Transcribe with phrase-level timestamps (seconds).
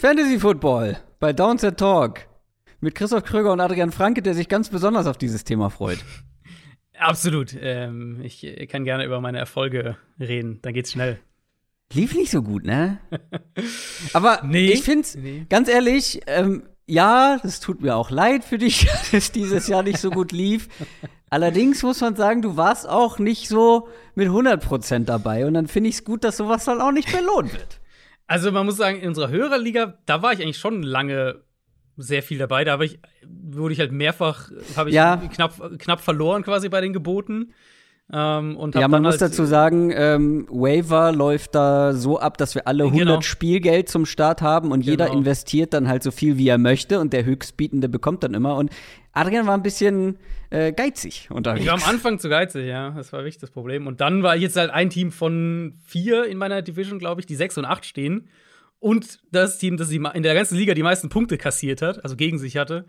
[0.00, 2.20] Fantasy Football bei Downset Talk
[2.78, 5.98] mit Christoph Kröger und Adrian Franke, der sich ganz besonders auf dieses Thema freut.
[6.96, 7.52] Absolut.
[7.60, 10.60] Ähm, ich kann gerne über meine Erfolge reden.
[10.62, 11.18] Dann geht's schnell.
[11.92, 13.00] Lief nicht so gut, ne?
[14.12, 15.46] Aber nee, ich find's, nee.
[15.50, 19.82] ganz ehrlich, ähm, ja, das tut mir auch leid für dich, dass es dieses Jahr
[19.82, 20.68] nicht so gut lief.
[21.28, 25.44] Allerdings muss man sagen, du warst auch nicht so mit 100% dabei.
[25.44, 27.77] Und dann finde ich es gut, dass sowas dann auch nicht belohnt wird.
[28.28, 31.42] Also man muss sagen, in unserer Hörerliga, da war ich eigentlich schon lange
[31.96, 32.62] sehr viel dabei.
[32.62, 35.16] Da ich, wurde ich halt mehrfach, habe ich ja.
[35.16, 37.54] knapp, knapp verloren quasi bei den Geboten.
[38.10, 42.66] Ähm, ja, man muss halt dazu sagen, ähm, Waiver läuft da so ab, dass wir
[42.66, 43.20] alle 100 genau.
[43.20, 44.90] Spielgeld zum Start haben und genau.
[44.90, 48.56] jeder investiert dann halt so viel, wie er möchte und der Höchstbietende bekommt dann immer.
[48.56, 48.70] Und
[49.12, 50.16] Adrian war ein bisschen
[50.48, 51.62] äh, geizig unterwegs.
[51.62, 52.90] Ich war am Anfang zu geizig, ja.
[52.92, 53.86] Das war wirklich das Problem.
[53.86, 57.36] Und dann war jetzt halt ein Team von vier in meiner Division, glaube ich, die
[57.36, 58.30] sechs und acht stehen.
[58.80, 62.38] Und das Team, das in der ganzen Liga die meisten Punkte kassiert hat, also gegen
[62.38, 62.86] sich hatte.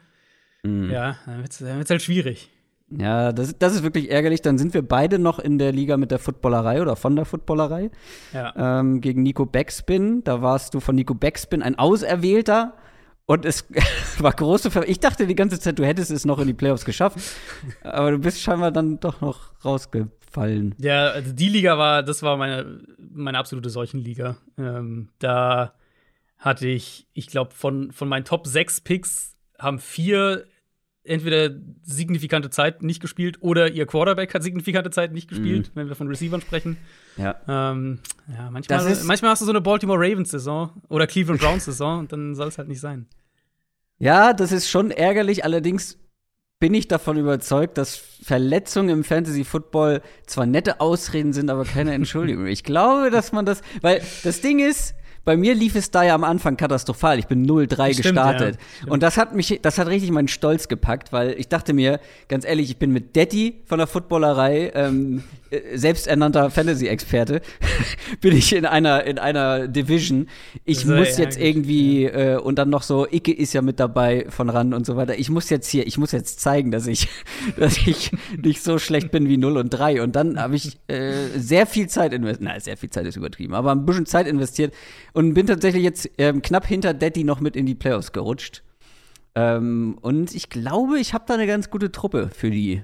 [0.64, 0.90] Mhm.
[0.92, 2.50] Ja, dann wird es halt schwierig.
[2.92, 4.42] Ja, das, das ist wirklich ärgerlich.
[4.42, 7.92] Dann sind wir beide noch in der Liga mit der Footballerei oder von der Footballerei.
[8.34, 8.80] Ja.
[8.80, 10.24] Ähm, gegen Nico Backspin.
[10.24, 12.74] Da warst du von Nico Backspin ein Auserwählter.
[13.26, 13.66] Und es
[14.20, 16.84] war große Ver Ich dachte die ganze Zeit, du hättest es noch in die Playoffs
[16.84, 17.20] geschafft.
[17.84, 20.74] aber du bist scheinbar dann doch noch rausgefallen.
[20.80, 24.38] Ja, also die Liga war, das war meine, meine absolute Seuchenliga.
[24.58, 25.74] Ähm, da
[26.40, 30.46] hatte ich, ich glaube, von, von meinen Top 6 Picks haben vier
[31.04, 35.80] entweder signifikante Zeit nicht gespielt oder ihr Quarterback hat signifikante Zeit nicht gespielt, mhm.
[35.80, 36.78] wenn wir von Receivern sprechen.
[37.18, 37.36] Ja.
[37.48, 42.36] Ähm, ja manchmal, manchmal hast du so eine Baltimore Ravens-Saison oder Cleveland Browns-Saison und dann
[42.36, 43.08] soll es halt nicht sein.
[43.98, 45.98] Ja, das ist schon ärgerlich, allerdings
[46.60, 51.94] bin ich davon überzeugt, dass Verletzungen im Fantasy Football zwar nette Ausreden sind, aber keine
[51.94, 52.48] Entschuldigung.
[52.48, 54.94] Ich glaube, dass man das, weil das Ding ist,
[55.26, 57.20] bei mir lief es da ja am Anfang katastrophal.
[57.20, 58.58] Ich bin 0-3 gestartet.
[58.86, 62.00] Ja, und das hat mich, das hat richtig meinen Stolz gepackt, weil ich dachte mir,
[62.28, 67.42] ganz ehrlich, ich bin mit Daddy von der Footballerei, ähm, äh, selbsternannter Fantasy-Experte,
[68.22, 70.28] bin ich in einer, in einer Division.
[70.66, 72.36] Ich so, muss jetzt irgendwie, ja.
[72.36, 75.18] äh, und dann noch so, Icke ist ja mit dabei von ran und so weiter.
[75.18, 77.08] Ich muss jetzt hier, ich muss jetzt zeigen, dass ich,
[77.58, 78.12] dass ich
[78.42, 80.02] nicht so schlecht bin wie 0 und 3.
[80.02, 83.54] Und dann habe ich äh, sehr viel Zeit investiert, nein, sehr viel Zeit ist übertrieben,
[83.54, 84.74] aber ein bisschen Zeit investiert
[85.14, 88.64] und bin tatsächlich jetzt ähm, knapp hinter Daddy noch mit in die Playoffs gerutscht.
[89.36, 92.84] Ähm, und ich glaube, ich habe da eine ganz gute Truppe für die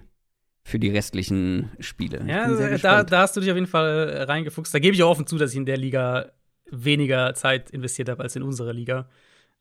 [0.68, 2.26] für die restlichen Spiele.
[2.28, 4.74] Ja, da, da, hast du dich auf jeden Fall äh, reingefuchst.
[4.74, 6.32] Da gebe ich auch offen zu, dass ich in der Liga
[6.72, 9.08] weniger Zeit investiert habe als in unserer Liga.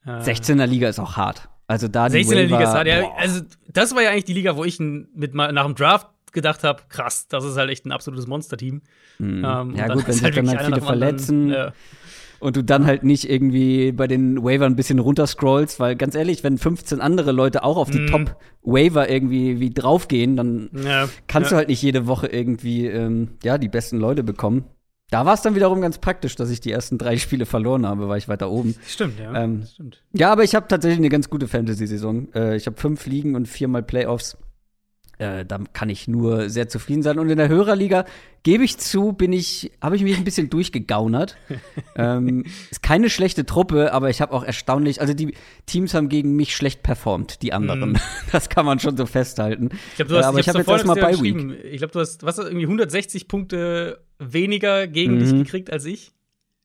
[0.07, 1.51] 16er äh, Liga ist auch hart.
[1.67, 2.87] Also da 16er Liga ist hart.
[2.87, 6.65] Ja, also das war ja eigentlich die Liga, wo ich mit nach dem Draft gedacht
[6.65, 8.81] habe, krass, das ist halt echt ein absolutes Monsterteam.
[9.19, 9.45] Mhm.
[9.45, 11.43] Ähm, ja gut, wenn sich halt dann halt viele verletzen.
[11.43, 11.73] Anderen, ja
[12.45, 16.45] und du dann halt nicht irgendwie bei den Wavern ein bisschen runterscrollst, weil ganz ehrlich,
[16.45, 18.07] wenn 15 andere Leute auch auf die mm.
[18.09, 21.55] Top-Waver irgendwie wie draufgehen, dann ja, kannst ja.
[21.55, 24.65] du halt nicht jede Woche irgendwie ähm, ja, die besten Leute bekommen.
[25.09, 28.09] Da war es dann wiederum ganz praktisch, dass ich die ersten drei Spiele verloren habe,
[28.09, 28.75] weil ich weiter oben.
[28.87, 29.33] Stimmt, ja.
[29.43, 30.03] Ähm, stimmt.
[30.13, 32.29] Ja, aber ich habe tatsächlich eine ganz gute Fantasy-Saison.
[32.35, 34.37] Äh, ich habe fünf Ligen und viermal Playoffs.
[35.19, 37.19] Äh, da kann ich nur sehr zufrieden sein.
[37.19, 38.05] Und in der Hörerliga,
[38.45, 41.37] gebe ich zu, bin ich, habe ich mich ein bisschen durchgegaunert.
[41.97, 45.35] ähm, ist keine schlechte Truppe, aber ich habe auch erstaunlich, also die
[45.67, 47.93] Teams haben gegen mich schlecht performt, die anderen.
[47.93, 47.97] Mm.
[48.33, 49.71] Das kann man schon so festhalten.
[49.91, 51.65] Ich glaube, du hast, äh, aber ich, ich habe jetzt erstmal bei Week.
[51.65, 55.19] Ich glaube, du hast, was irgendwie 160 Punkte weniger gegen mhm.
[55.21, 56.13] dich gekriegt als ich.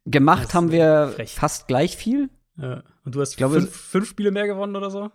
[0.05, 1.33] Gemacht haben wir frech.
[1.33, 2.29] fast gleich viel.
[2.57, 2.83] Ja.
[3.05, 5.11] Und du hast glaube, fünf, fünf Spiele mehr gewonnen oder so?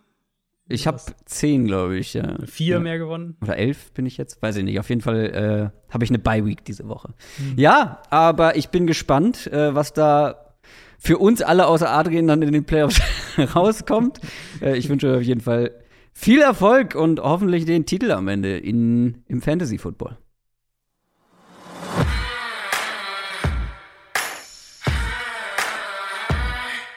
[0.67, 2.15] Ich habe zehn, glaube ich.
[2.15, 2.37] Ja.
[2.45, 2.79] Vier ja.
[2.79, 3.37] mehr gewonnen.
[3.41, 4.79] Oder elf bin ich jetzt, weiß ich nicht.
[4.79, 7.13] Auf jeden Fall äh, habe ich eine Bye Week diese Woche.
[7.37, 7.53] Mhm.
[7.57, 10.55] Ja, aber ich bin gespannt, äh, was da
[10.97, 12.99] für uns alle außer Adrian dann in den Playoffs
[13.55, 14.19] rauskommt.
[14.61, 15.71] äh, ich wünsche auf jeden Fall
[16.13, 20.17] viel Erfolg und hoffentlich den Titel am Ende in, im Fantasy Football.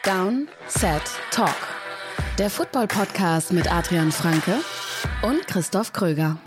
[0.03, 1.78] Down, Set, Talk
[2.39, 4.53] der Football-Podcast mit Adrian Franke
[5.23, 6.39] und Christoph Kröger.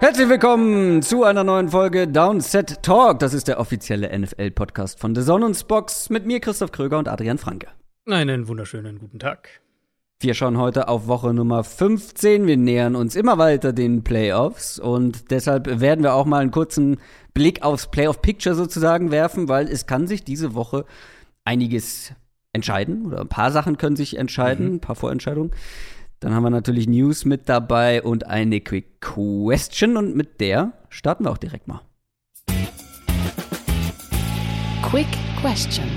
[0.00, 3.20] Herzlich willkommen zu einer neuen Folge Downset Talk.
[3.20, 7.68] Das ist der offizielle NFL-Podcast von The Sonnensbox mit mir, Christoph Kröger und Adrian Franke.
[8.06, 9.60] Einen wunderschönen guten Tag.
[10.22, 12.46] Wir schauen heute auf Woche Nummer 15.
[12.46, 16.98] Wir nähern uns immer weiter den Playoffs und deshalb werden wir auch mal einen kurzen
[17.32, 20.84] Blick aufs Playoff-Picture sozusagen werfen, weil es kann sich diese Woche
[21.46, 22.12] einiges
[22.52, 24.74] entscheiden oder ein paar Sachen können sich entscheiden, mhm.
[24.74, 25.52] ein paar Vorentscheidungen.
[26.18, 31.24] Dann haben wir natürlich News mit dabei und eine Quick Question und mit der starten
[31.24, 31.80] wir auch direkt mal.
[34.82, 35.08] Quick
[35.40, 35.88] Question.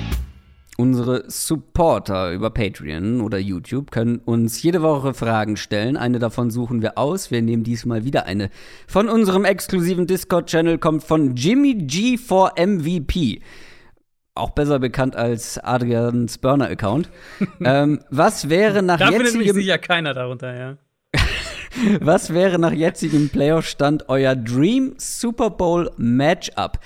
[0.83, 5.95] Unsere Supporter über Patreon oder YouTube können uns jede Woche Fragen stellen.
[5.95, 7.31] Eine davon suchen wir aus.
[7.31, 8.49] Wir nehmen diesmal wieder eine
[8.85, 13.39] von unserem exklusiven Discord-Channel, kommt von Jimmy G4MVP.
[14.35, 17.09] Auch besser bekannt als Adrians Burner-Account.
[17.63, 19.23] ähm, was wäre nach da jetzigem...
[19.23, 20.77] Da findet mich sicher keiner darunter, ja.
[22.01, 26.77] was wäre nach jetzigem Playoff-Stand euer Dream Super Bowl Matchup?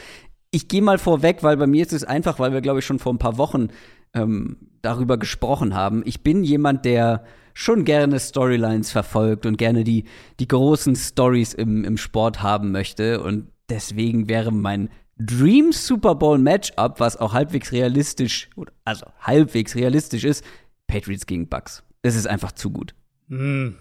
[0.52, 3.00] Ich gehe mal vorweg, weil bei mir ist es einfach, weil wir, glaube ich, schon
[3.00, 3.68] vor ein paar Wochen
[4.14, 6.04] ähm, darüber gesprochen haben.
[6.06, 10.06] Ich bin jemand, der schon gerne Storylines verfolgt und gerne die,
[10.40, 13.22] die großen Stories im, im Sport haben möchte.
[13.22, 18.50] Und deswegen wäre mein Dream Super Bowl Matchup, was auch halbwegs realistisch,
[18.86, 20.46] also halbwegs realistisch ist,
[20.86, 21.84] Patriots gegen Bucks.
[22.04, 22.94] Es ist einfach zu gut.
[23.30, 23.76] Hm.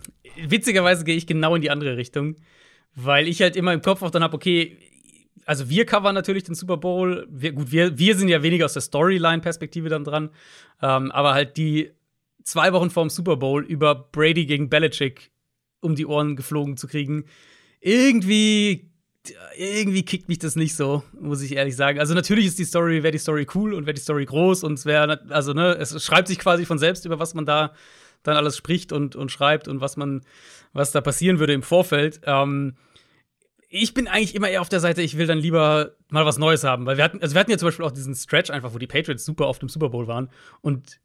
[0.48, 2.36] Witzigerweise gehe ich genau in die andere Richtung,
[2.94, 4.78] weil ich halt immer im Kopf auch dann habe, okay,
[5.46, 7.26] also wir covern natürlich den Super Bowl.
[7.30, 10.30] Wir, gut, wir, wir sind ja weniger aus der Storyline-Perspektive dann dran.
[10.82, 11.92] Ähm, aber halt die
[12.44, 15.30] zwei Wochen vorm Super Bowl über Brady gegen Belichick
[15.80, 17.24] um die Ohren geflogen zu kriegen,
[17.80, 18.90] irgendwie
[19.56, 21.98] irgendwie kickt mich das nicht so, muss ich ehrlich sagen.
[21.98, 24.74] Also natürlich ist die Story, wäre die Story cool und wäre die Story groß und
[24.74, 27.72] es wäre, also ne, es schreibt sich quasi von selbst, über was man da
[28.22, 30.22] dann alles spricht und, und schreibt und was man,
[30.72, 32.20] was da passieren würde im Vorfeld.
[32.24, 32.76] Ähm,
[33.68, 36.64] ich bin eigentlich immer eher auf der Seite, ich will dann lieber mal was Neues
[36.64, 36.86] haben.
[36.86, 38.86] Weil wir hatten, also wir hatten ja zum Beispiel auch diesen Stretch einfach, wo die
[38.86, 40.30] Patriots super oft im Super Bowl waren.
[40.60, 41.00] Und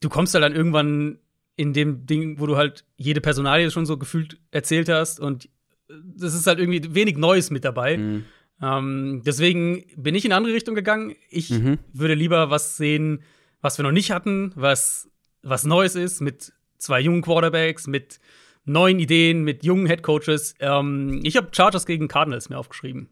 [0.00, 1.18] du kommst halt dann irgendwann
[1.56, 5.20] in dem Ding, wo du halt jede Personalie schon so gefühlt erzählt hast.
[5.20, 5.48] Und
[5.88, 7.98] das ist halt irgendwie wenig Neues mit dabei.
[7.98, 8.24] Mhm.
[8.60, 11.14] Ähm, deswegen bin ich in eine andere Richtung gegangen.
[11.30, 11.78] Ich mhm.
[11.92, 13.22] würde lieber was sehen,
[13.60, 15.08] was wir noch nicht hatten, was,
[15.42, 18.18] was Neues ist, mit zwei jungen Quarterbacks, mit
[18.64, 20.54] neuen Ideen, mit jungen Headcoaches.
[20.60, 23.08] Ähm, ich habe Chargers gegen Cardinals mir aufgeschrieben.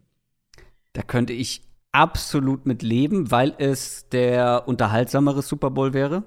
[0.93, 1.61] Da könnte ich
[1.91, 6.23] absolut mit leben, weil es der unterhaltsamere Super Bowl wäre.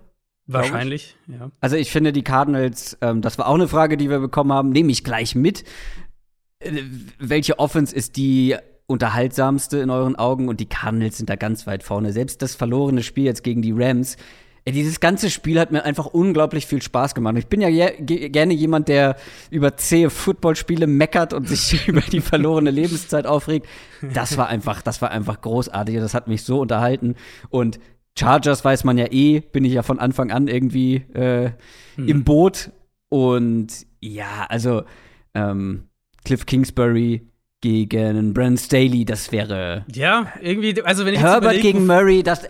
[0.47, 1.51] Wahrscheinlich, ja.
[1.61, 4.71] Also ich finde die Cardinals, ähm, das war auch eine Frage, die wir bekommen haben,
[4.71, 5.65] nehme ich gleich mit.
[6.59, 6.83] Äh,
[7.19, 8.57] welche Offense ist die
[8.87, 10.49] unterhaltsamste in euren Augen?
[10.49, 12.13] Und die Cardinals sind da ganz weit vorne.
[12.13, 14.19] Selbst das verlorene Spiel jetzt gegen die Rams
[14.67, 17.37] ja, dieses ganze Spiel hat mir einfach unglaublich viel Spaß gemacht.
[17.37, 17.69] Ich bin ja
[17.99, 19.17] gerne jemand, der
[19.51, 23.67] über zähe Footballspiele meckert und sich über die verlorene Lebenszeit aufregt.
[24.01, 25.97] Das war einfach, das war einfach großartig.
[25.97, 27.15] Das hat mich so unterhalten.
[27.51, 27.79] Und
[28.19, 31.51] Chargers weiß man ja eh, bin ich ja von Anfang an irgendwie äh,
[31.97, 32.09] hm.
[32.09, 32.71] im Boot.
[33.11, 33.69] Und
[34.01, 34.85] ja, also
[35.35, 35.89] ähm,
[36.25, 37.29] Cliff Kingsbury
[37.65, 39.87] gegen Brandon Staley, das wäre.
[39.95, 42.47] Ja, irgendwie, also wenn ich Herbert gegen Murray, das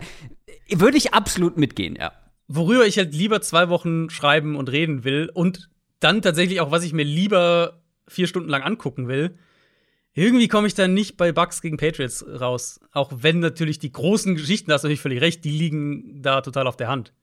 [0.69, 2.11] würde ich absolut mitgehen, ja.
[2.47, 5.69] Worüber ich halt lieber zwei Wochen schreiben und reden will und
[5.99, 9.37] dann tatsächlich auch, was ich mir lieber vier Stunden lang angucken will.
[10.13, 12.79] Irgendwie komme ich dann nicht bei Bucks gegen Patriots raus.
[12.91, 16.41] Auch wenn natürlich die großen Geschichten, da hast du natürlich völlig recht, die liegen da
[16.41, 17.13] total auf der Hand.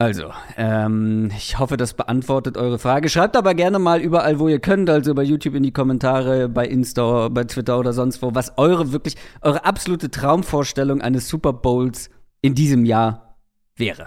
[0.00, 3.08] Also, ähm, ich hoffe, das beantwortet eure Frage.
[3.08, 6.68] Schreibt aber gerne mal überall, wo ihr könnt, also bei YouTube in die Kommentare, bei
[6.68, 12.10] Insta, bei Twitter oder sonst wo, was eure wirklich, eure absolute Traumvorstellung eines Super Bowls
[12.42, 13.40] in diesem Jahr
[13.74, 14.06] wäre.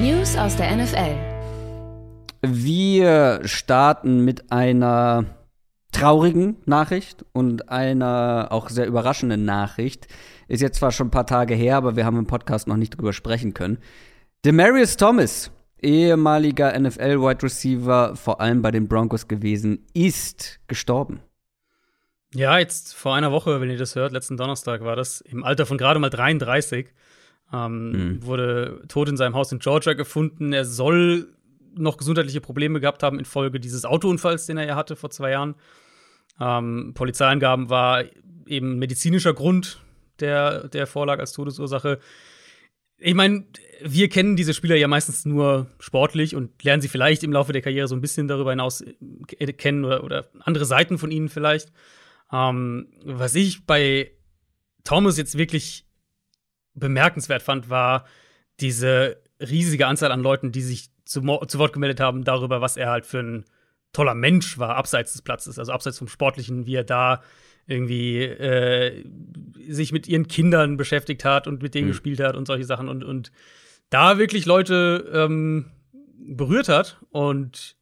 [0.00, 1.16] News aus der NFL.
[2.42, 5.24] Wir starten mit einer
[5.96, 10.08] traurigen Nachricht und einer auch sehr überraschenden Nachricht.
[10.46, 12.90] Ist jetzt zwar schon ein paar Tage her, aber wir haben im Podcast noch nicht
[12.90, 13.78] drüber sprechen können.
[14.44, 15.50] Demarius Thomas,
[15.80, 21.20] ehemaliger NFL-Wide Receiver, vor allem bei den Broncos gewesen, ist gestorben.
[22.34, 25.64] Ja, jetzt vor einer Woche, wenn ihr das hört, letzten Donnerstag war das, im Alter
[25.64, 26.88] von gerade mal 33,
[27.54, 28.26] ähm, mhm.
[28.26, 30.52] wurde tot in seinem Haus in Georgia gefunden.
[30.52, 31.28] Er soll
[31.74, 35.54] noch gesundheitliche Probleme gehabt haben infolge dieses Autounfalls, den er ja hatte vor zwei Jahren.
[36.40, 38.04] Ähm, Polizeiangaben war
[38.46, 39.80] eben medizinischer Grund
[40.20, 41.98] der, der Vorlag als Todesursache.
[42.98, 43.44] Ich meine,
[43.82, 47.62] wir kennen diese Spieler ja meistens nur sportlich und lernen sie vielleicht im Laufe der
[47.62, 51.72] Karriere so ein bisschen darüber hinaus äh, kennen oder, oder andere Seiten von ihnen vielleicht.
[52.32, 54.12] Ähm, was ich bei
[54.84, 55.86] Thomas jetzt wirklich
[56.74, 58.06] bemerkenswert fand, war
[58.60, 62.90] diese riesige Anzahl an Leuten, die sich zu, zu Wort gemeldet haben darüber, was er
[62.90, 63.44] halt für ein
[63.96, 67.22] toller Mensch war, abseits des Platzes, also abseits vom Sportlichen, wie er da
[67.66, 69.04] irgendwie äh,
[69.68, 71.92] sich mit ihren Kindern beschäftigt hat und mit denen mhm.
[71.92, 73.32] gespielt hat und solche Sachen und, und
[73.88, 75.70] da wirklich Leute ähm,
[76.14, 76.98] berührt hat.
[77.08, 77.76] Und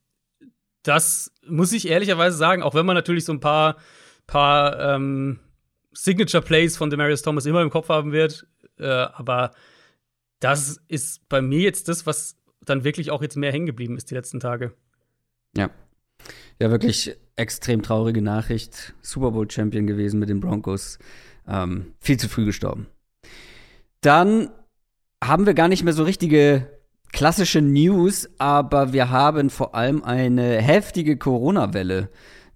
[0.84, 3.76] das muss ich ehrlicherweise sagen, auch wenn man natürlich so ein paar,
[4.28, 5.40] paar ähm,
[5.92, 8.46] Signature Plays von Demarius Thomas immer im Kopf haben wird.
[8.78, 9.50] Äh, aber
[10.38, 14.10] das ist bei mir jetzt das, was dann wirklich auch jetzt mehr hängen geblieben ist
[14.10, 14.74] die letzten Tage.
[15.56, 15.70] Ja.
[16.60, 18.94] Ja, wirklich extrem traurige Nachricht.
[19.02, 20.98] Super Bowl Champion gewesen mit den Broncos.
[21.48, 22.86] Ähm, viel zu früh gestorben.
[24.00, 24.50] Dann
[25.22, 26.68] haben wir gar nicht mehr so richtige
[27.12, 32.10] klassische News, aber wir haben vor allem eine heftige Corona-Welle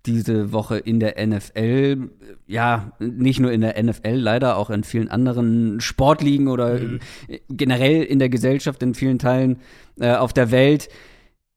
[0.05, 2.11] diese Woche in der NFL.
[2.47, 7.01] Ja, nicht nur in der NFL, leider auch in vielen anderen Sportligen oder mhm.
[7.49, 9.59] generell in der Gesellschaft in vielen Teilen
[10.01, 10.89] äh, auf der Welt.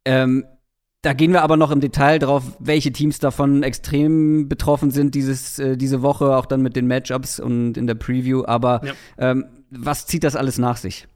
[0.06, 0.46] Ähm,
[1.02, 5.58] da gehen wir aber noch im Detail drauf, welche Teams davon extrem betroffen sind dieses,
[5.58, 8.46] äh, diese Woche, auch dann mit den Matchups und in der Preview.
[8.46, 8.94] Aber ja.
[9.18, 11.08] ähm, was zieht das alles nach sich?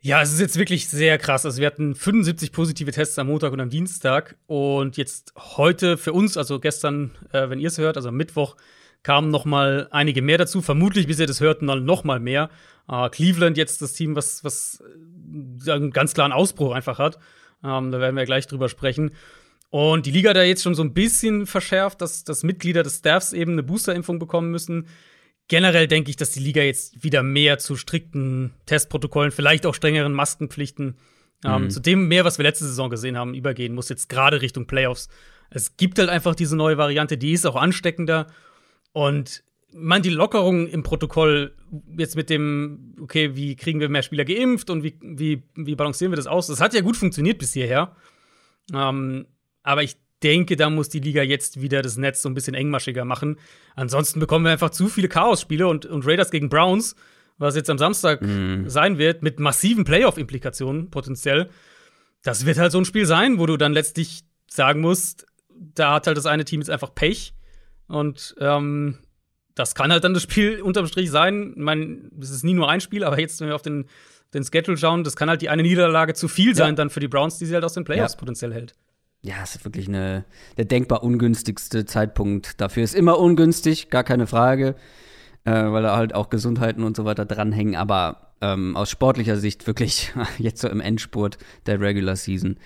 [0.00, 1.44] Ja, es ist jetzt wirklich sehr krass.
[1.44, 6.12] Also wir hatten 75 positive Tests am Montag und am Dienstag und jetzt heute für
[6.12, 8.56] uns, also gestern, äh, wenn ihr es hört, also am Mittwoch,
[9.02, 10.62] kamen noch mal einige mehr dazu.
[10.62, 12.50] Vermutlich, bis ihr das hört, dann noch mal mehr.
[12.88, 14.82] Äh, Cleveland jetzt das Team, was, was
[15.64, 17.18] äh, einen ganz klaren Ausbruch einfach hat.
[17.66, 19.10] Ähm, da werden wir gleich drüber sprechen.
[19.70, 23.32] Und die Liga da jetzt schon so ein bisschen verschärft, dass, dass Mitglieder des Staffs
[23.32, 24.86] eben eine Boosterimpfung bekommen müssen
[25.48, 30.12] generell denke ich, dass die Liga jetzt wieder mehr zu strikten Testprotokollen, vielleicht auch strengeren
[30.12, 30.96] Maskenpflichten,
[31.44, 31.70] ähm, mhm.
[31.70, 35.08] zu dem mehr, was wir letzte Saison gesehen haben, übergehen muss, jetzt gerade Richtung Playoffs.
[35.50, 38.26] Es gibt halt einfach diese neue Variante, die ist auch ansteckender.
[38.92, 39.44] Und
[39.76, 41.54] man, die Lockerung im Protokoll
[41.96, 46.12] jetzt mit dem, okay, wie kriegen wir mehr Spieler geimpft und wie, wie, wie balancieren
[46.12, 46.46] wir das aus?
[46.46, 47.94] Das hat ja gut funktioniert bis hierher.
[48.72, 49.26] Ähm,
[49.62, 53.04] aber ich denke, da muss die Liga jetzt wieder das Netz so ein bisschen engmaschiger
[53.04, 53.38] machen.
[53.74, 56.96] Ansonsten bekommen wir einfach zu viele Chaos-Spiele und, und Raiders gegen Browns,
[57.36, 58.68] was jetzt am Samstag mm.
[58.68, 61.50] sein wird, mit massiven Playoff-Implikationen potenziell.
[62.22, 66.06] Das wird halt so ein Spiel sein, wo du dann letztlich sagen musst, da hat
[66.06, 67.34] halt das eine Team jetzt einfach Pech.
[67.88, 68.98] Und ähm,
[69.56, 71.54] das kann halt dann das Spiel unterm Strich sein.
[71.56, 73.86] Ich meine, es ist nie nur ein Spiel, aber jetzt, wenn wir auf den,
[74.34, 76.74] den Schedule schauen, das kann halt die eine Niederlage zu viel sein ja.
[76.74, 78.18] dann für die Browns, die sie halt aus den Playoffs ja.
[78.20, 78.74] potenziell hält
[79.26, 80.24] ja, es ist wirklich eine,
[80.56, 82.84] der denkbar ungünstigste Zeitpunkt dafür.
[82.84, 84.76] Ist immer ungünstig, gar keine Frage,
[85.44, 87.74] äh, weil da halt auch Gesundheiten und so weiter dranhängen.
[87.74, 92.58] Aber ähm, aus sportlicher Sicht wirklich jetzt so im Endspurt der Regular Season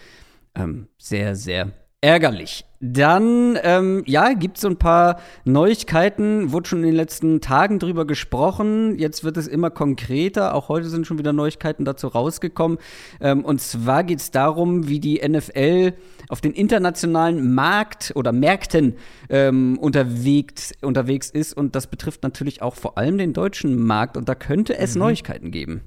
[0.54, 2.64] ähm, sehr, sehr ärgerlich.
[2.82, 7.78] Dann, ähm, ja, gibt es so ein paar Neuigkeiten, wurde schon in den letzten Tagen
[7.78, 8.98] drüber gesprochen.
[8.98, 10.54] Jetzt wird es immer konkreter.
[10.54, 12.78] Auch heute sind schon wieder Neuigkeiten dazu rausgekommen.
[13.20, 15.92] Ähm, und zwar geht es darum, wie die NFL
[16.28, 18.94] auf den internationalen Markt oder Märkten
[19.28, 21.52] ähm, unterwegs, unterwegs ist.
[21.54, 24.16] Und das betrifft natürlich auch vor allem den deutschen Markt.
[24.16, 25.00] Und da könnte es mhm.
[25.00, 25.82] Neuigkeiten geben.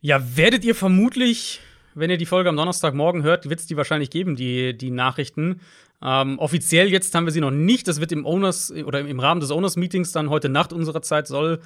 [0.00, 1.60] Ja, werdet ihr vermutlich
[1.98, 5.60] wenn ihr die Folge am Donnerstagmorgen hört, wird es die wahrscheinlich geben, die, die Nachrichten.
[6.02, 7.88] Ähm, offiziell jetzt haben wir sie noch nicht.
[7.88, 11.60] Das wird im Owners oder im Rahmen des Owners-Meetings dann heute Nacht unserer Zeit soll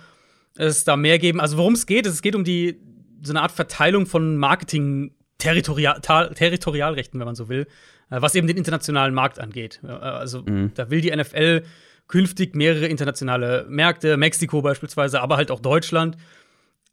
[0.56, 1.40] es da mehr geben.
[1.40, 2.80] Also worum es geht, es geht um die
[3.22, 7.66] so eine Art Verteilung von Marketing Territorial, Territorialrechten, wenn man so will,
[8.10, 9.80] äh, was eben den internationalen Markt angeht.
[9.84, 10.72] Äh, also mhm.
[10.74, 11.62] da will die NFL
[12.08, 16.16] künftig mehrere internationale Märkte, Mexiko beispielsweise, aber halt auch Deutschland,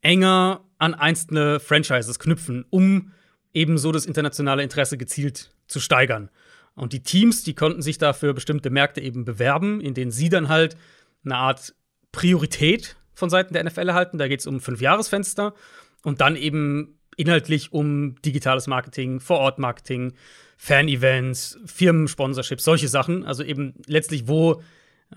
[0.02, 3.12] enger an einzelne Franchises knüpfen, um
[3.52, 6.30] ebenso das internationale Interesse gezielt zu steigern.
[6.74, 10.48] Und die Teams, die konnten sich dafür bestimmte Märkte eben bewerben, in denen sie dann
[10.48, 10.76] halt
[11.24, 11.74] eine Art
[12.12, 14.18] Priorität von Seiten der NFL erhalten.
[14.18, 15.54] Da geht es um Fünf-Jahresfenster
[16.02, 20.14] und dann eben inhaltlich um digitales Marketing, Vor-Ort-Marketing,
[20.56, 23.24] Fan-Events, Firmensponsorships, solche Sachen.
[23.24, 24.62] Also eben letztlich, wo,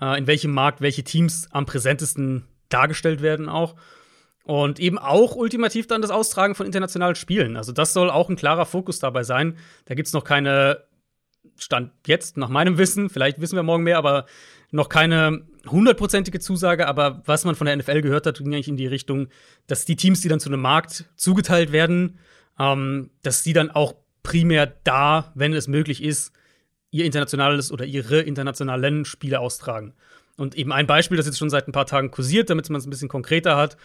[0.00, 3.74] äh, in welchem Markt welche Teams am präsentesten dargestellt werden auch.
[4.44, 7.56] Und eben auch ultimativ dann das Austragen von internationalen Spielen.
[7.56, 9.56] Also das soll auch ein klarer Fokus dabei sein.
[9.86, 10.84] Da gibt es noch keine,
[11.56, 14.26] Stand jetzt, nach meinem Wissen, vielleicht wissen wir morgen mehr, aber
[14.70, 16.86] noch keine hundertprozentige Zusage.
[16.86, 19.28] Aber was man von der NFL gehört hat, ging eigentlich in die Richtung,
[19.66, 22.18] dass die Teams, die dann zu einem Markt zugeteilt werden,
[22.58, 26.32] ähm, dass die dann auch primär da, wenn es möglich ist,
[26.90, 29.94] ihr internationales oder ihre internationalen Spiele austragen.
[30.36, 32.86] Und eben ein Beispiel, das jetzt schon seit ein paar Tagen kursiert, damit man es
[32.86, 33.76] ein bisschen konkreter hat.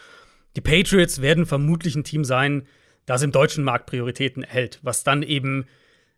[0.55, 2.67] Die Patriots werden vermutlich ein Team sein,
[3.05, 5.65] das im deutschen Markt Prioritäten erhält, was dann eben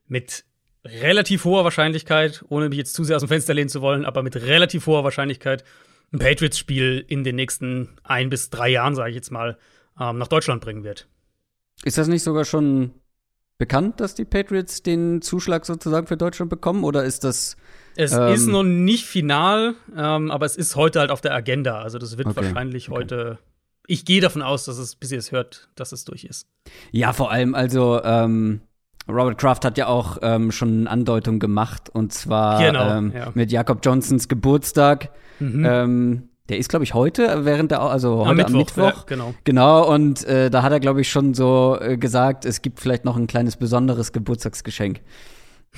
[0.08, 0.46] mit
[0.84, 4.24] relativ hoher Wahrscheinlichkeit, ohne mich jetzt zu sehr aus dem Fenster lehnen zu wollen, aber
[4.24, 5.64] mit relativ hoher Wahrscheinlichkeit
[6.12, 9.58] ein Patriots-Spiel in den nächsten ein bis drei Jahren, sage ich jetzt mal,
[10.00, 11.08] ähm, nach Deutschland bringen wird.
[11.84, 12.92] Ist das nicht sogar schon
[13.58, 16.84] bekannt, dass die Patriots den Zuschlag sozusagen für Deutschland bekommen?
[16.84, 17.56] Oder ist das.
[17.96, 21.82] Es ähm ist noch nicht final, ähm, aber es ist heute halt auf der Agenda.
[21.82, 22.38] Also, das wird okay.
[22.38, 22.98] wahrscheinlich okay.
[22.98, 23.40] heute
[23.88, 26.48] ich gehe davon aus, dass es, bis ihr es hört, dass es durch ist.
[26.92, 28.62] Ja, vor allem, also ähm,
[29.08, 33.32] Robert Kraft hat ja auch ähm, schon eine Andeutung gemacht und zwar genau, ähm, ja.
[33.34, 35.10] mit Jakob Johnsons Geburtstag.
[35.40, 35.66] Mhm.
[35.66, 38.98] Ähm, der ist, glaube ich, heute, während der, also heute am Mittwoch, Mittwoch.
[39.00, 39.34] ja, genau.
[39.46, 43.06] Genau, und äh, da hat er, glaube ich, schon so äh, gesagt, es gibt vielleicht
[43.06, 45.00] noch ein kleines besonderes Geburtstagsgeschenk.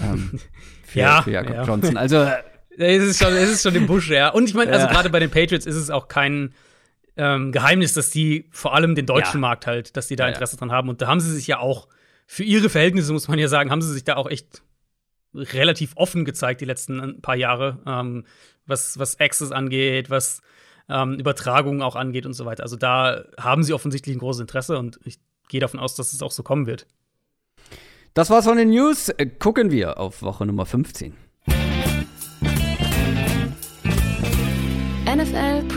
[0.02, 0.40] Ähm,
[0.84, 1.64] für, Ja, für Jakob ja.
[1.64, 1.98] Johnson.
[1.98, 2.38] Also, äh,
[2.78, 4.30] Es ist schon, es ist schon im Busch, ja.
[4.30, 6.54] Und ich meine, also gerade bei den Patriots ist es auch kein
[7.18, 9.48] ähm, Geheimnis, dass die vor allem den deutschen Ja.
[9.48, 10.34] Markt halt, dass die da Ja, ja.
[10.34, 10.90] Interesse dran haben.
[10.90, 11.88] Und da haben sie sich ja auch,
[12.26, 14.64] für ihre Verhältnisse, muss man ja sagen, haben sie sich da auch echt
[15.36, 18.26] relativ offen gezeigt die letzten ein paar Jahre, ähm,
[18.66, 20.42] was, was Access angeht, was
[20.90, 22.64] ähm, Übertragungen auch angeht und so weiter.
[22.64, 26.22] Also da haben sie offensichtlich ein großes Interesse und ich gehe davon aus, dass es
[26.22, 26.88] auch so kommen wird.
[28.14, 29.10] das war's von den News.
[29.10, 31.14] Äh, gucken wir auf Woche Nummer 15.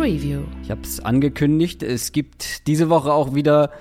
[0.07, 0.43] NFL Preview.
[0.63, 1.83] Ich habe es angekündigt.
[1.83, 3.73] Es gibt diese Woche auch wieder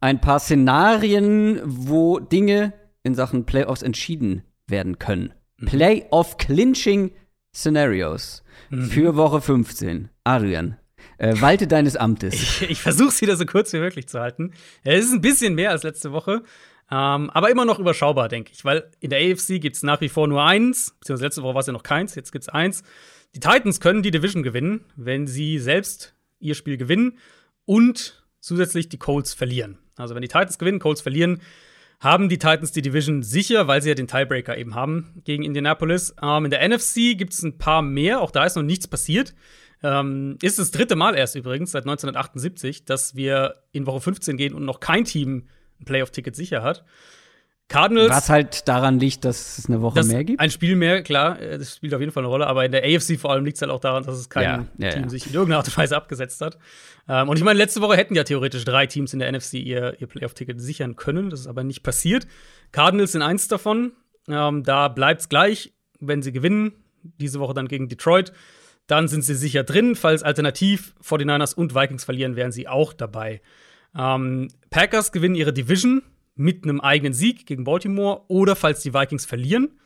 [0.00, 5.32] ein paar Szenarien, wo Dinge in Sachen Playoffs entschieden werden können.
[5.64, 7.12] Playoff-Clinching
[7.54, 10.10] Scenarios für Woche 15.
[10.24, 10.76] Adrian,
[11.18, 12.34] äh, walte deines Amtes.
[12.34, 14.52] Ich, ich versuche es wieder so kurz wie möglich zu halten.
[14.84, 16.42] Ja, Es ist ein bisschen mehr als letzte Woche,
[16.90, 20.08] ähm, aber immer noch überschaubar, denke ich, weil in der AFC gibt es nach wie
[20.08, 22.82] vor nur eins, beziehungsweise letzte Woche war es ja noch keins, jetzt gibt es eins.
[23.34, 27.18] Die Titans können die Division gewinnen, wenn sie selbst ihr Spiel gewinnen
[27.64, 29.78] und zusätzlich die Colts verlieren.
[29.96, 31.40] Also wenn die Titans gewinnen, Colts verlieren,
[32.00, 36.14] haben die Titans die Division sicher, weil sie ja den Tiebreaker eben haben gegen Indianapolis.
[36.20, 39.34] Ähm, in der NFC gibt es ein paar mehr, auch da ist noch nichts passiert.
[39.84, 44.52] Ähm, ist das dritte Mal erst übrigens seit 1978, dass wir in Woche 15 gehen
[44.52, 45.46] und noch kein Team
[45.80, 46.84] ein Playoff-Ticket sicher hat.
[47.68, 48.10] Cardinals.
[48.10, 50.40] Was halt daran liegt, dass es eine Woche Das mehr gibt.
[50.40, 52.84] Ein Spiel mehr, klar, äh, das spielt auf jeden Fall eine Rolle, aber in der
[52.84, 55.08] AFC vor allem liegt es halt auch daran, dass es kein Ja, ja, Team ja.
[55.08, 56.58] sich in irgendeiner Art und Weise abgesetzt hat.
[57.08, 59.96] Ähm, und ich meine, letzte Woche hätten ja theoretisch drei Teams in der NFC ihr,
[60.00, 61.30] ihr Playoff-Ticket sichern können.
[61.30, 62.26] Das ist aber nicht passiert.
[62.72, 63.92] Cardinals sind eins davon.
[64.28, 66.72] Ähm, da bleibt es gleich, wenn sie gewinnen.
[67.02, 68.32] Diese Woche dann gegen Detroit.
[68.86, 69.96] Dann sind sie sicher drin.
[69.96, 73.40] Falls alternativ 49ers und Vikings verlieren, wären sie auch dabei.
[73.96, 76.02] Ähm, Packers gewinnen ihre Division
[76.34, 79.78] mit einem eigenen Sieg gegen Baltimore oder falls die Vikings verlieren.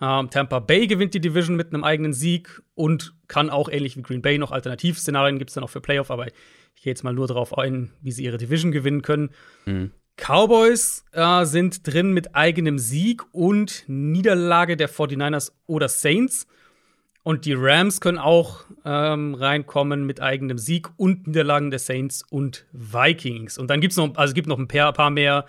[0.00, 4.02] Ähm, Tampa Bay gewinnt die Division mit einem eigenen Sieg und kann auch ähnlich wie
[4.02, 7.12] Green Bay noch Alternativszenarien gibt es dann auch für Playoff, aber ich gehe jetzt mal
[7.12, 9.30] nur darauf ein, wie sie ihre Division gewinnen können.
[10.16, 16.46] Cowboys äh, sind drin mit eigenem Sieg und Niederlage der 49ers oder Saints.
[17.24, 22.66] Und die Rams können auch ähm, reinkommen mit eigenem Sieg und Niederlagen der Saints und
[22.72, 23.58] Vikings.
[23.58, 25.46] Und dann gibt es noch, also gibt noch ein paar, paar mehr.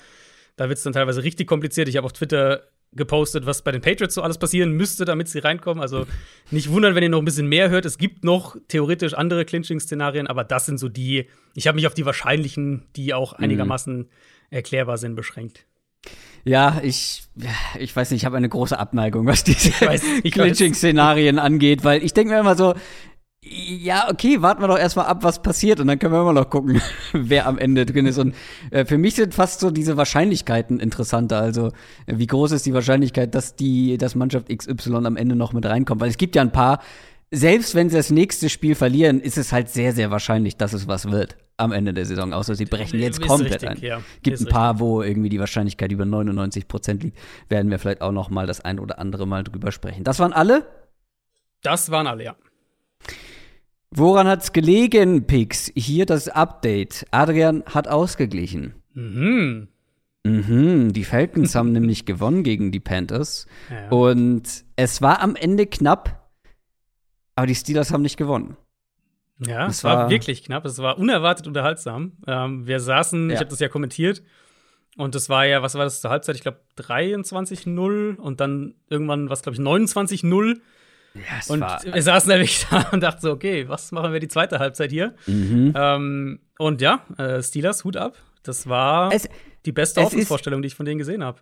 [0.56, 1.88] Da wird es dann teilweise richtig kompliziert.
[1.88, 2.64] Ich habe auf Twitter
[2.96, 5.82] gepostet, was bei den Patriots so alles passieren müsste, damit sie reinkommen.
[5.82, 6.06] Also
[6.52, 7.86] nicht wundern, wenn ihr noch ein bisschen mehr hört.
[7.86, 11.28] Es gibt noch theoretisch andere Clinching-Szenarien, aber das sind so die.
[11.56, 14.10] Ich habe mich auf die wahrscheinlichen, die auch einigermaßen
[14.52, 15.66] erklärbar sind, beschränkt.
[16.46, 17.24] Ja, ich,
[17.80, 19.72] ich weiß nicht, ich habe eine große Abneigung, was diese.
[20.32, 22.74] Clinching-Szenarien angeht, weil ich denke mir immer so,
[23.46, 26.50] ja, okay, warten wir doch erstmal ab, was passiert und dann können wir immer noch
[26.50, 26.82] gucken,
[27.14, 28.18] wer am Ende drin ist.
[28.18, 28.36] Und
[28.72, 31.40] äh, für mich sind fast so diese Wahrscheinlichkeiten interessanter.
[31.40, 31.68] Also,
[32.06, 35.66] äh, wie groß ist die Wahrscheinlichkeit, dass die, dass Mannschaft XY am Ende noch mit
[35.66, 36.00] reinkommt?
[36.02, 36.80] Weil es gibt ja ein paar,
[37.34, 40.88] selbst wenn sie das nächste Spiel verlieren, ist es halt sehr, sehr wahrscheinlich, dass es
[40.88, 42.32] was wird am Ende der Saison.
[42.34, 43.78] Außer sie brechen jetzt Ist komplett richtig, ein.
[43.82, 44.02] ja.
[44.22, 47.18] Gibt Ist ein paar, wo irgendwie die Wahrscheinlichkeit über 99 Prozent liegt.
[47.50, 50.04] Werden wir vielleicht auch noch mal das ein oder andere Mal drüber sprechen.
[50.04, 50.66] Das waren alle.
[51.62, 52.36] Das waren alle, ja.
[53.92, 55.72] Woran hat's gelegen, Pix?
[55.76, 57.06] Hier das Update.
[57.12, 58.74] Adrian hat ausgeglichen.
[58.94, 59.68] Mhm.
[60.24, 63.46] Mhm, die Falcons haben nämlich gewonnen gegen die Panthers.
[63.70, 63.90] Ja.
[63.90, 66.23] Und es war am Ende knapp,
[67.36, 68.58] aber die Steelers haben nicht gewonnen.
[69.40, 70.66] Ja, Es war, war- wirklich knapp.
[70.66, 72.14] Es war unerwartet unterhaltsam.
[72.28, 73.34] Ähm, wir saßen, Ja.
[73.36, 74.22] ich habe das ja kommentiert.
[74.96, 76.36] Und das war ja, was war das zur Halbzeit?
[76.36, 80.60] Ich glaube 23-0 und dann irgendwann, was glaube ich, 29-0.
[81.16, 84.28] Ja, es Und wir saßen nämlich da und dachten so, okay, was machen wir die
[84.28, 85.16] zweite Halbzeit hier?
[85.28, 85.74] mhm.
[85.76, 88.18] Ähm, und ja, äh, Steelers, Hut ab.
[88.44, 89.28] Das war es,
[89.66, 91.40] die beste Offensvorstellung, die ich von denen gesehen habe.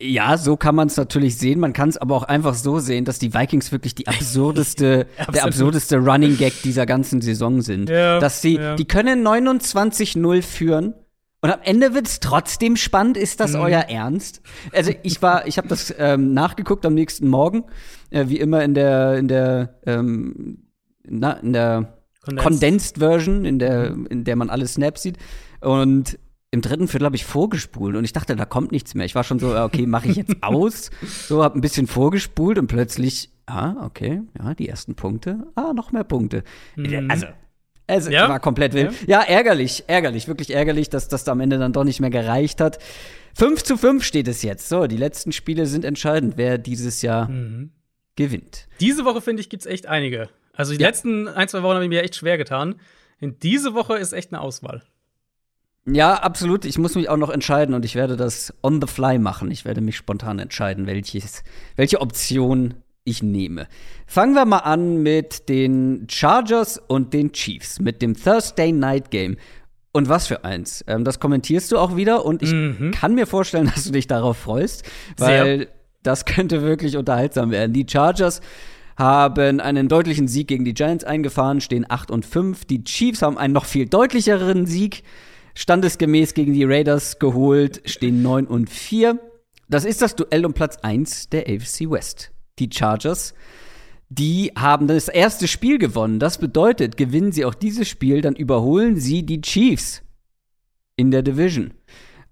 [0.00, 1.58] Ja, so kann man es natürlich sehen.
[1.58, 5.44] Man kann es aber auch einfach so sehen, dass die Vikings wirklich die absurdeste, der
[5.44, 7.90] absurdeste Running Gag dieser ganzen Saison sind.
[7.90, 8.76] Ja, dass sie, ja.
[8.76, 10.94] die können 29-0 führen.
[11.40, 13.16] Und am Ende wird es trotzdem spannend.
[13.16, 13.60] Ist das Mhm.
[13.60, 14.40] euer Ernst?
[14.72, 17.64] Also ich war, ich habe das ähm, nachgeguckt am nächsten Morgen,
[18.10, 20.68] äh, wie immer in der in der ähm,
[21.04, 22.44] na, in der Condensed.
[22.44, 25.16] Condensed Version, in der, in der man alle Snaps sieht.
[25.60, 26.18] Und
[26.50, 29.04] im dritten Viertel habe ich vorgespult und ich dachte, da kommt nichts mehr.
[29.04, 30.90] Ich war schon so, ja, okay, mache ich jetzt aus.
[31.02, 35.92] So, habe ein bisschen vorgespult und plötzlich, ah, okay, ja, die ersten Punkte, ah, noch
[35.92, 36.42] mehr Punkte.
[36.76, 37.10] Mhm.
[37.10, 37.26] Also,
[37.86, 38.28] es Ja.
[38.28, 38.92] war komplett wild.
[39.06, 39.20] Ja.
[39.22, 42.78] ärgerlich, ärgerlich, wirklich ärgerlich, dass das am Ende dann doch nicht mehr gereicht hat.
[43.34, 44.68] 5 zu 5 steht es jetzt.
[44.68, 47.70] So, die letzten Spiele sind entscheidend, wer dieses Jahr Mhm.
[48.16, 48.68] gewinnt.
[48.80, 50.28] Diese Woche, finde ich, gibt es echt einige.
[50.54, 50.88] Also die Ja.
[50.88, 52.74] letzten ein, zwei Wochen habe ich mir echt schwer getan.
[53.20, 54.82] In diese Woche ist echt eine Auswahl.
[55.90, 56.64] Ja, absolut.
[56.64, 59.50] Ich muss mich auch noch entscheiden und ich werde das on the fly machen.
[59.50, 61.42] Ich werde mich spontan entscheiden, welches,
[61.76, 62.74] welche Option
[63.04, 63.66] ich nehme.
[64.06, 69.36] Fangen wir mal an mit den Chargers und den Chiefs, mit dem Thursday Night Game.
[69.92, 70.84] Und was für eins.
[70.86, 72.90] Ähm, das kommentierst du auch wieder und ich Mhm.
[72.90, 74.84] kann mir vorstellen, dass du dich darauf freust,
[75.16, 75.68] weil
[76.02, 77.72] das könnte wirklich unterhaltsam werden.
[77.72, 78.40] Die Chargers
[78.96, 82.64] haben einen deutlichen Sieg gegen die Giants eingefahren, stehen 8 und 5.
[82.66, 85.02] Die Chiefs haben einen noch viel deutlicheren Sieg
[85.58, 89.18] standesgemäß gegen die Raiders geholt, stehen 9 und 4.
[89.68, 92.30] Das ist das Duell um Platz 1 der AFC West.
[92.60, 93.34] Die Chargers,
[94.08, 96.20] die haben das erste Spiel gewonnen.
[96.20, 100.02] Das bedeutet, gewinnen sie auch dieses Spiel, dann überholen sie die Chiefs
[100.94, 101.74] in der Division.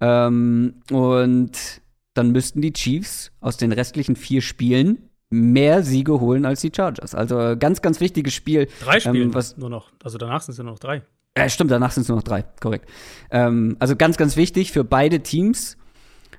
[0.00, 1.82] Ähm, und
[2.14, 7.12] dann müssten die Chiefs aus den restlichen vier Spielen mehr Siege holen als die Chargers.
[7.16, 8.68] Also ganz, ganz wichtiges Spiel.
[8.84, 9.90] Drei Spiele Ähm, was, nur noch.
[10.04, 11.02] Also danach sind es ja nur noch drei.
[11.36, 12.88] Äh, stimmt, danach sind es nur noch drei, korrekt.
[13.30, 15.76] Ähm, also ganz, ganz wichtig für beide Teams.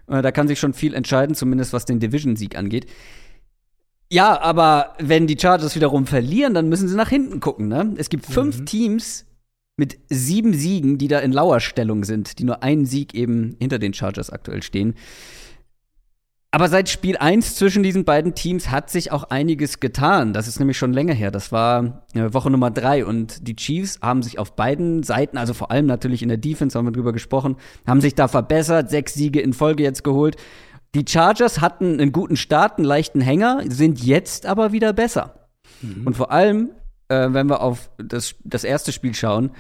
[0.08, 2.88] Äh, da kann sich schon viel entscheiden, zumindest was den Division-Sieg angeht.
[4.12, 7.68] Ja, aber wenn die Chargers wiederum verlieren, dann müssen sie nach hinten gucken.
[7.68, 7.94] Ne?
[7.98, 8.66] Es gibt fünf Mhm.
[8.66, 9.26] Teams
[9.76, 13.94] mit sieben Siegen, die da in Lauerstellung sind, die nur einen Sieg eben hinter den
[13.94, 14.96] Chargers aktuell stehen.
[16.58, 20.34] Aber seit Spiel 1 zwischen diesen beiden Teams hat sich auch einiges getan.
[20.34, 21.30] Das ist nämlich schon länger her.
[21.30, 25.54] Das war äh, Woche Nummer 3 und die Chiefs haben sich auf beiden Seiten, also
[25.54, 29.14] vor allem natürlich in der Defense, haben wir drüber gesprochen, haben sich da verbessert, sechs
[29.14, 30.36] Siege in Folge jetzt geholt.
[30.96, 35.48] Die Chargers hatten einen guten Start, einen leichten Hänger, sind jetzt aber wieder besser.
[36.06, 36.72] Und vor allem,
[37.08, 39.52] äh, wenn wir auf das, das erste Spiel schauen,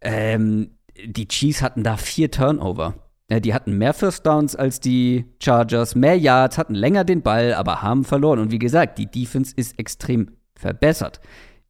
[0.00, 0.70] ähm,
[1.04, 2.94] die Chiefs hatten da vier Turnover.
[3.30, 7.54] Ja, die hatten mehr First Downs als die Chargers, mehr Yards, hatten länger den Ball,
[7.54, 8.38] aber haben verloren.
[8.38, 11.20] Und wie gesagt, die Defense ist extrem verbessert.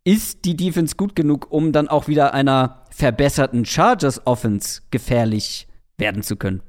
[0.02, 6.22] Ist die Defense gut genug, um dann auch wieder einer verbesserten Chargers Offense gefährlich werden
[6.22, 6.60] zu können?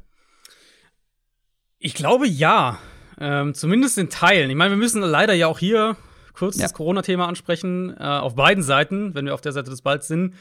[1.80, 2.78] Ich glaube ja.
[3.20, 4.50] Ähm, zumindest in Teilen.
[4.50, 5.96] Ich meine, wir müssen leider ja auch hier
[6.34, 6.64] kurz Ja.
[6.64, 7.96] das Corona-Thema ansprechen.
[7.98, 10.34] Äh, auf beiden Seiten, wenn wir auf der Seite des Balls sind.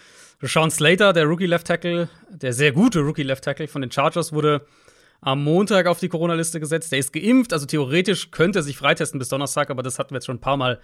[0.42, 4.66] Sean Slater, der Rookie-Left Tackle, der sehr gute Rookie-Left Tackle von den Chargers, wurde
[5.20, 6.92] am Montag auf die Corona-Liste gesetzt.
[6.92, 10.16] Der ist geimpft, also theoretisch könnte er sich freitesten bis Donnerstag, aber das hatten wir
[10.16, 10.81] jetzt schon ein paar Mal.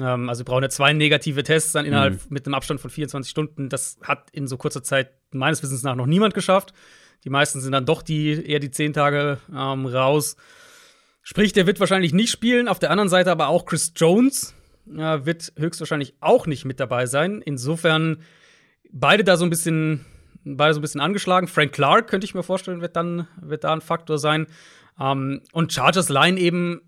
[0.00, 3.30] Ähm, also, wir brauchen ja zwei negative Tests dann innerhalb mit einem Abstand von 24
[3.30, 3.68] Stunden.
[3.68, 6.72] Das hat in so kurzer Zeit meines Wissens nach noch niemand geschafft.
[7.24, 10.36] Die meisten sind dann doch die eher die zehn Tage ähm, raus.
[11.22, 12.68] Sprich, der wird wahrscheinlich nicht spielen.
[12.68, 14.54] Auf der anderen Seite aber auch Chris Jones
[14.88, 17.42] äh, wird höchstwahrscheinlich auch nicht mit dabei sein.
[17.44, 18.22] Insofern
[18.92, 20.04] beide da so ein bisschen,
[20.44, 21.48] beide so ein bisschen angeschlagen.
[21.48, 24.46] Frank Clark könnte ich mir vorstellen, wird dann wird da ein Faktor sein.
[24.98, 26.80] Ähm, und Chargers Line eben,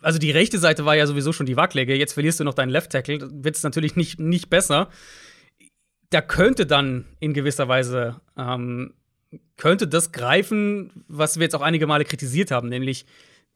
[0.00, 1.94] also die rechte Seite war ja sowieso schon die Wackelige.
[1.94, 4.88] Jetzt verlierst du noch deinen Left Tackle, wird es natürlich nicht nicht besser.
[6.10, 8.94] Da könnte dann in gewisser Weise ähm,
[9.56, 13.06] könnte das greifen, was wir jetzt auch einige Male kritisiert haben, nämlich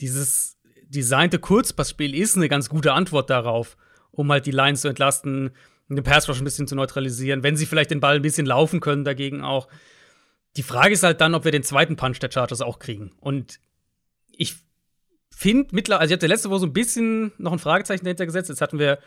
[0.01, 3.77] dieses designte Kurzpassspiel ist eine ganz gute Antwort darauf,
[4.11, 5.51] um halt die Lines zu entlasten,
[5.97, 8.81] den Pass Rush ein bisschen zu neutralisieren, wenn sie vielleicht den Ball ein bisschen laufen
[8.81, 9.69] können dagegen auch.
[10.57, 13.13] Die Frage ist halt dann, ob wir den zweiten Punch der Chargers auch kriegen.
[13.21, 13.59] Und
[14.33, 14.57] ich
[15.35, 18.49] finde mittlerweile, also ich hatte letzte Woche so ein bisschen noch ein Fragezeichen dahinter gesetzt.
[18.49, 18.99] Jetzt hatten wir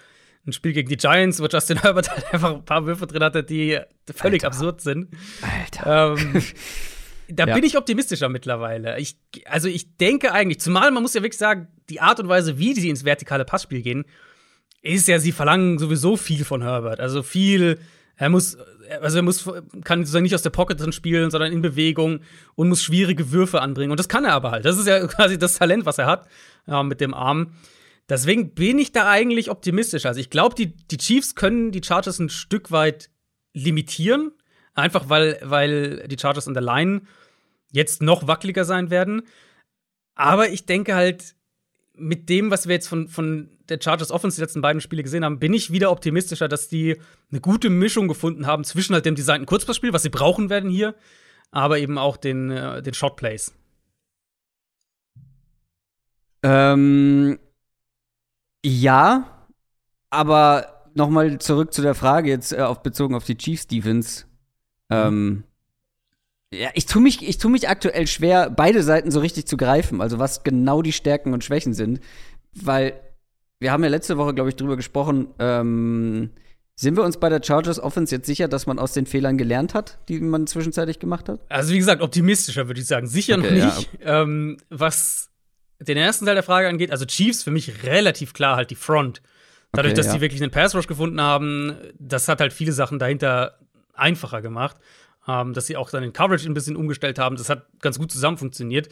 [0.47, 3.43] ein Spiel gegen die Giants, wo Justin Herbert halt einfach ein paar Würfe drin hatte,
[3.43, 3.79] die
[4.13, 4.55] völlig Alter.
[4.55, 5.09] absurd sind.
[5.41, 6.15] Alter.
[6.17, 6.41] Ähm,
[7.27, 7.53] da Ja.
[7.55, 8.97] bin ich optimistischer mittlerweile.
[8.99, 12.57] Ich, also ich denke eigentlich, zumal man muss ja wirklich sagen, die Art und Weise,
[12.57, 14.05] wie sie ins vertikale Passspiel gehen,
[14.81, 16.99] ist ja, sie verlangen sowieso viel von Herbert.
[16.99, 17.79] Also viel,
[18.15, 18.57] er muss,
[19.01, 19.49] also er muss,
[19.83, 22.21] kann sozusagen nicht aus der Pocket drin spielen, sondern in Bewegung
[22.55, 23.91] und muss schwierige Würfe anbringen.
[23.91, 24.65] Und das kann er aber halt.
[24.65, 26.27] Das ist ja quasi das Talent, was er hat
[26.67, 27.53] ja, mit dem Arm.
[28.09, 30.05] Deswegen bin ich da eigentlich optimistisch.
[30.05, 33.09] Also ich glaube, die, die Chiefs können die Chargers ein Stück weit
[33.53, 34.31] limitieren.
[34.73, 37.03] Einfach weil, weil die Chargers an der Line
[37.71, 39.23] jetzt noch wackeliger sein werden.
[40.15, 41.35] Aber ich denke halt,
[42.01, 45.23] mit dem, was wir jetzt von, von der Chargers Offense die letzten beiden Spiele gesehen
[45.23, 46.97] haben, bin ich wieder optimistischer, dass die
[47.31, 50.95] eine gute Mischung gefunden haben zwischen halt dem designten Kurzpassspiel, was sie brauchen werden hier,
[51.51, 53.53] aber eben auch den, äh, den Shotplays.
[56.43, 57.39] Ähm,
[58.65, 59.47] ja,
[60.09, 64.25] aber noch mal zurück zu der Frage jetzt äh, auf, bezogen auf die Chiefs Defense.
[64.89, 65.43] Ähm,
[66.53, 70.01] ja, ich tue mich, ich tu mich aktuell schwer, beide Seiten so richtig zu greifen,
[70.01, 72.01] also was genau die Stärken und Schwächen sind,
[72.53, 72.93] weil
[73.59, 75.27] wir haben ja letzte Woche, glaube ich, drüber gesprochen.
[75.39, 76.31] Ähm,
[76.75, 79.75] sind wir uns bei der Chargers Offense jetzt sicher, dass man aus den Fehlern gelernt
[79.75, 81.39] hat, die man zwischenzeitlich gemacht hat?
[81.47, 83.05] Also, wie gesagt, optimistischer würde ich sagen.
[83.05, 83.65] Sicher Okay, noch ja.
[83.65, 83.89] nicht.
[84.03, 85.29] Ähm, was
[85.79, 89.21] den ersten Teil der Frage angeht, also Chiefs für mich relativ klar halt die Front.
[89.71, 90.13] Dadurch, Okay, dass ja.
[90.13, 93.59] die wirklich einen Pass Rush gefunden haben, das hat halt viele Sachen dahinter
[93.93, 94.77] einfacher gemacht.
[95.27, 98.11] Ähm, dass sie auch dann den Coverage ein bisschen umgestellt haben, das hat ganz gut
[98.11, 98.89] zusammen funktioniert.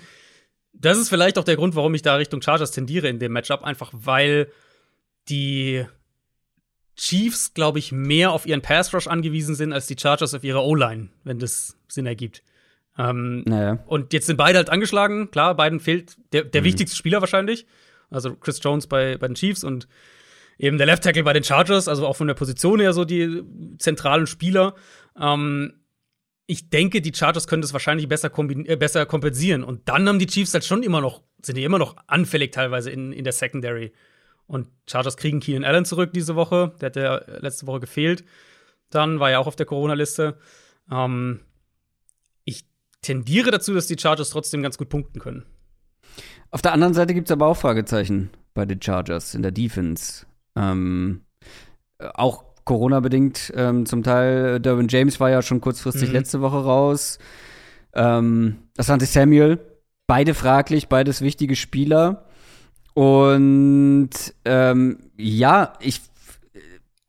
[0.73, 3.63] Das ist vielleicht auch der Grund, warum ich da Richtung Chargers tendiere in dem Matchup,
[3.63, 4.51] einfach weil
[5.27, 5.85] die
[6.95, 10.61] Chiefs, glaube ich, mehr auf ihren Pass Rush angewiesen sind als die Chargers auf ihre
[10.63, 12.43] O-Line, wenn das Sinn ergibt.
[12.97, 13.79] Ähm, Naja.
[13.87, 15.31] und jetzt sind beide halt angeschlagen.
[15.31, 17.65] Klar, beiden fehlt der, der wichtigste Spieler wahrscheinlich.
[18.09, 19.87] Also Chris Jones bei, bei den Chiefs und
[20.57, 23.43] eben der Left Tackle bei den Chargers, also auch von der Position her so die
[23.77, 24.75] zentralen Spieler.
[25.19, 25.73] Ähm,
[26.49, 29.63] ich denke, die Chargers können das wahrscheinlich besser, äh, besser kompensieren.
[29.63, 32.89] Und dann haben die Chiefs halt schon immer noch, sind die immer noch anfällig teilweise
[32.89, 33.93] in, in der Secondary.
[34.47, 36.73] Und Chargers kriegen Keenan Allen zurück diese Woche.
[36.81, 38.25] Der hat ja letzte Woche gefehlt.
[38.89, 40.39] Dann war er auch auf der Corona-Liste.
[40.91, 41.41] Ähm,
[42.45, 42.65] ich
[43.03, 45.45] tendiere dazu, dass die Chargers trotzdem ganz gut punkten können.
[46.49, 50.25] Auf der anderen Seite gibt es aber auch Fragezeichen bei den Chargers in der Defense.
[50.55, 51.25] Ähm,
[51.99, 54.59] äh, auch Corona-bedingt ähm, zum Teil.
[54.59, 56.13] Derwin James war ja schon kurzfristig Mhm.
[56.13, 57.17] letzte Woche raus.
[57.95, 59.57] Ähm, Asante Samuel,
[60.05, 62.25] beide fraglich, beides wichtige Spieler.
[62.93, 64.11] Und
[64.45, 65.99] ähm, ja, ich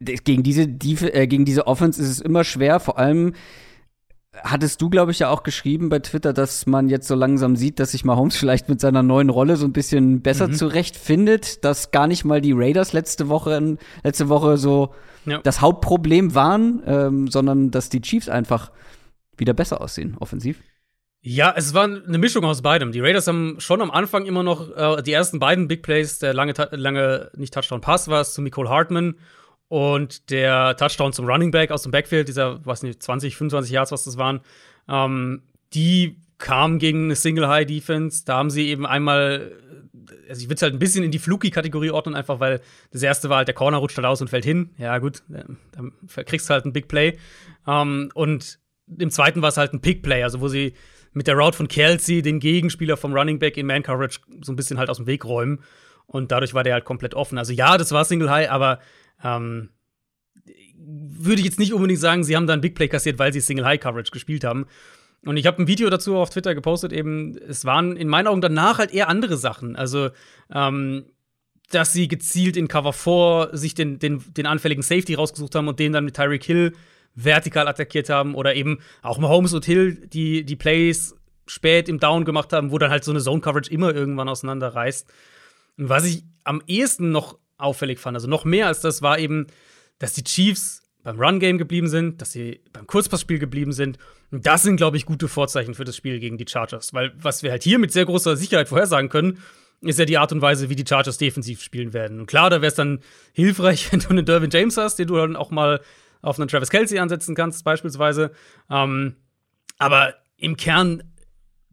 [0.03, 3.35] äh, gegen diese Def äh, gegen diese Offense ist es immer schwer, vor allem
[4.45, 7.81] hattest du, glaube ich, ja auch geschrieben bei Twitter, dass man jetzt so langsam sieht,
[7.81, 10.53] dass sich Mahomes vielleicht mit seiner neuen Rolle so ein bisschen besser Mhm.
[10.55, 14.95] zurechtfindet, dass gar nicht mal die Raiders letzte Woche, letzte Woche so
[15.27, 15.39] Ja.
[15.43, 18.71] das Hauptproblem waren, ähm, sondern dass die Chiefs einfach
[19.37, 20.63] wieder besser aussehen, offensiv.
[21.23, 22.93] Ja, es war eine Mischung aus beidem.
[22.93, 26.33] Die Raiders haben schon am Anfang immer noch äh, die ersten beiden Big Plays, der
[26.33, 29.17] lange, lange nicht Touchdown-Pass war es zu Nicole Hartman
[29.71, 33.93] und der Touchdown zum Running Back aus dem Backfield, dieser, weiß nicht, 20, 25 Yards,
[33.93, 34.41] was das waren,
[34.89, 38.25] ähm, die kamen gegen eine Single-High-Defense.
[38.25, 39.53] Da haben sie eben einmal,
[40.29, 43.29] also ich würde es halt ein bisschen in die Fluky-Kategorie ordnen, einfach weil das erste
[43.29, 44.71] war halt, der Corner rutscht halt aus und fällt hin.
[44.77, 45.93] Ja, gut, äh, dann
[46.27, 47.17] kriegst du halt ein Big Play.
[47.69, 48.59] Ähm, und
[48.99, 50.75] im zweiten war es halt ein Pick-Play, also wo sie
[51.13, 54.79] mit der Route von Kelsey den Gegenspieler vom Running Back in Man-Coverage so ein bisschen
[54.79, 55.63] halt aus dem Weg räumen.
[56.07, 57.39] Und dadurch war der halt komplett offen.
[57.39, 58.81] Also ja, das war Single High, aber
[59.23, 59.71] ähm,
[60.77, 63.41] würde ich jetzt nicht unbedingt sagen, sie haben da ein Big Play kassiert, weil sie
[63.41, 64.67] Single High Coverage gespielt haben.
[65.25, 68.41] Und ich habe ein Video dazu auf Twitter gepostet, eben, es waren in meinen Augen
[68.41, 69.77] danach halt eher andere Sachen.
[69.77, 70.11] Also,
[70.51, 71.05] ähm,
[71.71, 75.79] dass sie gezielt in Cover 4 sich den, den, den anfälligen Safety rausgesucht haben und
[75.79, 76.73] den dann mit Tyreek Hill
[77.15, 81.15] vertikal attackiert haben oder eben auch Mahomes und Hill die, die Plays
[81.47, 85.13] spät im Down gemacht haben, wo dann halt so eine Zone Coverage immer irgendwann auseinanderreißt.
[85.79, 89.47] Und was ich am ehesten noch auffällig fand, also noch mehr als das, war eben,
[89.99, 93.99] dass die Chiefs beim Run-Game geblieben sind, dass sie beim Kurzpassspiel geblieben sind.
[94.31, 96.93] Und das sind, glaube ich, gute Vorzeichen für das Spiel gegen die Chargers.
[96.93, 99.39] Weil was wir halt hier mit sehr großer Sicherheit vorhersagen können,
[99.81, 102.21] ist ja die Art und Weise, wie die Chargers defensiv spielen werden.
[102.21, 103.01] Und klar, da wäre es dann
[103.33, 105.81] hilfreich, wenn du einen Dervin James hast, den du dann auch mal
[106.23, 108.33] auf einen Travis Kelsey ansetzen kannst, beispielsweise.
[108.69, 109.17] Ähm,
[109.79, 111.03] aber im Kern,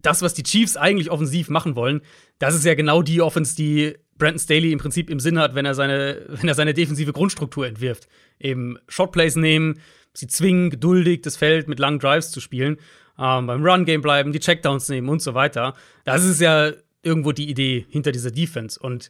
[0.02, 2.02] das, was die Chiefs eigentlich offensiv machen wollen,
[2.40, 5.66] das ist ja genau die Offense, die Brandon Staley im Prinzip im Sinn hat, wenn
[5.66, 8.08] er seine, wenn er seine defensive Grundstruktur entwirft.
[8.40, 9.80] Eben Shotplays nehmen,
[10.14, 12.78] sie zwingen, geduldig das Feld mit langen Drives zu spielen,
[13.20, 15.76] ähm, beim Run-Game bleiben, die Checkdowns nehmen und so weiter.
[16.04, 16.72] Das ist ja
[17.04, 18.80] irgendwo die Idee hinter dieser Defense.
[18.80, 19.10] Und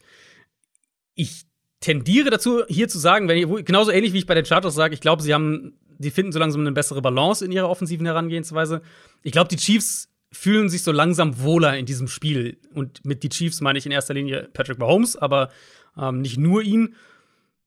[1.15, 1.43] ich
[1.79, 4.93] tendiere dazu, hier zu sagen, wenn ich, genauso ähnlich wie ich bei den Chargers sage,
[4.93, 8.81] ich glaube, sie haben, die finden so langsam eine bessere Balance in ihrer offensiven Herangehensweise.
[9.23, 12.57] Ich glaube, die Chiefs fühlen sich so langsam wohler in diesem Spiel.
[12.73, 15.49] Und mit die Chiefs meine ich in erster Linie Patrick Mahomes, aber
[15.97, 16.95] ähm, nicht nur ihn,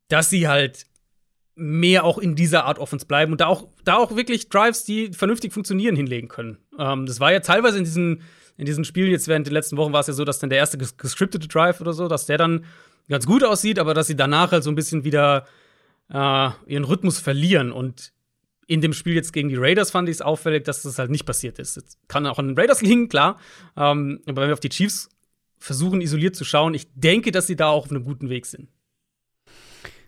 [0.08, 0.86] dass sie halt
[1.54, 5.12] mehr auch in dieser Art Offense bleiben und da auch, da auch wirklich Drives, die
[5.12, 6.58] vernünftig funktionieren, hinlegen können.
[6.78, 8.22] Ähm, das war ja teilweise in diesen,
[8.56, 10.58] in diesen Spielen jetzt während den letzten Wochen war es ja so, dass dann der
[10.58, 12.64] erste ges gescriptete Drive oder so, dass der dann
[13.08, 15.46] ganz gut aussieht, aber dass sie danach halt so ein bisschen wieder
[16.10, 17.72] äh, ihren Rhythmus verlieren.
[17.72, 18.12] Und
[18.70, 21.26] in dem Spiel jetzt gegen die Raiders fand ich es auffällig, dass das halt nicht
[21.26, 21.74] passiert ist.
[21.74, 23.36] Jetzt kann auch an den Raiders liegen, klar.
[23.76, 25.08] Ähm, aber wenn wir auf die Chiefs
[25.58, 28.68] versuchen, isoliert zu schauen, ich denke, dass sie da auch auf einem guten Weg sind.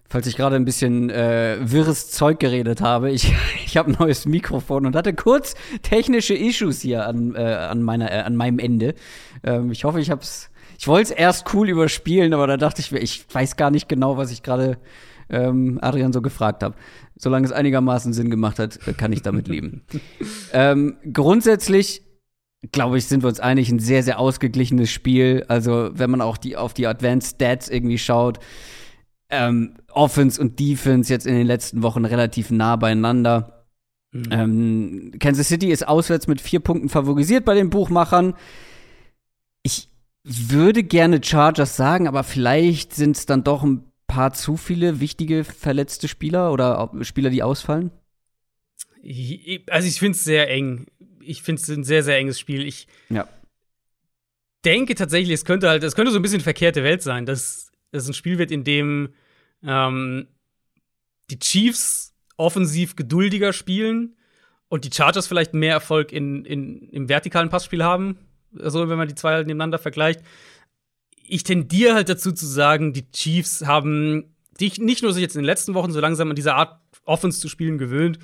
[0.09, 3.35] Falls ich gerade ein bisschen äh, wirres Zeug geredet habe, ich,
[3.66, 8.12] ich habe ein neues Mikrofon und hatte kurz technische Issues hier an, äh, an, meiner,
[8.12, 8.94] äh, an meinem Ende.
[9.42, 10.51] Ähm, ich hoffe, ich habe es.
[10.79, 13.88] Ich wollte es erst cool überspielen, aber da dachte ich mir, ich weiß gar nicht
[13.88, 14.79] genau, was ich gerade
[15.28, 16.74] ähm, Adrian so gefragt habe.
[17.16, 19.82] Solange es einigermaßen Sinn gemacht hat, kann ich damit leben.
[20.52, 22.02] ähm, grundsätzlich
[22.70, 25.44] glaube ich, sind wir uns einig, ein sehr, sehr ausgeglichenes Spiel.
[25.48, 28.38] Also, wenn man auch die, auf die Advanced Stats irgendwie schaut,
[29.30, 33.66] ähm, Offense und Defense jetzt in den letzten Wochen relativ nah beieinander.
[34.12, 34.28] Mhm.
[34.30, 38.35] Ähm, Kansas City ist auswärts mit vier Punkten favorisiert bei den Buchmachern.
[39.62, 39.88] Ich
[40.22, 45.42] würde gerne Chargers sagen, aber vielleicht sind es dann doch ein paar zu viele wichtige
[45.42, 47.90] verletzte Spieler oder Spieler, die ausfallen?
[49.70, 50.87] Also ich finde es sehr eng.
[51.20, 52.66] Ich finde es ein sehr, sehr enges Spiel.
[52.66, 53.27] Ich ja.
[54.66, 58.07] denke tatsächlich, es könnte halt, es könnte so ein bisschen verkehrte Welt sein, dass es
[58.07, 59.14] ein Spiel wird, in dem
[59.62, 60.29] ähm,
[61.31, 64.16] die Chiefs offensiv geduldiger spielen
[64.68, 68.18] und die Chargers vielleicht mehr Erfolg in, in, im vertikalen Passspiel haben.
[68.61, 70.20] Also, wenn man die zwei halt nebeneinander vergleicht.
[71.26, 75.42] Ich tendiere halt dazu zu sagen, die Chiefs haben sich nicht nur sich jetzt in
[75.42, 78.18] den letzten Wochen so langsam an diese Art Offense zu spielen gewöhnt,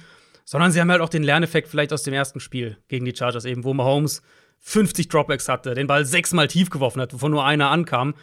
[0.45, 3.45] sondern sie haben halt auch den Lerneffekt vielleicht aus dem ersten Spiel gegen die Chargers
[3.45, 4.23] eben, wo Mahomes
[4.61, 8.15] 50 Dropbacks hatte, den Ball sechsmal tief geworfen hat, wovon nur einer ankam.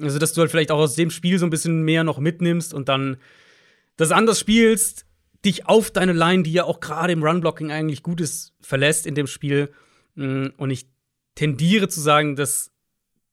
[0.00, 2.72] Also, dass du halt vielleicht auch aus dem Spiel so ein bisschen mehr noch mitnimmst
[2.72, 3.18] und dann
[3.96, 5.04] das anders spielst,
[5.44, 9.14] dich auf deine Line, die ja auch gerade im Run-Blocking eigentlich gut ist, verlässt in
[9.14, 9.70] dem Spiel.
[10.14, 10.86] Mm, und ich
[11.34, 12.70] tendiere zu sagen, dass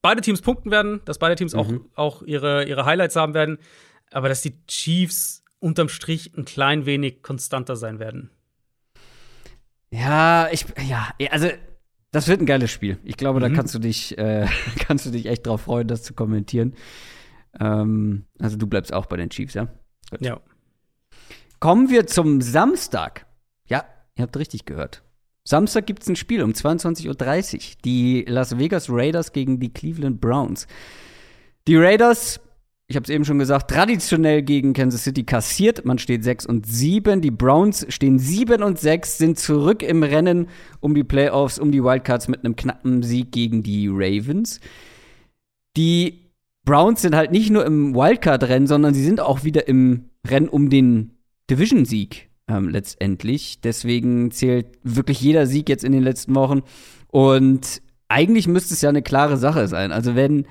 [0.02, 1.60] beide Teams punkten werden, dass beide Teams mhm.
[1.60, 3.58] auch, auch ihre, ihre Highlights haben werden,
[4.12, 8.30] aber dass die Chiefs unterm Strich ein klein wenig konstanter sein werden.
[9.90, 11.50] Ja, ich, ja, also
[12.12, 12.98] das wird ein geiles Spiel.
[13.04, 13.44] Ich glaube, mhm.
[13.44, 14.48] da kannst du dich, äh,
[14.80, 16.74] kannst du dich echt drauf freuen, das zu kommentieren.
[17.60, 19.68] Ähm, also du bleibst auch bei den Chiefs, ja?
[20.10, 20.22] Gut.
[20.22, 20.40] Ja.
[21.60, 23.26] Kommen wir zum Samstag.
[23.68, 25.04] Ja, ihr habt richtig gehört.
[25.48, 27.62] Samstag gibt es ein Spiel um 22.30 Uhr.
[27.86, 30.68] Die Las Vegas Raiders gegen die Cleveland Browns.
[31.70, 32.42] Die Raiders,
[32.88, 35.86] ich habe es eben schon gesagt, traditionell gegen Kansas City kassiert.
[35.86, 37.22] Man steht 6 und 7.
[37.22, 40.50] Die Browns stehen 7 und 6, sind zurück im Rennen
[40.82, 44.60] um die Playoffs, um die Wildcards mit einem knappen Sieg gegen die Ravens.
[45.78, 46.26] Die
[46.66, 50.70] Browns sind halt nicht nur im Wildcard-Rennen, sondern sie sind auch wieder im Rennen um
[50.70, 51.12] den
[51.50, 53.62] Division-Sieg ähm, letztendlich.
[53.62, 56.62] Deswegen zählt wirklich jeder Sieg jetzt in den letzten Wochen.
[57.08, 59.92] Und eigentlich müsste es ja eine klare Sache sein.
[59.92, 60.46] Also wenn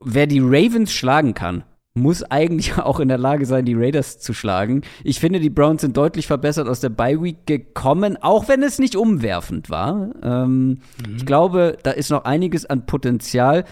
[0.00, 4.32] wer die Ravens schlagen kann, muss eigentlich auch in der Lage sein, die Raiders zu
[4.32, 4.82] schlagen.
[5.04, 8.78] Ich finde, die Browns sind deutlich verbessert aus der Bye Week gekommen, auch wenn es
[8.78, 10.10] nicht umwerfend war.
[10.22, 10.78] Ähm, mhm.
[11.16, 13.64] Ich glaube, da ist noch einiges an Potenzial.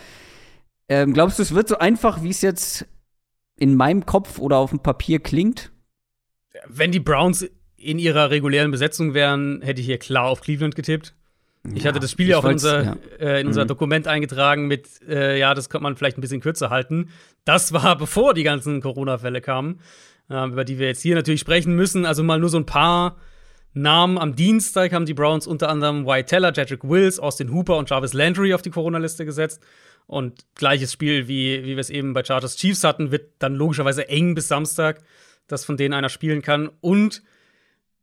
[0.89, 2.87] Ähm, glaubst du, es wird so einfach, wie es jetzt
[3.59, 5.73] in meinem Kopf oder auf dem Papier klingt?
[6.67, 11.15] Wenn die Browns in ihrer regulären Besetzung wären, hätte ich hier klar auf Cleveland getippt.
[11.75, 12.97] Ich ja, hatte das Spiel ja auch in unser, ja.
[13.19, 13.69] äh, in unser mhm.
[13.69, 17.11] Dokument eingetragen mit, äh, ja, das könnte man vielleicht ein bisschen kürzer halten.
[17.45, 19.81] Das war bevor die ganzen Corona-Fälle kamen,
[20.31, 22.07] äh, über die wir jetzt hier natürlich sprechen müssen.
[22.07, 23.17] Also mal nur so ein paar
[23.73, 24.17] Namen.
[24.19, 28.13] Am Dienstag haben die Browns unter anderem Wyatt Teller, Jedrick Wills, Austin Hooper und Jarvis
[28.13, 29.61] Landry auf die Corona-Liste gesetzt.
[30.07, 34.09] Und gleiches Spiel, wie, wie wir es eben bei Chargers Chiefs hatten, wird dann logischerweise
[34.09, 35.03] eng bis Samstag
[35.49, 36.71] dass von denen einer spielen kann.
[36.81, 37.23] Und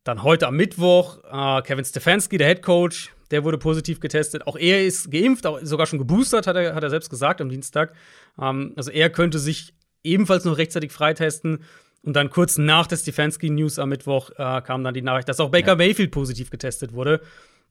[0.03, 4.47] dann heute am Mittwoch äh, Kevin Stefanski, der Head Coach, der wurde positiv getestet.
[4.47, 7.49] Auch er ist geimpft, auch sogar schon geboostert, hat er, hat er selbst gesagt am
[7.49, 7.93] Dienstag.
[8.39, 11.59] Ähm, also er könnte sich ebenfalls noch rechtzeitig freitesten.
[12.03, 15.49] Und dann kurz nach der Stefanski-News am Mittwoch äh, kam dann die Nachricht, dass auch
[15.49, 15.75] Baker ja.
[15.75, 17.21] Mayfield positiv getestet wurde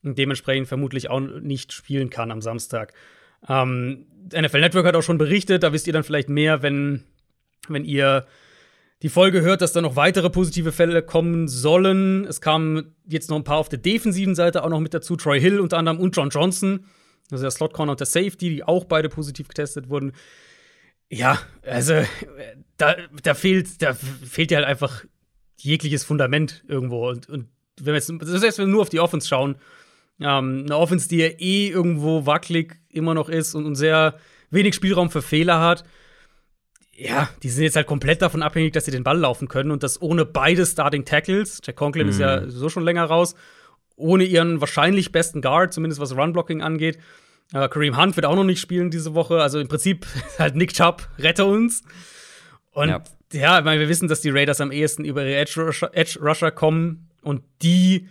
[0.03, 2.95] und dementsprechend vermutlich auch nicht spielen kann am Samstag.
[3.47, 7.05] Ähm, NFL Network hat auch schon berichtet, da wisst ihr dann vielleicht mehr, wenn,
[7.69, 8.27] wenn ihr
[9.03, 12.25] die Folge hört, dass da noch weitere positive Fälle kommen sollen.
[12.25, 15.17] Es kamen jetzt noch ein paar auf der defensiven Seite auch noch mit dazu.
[15.17, 16.87] Troy Hill unter anderem und John Johnson,
[17.31, 20.13] also der Slot Corner und der Safety, die auch beide positiv getestet wurden.
[21.11, 21.95] Ja, also
[22.77, 25.05] da, da fehlt, da fehlt ja halt einfach
[25.57, 27.09] jegliches Fundament irgendwo.
[27.09, 29.57] Und, und wenn wir jetzt, heißt, wenn wir nur auf die Offense schauen,
[30.21, 34.15] ähm, eine Offense, die ja eh irgendwo wackelig immer noch ist und, und sehr
[34.51, 35.83] wenig Spielraum für Fehler hat
[36.95, 39.83] ja, die sind jetzt halt komplett davon abhängig, dass sie den Ball laufen können und
[39.83, 41.61] das ohne beide Starting Tackles.
[41.65, 42.11] Jack Conklin mhm.
[42.11, 42.51] ist ja mhm.
[42.51, 43.35] so schon länger raus.
[43.97, 46.99] Ohne ihren wahrscheinlich besten Guard, zumindest was Run-Blocking angeht.
[47.53, 49.41] Äh, Kareem Hunt wird auch noch nicht spielen diese Woche.
[49.41, 50.07] Also im Prinzip
[50.39, 51.83] halt Nick Chubb, rette uns.
[52.73, 53.03] Und ja,
[53.33, 56.19] ja ich meine, wir wissen, dass die Raiders am ehesten über ihre Edge Rusher, Edge
[56.21, 58.09] Rusher kommen und die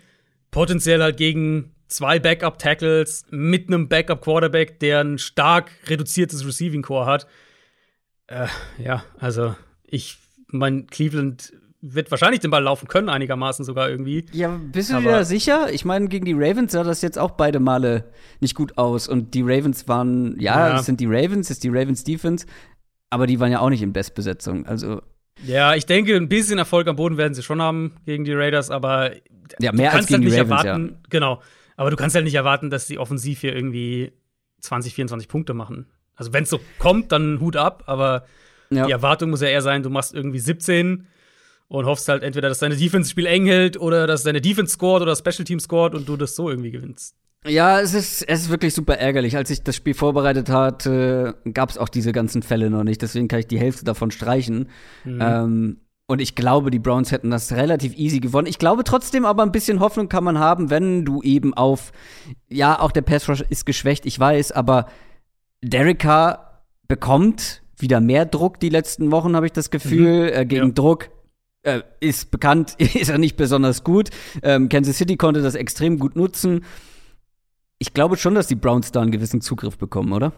[0.50, 7.28] potenziell halt gegen zwei Backup-Tackles mit einem Backup-Quarterback, der ein stark reduziertes Receiving-Core hat
[8.32, 8.48] äh,
[8.84, 10.18] ja, also ich
[10.48, 14.26] mein Cleveland wird wahrscheinlich den Ball laufen können, einigermaßen sogar irgendwie.
[14.32, 15.74] Ja, bist du Aber dir sicher?
[15.74, 19.08] Ich meine, gegen die Ravens sah das jetzt auch beide Male nicht gut aus.
[19.08, 20.80] Und die Ravens waren, ja, ja.
[20.80, 22.46] es sind die Ravens, es ist die Ravens Defense,
[23.10, 24.68] aber die waren ja auch nicht in Bestbesetzung.
[24.68, 25.02] Also.
[25.44, 28.70] Ja, ich denke, ein bisschen Erfolg am Boden werden sie schon haben gegen die Raiders,
[28.70, 29.12] aber
[29.60, 30.98] ja, mehr als gegen halt die Ravens, erwarten, ja.
[31.10, 31.42] genau.
[31.78, 34.12] Aber du kannst halt nicht erwarten, dass die offensiv hier irgendwie
[34.60, 35.88] 20, 24 Punkte machen.
[36.22, 38.26] Also wenn es so kommt, dann Hut ab, aber
[38.70, 38.86] ja.
[38.86, 41.08] die Erwartung muss ja eher sein, du machst irgendwie 17
[41.68, 44.74] und hoffst halt entweder, dass deine Defense das Spiel eng hält oder dass deine Defense
[44.74, 47.16] scored oder Special Team scored und du das so irgendwie gewinnst.
[47.48, 49.36] Ja, es ist, es ist wirklich super ärgerlich.
[49.36, 53.02] Als ich das Spiel vorbereitet hatte, gab es auch diese ganzen Fälle noch nicht.
[53.02, 54.70] Deswegen kann ich die Hälfte davon streichen.
[55.06, 55.20] Mhm.
[55.20, 58.46] Ähm, und ich glaube, die Browns hätten das relativ easy gewonnen.
[58.46, 61.92] Ich glaube trotzdem aber ein bisschen Hoffnung kann man haben, wenn du eben auf,
[62.48, 64.86] ja, auch der Pass Rush ist geschwächt, ich weiß, aber
[65.64, 70.32] Derek Carr bekommt wieder mehr Druck die letzten Wochen, habe ich das Gefühl.
[70.32, 70.34] Mhm.
[70.34, 70.74] Äh, gegen ja.
[70.74, 71.10] Druck
[71.64, 74.10] äh, ist bekannt, ist er nicht besonders gut.
[74.44, 76.62] Ähm, Kansas City konnte das extrem gut nutzen
[77.82, 80.34] ich glaube schon, dass die Browns da einen gewissen Zugriff bekommen, oder?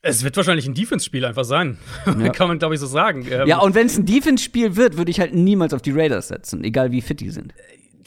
[0.00, 1.76] Es wird wahrscheinlich ein Defense-Spiel einfach sein.
[2.06, 2.28] Ja.
[2.32, 3.26] Kann man, glaube ich, so sagen.
[3.28, 6.28] Ähm, ja, und wenn es ein Defense-Spiel wird, würde ich halt niemals auf die Raiders
[6.28, 7.52] setzen, egal wie fit die sind.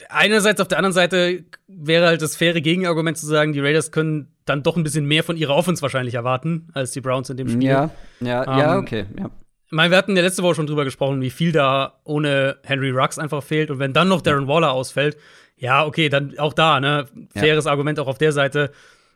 [0.10, 4.28] Einerseits, auf der anderen Seite wäre halt das faire Gegenargument zu sagen, die Raiders können
[4.46, 7.50] dann doch ein bisschen mehr von ihrer Offense wahrscheinlich erwarten, als die Browns in dem
[7.50, 7.70] Spiel.
[7.70, 9.30] Ja, ja, ähm, ja, okay, ja.
[9.70, 13.20] Mein, wir hatten ja letzte Woche schon drüber gesprochen, wie viel da ohne Henry Rux
[13.20, 13.70] einfach fehlt.
[13.70, 15.18] Und wenn dann noch Darren Waller ausfällt,
[15.58, 17.06] ja, okay, dann auch da, ne?
[17.36, 17.72] Faires ja.
[17.72, 18.72] Argument auch auf der Seite.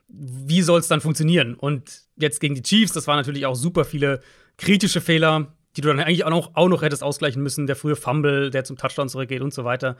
[0.09, 1.53] Wie soll es dann funktionieren?
[1.53, 4.19] Und jetzt gegen die Chiefs, das waren natürlich auch super viele
[4.57, 7.65] kritische Fehler, die du dann eigentlich auch noch, auch noch hättest ausgleichen müssen.
[7.65, 9.95] Der frühe Fumble, der zum Touchdown zurückgeht und so weiter.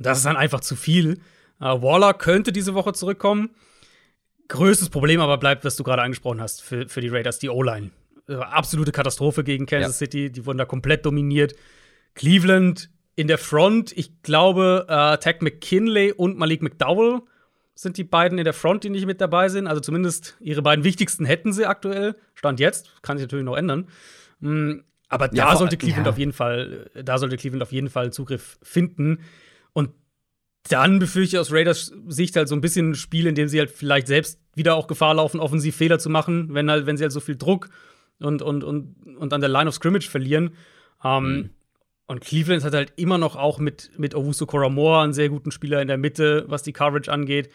[0.00, 1.20] Das ist dann einfach zu viel.
[1.60, 3.50] Uh, Waller könnte diese Woche zurückkommen.
[4.48, 7.90] Größtes Problem aber bleibt, was du gerade angesprochen hast für, für die Raiders, die O-Line.
[8.28, 10.06] Äh, absolute Katastrophe gegen Kansas ja.
[10.06, 10.32] City.
[10.32, 11.54] Die wurden da komplett dominiert.
[12.14, 17.20] Cleveland in der Front, ich glaube, äh, Tag McKinley und Malik McDowell
[17.74, 19.66] sind die beiden in der Front, die nicht mit dabei sind.
[19.66, 22.16] Also zumindest ihre beiden wichtigsten hätten sie aktuell.
[22.34, 23.88] Stand jetzt, kann sich natürlich noch ändern.
[24.40, 26.12] Mhm, aber da ja, sollte Cleveland ja.
[26.12, 29.20] auf jeden Fall, da sollte Cleveland auf jeden Fall Zugriff finden.
[30.68, 33.58] Dann befürchte ich aus Raiders Sicht halt so ein bisschen ein Spiel, in dem sie
[33.58, 37.04] halt vielleicht selbst wieder auch Gefahr laufen, offensiv Fehler zu machen, wenn halt, wenn sie
[37.04, 37.70] halt so viel Druck
[38.20, 40.50] und, und, und, und an der Line of Scrimmage verlieren.
[41.02, 41.50] Ähm, mhm.
[42.06, 45.80] Und Cleveland hat halt immer noch auch mit, mit Owusu Koramoa einen sehr guten Spieler
[45.80, 47.50] in der Mitte, was die Coverage angeht.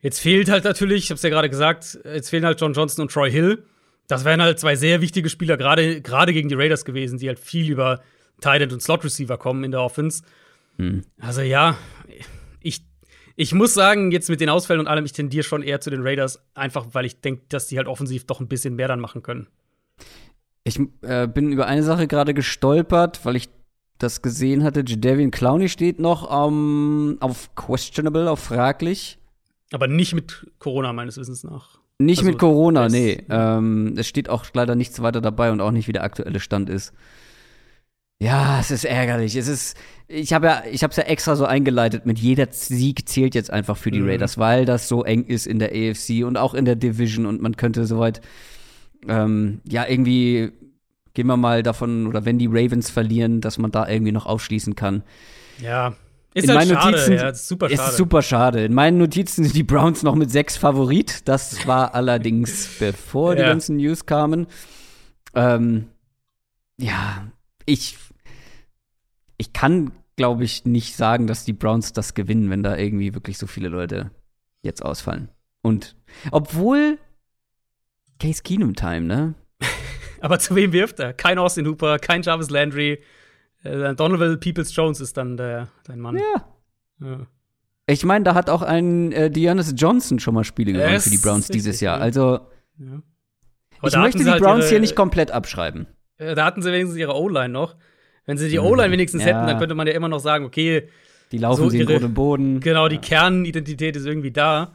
[0.00, 3.12] Jetzt fehlt halt natürlich, ich hab's ja gerade gesagt, jetzt fehlen halt John Johnson und
[3.12, 3.64] Troy Hill.
[4.08, 7.70] Das wären halt zwei sehr wichtige Spieler, gerade gegen die Raiders gewesen, die halt viel
[7.70, 8.02] über
[8.40, 10.22] Tight und Slot Receiver kommen in der Offense.
[10.76, 11.02] Hm.
[11.20, 11.76] Also ja,
[12.60, 12.84] ich,
[13.36, 16.02] ich muss sagen, jetzt mit den Ausfällen und allem, ich tendiere schon eher zu den
[16.02, 19.22] Raiders, einfach weil ich denke, dass die halt offensiv doch ein bisschen mehr dann machen
[19.22, 19.48] können.
[20.64, 23.48] Ich äh, bin über eine Sache gerade gestolpert, weil ich
[23.98, 24.84] das gesehen hatte.
[24.86, 29.18] Jadavian Clowney steht noch um, auf questionable, auf fraglich.
[29.72, 31.78] Aber nicht mit Corona, meines Wissens nach.
[31.98, 33.24] Nicht also, mit Corona, nee.
[33.28, 36.68] Ähm, es steht auch leider nichts weiter dabei und auch nicht, wie der aktuelle Stand
[36.68, 36.92] ist.
[38.22, 39.34] Ja, es ist ärgerlich.
[39.34, 42.06] Es ist, ich habe ja, ich habe es ja extra so eingeleitet.
[42.06, 44.10] Mit jeder Sieg zählt jetzt einfach für die mhm.
[44.10, 47.42] Raiders, weil das so eng ist in der AFC und auch in der Division und
[47.42, 48.20] man könnte soweit,
[49.08, 50.52] ähm, ja irgendwie
[51.14, 54.76] gehen wir mal davon, oder wenn die Ravens verlieren, dass man da irgendwie noch aufschließen
[54.76, 55.02] kann.
[55.60, 55.94] Ja.
[56.32, 57.90] Ist in halt meinen schade, Notizen, ja, ist super schade.
[57.90, 58.64] Ist super schade.
[58.64, 61.28] In meinen Notizen sind die Browns noch mit sechs Favorit.
[61.28, 63.40] Das war allerdings bevor ja.
[63.40, 64.46] die ganzen News kamen.
[65.34, 65.88] Ähm,
[66.78, 67.26] ja,
[67.66, 67.98] ich,
[69.42, 73.38] ich kann, glaube ich, nicht sagen, dass die Browns das gewinnen, wenn da irgendwie wirklich
[73.38, 74.12] so viele Leute
[74.62, 75.30] jetzt ausfallen.
[75.62, 75.96] Und
[76.30, 76.98] obwohl
[78.20, 79.34] Case Keenum Time, ne?
[80.20, 81.12] Aber zu wem wirft er?
[81.12, 83.02] Kein Austin Hooper, kein Jarvis Landry.
[83.64, 86.16] Äh, Donovan Peoples Jones ist dann der, dein Mann.
[86.18, 86.46] Ja.
[87.00, 87.26] ja.
[87.86, 91.18] Ich meine, da hat auch ein äh, Dearness Johnson schon mal Spiele gewonnen für die
[91.18, 92.00] Browns dieses Jahr.
[92.00, 92.46] Also,
[92.78, 93.02] ja.
[93.82, 95.88] ich möchte die halt Browns ihre, hier nicht komplett abschreiben.
[96.18, 97.74] Äh, da hatten sie wenigstens ihre O-Line noch.
[98.26, 98.58] Wenn sie die.
[98.58, 99.28] O-Line wenigstens ja.
[99.28, 100.88] hätten, dann könnte man ja immer noch sagen, okay,
[101.32, 102.60] die laufen so sie ihre, in Boden.
[102.60, 104.72] Genau, die Kernidentität ist irgendwie da.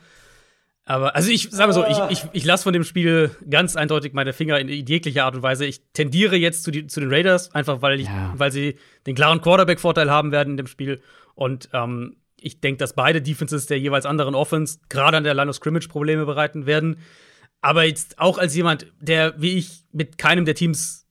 [0.86, 4.14] Aber, also ich sage mal so, ich, ich, ich lasse von dem Spiel ganz eindeutig
[4.14, 5.66] meine Finger in jeglicher Art und Weise.
[5.66, 8.34] Ich tendiere jetzt zu, die, zu den Raiders, einfach weil, ich, ja.
[8.38, 11.02] weil sie den klaren Quarterback-Vorteil haben werden in dem Spiel.
[11.36, 15.50] Und ähm, ich denke, dass beide Defenses der jeweils anderen Offense gerade an der Line
[15.50, 17.00] of Scrimmage Probleme bereiten werden.
[17.60, 21.07] Aber jetzt auch als jemand, der wie ich mit keinem der Teams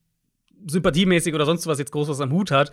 [0.66, 2.72] sympathiemäßig oder sonst was jetzt groß was am Hut hat,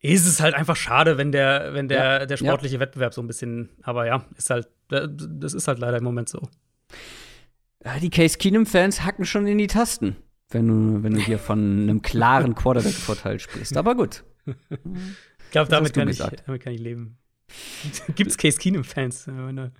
[0.00, 2.80] ist es halt einfach schade, wenn der, wenn der, ja, der sportliche ja.
[2.80, 6.48] Wettbewerb so ein bisschen, aber ja, ist halt, das ist halt leider im Moment so.
[8.00, 10.16] Die Case Keenum-Fans hacken schon in die Tasten,
[10.50, 13.76] wenn du, wenn du hier von einem klaren Quarterback-Vorteil sprichst.
[13.76, 14.24] Aber gut.
[14.46, 17.18] Ich glaube, damit, kann ich, damit kann ich leben.
[18.14, 19.26] Gibt es Case Keenum-Fans?
[19.28, 19.72] Meine,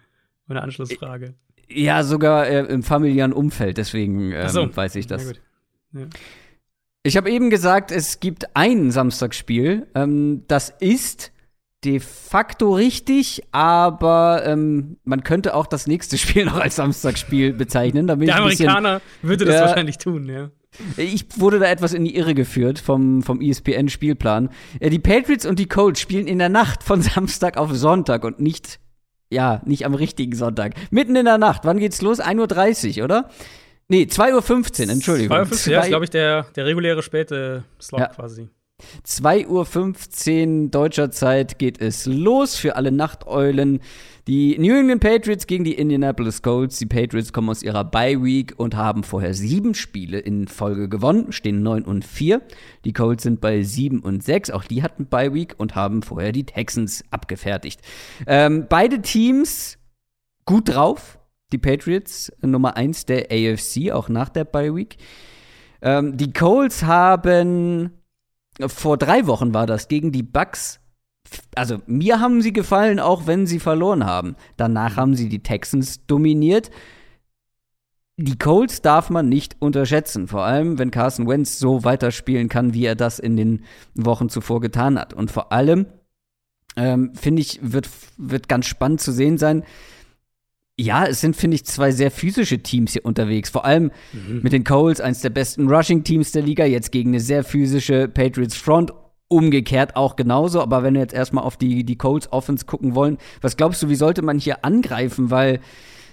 [0.47, 1.35] meine Anschlussfrage.
[1.69, 4.75] Ja, sogar äh, im familiären Umfeld, deswegen ähm, so.
[4.75, 5.35] weiß ich das.
[5.93, 6.07] Ja.
[7.03, 9.87] Ich habe eben gesagt, es gibt ein Samstagsspiel.
[9.95, 11.33] Ähm, das ist
[11.85, 18.07] de facto richtig, aber ähm, man könnte auch das nächste Spiel noch als Samstagsspiel bezeichnen.
[18.07, 20.51] Der Amerikaner bisschen, würde das äh, wahrscheinlich tun, ja.
[20.97, 24.51] Ich wurde da etwas in die Irre geführt vom, vom ESPN-Spielplan.
[24.81, 28.41] Äh, die Patriots und die Colts spielen in der Nacht von Samstag auf Sonntag und
[28.41, 28.81] nicht
[29.31, 30.75] ja, nicht am richtigen Sonntag.
[30.91, 31.65] Mitten in der Nacht.
[31.65, 32.21] Wann geht's los?
[32.21, 33.29] 1.30 Uhr, oder?
[33.89, 35.37] Nee, 2.15 Uhr, Entschuldigung.
[35.37, 38.07] 2.15 Uhr, ja, ist, glaube ich, der, der reguläre späte Slot ja.
[38.09, 38.49] quasi.
[39.05, 43.81] 2.15 Uhr deutscher Zeit geht es los für alle Nachteulen.
[44.29, 46.79] Die New England Patriots gegen die Indianapolis Colts.
[46.79, 51.33] Die Patriots kommen aus ihrer Bye Week und haben vorher sieben Spiele in Folge gewonnen,
[51.33, 52.43] stehen 9 und 4.
[52.85, 54.51] Die Colts sind bei 7 und 6.
[54.51, 57.81] Auch die hatten Bye Week und haben vorher die Texans abgefertigt.
[58.27, 59.79] Ähm, beide Teams
[60.45, 61.18] gut drauf.
[61.53, 64.97] Die Patriots Nummer 1 der AFC, auch nach der Bye Week.
[65.81, 67.91] Ähm, die Colts haben
[68.67, 70.81] vor drei Wochen war das gegen die Bucks
[71.55, 74.37] also mir haben sie gefallen, auch wenn sie verloren haben.
[74.57, 76.71] Danach haben sie die Texans dominiert.
[78.17, 82.85] Die Colts darf man nicht unterschätzen, vor allem wenn Carson Wentz so weiterspielen kann, wie
[82.85, 85.15] er das in den Wochen zuvor getan hat.
[85.15, 85.87] Und vor allem,
[86.77, 89.63] ähm, finde ich, wird, wird ganz spannend zu sehen sein.
[90.81, 93.51] Ja, es sind, finde ich, zwei sehr physische Teams hier unterwegs.
[93.51, 94.41] Vor allem mhm.
[94.43, 98.57] mit den Colts, eins der besten Rushing-Teams der Liga, jetzt gegen eine sehr physische Patriots
[98.57, 98.93] Front
[99.31, 103.19] Umgekehrt auch genauso, aber wenn wir jetzt erstmal auf die, die Colts Offense gucken wollen,
[103.43, 105.31] was glaubst du, wie sollte man hier angreifen?
[105.31, 105.61] Weil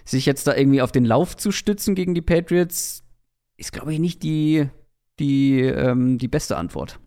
[0.03, 3.03] sich jetzt da irgendwie auf den Lauf zu stützen gegen die Patriots,
[3.55, 4.66] ist, glaube ich, nicht die,
[5.18, 6.99] die, ähm, die beste Antwort.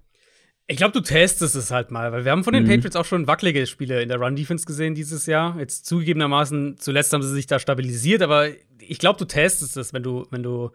[0.71, 2.69] Ich glaube, du testest es halt mal, weil wir haben von den mhm.
[2.69, 5.59] Patriots auch schon wackelige Spiele in der Run-Defense gesehen dieses Jahr.
[5.59, 8.49] Jetzt zugegebenermaßen, zuletzt haben sie sich da stabilisiert, aber
[8.79, 10.71] ich glaube, du testest es, wenn du, wenn du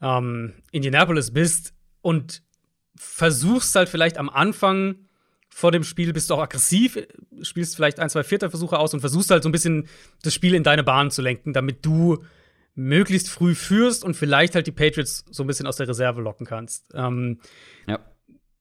[0.00, 2.44] ähm, Indianapolis bist und
[2.94, 4.94] versuchst halt vielleicht am Anfang
[5.48, 6.96] vor dem Spiel, bist du auch aggressiv,
[7.42, 9.88] spielst vielleicht ein, zwei Vierterversuche aus und versuchst halt so ein bisschen
[10.22, 12.24] das Spiel in deine Bahn zu lenken, damit du
[12.76, 16.46] möglichst früh führst und vielleicht halt die Patriots so ein bisschen aus der Reserve locken
[16.46, 16.84] kannst.
[16.94, 17.40] Ähm.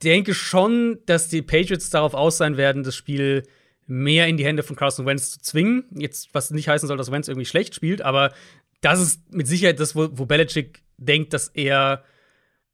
[0.04, 3.44] Denke schon, dass die Patriots darauf aus sein werden, das Spiel
[3.88, 5.86] mehr in die Hände von Carson Wentz zu zwingen.
[5.96, 8.34] Jetzt, was nicht heißen soll, dass Wentz irgendwie schlecht spielt, aber
[8.82, 12.04] das ist mit Sicherheit das, wo, wo Belichick denkt, dass er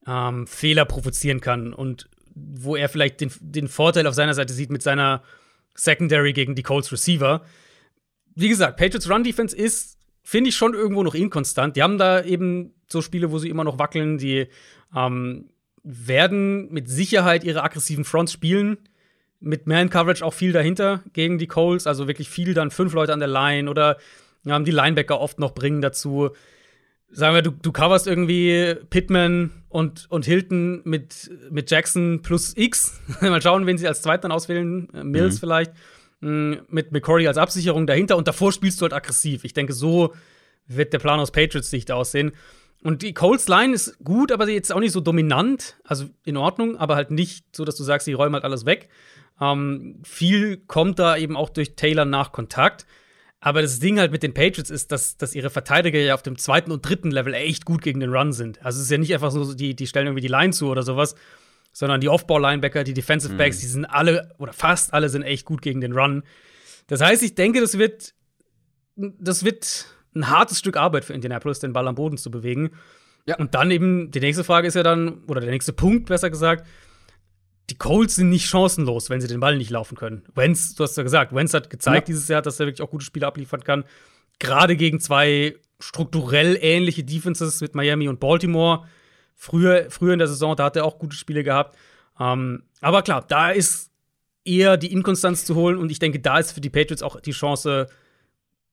[0.08, 4.72] ähm, Fehler provozieren kann und wo er vielleicht den, den Vorteil auf seiner Seite sieht
[4.72, 5.22] mit seiner
[5.76, 7.46] Secondary gegen die Colts Receiver.
[8.36, 11.76] Wie gesagt, Patriots Run Defense ist, finde ich, schon irgendwo noch inkonstant.
[11.76, 14.18] Die haben da eben so Spiele, wo sie immer noch wackeln.
[14.18, 14.48] Die
[14.96, 15.50] ähm,
[15.84, 18.78] werden mit Sicherheit ihre aggressiven Fronts spielen.
[19.40, 21.88] Mit Man-Coverage auch viel dahinter gegen die Colts.
[21.88, 23.98] Also wirklich viel dann fünf Leute an der Line oder
[24.46, 26.32] ähm, die Linebacker oft noch bringen dazu
[27.12, 33.00] sagen wir, du, du coverst irgendwie Pittman und, und Hilton mit, mit Jackson plus X.
[33.22, 34.90] Mal schauen, wen sie als Zweit dann auswählen.
[34.94, 35.40] Äh, Mills mhm.
[35.40, 35.72] vielleicht.
[36.22, 38.18] Mm, mit McCory als Absicherung dahinter.
[38.18, 39.44] Und davor spielst du halt aggressiv.
[39.44, 40.14] Ich denke, so
[40.68, 42.32] wird der Plan aus Patriots-Sicht aussehen.
[42.84, 45.78] Und die Colts Line ist gut, aber sie jetzt auch nicht so dominant.
[45.84, 48.90] Also in Ordnung, aber halt nicht so, dass du sagst, sie räumen halt alles weg.
[49.40, 52.86] Ähm, viel kommt da eben auch durch Taylor nach Kontakt.
[53.40, 56.38] Aber das Ding halt mit den Patriots ist, dass, dass ihre Verteidiger ja auf dem
[56.38, 58.64] zweiten und dritten Level echt gut gegen den Run sind.
[58.64, 60.84] Also es ist ja nicht einfach so, die, die stellen irgendwie die Line zu oder
[60.84, 61.16] sowas,
[61.74, 63.62] sondern die Off-Ball-Linebacker, die Defensive Backs, mhm.
[63.62, 66.24] die sind alle oder fast alle sind echt gut gegen den Run.
[66.86, 68.14] Das heißt, ich denke, das wird,
[68.96, 72.72] das wird ein hartes Stück Arbeit für Indianapolis, den Ball am Boden zu bewegen.
[73.26, 73.38] Ja.
[73.38, 76.66] Und dann eben, die nächste Frage ist ja dann, oder der nächste Punkt, besser gesagt,
[77.70, 80.24] die Colts sind nicht chancenlos, wenn sie den Ball nicht laufen können.
[80.36, 82.14] Wenz, du hast ja gesagt, Wenz hat gezeigt ja.
[82.14, 83.86] dieses Jahr, dass er wirklich auch gute Spiele abliefern kann.
[84.40, 88.88] Gerade gegen zwei strukturell ähnliche Defenses mit Miami und Baltimore.
[89.36, 91.78] Früher, früher in der Saison, da hat er auch gute Spiele gehabt.
[92.20, 93.92] Ähm, aber klar, da ist
[94.44, 97.32] eher die Inkonstanz zu holen und ich denke, da ist für die Patriots auch die
[97.32, 97.88] Chance,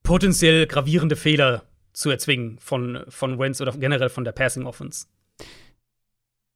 [0.08, 5.06] potenziell gravierende Fehler zu erzwingen von, von Wentz oder generell von der Passing Offense.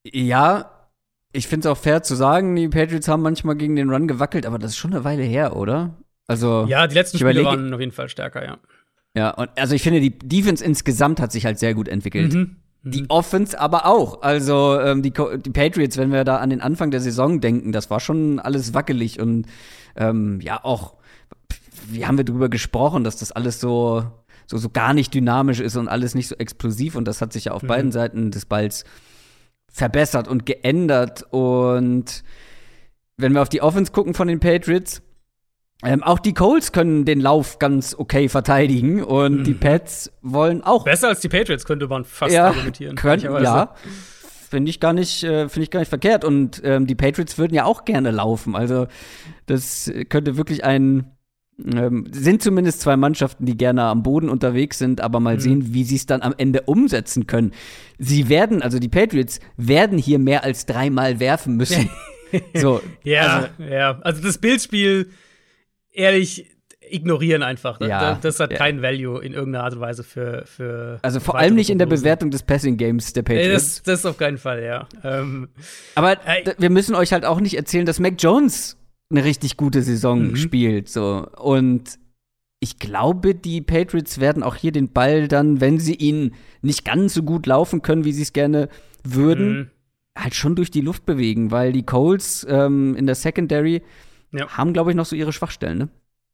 [0.05, 0.89] Ja,
[1.33, 4.47] ich finde es auch fair zu sagen, die Patriots haben manchmal gegen den Run gewackelt,
[4.47, 5.99] aber das ist schon eine Weile her, oder?
[6.27, 8.59] Also ja, die letzten Spiele waren auf jeden Fall stärker, ja.
[9.15, 12.33] Ja, und also ich finde, die Defense insgesamt hat sich halt sehr gut entwickelt.
[12.33, 12.57] Mhm.
[12.83, 12.91] Mhm.
[12.91, 14.23] Die Offense aber auch.
[14.23, 17.91] Also ähm, die, die, Patriots, wenn wir da an den Anfang der Saison denken, das
[17.91, 19.47] war schon alles wackelig und
[19.95, 20.97] ähm, ja auch,
[21.89, 24.05] wie haben wir drüber gesprochen, dass das alles so,
[24.47, 27.47] so, so gar nicht dynamisch ist und alles nicht so explosiv und das hat sich
[27.47, 27.69] ja auf mhm.
[27.69, 28.85] beiden Seiten des Balls
[29.73, 31.25] verbessert und geändert.
[31.31, 32.23] Und
[33.17, 35.03] wenn wir auf die Offense gucken von den Patriots,
[35.85, 39.45] ähm, auch die Colts können den Lauf ganz okay verteidigen und mhm.
[39.45, 40.85] die Pets wollen auch.
[40.85, 42.95] Besser als die Patriots könnte man fast ja, argumentieren.
[42.95, 43.75] Können, ja.
[44.49, 46.25] Finde ich gar nicht, äh, finde ich gar nicht verkehrt.
[46.25, 48.55] Und ähm, die Patriots würden ja auch gerne laufen.
[48.55, 48.87] Also
[49.47, 51.11] das könnte wirklich ein
[51.59, 55.41] ähm, sind zumindest zwei Mannschaften, die gerne am Boden unterwegs sind, aber mal mhm.
[55.41, 57.53] sehen, wie sie es dann am Ende umsetzen können.
[57.99, 61.91] Sie werden, also die Patriots werden hier mehr als dreimal werfen müssen.
[62.55, 63.99] so, ja, also, ja.
[64.01, 65.11] Also das Bildspiel,
[65.93, 66.47] ehrlich,
[66.93, 67.81] ignorieren einfach.
[67.81, 68.59] Ja, das hat ja.
[68.59, 70.45] keinen Value in irgendeiner Art und Weise für.
[70.47, 71.87] für Also vor allem nicht in der.
[71.87, 73.83] Bewertung des Passing Games der Äh, Patriots.
[73.83, 74.87] Das, das auf keinen Fall, ja.
[75.05, 75.49] Ähm,
[75.95, 78.79] Aber d- wir müssen euch halt auch nicht erzählen, dass Mac Jones
[79.13, 80.37] eine richtig gute Saison Mhm.
[80.37, 80.89] spielt.
[80.89, 81.27] So.
[81.39, 81.99] Und
[82.61, 87.15] ich glaube, die Patriots werden auch hier den Ball dann, wenn sie ihn nicht ganz
[87.15, 88.69] so gut laufen können, wie sie es gerne
[89.05, 93.83] würden, mh, halt schon durch die Luft bewegen, weil die Colts ähm, in der Secondary
[94.33, 94.49] Ja.
[94.57, 95.79] haben, glaube ich, noch so ihre Schwachstellen.
[95.79, 95.89] Ne?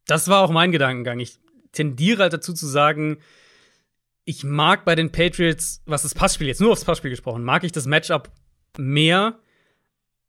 [0.07, 1.19] Das war auch mein Gedankengang.
[1.21, 1.39] Ich
[1.73, 3.19] tendiere halt dazu zu sagen,
[4.25, 7.73] ich mag bei den Patriots, was das Passspiel jetzt nur aufs Passspiel gesprochen, mag ich
[7.73, 8.31] das Matchup
[8.77, 9.39] mehr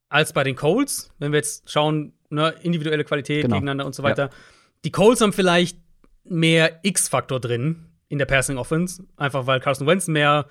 [0.07, 3.55] als bei den Colts, wenn wir jetzt schauen, ne, individuelle Qualität Genau.
[3.55, 4.29] gegeneinander und so weiter.
[4.85, 5.77] Die Colts haben vielleicht
[6.23, 10.47] mehr X-Faktor drin in der Passing Offense, einfach weil Carson Wentz mehr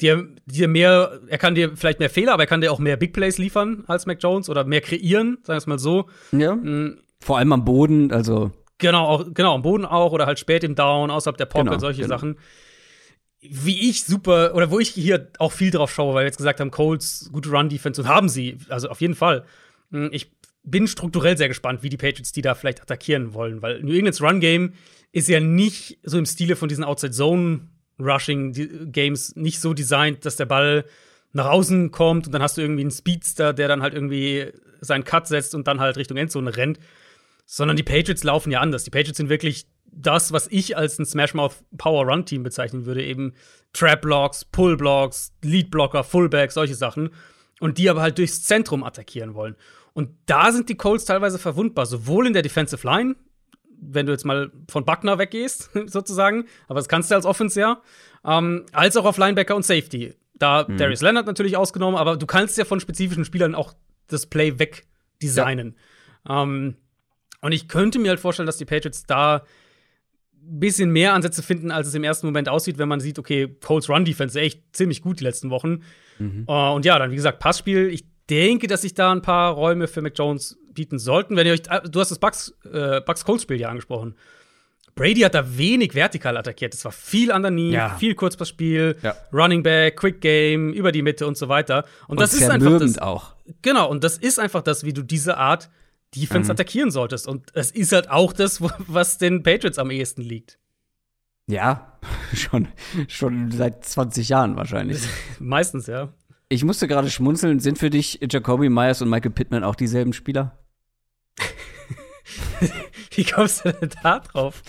[0.00, 2.96] dir, dir mehr, er kann dir vielleicht mehr Fehler, aber er kann dir auch mehr
[2.96, 6.08] Big Plays liefern als Mac Jones oder mehr kreieren, sagen wir es mal so.
[6.32, 6.54] Ja.
[6.56, 10.64] Mm, Vor allem am Boden, also Genau, auch, genau, am Boden auch oder halt spät
[10.64, 12.14] im Down, außerhalb der Pocket, Genau, solche genau.
[12.16, 12.38] Sachen.
[13.40, 16.60] Wie ich super, oder wo ich hier auch viel drauf schaue, weil wir jetzt gesagt
[16.60, 19.44] haben, Colts, gute Run-Defense und haben sie, also auf jeden Fall.
[19.90, 20.32] Hm, Ich
[20.64, 24.22] bin strukturell sehr gespannt, wie die Patriots die da vielleicht attackieren wollen, weil New Englands
[24.22, 24.74] Run-Game
[25.12, 30.84] ist ja nicht so im Stile von diesen Outside-Zone-Rushing-Games nicht so designt, dass der Ball
[31.32, 34.50] nach außen kommt und dann hast du irgendwie einen Speedster, der dann halt irgendwie
[34.80, 36.78] seinen Cut setzt und dann halt Richtung Endzone rennt,
[37.46, 38.84] sondern die Patriots laufen ja anders.
[38.84, 43.04] Die Patriots sind wirklich das, was ich als ein Smashmouth Power Run Team bezeichnen würde,
[43.04, 43.34] eben
[43.72, 47.10] Trap Blocks, Pull Blocks, Lead Blocker, Fullback, solche Sachen
[47.60, 49.56] und die aber halt durchs Zentrum attackieren wollen.
[49.94, 53.16] Und da sind die Colts teilweise verwundbar, sowohl in der Defensive Line,
[53.80, 57.80] wenn du jetzt mal von Buckner weggehst, sozusagen, aber das kannst du als Offense ja,
[58.24, 60.14] ähm, als auch auf Linebacker und Safety.
[60.36, 63.72] Da Darius Leonard natürlich ausgenommen, aber du kannst ja von spezifischen Spielern auch
[64.08, 65.76] das Play wegdesignen.
[66.28, 66.76] Ähm,
[67.40, 69.44] und ich könnte mir halt vorstellen, dass die Patriots da
[70.46, 73.56] ein bisschen mehr Ansätze finden, als es im ersten Moment aussieht, wenn man sieht, okay,
[73.62, 75.82] Colts Run Defense ist echt ziemlich gut die letzten Wochen.
[76.48, 77.90] Äh, und ja, dann wie gesagt, Passspiel.
[77.90, 81.36] Ich denke, dass sich da ein paar Räume für Mac Jones bieten sollten.
[81.36, 84.14] Wenn ihr euch, du hast das Bucks, äh, Bucks Colts Spiel ja angesprochen.
[84.96, 86.72] Brady hat da wenig vertikal attackiert.
[86.72, 87.96] Es war viel underneath, Ja.
[87.96, 89.16] viel Kurzpassspiel, Ja.
[89.32, 91.84] Running Back, Quick Game, über die Mitte und so weiter.
[92.06, 93.34] Und, das und ist einfach das, auch.
[93.62, 95.68] Genau, und das ist einfach das, wie du diese Art
[96.14, 97.26] Defense attackieren solltest.
[97.26, 100.58] Und es ist halt auch das, was den Patriots am ehesten liegt.
[101.48, 101.98] Ja,
[102.34, 102.68] schon,
[103.08, 105.00] schon seit 20 Jahren wahrscheinlich.
[105.40, 106.12] Meistens, ja.
[106.48, 107.60] Ich musste gerade schmunzeln.
[107.60, 110.58] Sind für dich Jacoby Myers und Michael Pittman auch dieselben Spieler?
[113.10, 114.62] Wie kommst du denn da drauf?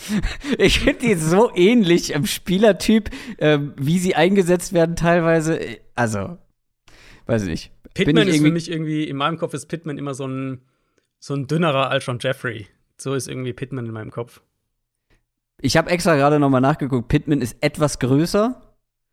[0.57, 3.09] Ich finde die so ähnlich im Spielertyp,
[3.39, 5.59] ähm, wie sie eingesetzt werden teilweise.
[5.95, 6.38] Also,
[7.26, 7.71] weiß ich nicht.
[7.93, 10.61] Pittman ich ist für mich irgendwie, in meinem Kopf ist Pittman immer so ein,
[11.19, 12.67] so ein dünnerer Alshon Jeffrey.
[12.97, 14.41] So ist irgendwie Pittman in meinem Kopf.
[15.61, 17.07] Ich habe extra gerade noch mal nachgeguckt.
[17.07, 18.61] Pittman ist etwas größer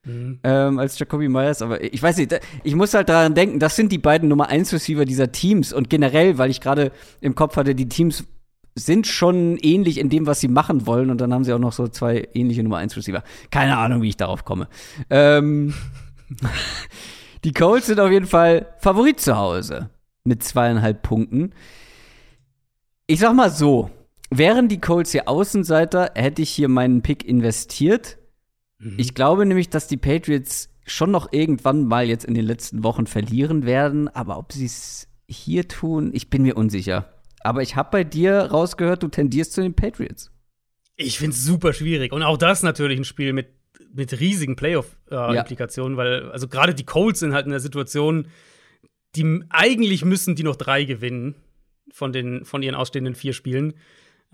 [0.05, 0.41] Mhm.
[0.43, 2.41] ähm, als Jacoby Myers, aber ich weiß nicht.
[2.65, 5.91] Ich muss halt daran denken, das sind die beiden Nummer 1 Receiver dieser Teams und
[5.91, 6.91] generell, weil ich gerade
[7.21, 8.25] im Kopf hatte, die Teams
[8.75, 11.73] sind schon ähnlich in dem, was sie machen wollen und dann haben sie auch noch
[11.73, 13.23] so zwei ähnliche Nummer 1 Receiver.
[13.51, 14.69] Keine Ahnung, wie ich darauf komme.
[15.11, 15.75] Ähm,
[17.45, 19.91] die Colts sind auf jeden Fall Favorit zu Hause
[20.25, 21.53] mit zweieinhalb Punkten.
[23.07, 23.91] Ich sag mal so,
[24.31, 28.19] wären die Colts hier Außenseiter, hätte ich hier meinen Pick investiert.
[28.83, 28.95] Mhm.
[28.99, 33.07] Ich glaube nämlich, dass die Patriots schon noch irgendwann mal jetzt in den letzten Wochen
[33.07, 37.13] verlieren werden, aber ob sie es hier tun, ich bin mir unsicher.
[37.41, 40.31] Aber ich habe bei dir rausgehört, du tendierst zu den Patriots.
[40.97, 42.13] Ich finde es super schwierig.
[42.13, 43.49] Und auch das natürlich ein Spiel mit,
[43.93, 48.29] mit riesigen Playoff-Implikationen, weil, also gerade die Colts sind halt in der Situation,
[49.17, 51.37] die eigentlich müssen die noch drei gewinnen
[51.93, 53.75] von, den, von ihren ausstehenden vier Spielen.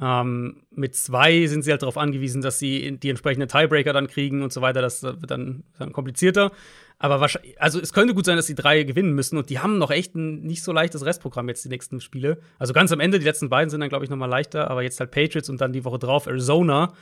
[0.01, 4.43] Ähm, mit zwei sind sie halt darauf angewiesen, dass sie die entsprechenden Tiebreaker dann kriegen
[4.43, 4.81] und so weiter.
[4.81, 6.53] Das wird dann, dann komplizierter.
[6.99, 9.79] Aber wahrscheinlich, also es könnte gut sein, dass sie drei gewinnen müssen und die haben
[9.79, 12.41] noch echt ein nicht so leichtes Restprogramm jetzt die nächsten Spiele.
[12.59, 14.83] Also ganz am Ende, die letzten beiden sind dann, glaube ich, noch mal leichter, aber
[14.83, 16.95] jetzt halt Patriots und dann die Woche drauf Arizona.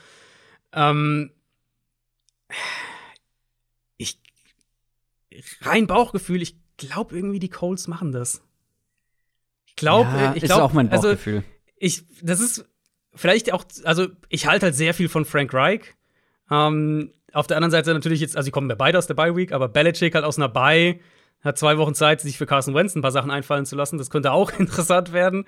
[0.71, 1.31] Ähm,
[3.97, 4.19] ich
[5.61, 8.43] rein Bauchgefühl, ich glaube irgendwie die Colts machen das.
[9.65, 11.15] Ich glaube, ja, ich ist glaube auch mein also
[11.79, 12.65] ich, das ist
[13.13, 15.95] vielleicht auch, also ich halte halt sehr viel von Frank Reich.
[16.49, 19.35] Ähm, auf der anderen Seite natürlich jetzt, also die kommen ja beide aus der Bye
[19.35, 20.99] Week, aber Belichick halt aus einer Bye
[21.41, 23.97] hat zwei Wochen Zeit, sich für Carson Wentz ein paar Sachen einfallen zu lassen.
[23.97, 25.45] Das könnte auch interessant werden.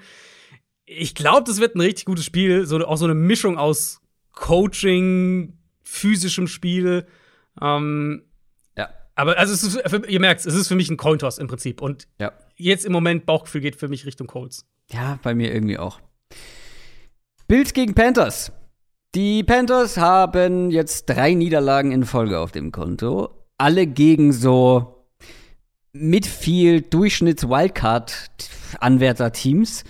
[0.85, 4.01] Ich glaube, das wird ein richtig gutes Spiel, so auch so eine Mischung aus
[4.33, 7.05] Coaching, physischem Spiel.
[7.61, 8.23] Ähm,
[8.77, 11.81] ja, aber also es ist, ihr merkt, es ist für mich ein Cointoss im Prinzip.
[11.81, 12.31] Und ja.
[12.55, 14.65] jetzt im Moment Bauchgefühl geht für mich Richtung Colts.
[14.91, 15.99] Ja, bei mir irgendwie auch.
[17.49, 18.53] Bills gegen Panthers.
[19.15, 23.29] Die Panthers haben jetzt drei Niederlagen in Folge auf dem Konto.
[23.57, 25.07] Alle gegen so
[25.91, 29.83] Midfield, Durchschnitts-Wildcard-Anwärter-Teams.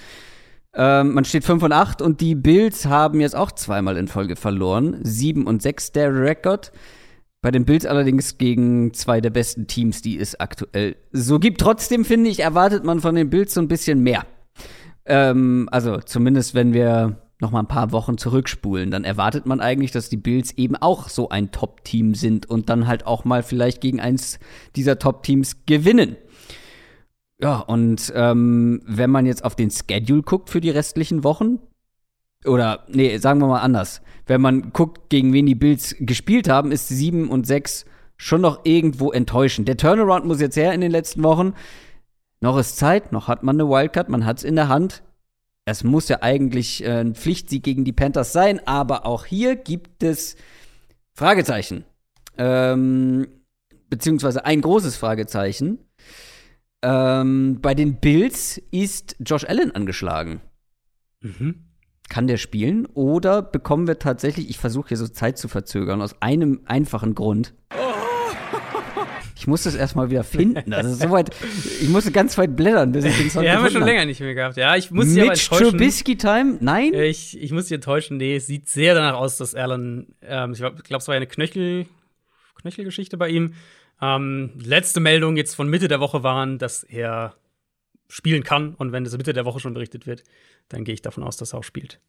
[0.73, 4.37] Ähm, man steht 5 und 8 und die Bills haben jetzt auch zweimal in Folge
[4.37, 5.01] verloren.
[5.03, 6.71] 7 und 6 der Rekord.
[7.41, 11.59] Bei den Bills allerdings gegen zwei der besten Teams, die es aktuell so gibt.
[11.59, 14.25] Trotzdem finde ich, erwartet man von den Bills so ein bisschen mehr.
[15.03, 19.91] Ähm, also zumindest wenn wir noch mal ein paar Wochen zurückspulen, dann erwartet man eigentlich,
[19.91, 23.79] dass die Bills eben auch so ein Top-Team sind und dann halt auch mal vielleicht
[23.81, 24.39] gegen eins
[24.75, 26.17] dieser Top-Teams gewinnen.
[27.41, 31.59] Ja, und ähm, wenn man jetzt auf den Schedule guckt für die restlichen Wochen,
[32.45, 36.71] oder nee, sagen wir mal anders, wenn man guckt, gegen wen die Bills gespielt haben,
[36.71, 37.85] ist 7 und 6
[38.17, 39.67] schon noch irgendwo enttäuschend.
[39.69, 41.53] Der Turnaround muss jetzt her in den letzten Wochen.
[42.41, 45.03] Noch ist Zeit, noch hat man eine Wildcard, man hat es in der Hand.
[45.69, 50.03] Es muss ja eigentlich äh, ein Pflichtsieg gegen die Panthers sein, aber auch hier gibt
[50.03, 50.35] es
[51.13, 51.85] Fragezeichen.
[52.37, 53.27] Ähm,
[53.89, 55.79] beziehungsweise ein großes Fragezeichen.
[56.81, 60.41] Ähm, bei den Bills ist Josh Allen angeschlagen.
[61.21, 61.65] Mhm.
[62.07, 62.85] Kann der spielen?
[62.87, 67.53] Oder bekommen wir tatsächlich, ich versuche hier so Zeit zu verzögern, aus einem einfachen Grund.
[69.39, 70.73] Ich muss das erstmal wieder finden.
[70.73, 71.29] Also so weit,
[71.79, 74.19] ich musste ganz weit blättern, bis ich den Song Ja, haben wir schon länger nicht
[74.19, 74.57] mehr gehabt.
[74.57, 75.69] Ja, ich muss sie aber enttäuschen.
[75.69, 76.57] Trubisky Time?
[76.59, 76.93] Nein?
[76.93, 78.17] Ich, ich muss sie enttäuschen.
[78.17, 81.85] Nee, es sieht sehr danach aus, dass Allen, ähm, ich glaube, es war eine Knöchel,
[82.59, 83.53] Knöchelgeschichte bei ihm.
[84.01, 87.33] Ähm, letzte Meldung jetzt von Mitte der Woche waren, dass er
[88.09, 88.75] spielen kann.
[88.75, 90.25] Und wenn es Mitte der Woche schon berichtet wird,
[90.67, 92.01] dann gehe ich davon aus, dass er auch spielt.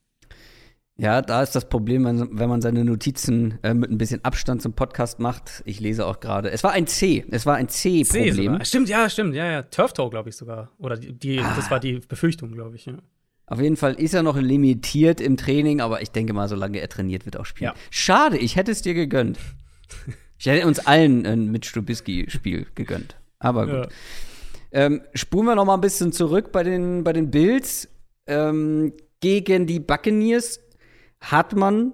[0.96, 4.74] Ja, da ist das Problem, wenn man seine Notizen äh, mit ein bisschen Abstand zum
[4.74, 5.62] Podcast macht.
[5.64, 6.50] Ich lese auch gerade.
[6.50, 7.24] Es war ein C.
[7.30, 8.62] Es war ein C-Problem.
[8.64, 9.34] Stimmt, ja, stimmt.
[9.34, 9.62] Ja, ja.
[9.62, 10.70] Turf Toe, glaube ich sogar.
[10.76, 11.54] Oder die, die ah.
[11.56, 12.84] das war die Befürchtung, glaube ich.
[12.84, 12.98] Ja.
[13.46, 16.88] Auf jeden Fall ist er noch limitiert im Training, aber ich denke mal, solange er
[16.88, 17.72] trainiert wird, auch spielen.
[17.74, 17.80] Ja.
[17.90, 19.38] Schade, ich hätte es dir gegönnt.
[20.38, 23.16] ich hätte uns allen ein Mitch Trubisky-Spiel gegönnt.
[23.38, 23.74] Aber gut.
[23.74, 23.88] Ja.
[24.72, 27.88] Ähm, spulen wir noch mal ein bisschen zurück bei den, bei den Bills.
[28.26, 30.60] Ähm, gegen die Buccaneers
[31.20, 31.92] hat man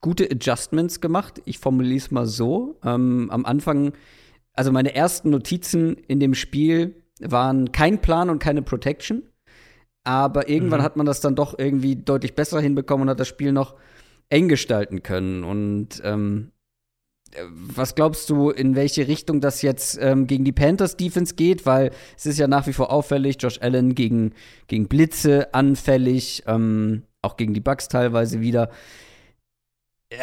[0.00, 1.42] gute Adjustments gemacht.
[1.44, 2.78] Ich formuliere es mal so.
[2.84, 3.92] Ähm, am Anfang,
[4.52, 9.22] also meine ersten Notizen in dem Spiel waren kein Plan und keine Protection.
[10.04, 10.84] Aber irgendwann mhm.
[10.84, 13.74] hat man das dann doch irgendwie deutlich besser hinbekommen und hat das Spiel noch
[14.28, 15.42] eng gestalten können.
[15.42, 16.52] Und ähm,
[17.50, 21.66] was glaubst du, in welche Richtung das jetzt ähm, gegen die Panthers Defense geht?
[21.66, 24.32] Weil es ist ja nach wie vor auffällig, Josh Allen gegen,
[24.68, 28.70] gegen Blitze anfällig, ähm, auch gegen die Bucks teilweise wieder.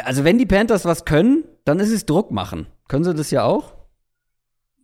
[0.04, 2.66] Also wenn die Panthers was können, dann ist es Druck machen.
[2.88, 3.74] Können sie das ja auch?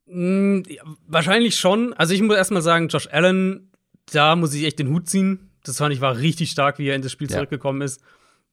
[0.06, 1.92] Ja, wahrscheinlich schon.
[1.94, 3.70] Also ich muss erstmal sagen, Josh Allen,
[4.12, 5.50] da muss ich echt den Hut ziehen.
[5.64, 7.36] Das fand ich war richtig stark, wie er in das Spiel ja.
[7.36, 8.02] zurückgekommen ist.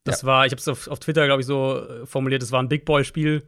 [0.03, 0.27] Das ja.
[0.27, 2.69] war, ich habe es auf, auf Twitter, glaube ich, so äh, formuliert, das war ein
[2.69, 3.43] Big Boy-Spiel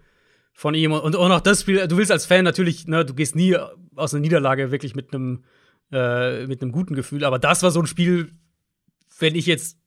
[0.53, 0.91] von ihm.
[0.91, 3.55] Und auch noch das Spiel, du willst als Fan natürlich, ne, du gehst nie
[3.95, 5.43] aus einer Niederlage wirklich mit einem
[5.91, 7.23] äh, mit einem guten Gefühl.
[7.23, 8.31] Aber das war so ein Spiel,
[9.19, 9.78] wenn ich jetzt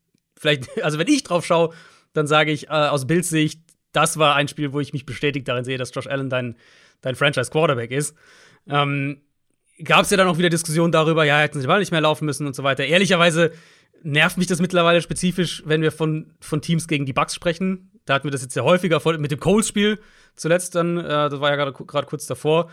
[0.43, 1.75] vielleicht, also wenn ich drauf schaue,
[2.13, 3.61] dann sage ich äh, aus Bills Sicht,
[3.93, 6.57] das war ein Spiel, wo ich mich bestätigt darin sehe, dass Josh Allen dein,
[7.01, 8.17] dein Franchise-Quarterback ist.
[8.69, 9.23] Ähm,
[9.83, 12.01] Gab es ja dann auch wieder Diskussionen darüber, ja, hätten sie den Ball nicht mehr
[12.01, 12.85] laufen müssen und so weiter.
[12.85, 13.53] Ehrlicherweise
[14.03, 17.91] nervt mich das mittlerweile spezifisch, wenn wir von, von Teams gegen die Bucks sprechen.
[18.05, 19.99] Da hatten wir das jetzt sehr häufiger mit dem Colts-Spiel
[20.35, 22.71] zuletzt dann, äh, das war ja gerade kurz davor.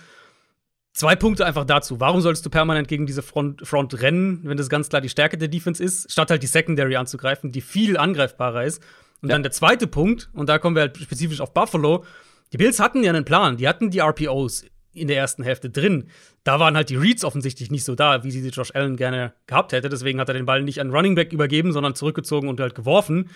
[0.94, 2.00] Zwei Punkte einfach dazu.
[2.00, 5.38] Warum sollst du permanent gegen diese Front, Front rennen, wenn das ganz klar die Stärke
[5.38, 8.82] der Defense ist, statt halt die Secondary anzugreifen, die viel angreifbarer ist?
[9.22, 9.36] Und ja.
[9.36, 12.06] dann der zweite Punkt, und da kommen wir halt spezifisch auf Buffalo.
[12.52, 16.10] Die Bills hatten ja einen Plan, die hatten die RPOs in der ersten Hälfte drin.
[16.44, 19.72] Da waren halt die Reads offensichtlich nicht so da, wie sie Josh Allen gerne gehabt
[19.72, 19.90] hätte.
[19.90, 23.30] Deswegen hat er den Ball nicht an Running Back übergeben, sondern zurückgezogen und halt geworfen.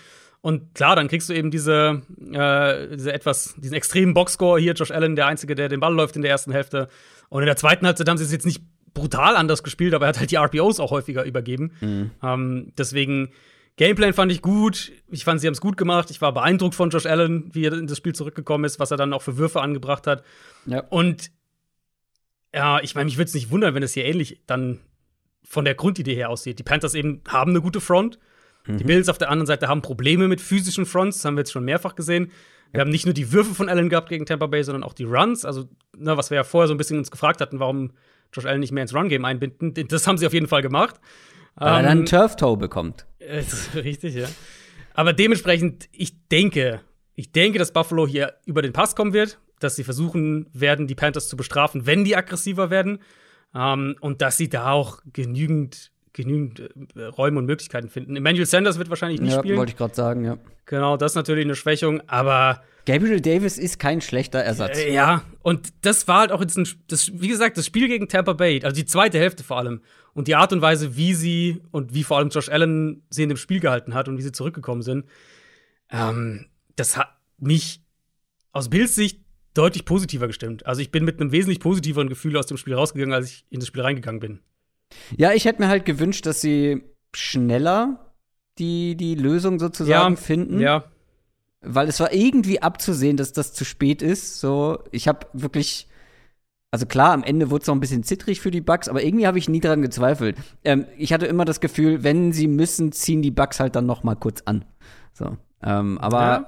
[0.43, 4.91] Und klar, dann kriegst du eben diese, äh, diese etwas, diesen extremen Boxscore hier, Josh
[4.91, 6.89] Allen, der Einzige, der den Ball läuft in der ersten Hälfte.
[7.29, 8.61] Und in der zweiten Halbzeit haben sie es jetzt nicht
[8.93, 11.71] brutal anders gespielt, aber er hat halt die RPOs auch häufiger übergeben.
[11.79, 12.11] Mhm.
[12.21, 13.29] Ähm, deswegen,
[13.77, 14.91] Gameplay fand ich gut.
[15.09, 16.11] Ich fand, sie haben es gut gemacht.
[16.11, 18.97] Ich war beeindruckt von Josh Allen, wie er in das Spiel zurückgekommen ist, was er
[18.97, 20.25] dann auch für Würfe angebracht hat.
[20.65, 20.83] Ja.
[20.89, 21.31] Und
[22.53, 24.81] ja, ich meine, mich würde es nicht wundern, wenn es hier ähnlich dann
[25.45, 26.59] von der Grundidee her aussieht.
[26.59, 28.19] Die Panthers eben haben eine gute Front.
[28.67, 28.77] Mhm.
[28.77, 31.51] Die Bills auf der anderen Seite haben Probleme mit physischen Fronts, das haben wir jetzt
[31.51, 32.31] schon mehrfach gesehen.
[32.71, 35.03] Wir haben nicht nur die Würfe von Allen gehabt gegen Tampa Bay, sondern auch die
[35.03, 35.45] Runs.
[35.45, 37.91] Also, ne, was wir ja vorher so ein bisschen uns gefragt hatten, warum
[38.33, 39.73] Josh Allen nicht mehr ins Run-Game einbinden.
[39.87, 40.95] Das haben sie auf jeden Fall gemacht.
[41.55, 43.05] Weil ähm, er dann einen ähm, Turf-Toe bekommt.
[43.75, 44.27] richtig, ja.
[44.95, 46.81] Aber dementsprechend, ich denke,
[47.15, 50.95] ich denke, dass Buffalo hier über den Pass kommen wird, dass sie versuchen werden, die
[50.95, 52.99] Panthers zu bestrafen, wenn die aggressiver werden.
[53.55, 58.15] Ähm, und dass sie da auch genügend genügend äh, Räume und Möglichkeiten finden.
[58.15, 59.57] Emmanuel Sanders wird wahrscheinlich nicht ja, spielen.
[59.57, 60.37] wollte ich gerade sagen, ja.
[60.65, 64.77] Genau, das ist natürlich eine Schwächung, aber Gabriel Davis ist kein schlechter Ersatz.
[64.77, 68.07] Äh, ja, und das war halt auch jetzt ein, das, wie gesagt, das Spiel gegen
[68.07, 69.81] Tampa Bay, also die zweite Hälfte vor allem.
[70.13, 73.29] Und die Art und Weise, wie sie und wie vor allem Josh Allen sie in
[73.29, 75.05] dem Spiel gehalten hat und wie sie zurückgekommen sind,
[75.89, 76.45] ähm,
[76.75, 77.09] das hat
[77.39, 77.81] mich
[78.51, 79.21] aus Bills Sicht
[79.53, 80.65] deutlich positiver gestimmt.
[80.65, 83.59] Also ich bin mit einem wesentlich positiveren Gefühl aus dem Spiel rausgegangen, als ich in
[83.59, 84.39] das Spiel reingegangen bin.
[85.17, 86.83] Ja, ich hätte mir halt gewünscht, dass sie
[87.15, 88.13] schneller
[88.57, 90.59] die, die Lösung sozusagen ja, finden.
[90.59, 90.83] Ja.
[91.61, 94.39] Weil es war irgendwie abzusehen, dass das zu spät ist.
[94.39, 95.87] So, ich habe wirklich.
[96.71, 99.27] Also klar, am Ende wurde es noch ein bisschen zittrig für die Bugs, aber irgendwie
[99.27, 100.35] habe ich nie daran gezweifelt.
[100.63, 104.03] Ähm, ich hatte immer das Gefühl, wenn sie müssen, ziehen die Bugs halt dann noch
[104.03, 104.65] mal kurz an.
[105.13, 106.47] So, ähm, aber Ja.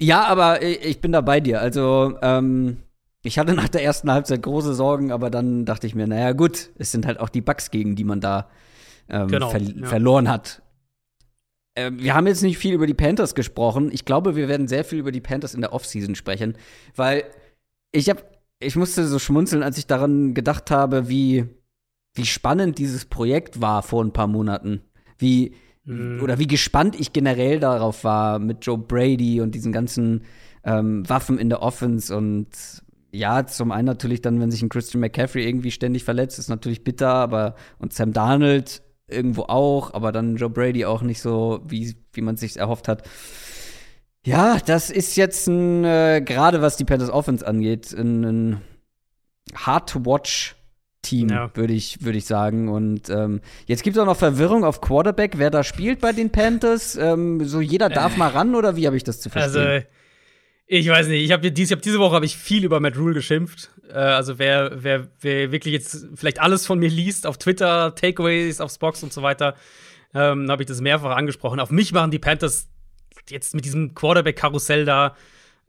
[0.00, 1.60] ja, aber ich ich bin da bei dir.
[1.60, 2.78] Also ähm,
[3.22, 6.70] ich hatte nach der ersten Halbzeit große Sorgen, aber dann dachte ich mir, naja gut,
[6.78, 8.48] es sind halt auch die Bugs, gegen die man da
[9.08, 9.86] ähm, Genau, ver ja.
[9.86, 10.62] verloren hat.
[11.74, 13.90] Ähm, wir haben jetzt nicht viel über die Panthers gesprochen.
[13.92, 16.56] Ich glaube, wir werden sehr viel über die Panthers in der Offseason sprechen,
[16.96, 17.24] weil
[17.92, 18.22] ich habe,
[18.60, 21.46] ich musste so schmunzeln, als ich daran gedacht habe, wie
[22.14, 24.82] wie spannend dieses Projekt war vor ein paar Monaten.
[25.16, 25.54] Wie
[25.84, 26.20] Mhm.
[26.22, 30.22] oder wie gespannt ich generell darauf war mit Joe Brady und diesen ganzen
[30.62, 32.46] ähm, Waffen in der Offense und
[33.12, 36.82] ja, zum einen natürlich dann, wenn sich ein Christian McCaffrey irgendwie ständig verletzt, ist natürlich
[36.82, 41.94] bitter, aber und Sam Darnold irgendwo auch, aber dann Joe Brady auch nicht so, wie,
[42.14, 43.06] wie man sich erhofft hat.
[44.24, 48.60] Ja, das ist jetzt ein, äh, gerade was die Panthers Offense angeht, ein, ein
[49.54, 50.56] hard-to-watch
[51.02, 51.50] Team, Ja.
[51.54, 52.68] würde ich, würd ich sagen.
[52.68, 56.30] Und ähm, jetzt gibt es auch noch Verwirrung auf Quarterback, wer da spielt bei den
[56.30, 56.94] Panthers.
[56.94, 59.66] Ähm, so jeder darf mal ran, oder wie habe ich das zu verstehen?
[59.66, 59.86] Also,
[60.80, 61.22] ich weiß nicht.
[61.22, 63.70] Ich habe dies, ich hab diese Woche habe ich viel über Matt Rule geschimpft.
[63.88, 68.60] Äh, also wer, wer, wer wirklich jetzt vielleicht alles von mir liest auf Twitter, Takeaways
[68.60, 69.54] aufs Box und so weiter,
[70.14, 71.60] ähm, habe ich das mehrfach angesprochen.
[71.60, 72.68] Auf mich machen die Panthers
[73.28, 75.14] jetzt mit diesem Quarterback-Karussell da,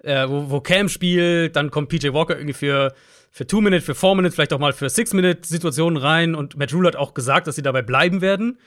[0.04, 2.94] äh, wo, wo Cam spielt, dann kommt PJ Walker irgendwie für
[3.30, 6.36] für Two Minute, für Four Minute, vielleicht auch mal für Six Minute Situationen rein.
[6.36, 8.60] Und Matt Rule hat auch gesagt, dass sie dabei bleiben werden.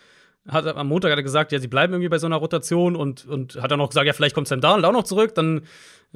[0.48, 3.26] Hat, am Montag hat er gesagt, ja, sie bleiben irgendwie bei so einer Rotation und,
[3.26, 5.34] und hat dann auch gesagt, ja, vielleicht kommt Sam Darnold auch noch zurück.
[5.34, 5.62] Dann,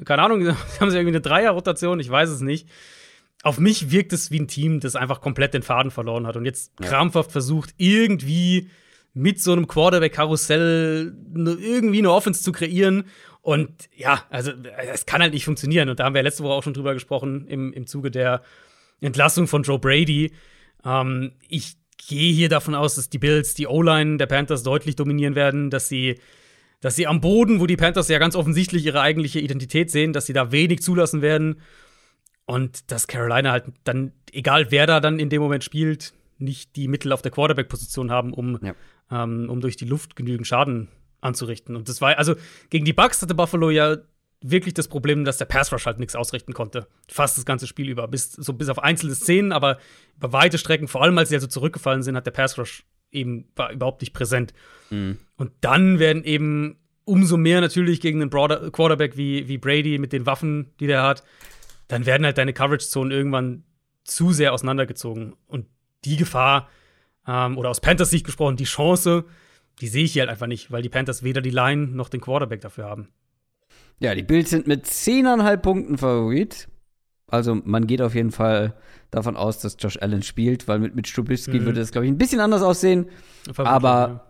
[0.05, 0.47] keine Ahnung,
[0.79, 2.67] haben sie irgendwie eine Dreier-Rotation, ich weiß es nicht.
[3.43, 6.45] Auf mich wirkt es wie ein Team, das einfach komplett den Faden verloren hat und
[6.45, 6.87] jetzt Ja.
[6.89, 8.69] krampfhaft versucht, irgendwie
[9.13, 13.05] mit so einem Quarterback-Karussell ne- irgendwie eine Offense zu kreieren.
[13.41, 14.51] Und ja, also
[14.93, 15.89] es kann halt nicht funktionieren.
[15.89, 18.43] Und da haben wir letzte Woche auch schon drüber gesprochen im, im Zuge der
[19.01, 20.31] Entlassung von Joe Brady.
[20.85, 21.75] Ähm, ich
[22.07, 25.87] gehe hier davon aus, dass die Bills die O-Line der Panthers deutlich dominieren werden, dass
[25.87, 26.19] sie,
[26.79, 30.25] dass sie am Boden, wo die Panthers ja ganz offensichtlich ihre eigentliche Identität sehen, dass
[30.25, 31.61] sie da wenig zulassen werden.
[32.45, 36.87] Und dass Carolina halt dann, egal wer da dann in dem Moment spielt, nicht die
[36.87, 38.75] Mittel auf der Quarterback-Position haben, um, Ja.
[39.11, 40.87] ähm, um durch die Luft genügend Schaden
[41.21, 41.75] anzurichten.
[41.75, 42.35] Und das war, also
[42.69, 43.97] gegen die Bucks hatte Buffalo ja
[44.41, 46.87] wirklich das Problem, dass der Pass Rush halt nichts ausrichten konnte.
[47.07, 48.07] Fast das ganze Spiel über.
[48.07, 49.77] Bis, so bis auf einzelne Szenen, aber
[50.17, 53.45] über weite Strecken, vor allem als sie also zurückgefallen sind, hat der Pass Rush eben
[53.55, 54.53] war überhaupt nicht präsent.
[54.89, 55.17] Mhm.
[55.35, 60.13] Und dann werden eben umso mehr natürlich gegen einen Broader Quarterback wie, wie Brady mit
[60.13, 61.23] den Waffen, die der hat,
[61.87, 63.63] dann werden halt deine Coverage-Zonen irgendwann
[64.03, 65.35] zu sehr auseinandergezogen.
[65.47, 65.67] Und
[66.05, 66.69] die Gefahr,
[67.27, 69.25] ähm, oder aus Panthers Sicht gesprochen, die Chance,
[69.81, 72.21] die sehe ich hier halt einfach nicht, weil die Panthers weder die Line noch den
[72.21, 73.09] Quarterback dafür haben.
[74.01, 76.67] Ja, die Bills sind mit 10,5 Punkten Favorit.
[77.27, 78.73] Also man geht auf jeden Fall
[79.11, 81.65] davon aus, dass Josh Allen spielt, weil mit, mit Strubisky Mhm.
[81.65, 83.07] würde es, glaube ich, ein bisschen anders aussehen.
[83.57, 84.27] Aber- ja.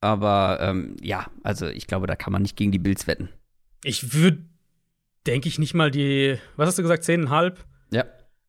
[0.00, 3.30] Aber ähm, ja, also ich glaube, da kann man nicht gegen die Bills wetten.
[3.82, 4.38] ich würde,
[5.26, 7.54] denke ich, nicht mal die, was hast du gesagt, 10,5?
[7.90, 8.04] Ja.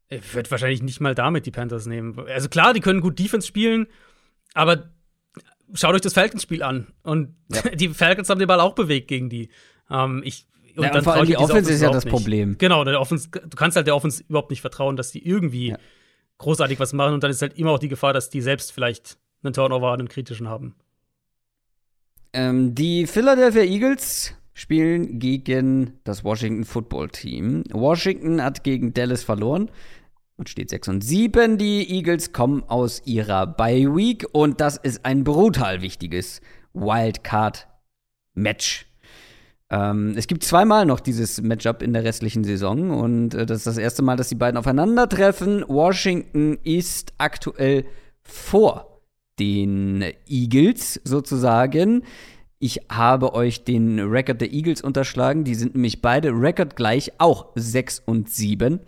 [0.10, 2.18] Ich würde wahrscheinlich nicht mal damit die Panthers nehmen.
[2.28, 3.88] Also klar, die können gut Defense spielen,
[4.54, 4.90] aber
[5.74, 6.88] schaut euch das Falcons-Spiel an.
[7.04, 7.62] Und Ja.
[7.76, 9.50] die Falcons haben den Ball auch bewegt gegen die.
[9.90, 12.12] Ähm, ich, und Ja, und vor allem die Offense ist ja das nicht.
[12.14, 12.58] Problem.
[12.58, 15.78] Genau, der Offense, du kannst halt der Offense überhaupt nicht vertrauen, dass die irgendwie Ja.
[16.38, 17.14] großartig was machen.
[17.14, 20.10] Und dann ist halt immer auch die Gefahr, dass die selbst vielleicht einen Turnover, einen
[20.10, 20.76] kritischen haben.
[22.34, 27.64] Ähm, die Philadelphia Eagles spielen gegen das Washington Football Team.
[27.72, 29.70] Washington hat gegen Dallas verloren
[30.38, 31.58] und steht 6 und 7.
[31.58, 36.42] Die Eagles kommen aus ihrer Bye Week und das ist ein brutal wichtiges
[36.74, 38.86] Wildcard-Match.
[39.76, 43.68] Ähm, es gibt zweimal noch dieses Matchup in der restlichen Saison und äh, das ist
[43.68, 45.66] das erste Mal, dass die beiden aufeinandertreffen.
[45.68, 47.86] Washington ist aktuell
[48.24, 49.02] vor
[49.38, 52.04] den Eagles sozusagen.
[52.60, 55.44] Ich habe euch den Rekord der Eagles unterschlagen.
[55.44, 58.80] Die sind nämlich beide rekordgleich, auch 6 und 7.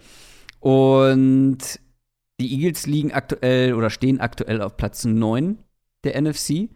[0.62, 1.58] Und
[2.40, 5.58] Die Eagles liegen aktuell oder stehen aktuell auf Platz 9
[6.06, 6.70] der NFC.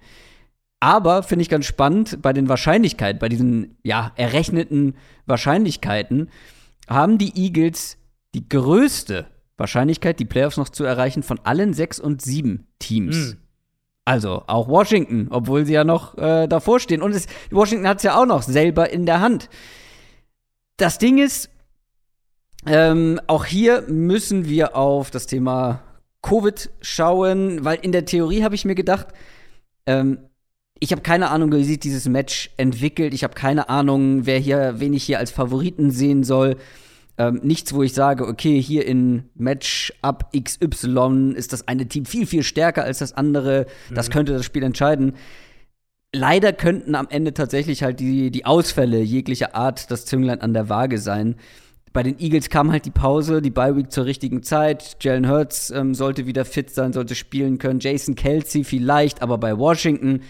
[0.81, 4.95] Aber finde ich ganz spannend, bei den Wahrscheinlichkeiten, bei diesen ja, errechneten
[5.27, 6.29] Wahrscheinlichkeiten,
[6.89, 7.97] haben die Eagles
[8.33, 9.27] die größte
[9.57, 13.15] Wahrscheinlichkeit, die Playoffs noch zu erreichen, von allen sechs und sieben Teams.
[13.15, 13.37] Mhm.
[14.05, 17.03] Also auch Washington, obwohl sie ja noch äh, davor stehen.
[17.03, 19.49] Und es, Washington hat es ja auch noch selber in der Hand.
[20.77, 21.51] Das Ding ist,
[22.65, 25.83] ähm, auch hier müssen wir auf das Thema
[26.23, 29.09] Covid schauen, weil in der Theorie habe ich mir gedacht,
[29.85, 30.17] ähm,
[30.83, 33.13] ich habe keine Ahnung, wie sich dieses Match entwickelt.
[33.13, 36.57] Ich habe keine Ahnung, wer hier, wen ich hier als Favoriten sehen soll.
[37.19, 42.25] Ähm, nichts, wo ich sage, okay, hier in Match-Up XY ist das eine Team viel,
[42.25, 43.67] viel stärker als das andere.
[43.93, 44.13] Das mhm.
[44.13, 45.13] könnte das Spiel entscheiden.
[46.15, 50.67] Leider könnten am Ende tatsächlich halt die, die Ausfälle jeglicher Art das Zünglein an der
[50.67, 51.35] Waage sein.
[51.93, 54.97] Bei den Eagles kam halt die Pause, die Bye-Week zur richtigen Zeit.
[55.01, 57.81] Jalen Hurts ähm, sollte wieder fit sein, sollte spielen können.
[57.81, 60.21] Jason Kelsey vielleicht, aber bei Washington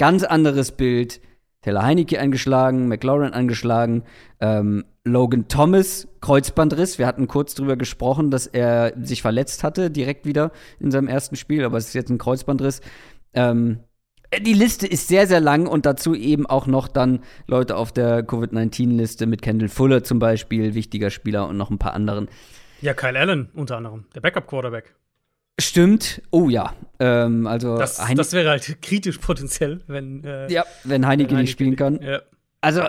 [0.00, 1.20] Ganz anderes Bild.
[1.60, 4.04] Taylor Heinecke angeschlagen, McLaurin angeschlagen,
[4.40, 6.98] ähm, Logan Thomas, Kreuzbandriss.
[6.98, 11.36] Wir hatten kurz drüber gesprochen, dass er sich verletzt hatte, direkt wieder in seinem ersten
[11.36, 12.80] Spiel, aber es ist jetzt ein Kreuzbandriss.
[13.34, 13.80] Ähm,
[14.40, 18.22] die Liste ist sehr, sehr lang und dazu eben auch noch dann Leute auf der
[18.22, 22.30] Covid-19-Liste mit Kendall Fuller zum Beispiel, wichtiger Spieler und noch ein paar anderen.
[22.80, 24.94] Ja, Kyle Allen unter anderem, der Backup-Quarterback.
[25.60, 26.22] Stimmt.
[26.30, 26.74] Oh ja.
[26.98, 31.76] Ähm, also das, das, wäre halt kritisch potenziell, wenn äh, ja, wenn Heineke nicht spielen
[31.76, 32.00] kann.
[32.02, 32.22] Ja.
[32.60, 32.82] Also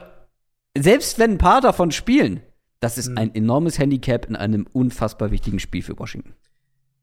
[0.78, 2.41] selbst wenn ein paar davon spielen,
[2.80, 3.17] das ist mhm.
[3.17, 6.34] ein enormes Handicap in einem unfassbar wichtigen Spiel für Washington.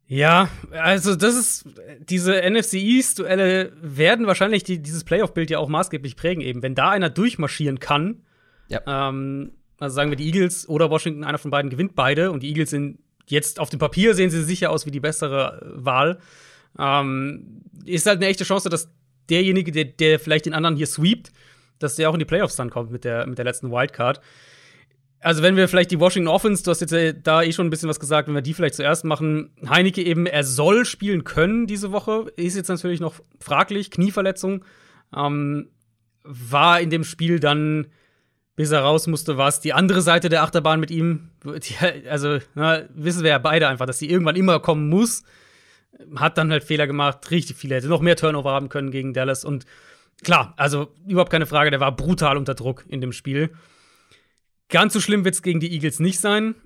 [0.07, 1.67] Ja, also das ist
[2.01, 6.63] diese NFC East Duelle werden wahrscheinlich die, dieses Playoff-Bild ja auch maßgeblich prägen eben.
[6.63, 8.23] Wenn da einer durchmarschieren kann,
[8.69, 8.81] ja.
[8.87, 12.49] ähm, also sagen wir die Eagles oder Washington, einer von beiden gewinnt beide und die
[12.49, 13.01] Eagles sind
[13.31, 16.19] Jetzt auf dem Papier sehen sie sicher aus wie die bessere äh, Wahl.
[16.79, 18.91] Ähm, ist halt eine echte Chance, dass
[19.29, 21.33] derjenige, der, der vielleicht den anderen hier sweept,
[21.79, 24.21] dass der auch in die Playoffs dann kommt mit der, mit der letzten Wildcard.
[25.21, 27.71] Also, wenn wir vielleicht die Washington Offense, du hast jetzt äh, da eh schon ein
[27.71, 29.51] bisschen was gesagt, wenn wir die vielleicht zuerst machen.
[29.69, 34.65] Heineke eben, er soll spielen können diese Woche, ist jetzt natürlich noch fraglich, Knieverletzung.
[35.15, 35.71] Ähm,
[36.23, 37.89] war in dem Spiel dann
[38.59, 41.31] bis er raus musste, war es die andere Seite der Achterbahn mit ihm.
[42.11, 45.23] also, na, wissen wir ja beide einfach, dass sie irgendwann immer kommen muss.
[46.17, 49.45] Hat dann halt Fehler gemacht, richtig viele, hätte noch mehr Turnover haben können gegen Dallas.
[49.45, 49.65] Und
[50.25, 53.51] klar, also überhaupt keine Frage, der war brutal unter Druck in dem Spiel.
[54.69, 56.57] Ganz so schlimm wird es gegen die Eagles nicht sein.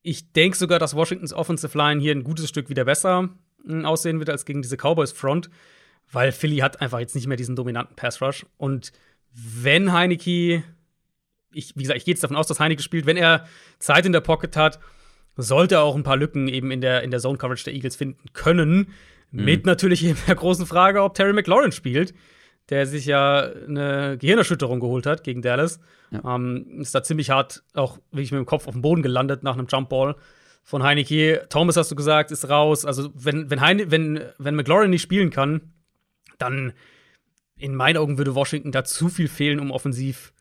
[0.00, 3.28] Ich denke sogar, dass Washingtons Offensive Line hier ein gutes Stück wieder besser
[3.62, 5.50] hm, aussehen wird als gegen diese Cowboys Front,
[6.10, 8.46] weil Philly hat einfach jetzt nicht mehr diesen dominanten Pass Rush.
[8.56, 8.90] Und
[9.34, 10.64] wenn Heineke
[11.56, 13.06] ich, wie gesagt, ich gehe jetzt davon aus, dass Heineke spielt.
[13.06, 13.46] Wenn er
[13.78, 14.78] Zeit in der Pocket hat,
[15.36, 18.32] sollte er auch ein paar Lücken eben in der, in der Zone-Coverage der Eagles finden
[18.32, 18.88] können.
[19.30, 19.44] Mhm.
[19.44, 22.14] Mit natürlich eben der großen Frage, ob Terry McLaurin spielt,
[22.68, 25.80] der sich ja eine Gehirnerschütterung geholt hat gegen Dallas.
[26.10, 26.36] Ja.
[26.36, 29.54] Ähm, ist da ziemlich hart auch wirklich mit dem Kopf auf dem Boden gelandet nach
[29.54, 30.16] einem Jumpball
[30.62, 31.46] von Heineke.
[31.48, 32.84] Thomas, hast du gesagt, ist raus.
[32.84, 35.72] Also, wenn, wenn, Heine, wenn, wenn McLaurin nicht spielen kann,
[36.38, 36.72] dann
[37.56, 40.32] in meinen Augen würde Washington da zu viel fehlen, um offensiv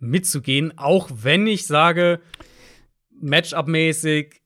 [0.00, 2.20] mitzugehen, auch wenn ich sage,
[3.20, 4.40] Matchup-mäßig,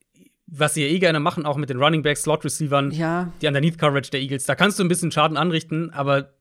[0.46, 3.32] was sie ja eh gerne machen, auch mit den Running Backs, Slot-Receivern, ja.
[3.40, 6.34] die Underneath-Coverage der Eagles, da kannst du ein bisschen Schaden anrichten, aber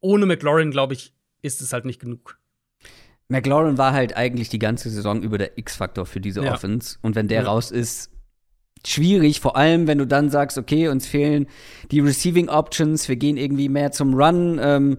[0.00, 2.38] ohne McLaurin, glaube ich, ist es halt nicht genug.
[3.28, 6.54] McLaurin war halt eigentlich die ganze Saison über der X-Faktor für diese ja.
[6.54, 6.98] Offense.
[7.02, 7.48] Und wenn der ja.
[7.48, 8.10] raus ist,
[8.86, 11.46] schwierig, vor allem wenn du dann sagst, okay, uns fehlen
[11.90, 14.58] die Receiving Options, wir gehen irgendwie mehr zum Run.
[14.62, 14.98] Ähm,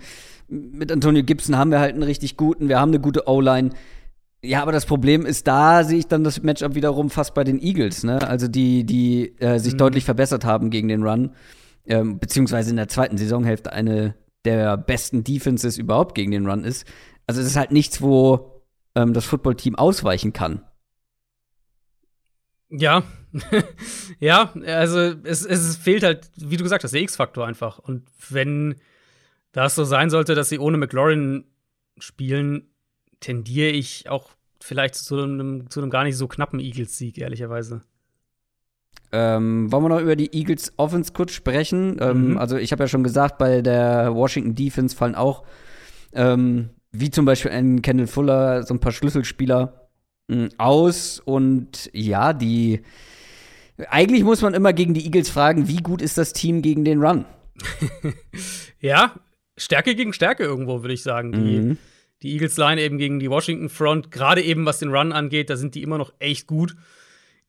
[0.49, 3.71] mit Antonio Gibson haben wir halt einen richtig guten, wir haben eine gute O-Line.
[4.41, 7.61] Ja, aber das Problem ist, da sehe ich dann das Matchup wiederum fast bei den
[7.61, 8.21] Eagles, ne?
[8.21, 9.79] Also die, die äh, sich mhm.
[9.79, 11.35] deutlich verbessert haben gegen den Run,
[11.85, 16.87] ähm, beziehungsweise in der zweiten Saisonhälfte eine der besten Defenses überhaupt gegen den Run ist.
[17.27, 18.63] Also es ist halt nichts, wo
[18.95, 20.63] ähm, das Footballteam ausweichen kann.
[22.69, 23.03] Ja,
[24.19, 27.79] ja, also es, es fehlt halt, wie du gesagt hast, der X-Faktor einfach.
[27.79, 28.75] Und wenn
[29.51, 31.45] da es so sein sollte, dass sie ohne McLaurin
[31.97, 32.69] spielen,
[33.19, 34.29] tendiere ich auch
[34.61, 37.81] vielleicht zu einem, zu einem gar nicht so knappen Eagles-Sieg, ehrlicherweise.
[39.11, 41.97] Ähm, wollen wir noch über die Eagles Offense kurz sprechen?
[41.99, 42.37] Ähm, mhm.
[42.37, 45.43] Also, ich habe ja schon gesagt, bei der Washington Defense fallen auch,
[46.13, 49.89] ähm, wie zum Beispiel ein Kendall Fuller, so ein paar Schlüsselspieler
[50.27, 51.19] mh, hm, aus.
[51.19, 52.81] Und ja, die.
[53.89, 57.01] Eigentlich muss man immer gegen die Eagles fragen, wie gut ist das Team gegen den
[57.01, 57.23] Run?
[58.81, 59.15] ja,
[59.59, 61.31] Stärke gegen Stärke irgendwo, würde ich sagen.
[61.31, 61.77] Die, mhm.
[62.21, 65.55] die Eagles Line eben gegen die Washington Front, gerade eben was den Run angeht, da
[65.55, 66.75] sind die immer noch echt gut.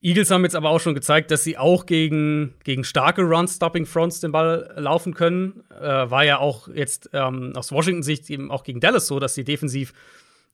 [0.03, 4.33] Eagles haben jetzt aber auch schon gezeigt, dass sie auch gegen, gegen starke Run-Stopping-Fronts den
[4.33, 5.63] Ball laufen können.
[5.79, 9.45] Äh, war ja auch jetzt ähm, aus Washington-Sicht eben auch gegen Dallas so, dass sie
[9.45, 9.93] defensiv,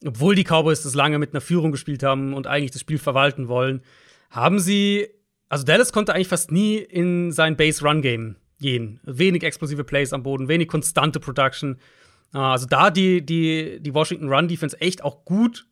[0.05, 3.47] obwohl die Cowboys das lange mit einer Führung gespielt haben und eigentlich das Spiel verwalten
[3.47, 3.83] wollen,
[4.31, 5.09] haben sie,
[5.49, 9.01] also Dallas konnte eigentlich fast nie in sein Base-Run-Game gehen.
[9.05, 11.79] Wenig explosive Plays am Boden, wenig konstante Production.
[12.35, 15.67] Äh, also da die, die, die Washington Run-Defense echt auch gut,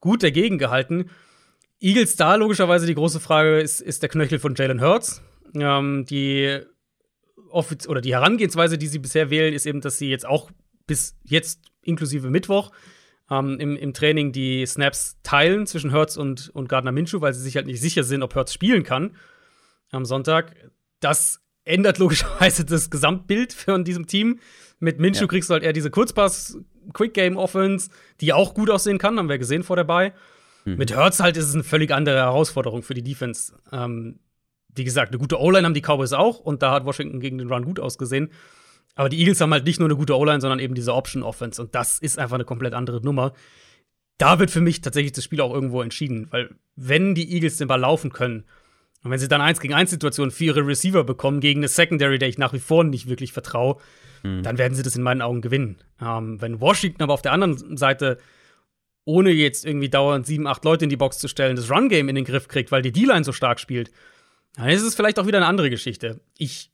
[0.00, 1.10] gut dagegen gehalten.
[1.80, 5.22] Eagles da logischerweise die große Frage ist, ist der Knöchel von Jalen Hurts.
[5.54, 6.60] Ähm, die
[7.50, 10.50] Offiz oder die Herangehensweise, die sie bisher wählen, ist eben, dass sie jetzt auch
[10.86, 12.70] bis jetzt inklusive Mittwoch
[13.30, 17.42] ähm, im, im Training die Snaps teilen zwischen Hurts und, und Gardner Minshew, weil sie
[17.42, 19.16] sich halt nicht sicher sind, ob Hurts spielen kann
[19.90, 20.54] am Sonntag.
[21.00, 21.40] Das
[21.70, 24.38] ändert logischerweise das Gesamtbild von diesem Team.
[24.78, 25.28] Mit Minshew ja.
[25.28, 27.90] kriegst du halt eher diese Kurzpass-Quick-Game-Offense,
[28.20, 30.14] die auch gut aussehen kann, haben wir gesehen vor dabei.
[30.64, 30.76] Mhm.
[30.76, 33.52] Mit Hurts halt ist es eine völlig andere Herausforderung für die Defense.
[33.72, 34.20] Ähm,
[34.74, 37.52] wie gesagt, eine gute O-Line haben die Cowboys auch und da hat Washington gegen den
[37.52, 38.30] Run gut ausgesehen.
[38.94, 41.74] Aber die Eagles haben halt nicht nur eine gute O-Line, sondern eben diese Option-Offense und
[41.74, 43.32] das ist einfach eine komplett andere Nummer.
[44.18, 47.68] Da wird für mich tatsächlich das Spiel auch irgendwo entschieden, weil wenn die Eagles den
[47.68, 48.44] Ball laufen können
[49.02, 52.18] und wenn sie dann eins gegen eins Situationen für ihre Receiver bekommen gegen eine Secondary,
[52.18, 53.76] der ich nach wie vor nicht wirklich vertraue,
[54.22, 54.42] mhm.
[54.42, 55.78] dann werden sie das in meinen Augen gewinnen.
[56.00, 58.18] Ähm, wenn Washington aber auf der anderen Seite
[59.04, 62.14] ohne jetzt irgendwie dauernd sieben, acht Leute in die Box zu stellen, das Run-Game in
[62.14, 63.90] den Griff kriegt, weil die D-Line so stark spielt,
[64.56, 66.20] dann ist es vielleicht auch wieder eine andere Geschichte.
[66.36, 66.70] Ich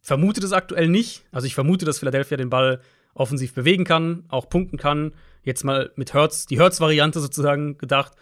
[0.00, 1.24] vermute das aktuell nicht.
[1.30, 2.80] Also ich vermute, dass Philadelphia den Ball
[3.14, 5.12] offensiv bewegen kann, auch punkten kann.
[5.42, 8.12] Jetzt mal mit Hertz, die Hertz-Variante sozusagen gedacht.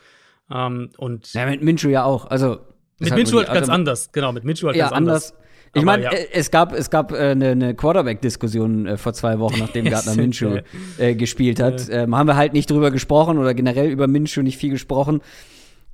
[0.50, 2.26] Ähm, und ja, mit Minshew ja auch.
[2.26, 2.60] Also
[3.02, 5.32] mit Minshew halt ganz anders, genau, mit Minshew halt ja, ganz anders.
[5.32, 5.42] anders.
[5.74, 6.10] Ich meine, ja.
[6.10, 10.14] Äh, es gab, es gab äh, eine, eine Quarterback-Diskussion äh, vor zwei Wochen, nachdem Gardner
[10.16, 10.60] Minshew
[10.98, 11.88] äh, gespielt hat.
[11.90, 15.22] Ähm, haben wir halt nicht drüber gesprochen oder generell über Minshew nicht viel gesprochen,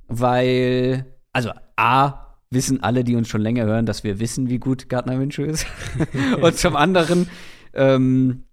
[0.07, 4.89] weil, also A, wissen alle, die uns schon länger hören, dass wir wissen, wie gut
[4.89, 5.65] Gardner Minshew ist.
[6.41, 7.29] und zum anderen,
[7.73, 8.43] ähm,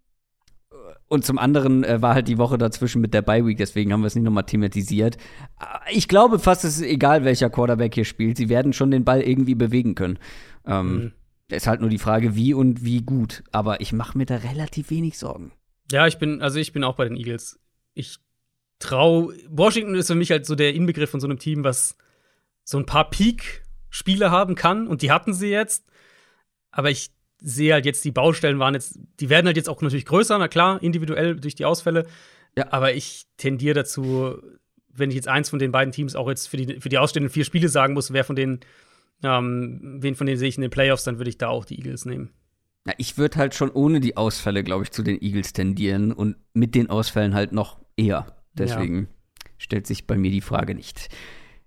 [1.09, 4.01] und zum anderen äh, war halt die Woche dazwischen mit der Bye Week, deswegen haben
[4.01, 5.17] wir es nicht nochmal thematisiert.
[5.91, 8.37] Ich glaube fast, es ist egal, welcher Quarterback hier spielt.
[8.37, 10.19] Sie werden schon den Ball irgendwie bewegen können.
[10.67, 11.13] Ähm, mhm.
[11.49, 13.45] Ist halt nur die Frage, wie und wie gut.
[13.53, 15.53] Aber ich mache mir da relativ wenig Sorgen.
[15.93, 17.61] Ja, ich bin, also ich bin auch bei den Eagles.
[17.95, 18.19] Ich
[18.81, 19.31] trau.
[19.49, 21.97] Washington ist für mich halt so der Inbegriff von so einem Team, was
[22.65, 24.89] so ein paar Peak-Spiele haben kann.
[24.89, 25.87] Und die hatten sie jetzt.
[26.73, 30.07] Aber ich sehe halt jetzt, die Baustellen waren jetzt, die werden halt jetzt auch natürlich
[30.07, 32.07] größer, na klar, individuell durch die Ausfälle.
[32.57, 32.72] Ja.
[32.72, 34.37] Aber ich tendiere dazu,
[34.89, 37.30] wenn ich jetzt eins von den beiden Teams auch jetzt für die, für die ausstehenden
[37.30, 38.61] vier Spiele sagen muss, wer von denen
[39.22, 41.78] ähm, wen von denen sehe ich in den Playoffs, dann würde ich da auch die
[41.78, 42.30] Eagles nehmen.
[42.87, 46.37] Ja, ich würde halt schon ohne die Ausfälle, glaube ich, zu den Eagles tendieren und
[46.55, 48.26] mit den Ausfällen halt noch eher.
[48.53, 49.51] Deswegen ja.
[49.59, 51.09] stellt sich bei mir die Frage nicht.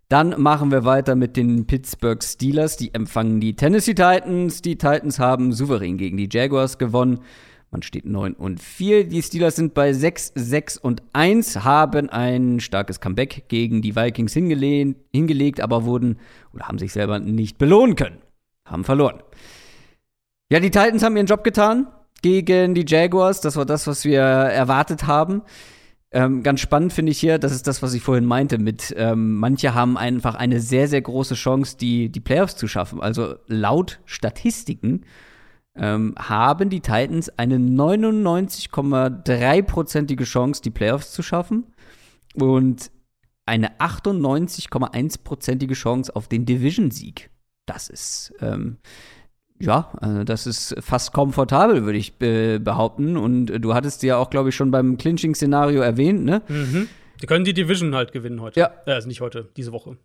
[0.10, 2.78] Dann machen wir weiter mit den Pittsburgh Steelers.
[2.78, 4.64] Die empfangen die Tennessee Titans.
[4.64, 7.20] Die Titans haben souverän gegen die Jaguars gewonnen.
[7.70, 9.08] Man steht 9 und 4.
[9.08, 14.34] Die Steelers sind bei 6, 6 und 1, haben ein starkes Comeback gegen die Vikings
[14.34, 16.18] hingelegt, aber wurden
[16.56, 18.18] oder haben sich selber nicht belohnen können.
[18.66, 19.22] Haben verloren.
[20.52, 21.86] Ja, die Titans haben ihren Job getan
[22.24, 23.42] gegen die Jaguars.
[23.42, 25.44] Das war das, was wir erwartet haben.
[26.12, 29.36] Ähm, ganz spannend finde ich hier, das ist das, was ich vorhin meinte, mit ähm,
[29.36, 33.00] manche haben einfach eine sehr, sehr große Chance, die, die Playoffs zu schaffen.
[33.00, 35.06] Also laut Statistiken
[35.76, 41.66] ähm, haben die Titans eine 99,3-prozentige Chance, die Playoffs zu schaffen
[42.34, 42.90] und
[43.46, 47.30] eine 98,1-prozentige Chance auf den Division-Sieg.
[47.68, 48.78] Das ist, ähm,
[49.60, 53.18] ja, also das ist fast komfortabel, würde ich be behaupten.
[53.18, 56.42] Und du hattest ja auch, glaube ich, schon beim Clinching-Szenario erwähnt, ne?
[56.48, 56.88] Mhm.
[57.22, 58.60] Die können die Division halt gewinnen heute.
[58.60, 58.72] Ja.
[58.86, 59.98] Äh, also nicht heute, diese Woche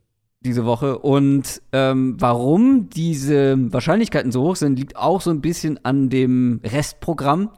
[0.45, 0.99] diese Woche.
[0.99, 6.61] Und ähm, warum diese Wahrscheinlichkeiten so hoch sind, liegt auch so ein bisschen an dem
[6.63, 7.51] Restprogramm.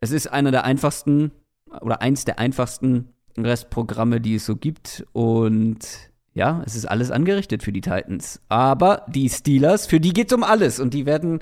[0.00, 1.32] Es ist einer der einfachsten
[1.80, 5.06] oder eins der einfachsten Restprogramme, die es so gibt.
[5.12, 8.42] Und ja, es ist alles angerichtet für die Titans.
[8.50, 10.78] Aber die Steelers, für die geht es um alles.
[10.78, 11.40] Und die werden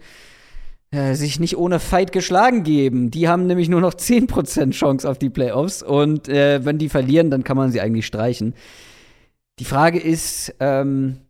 [0.93, 3.11] äh, sich nicht ohne Fight geschlagen geben.
[3.11, 5.83] Die haben nämlich nur noch 10% Chance auf die Playoffs.
[5.83, 8.55] Und äh, wenn die verlieren, dann kann man sie eigentlich streichen.
[9.59, 11.23] Die Frage ist, ähm,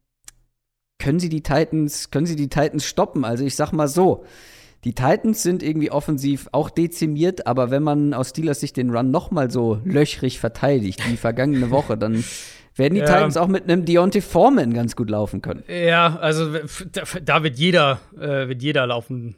[0.99, 3.25] können sie die Titans, können sie die Titans stoppen?
[3.25, 4.27] Also ich sag mal so,
[4.85, 9.11] die Titans sind irgendwie offensiv auch dezimiert, aber wenn man aus Steelers Sicht den Run
[9.11, 12.23] noch mal so löchrig verteidigt wie vergangene Woche, dann
[12.77, 13.07] werden die ja.
[13.07, 15.63] Titans auch mit einem Deontay Foreman ganz gut laufen können.
[15.69, 16.59] Ja, also
[17.23, 19.37] da wird jeder, äh, wird jeder laufen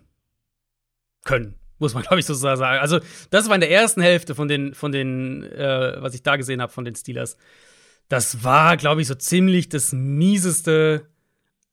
[1.25, 2.81] können, muss man glaube ich so sagen.
[2.81, 3.01] Also
[3.31, 6.63] das war in der ersten Hälfte von den, von den, äh, was ich da gesehen
[6.63, 7.37] habe von den Steelers
[8.09, 11.07] das war, glaube ich, so ziemlich das mieseste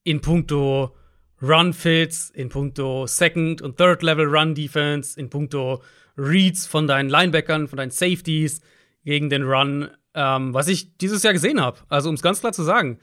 [0.04, 0.96] in puncto
[1.42, 5.82] Run-Fits, in puncto Second- und Third-Level-Run-Defense, in puncto
[6.18, 8.62] Reads von deinen Linebackern, von deinen Safeties
[9.04, 11.80] gegen den Run, ähm, was ich dieses Jahr gesehen habe.
[11.90, 13.00] Also, um es ganz klar zu sagen.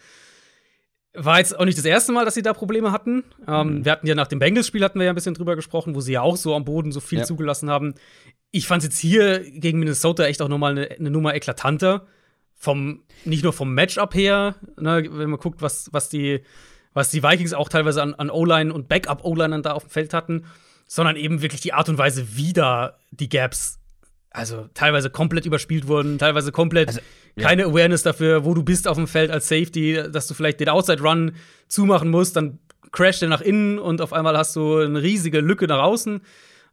[1.13, 3.25] War jetzt auch nicht das erste Mal, dass sie da Probleme hatten.
[3.49, 3.85] Ähm, mhm.
[3.85, 6.13] Wir hatten ja nach dem Bengals-Spiel hatten wir ja ein bisschen drüber gesprochen, wo sie
[6.13, 7.25] ja auch so am Boden so viel ja.
[7.25, 7.95] zugelassen haben.
[8.53, 12.07] Ich fand es jetzt hier gegen Minnesota echt auch nochmal eine, eine Nummer eklatanter.
[12.55, 16.43] Vom, nicht nur vom Matchup her, ne, wenn man guckt, was, was, die,
[16.93, 20.45] was die Vikings auch teilweise an, an O-Line und Backup-O-Linern da auf dem Feld hatten,
[20.87, 23.80] sondern eben wirklich die Art und Weise, wie da die Gaps
[24.31, 27.01] also teilweise komplett überspielt wurden, teilweise komplett also,
[27.37, 27.49] ja.
[27.49, 30.69] keine Awareness dafür, wo du bist auf dem Feld als Safety, dass du vielleicht den
[30.69, 31.33] Outside Run
[31.69, 32.59] zumachen musst, dann
[32.93, 36.21] crasht er nach innen und auf einmal hast du eine riesige Lücke nach außen.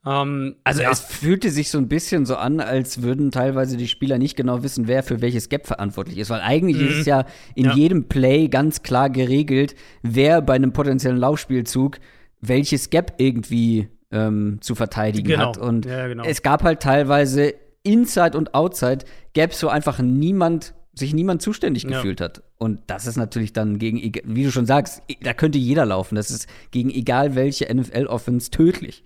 [0.06, 0.92] Ähm, also ja.
[0.92, 4.64] es fühlte sich so ein bisschen so an, als würden teilweise die Spieler nicht genau
[4.64, 6.88] wissen, wer für welches Gap verantwortlich ist, weil eigentlich mhm.
[6.88, 7.26] ist es ja
[7.56, 7.74] in ja.
[7.74, 11.98] jedem Play ganz klar geregelt, wer bei einem potenziellen Laufspielzug
[12.42, 15.50] welches Gap irgendwie ähm, zu verteidigen genau.
[15.50, 15.58] hat.
[15.58, 16.24] Und ja, genau.
[16.24, 17.54] es gab halt teilweise
[17.84, 21.90] Inside und Outside Gaps, wo einfach niemand sich niemand zuständig ja.
[21.90, 22.42] gefühlt hat.
[22.58, 26.16] Und das ist natürlich dann gegen, wie du schon sagst, da könnte jeder laufen.
[26.16, 29.04] Das ist gegen egal welche NFL-Offense tödlich.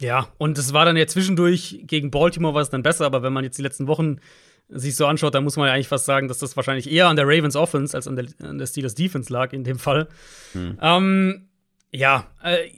[0.00, 3.32] Ja, und es war dann ja zwischendurch gegen Baltimore war es dann besser, aber wenn
[3.32, 4.20] man jetzt die letzten Wochen
[4.68, 7.16] sich so anschaut, dann muss man ja eigentlich fast sagen, dass das wahrscheinlich eher an
[7.16, 10.08] der Ravens Offense als an der, an der Steelers Defense lag in dem Fall.
[10.52, 10.78] Hm.
[10.80, 11.48] Ähm,
[11.90, 12.68] ja, äh,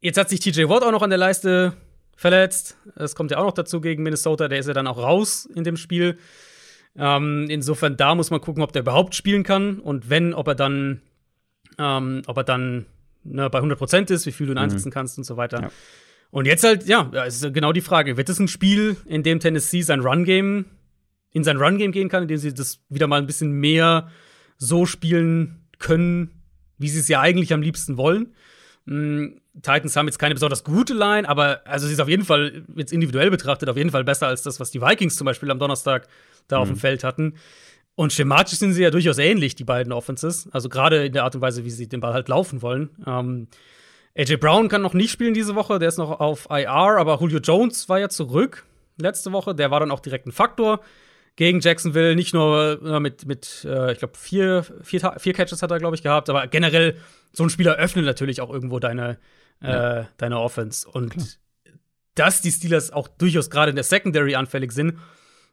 [0.00, 1.74] Jetzt hat sich TJ Watt auch noch an der Leiste
[2.16, 2.76] verletzt.
[2.96, 4.48] Das kommt ja auch noch dazu gegen Minnesota.
[4.48, 6.18] Der ist ja dann auch raus in dem Spiel.
[6.96, 9.78] Ähm, insofern, da muss man gucken, ob der überhaupt spielen kann.
[9.78, 11.02] Und wenn, ob er dann,
[11.78, 12.86] ähm, ob er dann
[13.24, 14.64] ne, bei 100% ist, wie viel du ihn mhm.
[14.64, 15.62] einsetzen kannst und so weiter.
[15.62, 15.70] Ja.
[16.30, 19.82] Und jetzt halt, ja, ist genau die Frage: Wird es ein Spiel, in dem Tennessee
[19.82, 20.66] sein Run-Game,
[21.32, 24.10] in sein Run-Game gehen kann, in dem sie das wieder mal ein bisschen mehr
[24.56, 26.42] so spielen können,
[26.78, 28.34] wie sie es ja eigentlich am liebsten wollen?
[28.90, 32.64] Hm, Titans haben jetzt keine besonders gute Line, aber also sie ist auf jeden Fall,
[32.74, 35.60] jetzt individuell betrachtet, auf jeden Fall besser als das, was die Vikings zum Beispiel am
[35.60, 36.08] Donnerstag
[36.48, 36.62] da mhm.
[36.62, 36.80] auf dem mhm.
[36.80, 37.34] Feld hatten.
[37.94, 40.48] Und schematisch sind sie ja durchaus ähnlich, die beiden Offenses.
[40.50, 42.90] Also gerade in der Art und Weise, wie sie den Ball halt laufen wollen.
[43.06, 43.46] Ähm,
[44.18, 47.38] AJ Brown kann noch nicht spielen diese Woche, der ist noch auf IR, aber Julio
[47.38, 49.54] Jones war ja zurück letzte Woche.
[49.54, 50.80] Der war dann auch direkt ein Faktor
[51.40, 52.14] gegen Jacksonville.
[52.14, 55.96] Nicht nur äh, mit, mit äh, ich glaube, vier, vier, vier Catches hat er, glaube
[55.96, 56.98] ich, gehabt, aber generell
[57.32, 59.16] so ein Spieler öffnet natürlich auch irgendwo deine,
[59.62, 60.00] ja.
[60.00, 60.86] äh, deine Offense.
[60.86, 61.26] Und Klar.
[62.14, 64.98] dass die Steelers auch durchaus gerade in der Secondary anfällig sind,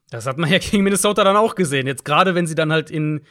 [0.09, 1.87] das hat man ja gegen Minnesota dann auch gesehen.
[1.87, 3.21] Jetzt gerade, wenn sie dann halt in,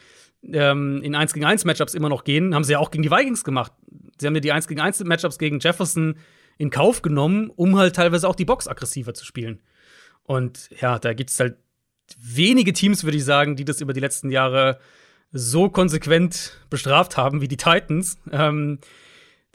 [0.51, 3.11] ähm, in 1 gegen 1 Matchups immer noch gehen, haben sie ja auch gegen die
[3.11, 3.71] Vikings gemacht.
[4.19, 6.17] Sie haben ja die 1 gegen 1 Matchups gegen Jefferson
[6.57, 9.61] in Kauf genommen, um halt teilweise auch die Box aggressiver zu spielen.
[10.23, 11.57] Und ja, da gibt es halt
[12.19, 14.79] wenige Teams, würde ich sagen, die das über die letzten Jahre
[15.31, 18.17] so konsequent bestraft haben wie die Titans.
[18.31, 18.79] Ähm,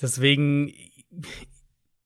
[0.01, 0.73] deswegen,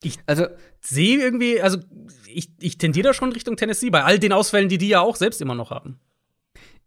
[0.02, 0.46] ich also,
[0.80, 1.78] sehe irgendwie, also
[2.26, 5.16] ich, ich tendiere da schon Richtung Tennessee, bei all den Ausfällen, die die ja auch
[5.16, 5.98] selbst immer noch haben.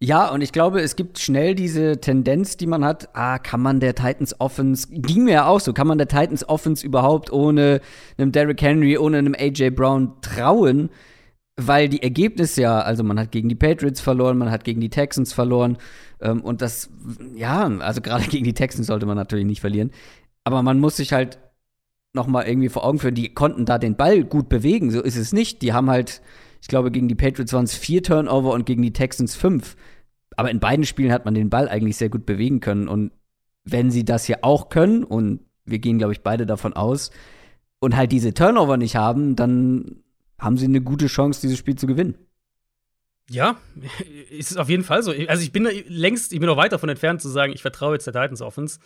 [0.02, 3.80] Ja, und ich glaube, es gibt schnell diese Tendenz, die man hat, ah, kann man
[3.80, 7.82] der Titans Offense, ging mir ja auch so, kann man der Titans Offense überhaupt ohne
[8.16, 10.88] einem Derrick Henry, ohne einem AJ Brown trauen?
[11.66, 14.88] Weil die Ergebnisse ja, also man hat gegen die Patriots verloren, man hat gegen die
[14.88, 15.76] Texans verloren,
[16.20, 16.90] ähm, und das,
[17.34, 19.90] ja, also gerade gegen die Texans sollte man natürlich nicht verlieren.
[20.44, 21.38] Aber man muss sich halt
[22.12, 24.90] noch mal irgendwie vor Augen führen, die konnten da den Ball gut bewegen.
[24.90, 25.62] So ist es nicht.
[25.62, 26.22] Die haben halt,
[26.60, 29.76] ich glaube, gegen die Patriots waren es vier Turnover und gegen die Texans fünf.
[30.36, 32.88] Aber in beiden Spielen hat man den Ball eigentlich sehr gut bewegen können.
[32.88, 33.12] Und
[33.64, 37.10] wenn sie das hier auch können, und wir gehen, glaube ich, beide davon aus,
[37.78, 40.02] und halt diese Turnover nicht haben, dann
[40.40, 42.16] haben sie eine gute Chance, dieses Spiel zu gewinnen.
[43.28, 43.58] Ja,
[44.30, 45.12] ist es auf jeden Fall so.
[45.28, 48.06] Also ich bin längst, ich bin noch weit davon entfernt zu sagen, ich vertraue jetzt
[48.06, 48.80] der Titans Offense.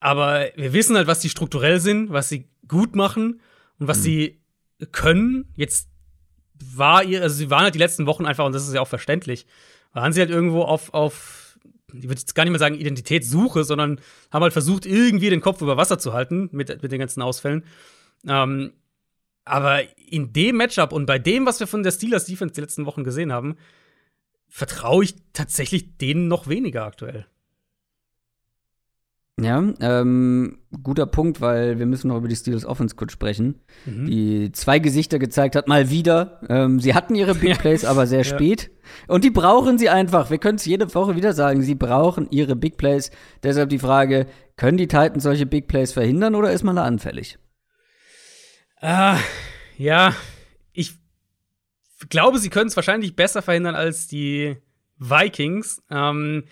[0.00, 3.40] Aber wir wissen halt, was die strukturell sind, was sie gut machen
[3.78, 4.02] und was mhm.
[4.02, 4.42] sie
[4.90, 5.52] können.
[5.54, 5.88] Jetzt
[6.74, 8.88] war ihr, also sie waren halt die letzten Wochen einfach, und das ist ja auch
[8.88, 9.46] verständlich,
[9.92, 11.58] waren sie halt irgendwo auf, auf
[11.94, 14.00] ich würde jetzt gar nicht mehr sagen Identitätssuche, sondern
[14.30, 17.64] haben halt versucht, irgendwie den Kopf über Wasser zu halten mit, mit den ganzen Ausfällen.
[18.26, 18.72] Ähm,
[19.44, 22.86] aber in dem Matchup und bei dem, was wir von der Steelers Defense die letzten
[22.86, 23.56] Wochen gesehen haben,
[24.48, 27.26] vertraue ich tatsächlich denen noch weniger aktuell.
[29.40, 34.06] Ja, ähm, guter Punkt, weil wir müssen noch über die Steelers Offense kurz sprechen, mhm.
[34.06, 36.40] die zwei Gesichter gezeigt hat, mal wieder.
[36.50, 38.70] Ähm, sie hatten ihre Big Plays, aber sehr spät.
[39.08, 40.30] Und die brauchen sie einfach.
[40.30, 43.10] Wir können es jede Woche wieder sagen, sie brauchen ihre Big Plays.
[43.42, 47.38] Deshalb die Frage, können die Titans solche Big Plays verhindern oder ist man da anfällig?
[48.82, 49.20] Ah,
[49.78, 50.14] ja,
[50.72, 50.92] ich
[52.08, 54.56] glaube, sie können es wahrscheinlich besser verhindern als die
[54.98, 55.80] Vikings.
[55.88, 56.42] Ähm,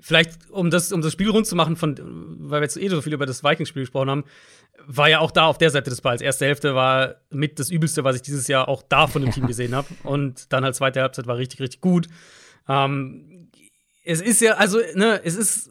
[0.00, 1.96] vielleicht, um das, um das Spiel rund zu machen, von,
[2.40, 4.24] weil wir jetzt eh so viel über das Vikings-Spiel gesprochen haben,
[4.84, 6.20] war ja auch da auf der Seite des Balls.
[6.20, 9.46] Erste Hälfte war mit das Übelste, was ich dieses Jahr auch da von dem Team
[9.46, 9.86] gesehen habe.
[10.02, 12.08] Und dann halt zweite Halbzeit war richtig, richtig gut.
[12.68, 13.50] Ähm,
[14.04, 15.70] es ist ja, also, ne, es ist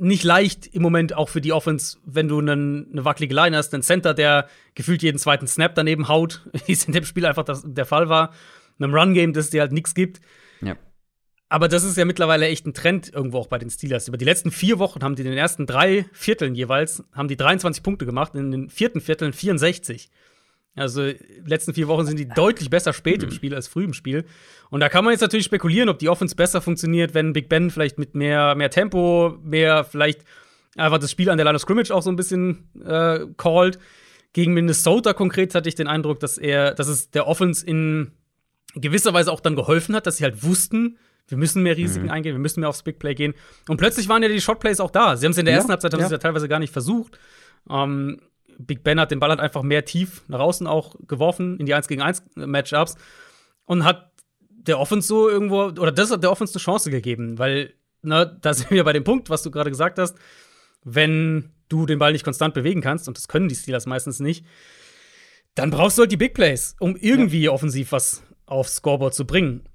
[0.00, 3.74] nicht leicht im Moment auch für die Offense, wenn du einen, eine wackelige Line hast,
[3.74, 7.44] einen Center, der gefühlt jeden zweiten Snap daneben haut, wie es in dem Spiel einfach
[7.44, 8.32] das, der Fall war.
[8.80, 10.20] Einem Run-Game, das dir halt nichts gibt.
[10.60, 10.76] Ja.
[11.48, 14.06] Aber das ist ja mittlerweile echt ein Trend irgendwo auch bei den Steelers.
[14.06, 17.36] Über die letzten vier Wochen haben die in den ersten drei Vierteln jeweils, haben die
[17.36, 20.10] 23 Punkte gemacht, in den vierten Vierteln 64.
[20.78, 23.94] Also die letzten vier Wochen sind die deutlich besser spät im Spiel als früh im
[23.94, 24.24] Spiel.
[24.70, 27.70] Und da kann man jetzt natürlich spekulieren, ob die Offense besser funktioniert, wenn Big Ben
[27.70, 30.22] vielleicht mit mehr, mehr Tempo, mehr vielleicht
[30.76, 33.78] einfach das Spiel an der Line of Scrimmage auch so ein bisschen äh, called.
[34.32, 38.12] Gegen Minnesota konkret hatte ich den Eindruck, dass er, dass es der Offense in
[38.74, 40.98] gewisser Weise auch dann geholfen hat, dass sie halt wussten,
[41.28, 42.12] wir müssen mehr Risiken mhm.
[42.12, 43.34] eingehen, wir müssen mehr aufs Big Play gehen.
[43.68, 45.16] Und plötzlich waren ja die Shotplays auch da.
[45.16, 46.08] Sie haben es in der ja, ersten Halbzeit haben ja.
[46.08, 47.18] ja teilweise gar nicht versucht.
[47.70, 48.20] Ähm,
[48.58, 51.74] Big Ben hat den Ball halt einfach mehr tief nach außen auch geworfen in die
[51.74, 52.96] 1 gegen 1 Matchups
[53.64, 54.12] und hat
[54.50, 58.52] der Offense so irgendwo oder das hat der Offense eine Chance gegeben, weil ne, da
[58.54, 60.16] sind wir bei dem Punkt, was du gerade gesagt hast,
[60.84, 64.44] wenn du den Ball nicht konstant bewegen kannst und das können die Steelers meistens nicht,
[65.54, 67.50] dann brauchst du halt die Big Plays, um irgendwie ja.
[67.50, 69.68] offensiv was aufs Scoreboard zu bringen.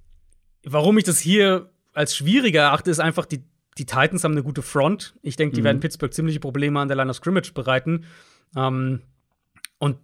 [0.63, 3.43] Warum ich das hier als schwieriger erachte, ist einfach, die,
[3.77, 5.13] die Titans haben eine gute Front.
[5.21, 5.65] Ich denke, die mhm.
[5.65, 8.05] werden Pittsburgh ziemliche Probleme an der Line of Scrimmage bereiten.
[8.55, 9.01] Ähm,
[9.79, 9.97] und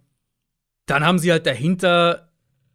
[0.86, 2.30] dann haben sie halt dahinter,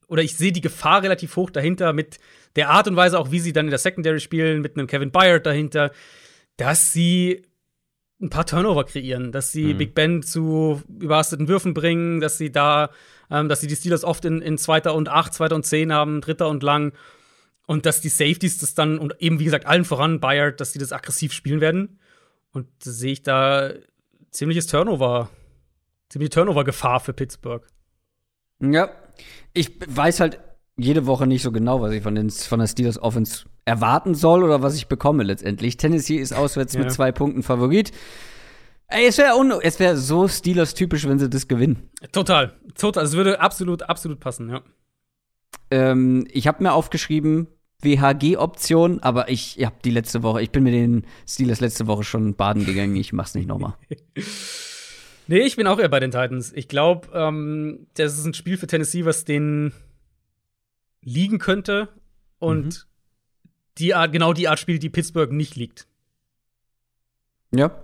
[0.08, 2.20] oder ich sehe die Gefahr relativ hoch dahinter mit
[2.56, 5.12] der Art und Weise, auch wie sie dann in der Secondary spielen, mit einem Kevin
[5.12, 5.92] Byard dahinter,
[6.58, 7.46] dass sie
[8.22, 9.78] ein paar Turnover kreieren, dass sie mhm.
[9.78, 12.92] Big Ben zu überhasteten Würfen bringen, dass sie da,
[13.30, 16.22] ähm, dass sie die Steelers oft in, in zweiter und acht, zweiter und zehn haben,
[16.22, 16.94] dritter und lang.
[17.68, 20.80] Und dass die Safeties das dann, und eben wie gesagt, allen voran Bayard, dass die
[20.80, 22.00] das aggressiv spielen werden.
[22.54, 23.72] Und da sehe ich da
[24.30, 25.30] ziemliches Turnover,
[26.10, 27.66] ziemliche Turnover-Gefahr für Pittsburgh.
[28.62, 28.90] Ja,
[29.54, 30.40] ich weiß halt
[30.78, 34.44] jede Woche nicht so genau, was ich von, den, von der Steelers Offense erwarten soll
[34.44, 35.78] oder was ich bekomme letztendlich.
[35.78, 36.82] Tennessee ist auswärts ja.
[36.82, 37.92] mit zwei Punkten Favorit.
[38.88, 41.90] Ey, es wäre wär so Steelers-typisch, wenn sie das gewinnen.
[42.12, 43.06] Total, total.
[43.06, 44.62] Es würde absolut, absolut passen, ja.
[45.72, 47.48] Ähm, ich habe mir aufgeschrieben,
[47.82, 52.36] WHG-Option, aber ich habe die letzte Woche, ich bin mit den Steelers letzte Woche schon
[52.36, 53.76] baden gegangen, ich mach's nicht nochmal.
[55.28, 56.52] nee, ich bin auch eher bei den Titans.
[56.54, 59.74] Ich glaube, ähm, das ist ein Spiel für Tennessee, was denen
[61.02, 61.90] liegen könnte
[62.40, 63.50] und mhm.
[63.78, 65.88] die Art, genau die Art Spiel, die Pittsburgh nicht liegt.
[67.52, 67.82] Ja.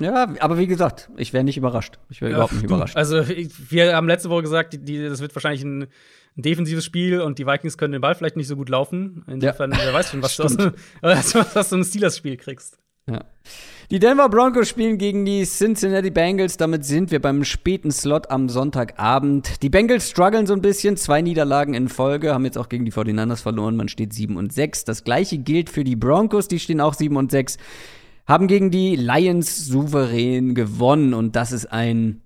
[0.00, 2.00] Ja, aber wie gesagt, ich wäre nicht überrascht.
[2.10, 2.96] Ich wäre überhaupt nicht überrascht.
[2.96, 5.86] Also, wir haben letzte Woche gesagt, die, die, das wird wahrscheinlich ein
[6.36, 9.24] ein defensives Spiel und die Vikings können den Ball vielleicht nicht so gut laufen.
[9.28, 9.78] Insofern, ja.
[9.78, 10.56] wer weiß schon, was du aus,
[11.54, 12.78] was, du ein Steelers-Spiel kriegst.
[13.10, 13.24] Ja.
[13.90, 16.56] Die Denver Broncos spielen gegen die Cincinnati Bengals.
[16.56, 19.62] Damit sind wir beim späten Slot am Sonntagabend.
[19.62, 20.96] Die Bengals strugglen so ein bisschen.
[20.96, 22.32] Zwei Niederlagen in Folge.
[22.32, 23.76] Haben jetzt auch gegen die 49ers verloren.
[23.76, 24.84] Man steht 7 und 6.
[24.84, 26.48] Das gleiche gilt für die Broncos.
[26.48, 27.58] Die stehen auch 7 und 6.
[28.26, 31.12] Haben gegen die Lions souverän gewonnen.
[31.12, 32.22] Und das ist ein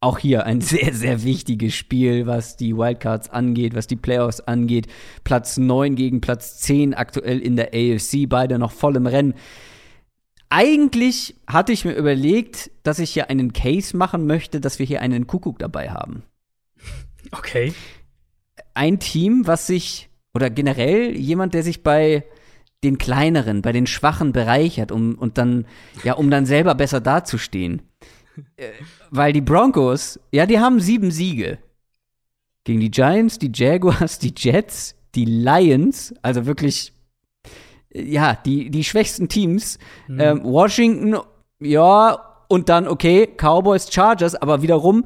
[0.00, 4.86] auch hier ein sehr, sehr wichtiges Spiel, was die Wildcards angeht, was die Playoffs angeht.
[5.24, 9.34] Platz 9 gegen Platz 10 aktuell in der AFC, beide noch voll im Rennen.
[10.50, 15.02] Eigentlich hatte ich mir überlegt, dass ich hier einen Case machen möchte, dass wir hier
[15.02, 16.22] einen Kuckuck dabei haben.
[17.32, 17.74] Okay.
[18.74, 22.24] Ein Team, was sich, oder generell jemand, der sich bei
[22.84, 25.66] den kleineren, bei den Schwachen bereichert, um und dann,
[26.04, 27.82] ja, um dann selber besser dazustehen.
[28.56, 28.70] Äh,
[29.10, 31.58] weil die Broncos, ja, die haben sieben Siege.
[32.64, 36.92] Gegen die Giants, die Jaguars, die Jets, die Lions, also wirklich,
[37.92, 39.78] ja, die, die schwächsten Teams.
[40.06, 40.20] Mhm.
[40.20, 41.16] Ähm, Washington,
[41.60, 45.04] ja, und dann, okay, Cowboys, Chargers, aber wiederum,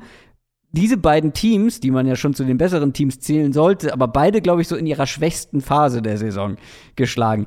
[0.71, 4.41] diese beiden Teams, die man ja schon zu den besseren Teams zählen sollte, aber beide,
[4.41, 6.57] glaube ich, so in ihrer schwächsten Phase der Saison
[6.97, 7.47] geschlagen.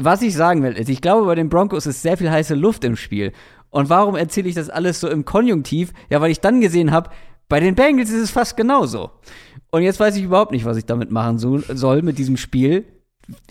[0.00, 2.84] Was ich sagen will, ist, ich glaube, bei den Broncos ist sehr viel heiße Luft
[2.84, 3.32] im Spiel.
[3.70, 5.92] Und warum erzähle ich das alles so im Konjunktiv?
[6.08, 7.10] Ja, weil ich dann gesehen habe,
[7.48, 9.10] bei den Bengals ist es fast genauso.
[9.70, 12.84] Und jetzt weiß ich überhaupt nicht, was ich damit machen so, soll mit diesem Spiel.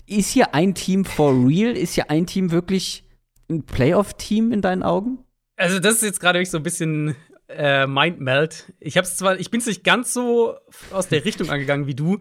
[0.06, 1.76] Ist hier ein Team for real?
[1.76, 3.04] Ist hier ein Team wirklich
[3.50, 5.18] ein Playoff-Team in deinen Augen?
[5.56, 7.14] Also, das ist jetzt gerade so ein bisschen
[7.48, 8.72] äh, Mindmeld.
[8.80, 10.54] Ich hab's zwar, ich bin es nicht ganz so
[10.92, 12.18] aus der Richtung angegangen wie du,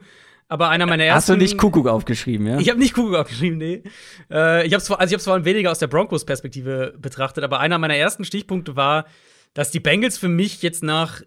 [0.48, 1.18] aber einer meiner ersten.
[1.18, 2.60] Hast du nicht Kuckuck aufgeschrieben, ja?
[2.60, 3.84] Ich habe nicht Kuckuck aufgeschrieben, nee.
[4.32, 7.78] Äh, ich habe zwar, also ich habe zwar weniger aus der Broncos-Perspektive betrachtet, aber einer
[7.78, 9.06] meiner ersten Stichpunkte war,
[9.54, 11.22] dass die Bengals für mich jetzt nach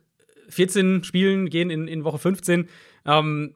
[0.49, 2.69] 14 Spielen gehen in, in Woche 15,
[3.07, 3.55] ähm,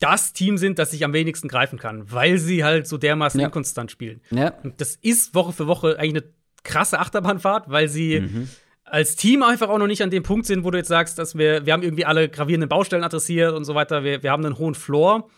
[0.00, 3.46] das Team sind, das sich am wenigsten greifen kann, weil sie halt so dermaßen ja.
[3.46, 4.20] inkonstant spielen.
[4.30, 4.54] Ja.
[4.62, 6.32] Und das ist Woche für Woche eigentlich eine
[6.64, 8.48] krasse Achterbahnfahrt, weil sie mhm.
[8.84, 11.36] als Team einfach auch noch nicht an dem Punkt sind, wo du jetzt sagst, dass
[11.36, 14.02] wir, wir haben irgendwie alle gravierenden Baustellen adressiert und so weiter.
[14.02, 15.28] Wir, wir haben einen hohen Floor.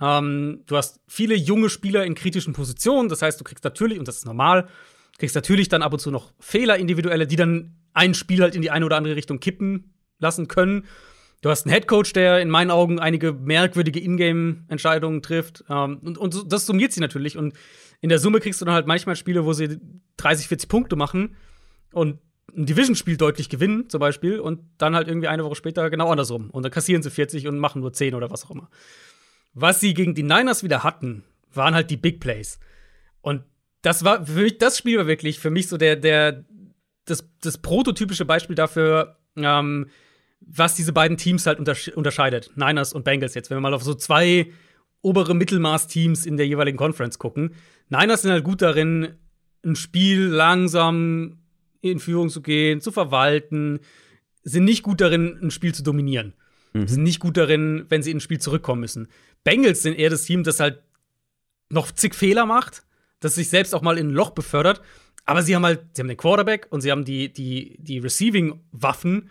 [0.00, 3.08] Ähm, du hast viele junge Spieler in kritischen Positionen.
[3.08, 4.68] Das heißt, du kriegst natürlich, und das ist normal,
[5.18, 8.62] kriegst natürlich dann ab und zu noch Fehler individuelle, die dann ein Spiel halt in
[8.62, 10.86] die eine oder andere Richtung kippen lassen können.
[11.44, 15.62] Du hast einen Headcoach, der in meinen Augen einige merkwürdige Ingame-Entscheidungen trifft.
[15.68, 17.36] Ähm, und, und das summiert sie natürlich.
[17.36, 17.52] Und
[18.00, 19.78] in der Summe kriegst du dann halt manchmal Spiele, wo sie
[20.16, 21.36] 30, 40 Punkte machen
[21.92, 22.18] und
[22.56, 26.48] ein Division-Spiel deutlich gewinnen, zum Beispiel, und dann halt irgendwie eine Woche später genau andersrum.
[26.48, 28.70] Und dann kassieren sie 40 und machen nur 10 oder was auch immer.
[29.52, 32.58] Was sie gegen die Niners wieder hatten, waren halt die Big Plays.
[33.20, 33.42] Und
[33.82, 36.46] das war für mich, das Spiel war wirklich für mich so der, der,
[37.04, 39.90] das, das prototypische Beispiel dafür, ähm,
[40.46, 42.50] was diese beiden Teams halt unterscheidet.
[42.56, 44.50] Niners und Bengals jetzt, wenn wir mal auf so zwei
[45.02, 47.54] obere Mittelmaß-Teams in der jeweiligen Conference gucken.
[47.88, 49.14] Niners sind halt gut darin,
[49.64, 51.38] ein Spiel langsam
[51.80, 53.80] in Führung zu gehen, zu verwalten,
[54.42, 56.34] sind nicht gut darin, ein Spiel zu dominieren.
[56.72, 56.88] Mhm.
[56.88, 59.08] Sind nicht gut darin, wenn sie in ein Spiel zurückkommen müssen.
[59.42, 60.82] Bengals sind eher das Team, das halt
[61.70, 62.84] noch zig Fehler macht,
[63.20, 64.82] das sich selbst auch mal in ein Loch befördert.
[65.24, 69.30] Aber sie haben halt, sie haben den Quarterback und sie haben die, die, die Receiving-Waffen,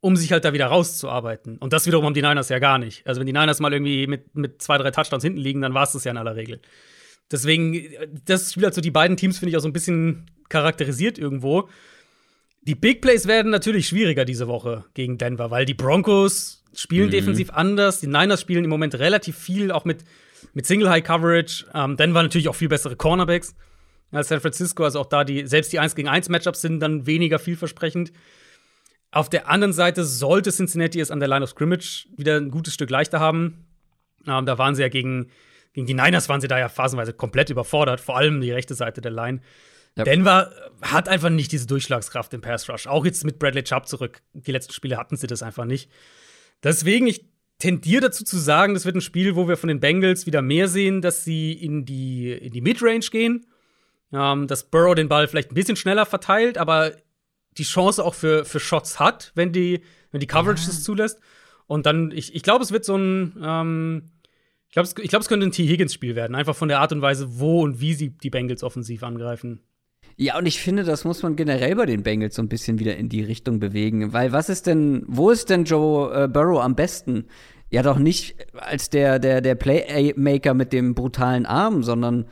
[0.00, 1.58] um sich halt da wieder rauszuarbeiten.
[1.58, 3.06] Und das wiederum haben die Niners ja gar nicht.
[3.06, 5.82] Also wenn die Niners mal irgendwie mit, mit zwei, drei Touchdowns hinten liegen, dann war
[5.84, 6.60] es das ja in aller Regel.
[7.30, 7.88] Deswegen,
[8.24, 11.68] das Spiel hat so die beiden Teams, finde ich, auch so ein bisschen charakterisiert irgendwo.
[12.62, 17.12] Die Big Plays werden natürlich schwieriger diese Woche gegen Denver, weil die Broncos spielen mhm.
[17.12, 18.00] defensiv anders.
[18.00, 20.04] Die Niners spielen im Moment relativ viel, auch mit,
[20.54, 21.66] mit Single High Coverage.
[21.74, 23.54] Ähm, Denver natürlich auch viel bessere Cornerbacks
[24.12, 24.84] als San Francisco.
[24.84, 28.12] Also auch da die, selbst die 1 gegen 1 Matchups sind dann weniger vielversprechend.
[29.10, 32.74] Auf der anderen Seite sollte Cincinnati es an der Line of Scrimmage wieder ein gutes
[32.74, 33.66] Stück leichter haben.
[34.26, 35.30] Ähm, da waren sie ja gegen,
[35.72, 39.00] gegen die Niners waren sie da ja phasenweise komplett überfordert, vor allem die rechte Seite
[39.00, 39.40] der Line.
[39.96, 40.04] Ja.
[40.04, 40.52] Denver
[40.82, 42.86] hat einfach nicht diese Durchschlagskraft im Pass Rush.
[42.86, 44.20] Auch jetzt mit Bradley Chubb zurück.
[44.32, 45.90] Die letzten Spiele hatten sie das einfach nicht.
[46.62, 47.24] Deswegen, ich
[47.58, 50.68] tendiere dazu zu sagen, das wird ein Spiel, wo wir von den Bengals wieder mehr
[50.68, 53.46] sehen, dass sie in die, in die Midrange gehen.
[54.12, 56.92] Ähm, dass Burrow den Ball vielleicht ein bisschen schneller verteilt, aber
[57.58, 60.70] die Chance auch für, für Shots hat, wenn die, wenn die Coverage ja.
[60.70, 61.18] es zulässt.
[61.66, 64.04] Und dann, ich, ich glaube, es wird so ein, ähm,
[64.68, 65.66] ich glaube, es, glaub, es könnte ein T.
[65.66, 69.02] Higgins-Spiel werden, einfach von der Art und Weise, wo und wie sie die Bengals offensiv
[69.02, 69.60] angreifen.
[70.16, 72.96] Ja, und ich finde, das muss man generell bei den Bengals so ein bisschen wieder
[72.96, 74.12] in die Richtung bewegen.
[74.12, 77.26] Weil was ist denn, wo ist denn Joe äh, Burrow am besten?
[77.70, 82.26] Ja, doch nicht als der, der, der Playmaker mit dem brutalen Arm, sondern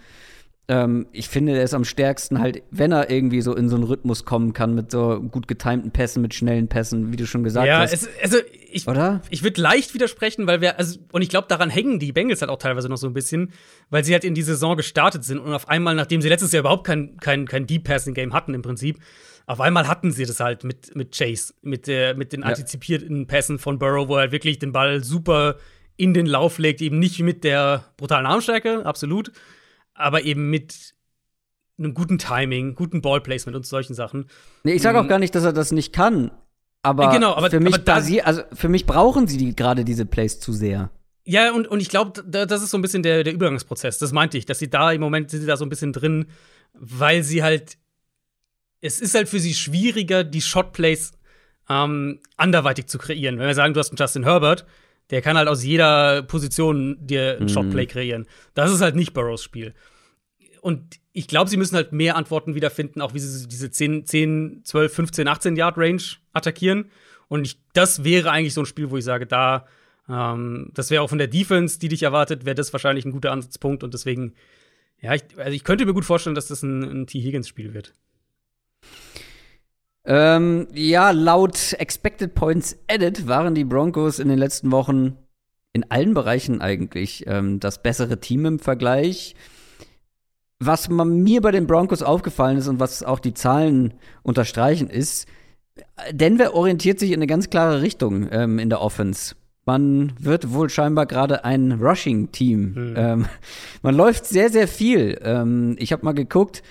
[0.68, 3.84] ähm, ich finde, er ist am stärksten halt, wenn er irgendwie so in so einen
[3.84, 7.68] Rhythmus kommen kann mit so gut getimten Pässen, mit schnellen Pässen, wie du schon gesagt
[7.68, 8.02] ja, hast.
[8.02, 8.38] Ja, also
[8.70, 9.22] ich, Oder?
[9.30, 12.50] ich würde leicht widersprechen, weil wir, also, und ich glaube, daran hängen die Bengals halt
[12.50, 13.52] auch teilweise noch so ein bisschen,
[13.90, 16.60] weil sie halt in die Saison gestartet sind und auf einmal, nachdem sie letztes Jahr
[16.60, 18.98] überhaupt kein, kein, kein Deep Passing Game hatten im Prinzip,
[19.46, 22.46] auf einmal hatten sie das halt mit, mit Chase, mit, der, mit den ja.
[22.46, 25.56] antizipierten Pässen von Burrow, wo er wirklich den Ball super
[25.96, 29.30] in den Lauf legt, eben nicht mit der brutalen Armstärke, absolut,
[29.96, 30.94] aber eben mit
[31.78, 34.26] einem guten Timing, guten Ballplacement und solchen Sachen.
[34.64, 35.08] Nee, ich sage auch mhm.
[35.08, 36.30] gar nicht, dass er das nicht kann.
[36.82, 40.38] Aber, genau, aber für mich aber also für mich brauchen sie die, gerade diese Plays
[40.38, 40.90] zu sehr.
[41.24, 43.98] Ja, und, und ich glaube, da, das ist so ein bisschen der, der Übergangsprozess.
[43.98, 46.26] Das meinte ich, dass sie da im Moment sind sie da so ein bisschen drin,
[46.72, 47.76] weil sie halt
[48.80, 51.12] es ist halt für sie schwieriger, die Shotplays
[51.68, 53.38] ähm, anderweitig zu kreieren.
[53.38, 54.66] Wenn wir sagen, du hast einen Justin Herbert,
[55.10, 57.48] der kann halt aus jeder Position dir ein mhm.
[57.48, 58.26] Shotplay kreieren.
[58.54, 59.74] Das ist halt nicht Burrows Spiel.
[60.60, 64.62] Und ich glaube, sie müssen halt mehr Antworten wiederfinden, auch wie sie diese 10, 10
[64.64, 66.02] 12, 15, 18 Yard Range
[66.32, 66.90] attackieren.
[67.28, 69.66] Und ich, das wäre eigentlich so ein Spiel, wo ich sage, da,
[70.08, 73.32] ähm, das wäre auch von der Defense, die dich erwartet, wäre das wahrscheinlich ein guter
[73.32, 73.84] Ansatzpunkt.
[73.84, 74.34] Und deswegen,
[75.00, 77.20] ja, ich, also ich könnte mir gut vorstellen, dass das ein, ein T.
[77.20, 77.94] Higgins-Spiel wird.
[80.06, 85.16] Ähm, ja, laut Expected Points Added waren die Broncos in den letzten Wochen
[85.72, 89.34] in allen Bereichen eigentlich ähm, das bessere Team im Vergleich.
[90.58, 95.28] Was mir bei den Broncos aufgefallen ist und was auch die Zahlen unterstreichen, ist,
[96.10, 99.34] Denver orientiert sich in eine ganz klare Richtung ähm, in der Offense.
[99.66, 102.60] Man wird wohl scheinbar gerade ein Rushing-Team.
[102.60, 102.94] Mhm.
[102.96, 103.26] Ähm,
[103.82, 105.18] man läuft sehr, sehr viel.
[105.22, 106.62] Ähm, ich habe mal geguckt,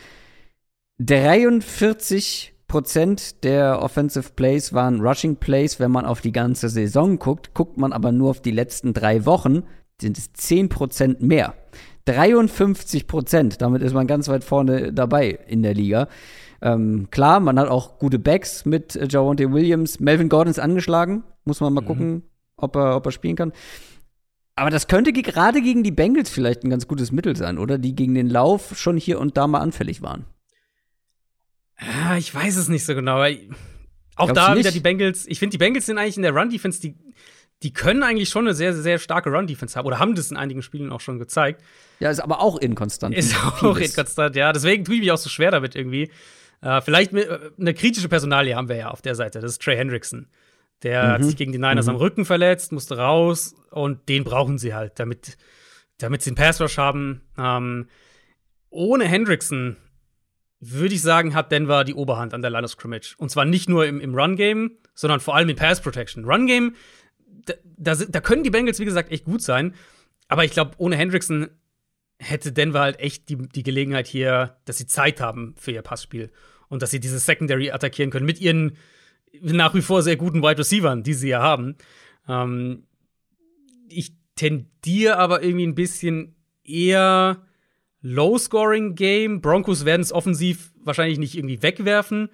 [1.00, 5.80] 43 Prozent der Offensive Plays waren Rushing Plays.
[5.80, 9.26] Wenn man auf die ganze Saison guckt, guckt man aber nur auf die letzten drei
[9.26, 9.64] Wochen,
[10.02, 11.54] sind es 10 Prozent mehr.
[12.06, 16.08] 53 Prozent, damit ist man ganz weit vorne dabei in der Liga.
[16.62, 20.00] Ähm, klar, man hat auch gute Backs mit äh, Javonte Williams.
[20.00, 21.88] Melvin Gordon ist angeschlagen, muss man mal mhm.
[21.88, 22.24] gucken,
[22.58, 23.52] ob er, ob er spielen kann.
[24.56, 27.78] Aber das könnte gerade gegen die Bengals vielleicht ein ganz gutes Mittel sein, oder?
[27.78, 30.26] Die gegen den Lauf schon hier und da mal anfällig waren.
[31.82, 33.22] Ja, ich weiß es nicht so genau.
[34.16, 35.26] Auch Glaubst da wieder die Bengals.
[35.28, 36.96] Ich finde, die Bengals sind eigentlich in der Run-Defense, die,
[37.64, 39.86] die können eigentlich schon eine sehr, sehr starke Run-Defense haben.
[39.86, 41.62] Oder haben das in einigen Spielen auch schon gezeigt.
[42.00, 43.16] Ja, ist aber auch inkonstant.
[43.16, 44.54] Ist auch inkonstant, ja.
[44.54, 46.12] Deswegen tue ich mich auch so schwer damit irgendwie.
[46.62, 49.40] Äh, vielleicht mit, äh, eine kritische Personalie haben wir ja auf der Seite.
[49.40, 50.28] Das ist Trey Hendrickson.
[50.84, 51.12] Der mhm.
[51.12, 51.92] hat sich gegen die Niners mhm.
[51.92, 55.38] am Rücken verletzt, musste raus und den brauchen sie halt, damit,
[55.98, 57.22] damit sie einen Pass Rush haben.
[57.38, 57.88] Ähm,
[58.70, 59.78] ohne Hendrickson
[60.72, 63.16] würde ich sagen, hat Denver die Oberhand an der Line of Scrimmage.
[63.18, 66.26] Und zwar nicht nur im, im Run-Game, sondern vor allem in Pass Protection.
[66.26, 66.76] Run-Game,
[67.46, 69.74] da, da, da, können die Bengals, wie gesagt, echt gut sein.
[70.28, 71.50] Aber ich glaube, ohne Hendrickson
[72.18, 76.32] hätte Denver halt echt die, die Gelegenheit hier, dass sie Zeit haben für ihr Passspiel.
[76.68, 78.78] Und dass sie diese Secondary attackieren können mit ihren
[79.42, 81.76] nach wie vor sehr guten Wide Receivers, die sie ja haben.
[82.28, 82.84] Ähm,
[83.90, 87.45] ich tendiere aber irgendwie ein bisschen eher
[88.06, 89.42] Low-Scoring-Game.
[89.42, 92.30] Broncos werden es offensiv wahrscheinlich nicht irgendwie wegwerfen,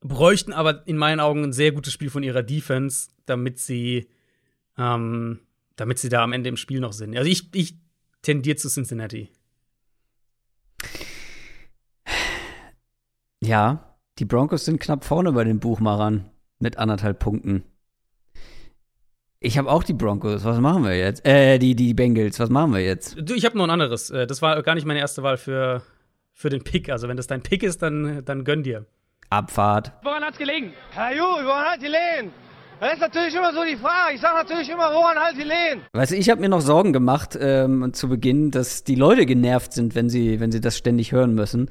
[0.00, 4.06] bräuchten aber in meinen Augen ein sehr gutes Spiel von ihrer Defense, damit sie,
[4.78, 5.40] ähm,
[5.74, 7.16] damit sie da am Ende im Spiel noch sind.
[7.16, 7.80] Also ich, ich
[8.22, 9.28] tendiere zu Cincinnati.
[13.42, 16.30] Ja, die Broncos sind knapp vorne bei den Buchmachern
[16.60, 17.64] mit anderthalb Punkten.
[19.46, 20.44] Ich habe auch die Broncos.
[20.44, 21.24] Was machen wir jetzt?
[21.24, 22.40] Äh, die, die Bengals.
[22.40, 23.14] Was machen wir jetzt?
[23.16, 24.10] Du, ich habe noch ein anderes.
[24.10, 25.82] Äh, das war gar nicht meine erste Wahl für,
[26.32, 26.90] für den Pick.
[26.90, 28.86] Also, wenn das dein Pick ist, dann, dann gönn dir.
[29.30, 29.92] Abfahrt.
[30.02, 30.72] Woran hat's gelegen?
[30.90, 32.32] Herr Ju, woran hat gelegen?
[32.80, 34.16] Das ist natürlich immer so die Frage.
[34.16, 35.82] Ich sage natürlich immer, woran halt die Lehen?
[35.92, 39.72] Weißt du, ich habe mir noch Sorgen gemacht ähm, zu Beginn, dass die Leute genervt
[39.72, 41.70] sind, wenn sie, wenn sie das ständig hören müssen.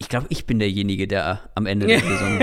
[0.00, 2.40] Ich glaube, ich bin derjenige, der am Ende der Saison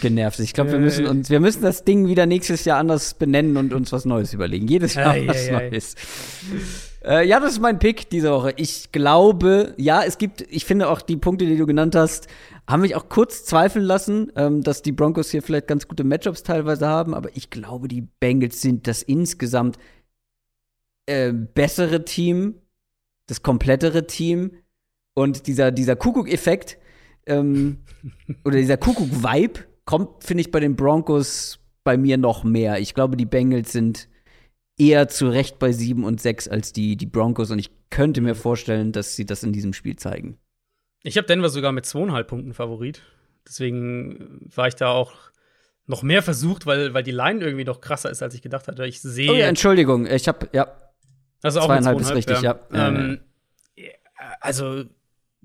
[0.00, 0.44] genervt ist.
[0.44, 3.72] Ich glaube, wir müssen uns, wir müssen das Ding wieder nächstes Jahr anders benennen und
[3.72, 4.66] uns was Neues überlegen.
[4.66, 5.94] Jedes Jahr ei, was ei, Neues.
[7.04, 8.54] Äh, ja, das ist mein Pick diese Woche.
[8.56, 12.26] Ich glaube, ja, es gibt, ich finde auch die Punkte, die du genannt hast,
[12.68, 16.42] haben mich auch kurz zweifeln lassen, ähm, dass die Broncos hier vielleicht ganz gute Matchups
[16.42, 19.78] teilweise haben, aber ich glaube, die Bengals sind das insgesamt
[21.06, 22.56] äh, bessere Team,
[23.26, 24.52] das komplettere Team
[25.14, 26.78] und dieser, dieser Kuckuck-Effekt
[27.26, 27.78] ähm,
[28.44, 32.78] oder dieser Kuckuck-Vibe kommt, finde ich, bei den Broncos bei mir noch mehr.
[32.78, 34.08] Ich glaube, die Bengals sind
[34.78, 38.34] eher zu Recht bei 7 und 6 als die, die Broncos und ich könnte mir
[38.34, 40.38] vorstellen, dass sie das in diesem Spiel zeigen.
[41.02, 43.02] Ich habe Denver sogar mit zweieinhalb Punkten Favorit.
[43.46, 45.12] Deswegen war ich da auch
[45.86, 48.86] noch mehr versucht, weil, weil die Line irgendwie noch krasser ist, als ich gedacht hatte.
[48.86, 49.30] Ich sehe.
[49.30, 50.68] Oh ja, Entschuldigung, ich habe, ja.
[51.42, 52.60] Also auch zweieinhalb, zweieinhalb ist richtig, ja.
[52.72, 52.88] ja.
[52.88, 53.20] Ähm,
[54.40, 54.84] also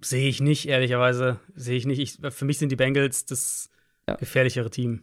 [0.01, 1.39] sehe ich nicht, ehrlicherweise.
[1.55, 1.99] Sehe ich nicht.
[1.99, 3.69] Ich, für mich sind die Bengals das
[4.07, 4.15] ja.
[4.15, 5.01] gefährlichere Team.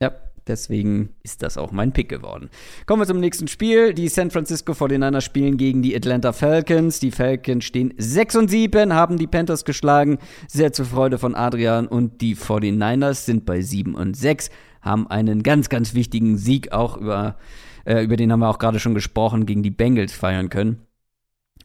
[0.00, 0.12] Ja,
[0.48, 2.48] Deswegen ist das auch mein Pick geworden.
[2.86, 3.92] Kommen wir zum nächsten Spiel.
[3.92, 7.00] Die San Francisco 49ers spielen gegen die Atlanta Falcons.
[7.00, 10.18] Die Falcons stehen 6 und 7, haben die Panthers geschlagen.
[10.48, 11.86] Sehr zur Freude von Adrian.
[11.86, 14.50] Und die 49ers sind bei 7 und 6,
[14.80, 17.36] haben einen ganz, ganz wichtigen Sieg auch über,
[17.84, 20.80] äh, über den haben wir auch gerade schon gesprochen, gegen die Bengals feiern können.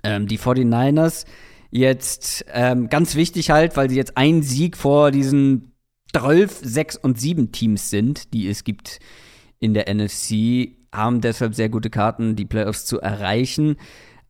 [0.03, 1.25] Ähm, die 49ers
[1.73, 5.73] jetzt ähm, ganz wichtig halt, weil sie jetzt einen Sieg vor diesen
[6.13, 8.99] 12, 6 und 7 Teams sind, die es gibt
[9.59, 13.77] in der NFC, haben deshalb sehr gute Karten, die Playoffs zu erreichen.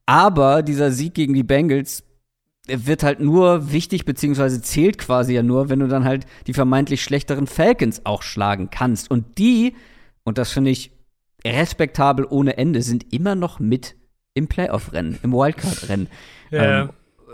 [0.06, 2.04] Aber dieser Sieg gegen die Bengals
[2.66, 7.04] wird halt nur wichtig, beziehungsweise zählt quasi ja nur, wenn du dann halt die vermeintlich
[7.04, 9.12] schlechteren Falcons auch schlagen kannst.
[9.12, 9.76] Und die,
[10.24, 10.92] und das finde ich
[11.46, 13.98] respektabel ohne Ende, sind immer noch mit
[14.34, 16.08] im Playoff-Rennen, im Wildcard-Rennen.
[16.52, 16.84] Ja.
[16.84, 16.90] Ähm,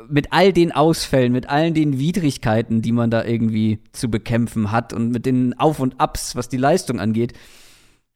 [0.09, 4.93] mit all den Ausfällen, mit all den Widrigkeiten, die man da irgendwie zu bekämpfen hat
[4.93, 7.33] und mit den Auf und Abs, was die Leistung angeht,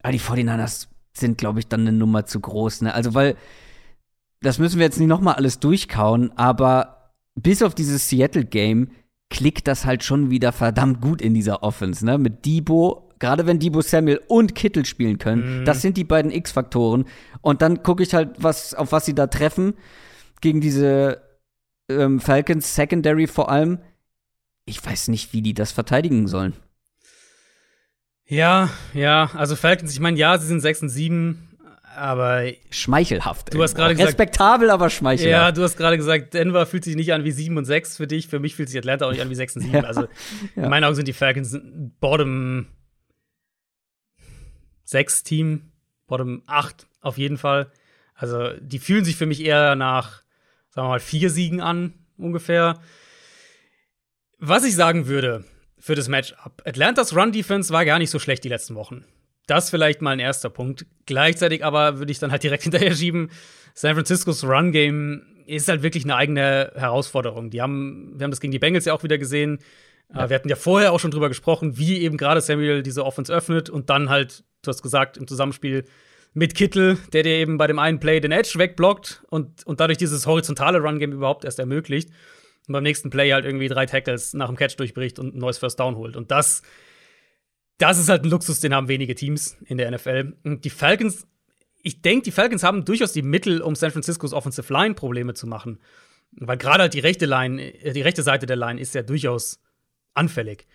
[0.01, 2.81] aber die 49ers sind, glaube ich, dann eine Nummer zu groß.
[2.81, 2.93] Ne?
[2.93, 3.35] Also, weil,
[4.41, 8.89] das müssen wir jetzt nicht nochmal alles durchkauen, aber bis auf dieses Seattle-Game
[9.29, 12.17] klickt das halt schon wieder verdammt gut in dieser Offense, ne?
[12.17, 15.65] Mit Debo, gerade wenn Debo Samuel und Kittel spielen können, mhm.
[15.65, 17.05] das sind die beiden X-Faktoren.
[17.41, 19.73] Und dann gucke ich halt, was, auf was sie da treffen
[20.41, 21.22] gegen diese
[21.89, 23.79] ähm, Falcons Secondary vor allem,
[24.65, 26.53] ich weiß nicht, wie die das verteidigen sollen.
[28.25, 31.53] Ja, ja, also Falcons, ich meine, ja, sie sind 6 und 7,
[31.95, 32.45] aber.
[32.69, 33.53] Schmeichelhaft.
[33.53, 34.09] Du hast gerade gesagt.
[34.09, 35.31] Respektabel, aber schmeichelhaft.
[35.31, 38.07] Ja, du hast gerade gesagt, Denver fühlt sich nicht an wie 7 und 6 für
[38.07, 38.27] dich.
[38.27, 39.73] Für mich fühlt sich Atlanta auch nicht an wie 6 und 7.
[39.73, 40.07] ja, also,
[40.55, 42.67] in meinen Augen sind die Falcons ein Bottom
[44.85, 45.71] 6 Team,
[46.07, 47.71] Bottom 8 auf jeden Fall.
[48.15, 50.23] Also, die fühlen sich für mich eher nach
[50.73, 52.79] sagen wir mal, vier Siegen an, ungefähr.
[54.39, 55.45] Was ich sagen würde
[55.77, 59.05] für das Matchup: Atlantas Run-Defense war gar nicht so schlecht die letzten Wochen.
[59.45, 60.85] das vielleicht mal ein erster Punkt.
[61.05, 63.29] Gleichzeitig aber würde ich dann halt direkt hinterher schieben,
[63.75, 67.49] San Franciscos Run-Game ist halt wirklich eine eigene Herausforderung.
[67.49, 69.59] Die haben, wir haben das gegen die Bengals ja auch wieder gesehen.
[70.09, 70.29] Äh, ja.
[70.29, 73.69] Wir hatten ja vorher auch schon drüber gesprochen, wie eben gerade Samuel diese Offense öffnet
[73.69, 75.83] und dann halt, du hast gesagt, im Zusammenspiel
[76.33, 79.97] mit Kittel, der dir eben bei dem einen Play den Edge wegblockt und, und dadurch
[79.97, 82.09] dieses horizontale Run-Game überhaupt erst ermöglicht.
[82.67, 85.57] Und beim nächsten Play halt irgendwie drei Tackles nach dem Catch durchbricht und ein neues
[85.57, 86.15] First Down holt.
[86.15, 86.63] Und das,
[87.77, 90.37] das ist halt ein Luxus, den haben wenige Teams in der NFL.
[90.43, 91.27] Und die Falcons,
[91.81, 95.45] ich denke, die Falcons haben durchaus die Mittel, um San Franciscos Offensive Line Probleme zu
[95.45, 95.79] machen.
[96.31, 99.59] Weil gerade halt die rechte Line, äh, die rechte Seite der Line ist ja durchaus
[100.13, 100.65] anfällig.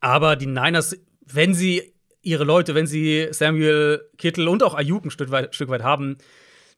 [0.00, 1.95] Aber die Niners, wenn sie
[2.26, 6.18] ihre Leute, wenn sie Samuel Kittel und auch Ayuk ein Stück weit, Stück weit haben,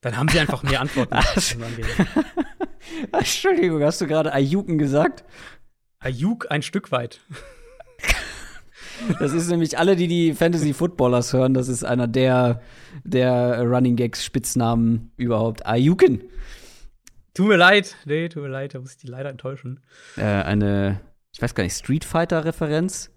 [0.02, 1.16] dann haben sie einfach mehr Antworten.
[3.12, 5.24] Entschuldigung, hast du gerade Ayuken gesagt?
[6.00, 7.20] Ayuk ein Stück weit.
[9.20, 12.60] Das ist nämlich alle, die die Fantasy Footballers hören, das ist einer der,
[13.04, 15.64] der Running Gags Spitznamen überhaupt.
[15.66, 16.22] Ayuken.
[17.32, 19.80] Tut mir leid, nee, tut mir leid, da muss ich die leider enttäuschen.
[20.16, 21.00] Äh, eine,
[21.32, 23.10] ich weiß gar nicht, Street Fighter Referenz?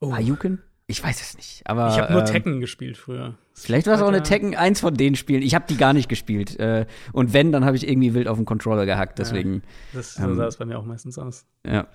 [0.00, 0.10] Oh.
[0.10, 0.62] Ayuken?
[0.86, 1.88] Ich weiß es nicht, aber.
[1.88, 3.38] Ich habe nur ähm, Tekken gespielt früher.
[3.54, 5.40] Vielleicht war es auch eine Tekken, eins von den Spielen.
[5.42, 6.60] Ich habe die gar nicht gespielt.
[6.60, 9.18] Äh, und wenn, dann habe ich irgendwie wild auf den Controller gehackt.
[9.18, 9.54] Deswegen.
[9.54, 9.60] Ja,
[9.94, 11.46] das, so ähm, sah es bei mir auch meistens aus.
[11.66, 11.86] Ja.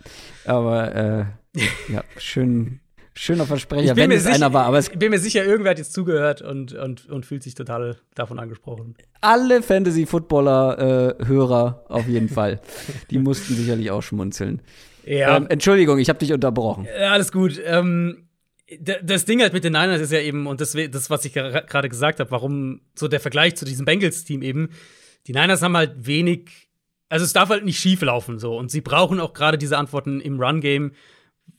[0.45, 1.25] Aber äh,
[1.91, 2.79] ja, schön.
[3.13, 4.65] Schöner Versprecher, wenn es sicher, einer war.
[4.65, 7.97] Aber ich bin mir sicher, irgendwer hat jetzt zugehört und, und, und fühlt sich total
[8.15, 8.95] davon angesprochen.
[9.19, 12.61] Alle Fantasy-Footballer-Hörer äh, auf jeden Fall.
[13.09, 14.61] Die mussten sicherlich auch schmunzeln.
[15.03, 15.35] Ja.
[15.35, 16.85] Ähm, Entschuldigung, ich habe dich unterbrochen.
[16.85, 17.59] Ja, alles gut.
[17.65, 18.28] Ähm,
[18.81, 21.89] das Ding halt mit den Niners ist ja eben, und das, das was ich gerade
[21.89, 24.69] gesagt habe, warum so der Vergleich zu diesem Bengals-Team eben,
[25.27, 26.69] die Niners haben halt wenig,
[27.09, 28.57] also es darf halt nicht schief laufen so.
[28.57, 30.91] Und sie brauchen auch gerade diese Antworten im Run-Game,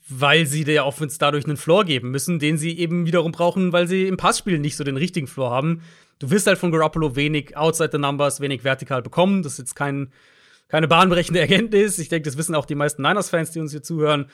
[0.07, 3.87] weil sie der Offense dadurch einen Floor geben müssen, den sie eben wiederum brauchen, weil
[3.87, 5.81] sie im Passspiel nicht so den richtigen Floor haben.
[6.19, 9.43] Du wirst halt von Garoppolo wenig outside the numbers, wenig vertikal bekommen.
[9.43, 10.11] Das ist jetzt kein,
[10.69, 11.99] keine bahnbrechende Erkenntnis.
[11.99, 14.27] Ich denke, das wissen auch die meisten Niners-Fans, die uns hier zuhören.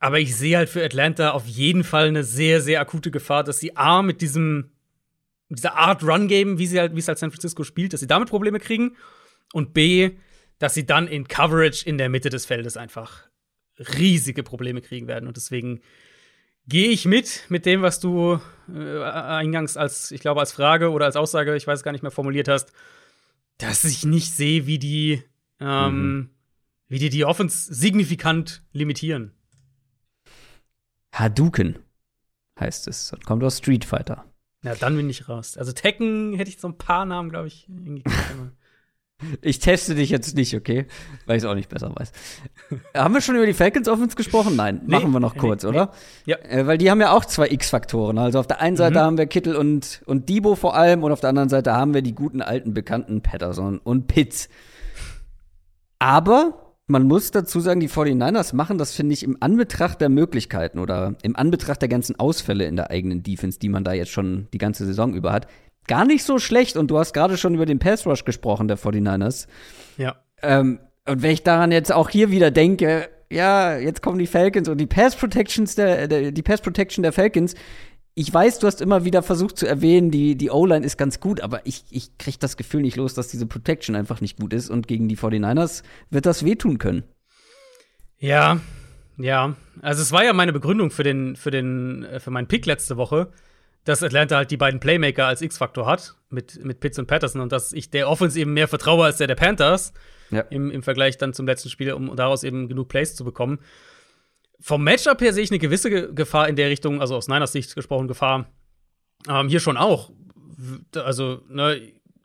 [0.00, 3.60] Aber ich sehe halt für Atlanta auf jeden Fall eine sehr, sehr akute Gefahr, dass
[3.60, 4.70] sie A mit diesem,
[5.50, 8.30] dieser Art Run-Game, wie sie halt, wie es halt San Francisco spielt, dass sie damit
[8.30, 8.96] Probleme kriegen.
[9.52, 10.12] Und B,
[10.58, 13.28] dass sie dann in Coverage in der Mitte des Feldes einfach
[13.98, 15.26] riesige Probleme kriegen werden.
[15.26, 15.80] Und deswegen
[16.66, 18.40] gehe ich mit, mit dem, was du
[18.74, 22.10] äh, eingangs als, ich glaube, als Frage oder als Aussage, ich weiß gar nicht mehr,
[22.10, 22.72] formuliert hast,
[23.58, 25.22] dass ich nicht sehe, wie die,
[25.60, 26.30] ähm, mhm.
[26.88, 29.32] wie die die Offense signifikant limitieren.
[31.12, 31.78] Hadouken
[32.58, 33.12] heißt es.
[33.12, 34.24] Und kommt aus Street Fighter.
[34.62, 35.56] Ja, dann bin ich raus.
[35.56, 37.68] Also Tekken hätte ich so ein paar Namen, glaube ich,
[39.42, 40.86] Ich teste dich jetzt nicht, okay?
[41.26, 42.12] Weil ich es auch nicht besser weiß.
[42.94, 44.56] haben wir schon über die Falcons Offense gesprochen?
[44.56, 45.92] Nein, nee, machen wir noch kurz, nee, oder?
[46.26, 46.32] Nee.
[46.32, 46.38] Ja.
[46.38, 48.18] Äh, weil die haben ja auch zwei X-Faktoren.
[48.18, 49.04] Also auf der einen Seite mhm.
[49.04, 52.02] haben wir Kittel und, und Debo vor allem und auf der anderen Seite haben wir
[52.02, 54.48] die guten alten bekannten Patterson und Pitts.
[55.98, 60.78] Aber man muss dazu sagen, die 49ers machen das, finde ich, im Anbetracht der Möglichkeiten
[60.78, 64.48] oder im Anbetracht der ganzen Ausfälle in der eigenen Defense, die man da jetzt schon
[64.52, 65.46] die ganze Saison über hat,
[65.86, 66.76] gar nicht so schlecht.
[66.76, 69.46] Und du hast gerade schon über den Pass Rush gesprochen, der 49ers.
[69.96, 70.16] Ja.
[70.42, 74.68] Ähm, und wenn ich daran jetzt auch hier wieder denke, ja, jetzt kommen die Falcons
[74.68, 77.54] und die Pass Protections der, der die Pass Protection der Falcons
[78.14, 81.40] ich weiß, du hast immer wieder versucht zu erwähnen, die, die O-Line ist ganz gut,
[81.40, 84.68] aber ich, ich kriege das Gefühl nicht los, dass diese Protection einfach nicht gut ist
[84.68, 87.04] und gegen die 49ers wird das wehtun können.
[88.18, 88.60] Ja,
[89.16, 89.54] ja.
[89.80, 92.96] Also es war ja meine Begründung für den, für den, äh, für meinen Pick letzte
[92.96, 93.32] Woche,
[93.84, 97.52] dass Atlanta halt die beiden Playmaker als X-Faktor hat, mit, mit Pitts und Patterson und
[97.52, 99.92] dass ich der Offense eben mehr vertraue als der der Panthers.
[100.30, 100.42] Ja.
[100.42, 103.60] Im, Im Vergleich dann zum letzten Spiel, um daraus eben genug Plays zu bekommen
[104.60, 107.74] vom Matchup her sehe ich eine gewisse Gefahr in der Richtung, also aus Niners Sicht
[107.74, 108.46] gesprochen, Gefahr.
[109.28, 110.10] Ähm, hier schon auch.
[110.94, 111.80] Also, ne,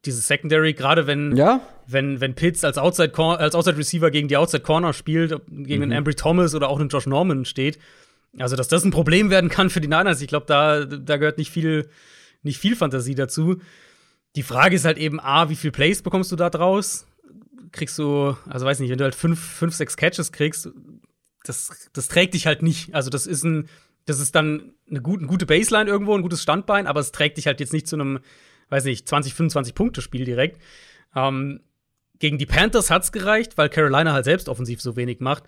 [0.05, 1.61] dieses Secondary, gerade wenn, ja?
[1.87, 5.83] wenn, wenn Pitts als Outside, als Outside Receiver gegen die Outside Corner spielt, gegen mhm.
[5.83, 7.79] einen Ambry Thomas oder auch einen Josh Norman steht.
[8.37, 11.37] Also, dass das ein Problem werden kann für die Niners, ich glaube, da, da gehört
[11.37, 11.89] nicht viel,
[12.43, 13.61] nicht viel Fantasie dazu.
[14.35, 17.07] Die Frage ist halt eben, A, wie viel Plays bekommst du da draus?
[17.71, 20.69] Kriegst du, also weiß nicht, wenn du halt fünf, fünf sechs Catches kriegst,
[21.47, 22.93] das, das trägt dich halt nicht.
[22.93, 23.69] Also, das ist ein,
[24.05, 27.37] das ist dann eine, gut, eine gute Baseline irgendwo, ein gutes Standbein, aber es trägt
[27.37, 28.19] dich halt jetzt nicht zu einem,
[28.69, 30.61] weiß nicht, 20, 25 Punkte-Spiel direkt.
[31.15, 31.61] Ähm,
[32.19, 35.43] gegen die Panthers hat's gereicht, weil Carolina halt selbst offensiv so wenig macht.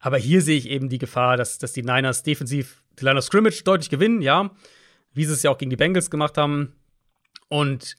[0.00, 3.24] Aber hier sehe ich eben die Gefahr, dass, dass die Niners defensiv die Line of
[3.24, 4.50] Scrimmage deutlich gewinnen, ja.
[5.12, 6.74] Wie sie es ja auch gegen die Bengals gemacht haben.
[7.48, 7.96] Und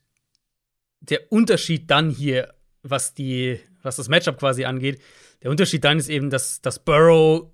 [1.01, 2.53] der Unterschied dann hier,
[2.83, 5.01] was die, was das Matchup quasi angeht,
[5.43, 7.51] der Unterschied dann ist eben, dass, dass Burrow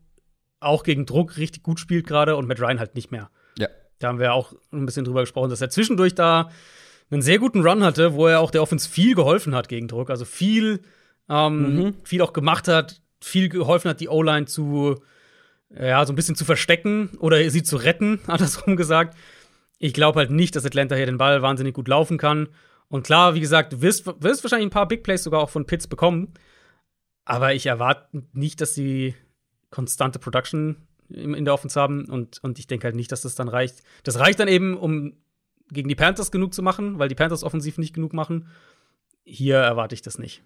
[0.59, 3.29] auch gegen Druck richtig gut spielt gerade und Matt Ryan halt nicht mehr.
[3.57, 3.67] Ja.
[3.99, 6.49] Da haben wir auch ein bisschen drüber gesprochen, dass er zwischendurch da
[7.11, 10.09] einen sehr guten Run hatte, wo er auch der Offense viel geholfen hat gegen Druck.
[10.09, 10.81] Also viel,
[11.29, 11.93] ähm, mhm.
[12.03, 14.95] viel auch gemacht hat, viel geholfen hat, die O-Line zu,
[15.69, 19.15] ja, so ein bisschen zu verstecken oder sie zu retten, andersrum gesagt.
[19.77, 22.47] Ich glaube halt nicht, dass Atlanta hier den Ball wahnsinnig gut laufen kann.
[22.87, 25.65] Und klar, wie gesagt, du wirst, wirst wahrscheinlich ein paar Big Plays sogar auch von
[25.65, 26.33] Pitts bekommen.
[27.25, 29.15] Aber ich erwarte nicht, dass sie
[29.71, 30.77] konstante Production
[31.09, 32.05] in der Offense haben.
[32.05, 33.83] Und, und ich denke halt nicht, dass das dann reicht.
[34.03, 35.13] Das reicht dann eben, um
[35.71, 38.47] gegen die Panthers genug zu machen, weil die Panthers offensiv nicht genug machen.
[39.23, 40.43] Hier erwarte ich das nicht.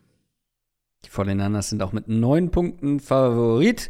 [1.05, 3.89] Die 49ers sind auch mit neun Punkten Favorit.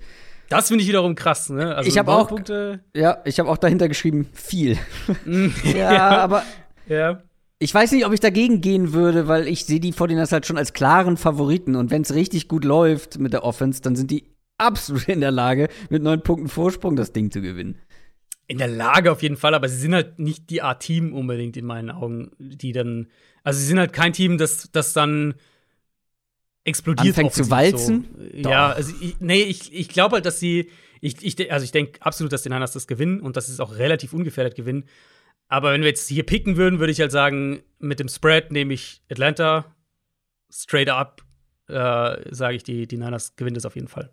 [0.50, 1.76] Das finde ich wiederum krass, ne?
[1.76, 2.84] Also ich habe auch Punkte.
[2.96, 4.78] Ja, ich habe auch dahinter geschrieben viel.
[5.64, 6.44] ja, ja, aber
[6.88, 7.22] ja.
[7.62, 10.58] Ich weiß nicht, ob ich dagegen gehen würde, weil ich sehe die 49ers halt schon
[10.58, 14.24] als klaren Favoriten und wenn es richtig gut läuft mit der Offense, dann sind die
[14.58, 17.78] absolut in der Lage, mit neun Punkten Vorsprung das Ding zu gewinnen.
[18.48, 21.56] In der Lage auf jeden Fall, aber sie sind halt nicht die Art Team unbedingt
[21.56, 23.08] in meinen Augen, die dann
[23.44, 25.36] also sie sind halt kein Team, das das dann
[26.64, 28.06] explodiert Anfängt zu walzen?
[28.42, 28.50] So.
[28.50, 30.70] Ja, also ich, nee, ich, ich glaube halt, dass sie
[31.02, 33.60] ich, ich, also ich denke absolut, dass die Niners das gewinnen und dass sie es
[33.60, 34.84] auch relativ ungefährdet gewinnen.
[35.50, 38.74] Aber wenn wir jetzt hier picken würden, würde ich halt sagen, mit dem Spread nehme
[38.74, 39.66] ich Atlanta
[40.52, 41.24] straight up,
[41.68, 44.12] äh, sage ich, die, die Niners gewinnen das auf jeden Fall.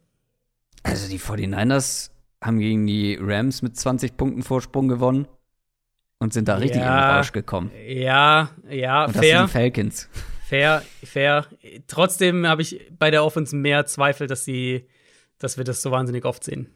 [0.83, 2.11] Also die 49ers
[2.43, 5.29] haben gegen die Rams mit 20 Punkten Vorsprung gewonnen
[6.19, 7.71] und sind da richtig ja, in den Rausch gekommen.
[7.87, 9.43] Ja, ja, und fair.
[9.43, 10.09] Das sind die Falcons.
[10.49, 11.47] Fair, fair.
[11.89, 14.87] Trotzdem habe ich bei der Offense mehr Zweifel, dass sie,
[15.39, 16.71] dass wir das so wahnsinnig oft sehen.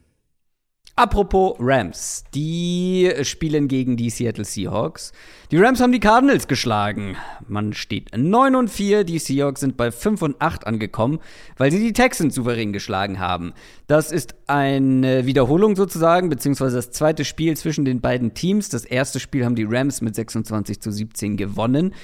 [1.01, 5.13] Apropos Rams, die spielen gegen die Seattle Seahawks.
[5.49, 7.17] Die Rams haben die Cardinals geschlagen.
[7.47, 11.17] Man steht 9 und 4, die Seahawks sind bei 5 und 8 angekommen,
[11.57, 13.53] weil sie die Texans souverän geschlagen haben.
[13.87, 18.69] Das ist eine Wiederholung sozusagen, beziehungsweise das zweite Spiel zwischen den beiden Teams.
[18.69, 21.95] Das erste Spiel haben die Rams mit 26 zu 17 gewonnen.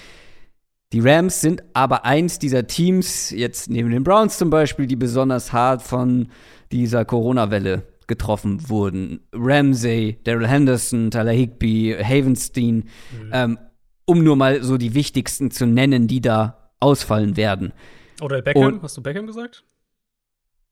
[0.92, 5.54] Die Rams sind aber eins dieser Teams, jetzt neben den Browns zum Beispiel, die besonders
[5.54, 6.30] hart von
[6.72, 9.22] dieser Corona-Welle getroffen wurden.
[9.34, 13.32] Ramsey, Daryl Henderson, Tyler Higby, Havenstein, mhm.
[13.32, 13.60] ähm,
[14.06, 17.74] um nur mal so die wichtigsten zu nennen, die da ausfallen werden.
[18.22, 19.64] Oder Beckham, Und, hast du Beckham gesagt?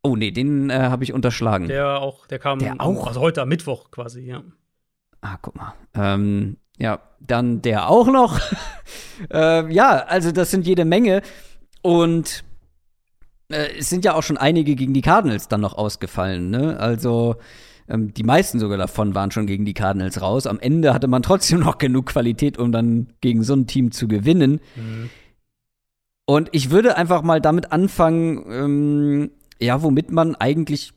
[0.02, 1.68] Oh nee, den äh, habe ich unterschlagen.
[1.68, 3.08] Der auch, der kam der auch?
[3.08, 4.44] also heute am Mittwoch quasi, ja.
[5.22, 5.74] Ah, guck mal.
[5.96, 8.40] Ähm, ja, dann der auch noch.
[9.34, 11.22] äh, ja, also das sind jede Menge.
[11.82, 12.44] Und
[13.50, 16.80] äh, es sind ja auch schon einige gegen die Cardinals dann noch ausgefallen, ne?
[16.80, 17.36] Also
[17.88, 20.48] ähm, die meisten sogar davon waren schon gegen die Cardinals raus.
[20.48, 24.08] Am Ende hatte man trotzdem noch genug Qualität, um dann gegen so ein Team zu
[24.08, 24.60] gewinnen.
[24.76, 25.10] Mhm.
[26.26, 30.94] Und ich würde einfach mal damit anfangen, ähm, ja, womit man eigentlich,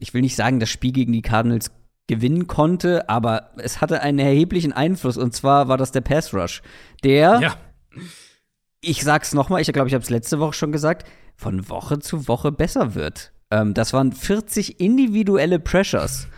[0.00, 1.70] ich will nicht sagen, das Spiel gegen die Cardinals
[2.08, 6.62] gewinnen konnte, aber es hatte einen erheblichen Einfluss und zwar war das der Pass Rush,
[7.04, 7.56] der ja.
[8.80, 11.08] ich sag's noch mal, ich glaube, ich habe es letzte Woche schon gesagt,
[11.42, 13.32] von Woche zu Woche besser wird.
[13.50, 16.28] Ähm, das waren 40 individuelle Pressures,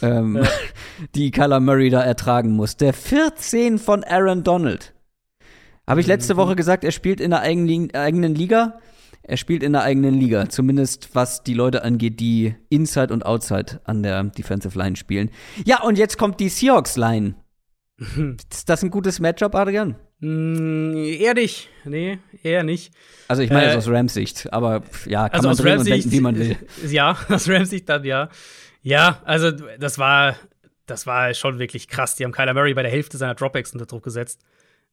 [0.00, 0.48] ähm, ja.
[1.14, 2.92] die Kyler Murray da ertragen musste.
[2.92, 4.94] 14 von Aaron Donald.
[5.86, 6.38] Habe ich letzte mhm.
[6.38, 8.78] Woche gesagt, er spielt in der eigenen, eigenen Liga?
[9.22, 13.80] er spielt in der eigenen Liga, zumindest was die Leute angeht, die Inside und Outside
[13.84, 15.30] an der Defensive Line spielen.
[15.64, 17.34] Ja, und jetzt kommt die Seahawks Line.
[17.98, 19.96] Ist das ein gutes Matchup, Adrian?
[20.22, 21.68] Mm, eher nicht.
[21.84, 22.94] Nee, eher nicht.
[23.26, 26.12] Also ich meine äh, aus Rams Sicht, aber ja, kann also man drehen und denken,
[26.12, 26.56] wie man will.
[26.88, 28.28] Ja, aus Rams Sicht dann ja.
[28.82, 30.36] Ja, also das war
[30.86, 32.14] das war schon wirklich krass.
[32.14, 34.40] Die haben Kyler Murray bei der Hälfte seiner Dropbacks unter Druck gesetzt.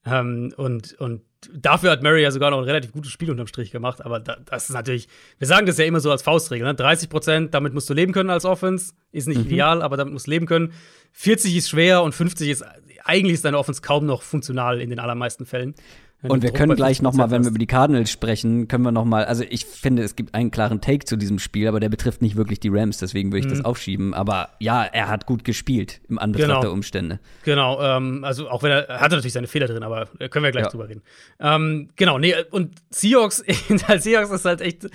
[0.05, 1.21] Ähm, und, und
[1.53, 4.03] dafür hat Murray ja sogar noch ein relativ gutes Spiel unterm Strich gemacht.
[4.03, 6.73] Aber da, das ist natürlich, wir sagen das ja immer so als Faustregel: ne?
[6.73, 8.93] 30 Prozent, damit musst du leben können als Offense.
[9.11, 9.47] Ist nicht mhm.
[9.47, 10.73] ideal, aber damit musst du leben können.
[11.13, 12.63] 40 ist schwer und 50 ist,
[13.05, 15.75] eigentlich ist deine Offense kaum noch funktional in den allermeisten Fällen.
[16.21, 19.05] Und wir können gleich noch mal, wenn wir über die Cardinals sprechen, können wir noch
[19.05, 22.21] mal, also ich finde, es gibt einen klaren Take zu diesem Spiel, aber der betrifft
[22.21, 23.57] nicht wirklich die Rams, deswegen würde ich mhm.
[23.57, 24.13] das aufschieben.
[24.13, 26.61] Aber ja, er hat gut gespielt im Anbetracht genau.
[26.61, 27.19] der Umstände.
[27.45, 30.51] Genau, ähm, also auch wenn er, er hatte natürlich seine Fehler drin, aber können wir
[30.51, 30.69] gleich ja.
[30.69, 31.03] drüber reden.
[31.39, 33.41] Ähm, genau, nee, und Seahawks,
[33.87, 34.89] als Seahawks ist halt echt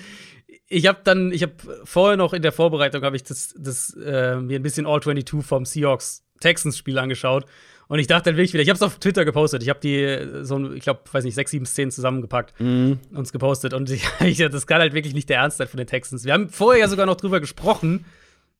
[0.67, 1.53] ich habe dann, ich habe
[1.83, 5.45] vorher noch in der Vorbereitung habe ich das, das äh, mir ein bisschen All 22
[5.45, 7.45] vom Seahawks Texans Spiel angeschaut
[7.87, 9.61] und ich dachte dann wirklich wieder, ich habe es auf Twitter gepostet.
[9.61, 12.99] Ich habe die so, ich glaube, weiß nicht, sechs, sieben Szenen zusammengepackt, mhm.
[13.13, 13.73] uns gepostet.
[13.73, 13.89] Und
[14.21, 16.25] ich, das kann halt wirklich nicht der Ernst sein von den Texans.
[16.25, 18.05] Wir haben vorher ja sogar noch drüber gesprochen,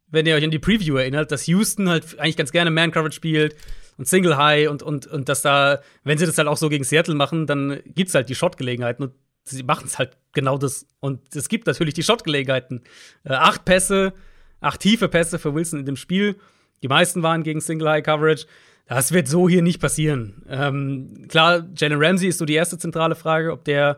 [0.07, 3.55] wenn ihr euch an die Preview erinnert, dass Houston halt eigentlich ganz gerne Man-Coverage spielt
[3.97, 6.83] und Single High und, und, und dass da, wenn sie das halt auch so gegen
[6.83, 10.85] Seattle machen, dann gibt es halt die Shot-Gelegenheiten und sie machen es halt genau das.
[10.99, 12.83] Und es gibt natürlich die Shot-Gelegenheiten.
[13.23, 14.13] Äh, acht Pässe,
[14.59, 16.35] acht tiefe Pässe für Wilson in dem Spiel.
[16.83, 18.45] Die meisten waren gegen Single High Coverage.
[18.87, 20.43] Das wird so hier nicht passieren.
[20.47, 23.97] Ähm, klar, Jalen Ramsey ist so die erste zentrale Frage, ob der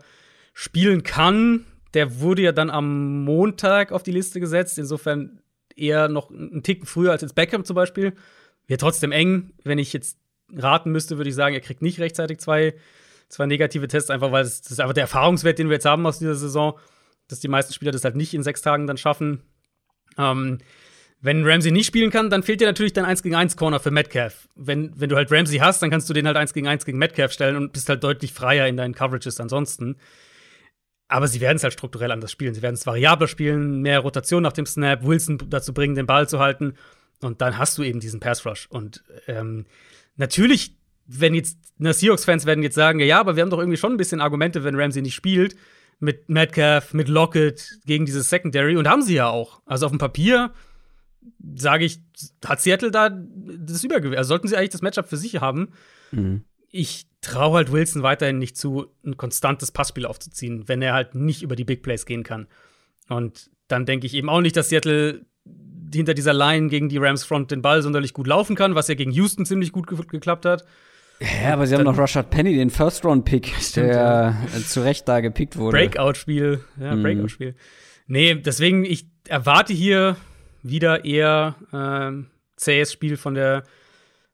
[0.54, 1.66] spielen kann.
[1.94, 4.78] Der wurde ja dann am Montag auf die Liste gesetzt.
[4.78, 5.42] Insofern
[5.76, 8.14] eher noch einen Ticken früher als jetzt Beckham zum Beispiel.
[8.68, 9.52] Wäre trotzdem eng.
[9.64, 10.18] Wenn ich jetzt
[10.56, 12.74] raten müsste, würde ich sagen, er kriegt nicht rechtzeitig zwei,
[13.28, 16.06] zwei negative Tests, einfach weil es, das ist einfach der Erfahrungswert, den wir jetzt haben
[16.06, 16.80] aus dieser Saison,
[17.28, 19.42] dass die meisten Spieler das halt nicht in sechs Tagen dann schaffen.
[20.18, 20.60] Ähm,
[21.20, 23.90] wenn Ramsey nicht spielen kann, dann fehlt dir natürlich dein 1 gegen 1 Corner für
[23.90, 24.48] Metcalf.
[24.56, 27.00] Wenn, wenn du halt Ramsey hast, dann kannst du den halt 1 gegen 1 gegen
[27.00, 29.98] Metcalf stellen und bist halt deutlich freier in deinen Coverages ansonsten.
[31.08, 32.54] Aber sie werden es halt strukturell anders spielen.
[32.54, 36.28] Sie werden es variabler spielen, mehr Rotation nach dem Snap, Wilson dazu bringen, den Ball
[36.30, 36.76] zu halten.
[37.22, 38.68] Und dann hast du eben diesen Pass Rush.
[38.70, 39.66] Und ähm,
[40.18, 40.76] natürlich,
[41.08, 43.98] wenn jetzt na, Seahawks-Fans werden jetzt sagen, ja, aber wir haben doch irgendwie schon ein
[43.98, 45.56] bisschen Argumente, wenn Ramsey nicht spielt,
[46.00, 48.76] mit Metcalf, mit Lockett gegen dieses Secondary.
[48.76, 49.62] Und haben sie ja auch.
[49.66, 50.52] Also auf dem Papier
[51.56, 52.02] sage ich,
[52.46, 54.18] hat Seattle da das Übergewicht.
[54.18, 55.70] Also sollten sie eigentlich das Matchup für sich haben.
[56.12, 56.44] Mhm.
[56.70, 61.42] Ich traue halt Wilson weiterhin nicht zu, ein konstantes Passspiel aufzuziehen, wenn er halt nicht
[61.42, 62.48] über die Big Plays gehen kann.
[63.10, 65.26] Und dann denke ich eben auch nicht, dass Seattle
[65.94, 68.96] hinter dieser Line gegen die Rams Front den Ball sonderlich gut laufen kann, was ja
[68.96, 70.66] gegen Houston ziemlich gut ge geklappt hat.
[71.20, 74.60] Ja, aber sie haben noch Rashad Penny, den First-Round-Pick, der ja.
[74.68, 75.78] zu Recht da gepickt wurde.
[75.78, 76.62] Breakout-Spiel.
[76.80, 77.04] Ja, mhm.
[77.04, 77.56] Breakout-Spiel.
[78.08, 80.16] Nee, deswegen, ich erwarte hier
[80.70, 83.64] wieder eher ähm, zähes Spiel von der,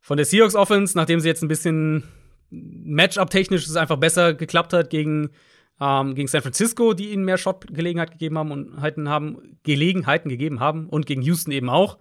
[0.01, 2.03] von der Seahawks Offense, nachdem sie jetzt ein bisschen
[2.49, 5.31] Matchup-technisch es einfach besser geklappt hat gegen,
[5.80, 10.88] ähm, gegen San Francisco, die ihnen mehr Shot-Gelegenheit gegeben haben und haben, Gelegenheiten gegeben haben
[10.88, 11.97] und gegen Houston eben auch.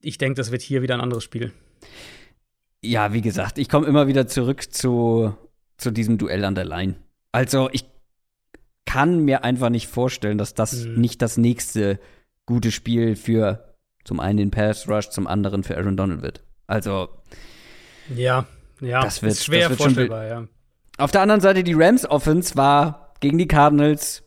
[0.00, 1.52] Ich denke, das wird hier wieder ein anderes Spiel.
[2.82, 5.34] Ja, wie gesagt, ich komme immer wieder zurück zu,
[5.76, 6.96] zu diesem Duell an der Line.
[7.30, 7.84] Also, ich
[8.84, 11.00] kann mir einfach nicht vorstellen, dass das mhm.
[11.00, 12.00] nicht das nächste
[12.46, 13.74] gute Spiel für
[14.04, 16.42] zum einen den Pass Rush, zum anderen für Aaron Donald wird.
[16.66, 17.08] Also,
[18.14, 18.46] ja,
[18.80, 20.48] ja, das wird, ist schwer das wird vorstellbar, ja.
[20.98, 24.24] Auf der anderen Seite, die Rams Offense war gegen die Cardinals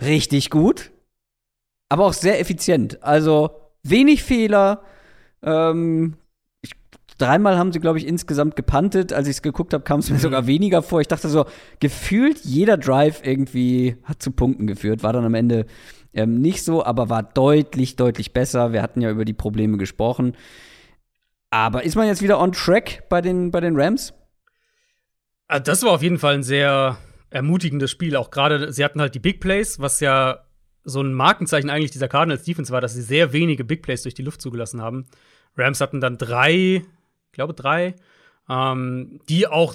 [0.00, 0.90] richtig gut,
[1.88, 3.02] aber auch sehr effizient.
[3.02, 3.50] Also
[3.82, 4.82] wenig Fehler.
[5.42, 6.16] Ähm,
[6.60, 6.72] ich,
[7.18, 9.12] dreimal haben sie, glaube ich, insgesamt gepantet.
[9.12, 11.00] Als ich es geguckt habe, kam es mir sogar weniger vor.
[11.00, 11.46] Ich dachte so,
[11.80, 15.02] gefühlt jeder Drive irgendwie hat zu Punkten geführt.
[15.02, 15.66] War dann am Ende
[16.14, 18.72] ähm, nicht so, aber war deutlich, deutlich besser.
[18.72, 20.36] Wir hatten ja über die Probleme gesprochen.
[21.50, 24.14] Aber ist man jetzt wieder on track bei den, bei den Rams?
[25.48, 26.96] Ah, das war auf jeden Fall ein sehr
[27.30, 28.16] ermutigendes Spiel.
[28.16, 30.44] Auch gerade, sie hatten halt die Big Plays, was ja
[30.84, 34.14] so ein Markenzeichen eigentlich dieser Cardinals Defense war, dass sie sehr wenige Big Plays durch
[34.14, 35.06] die Luft zugelassen haben.
[35.56, 36.84] Rams hatten dann drei,
[37.26, 37.94] ich glaube drei,
[38.48, 39.74] ähm, die auch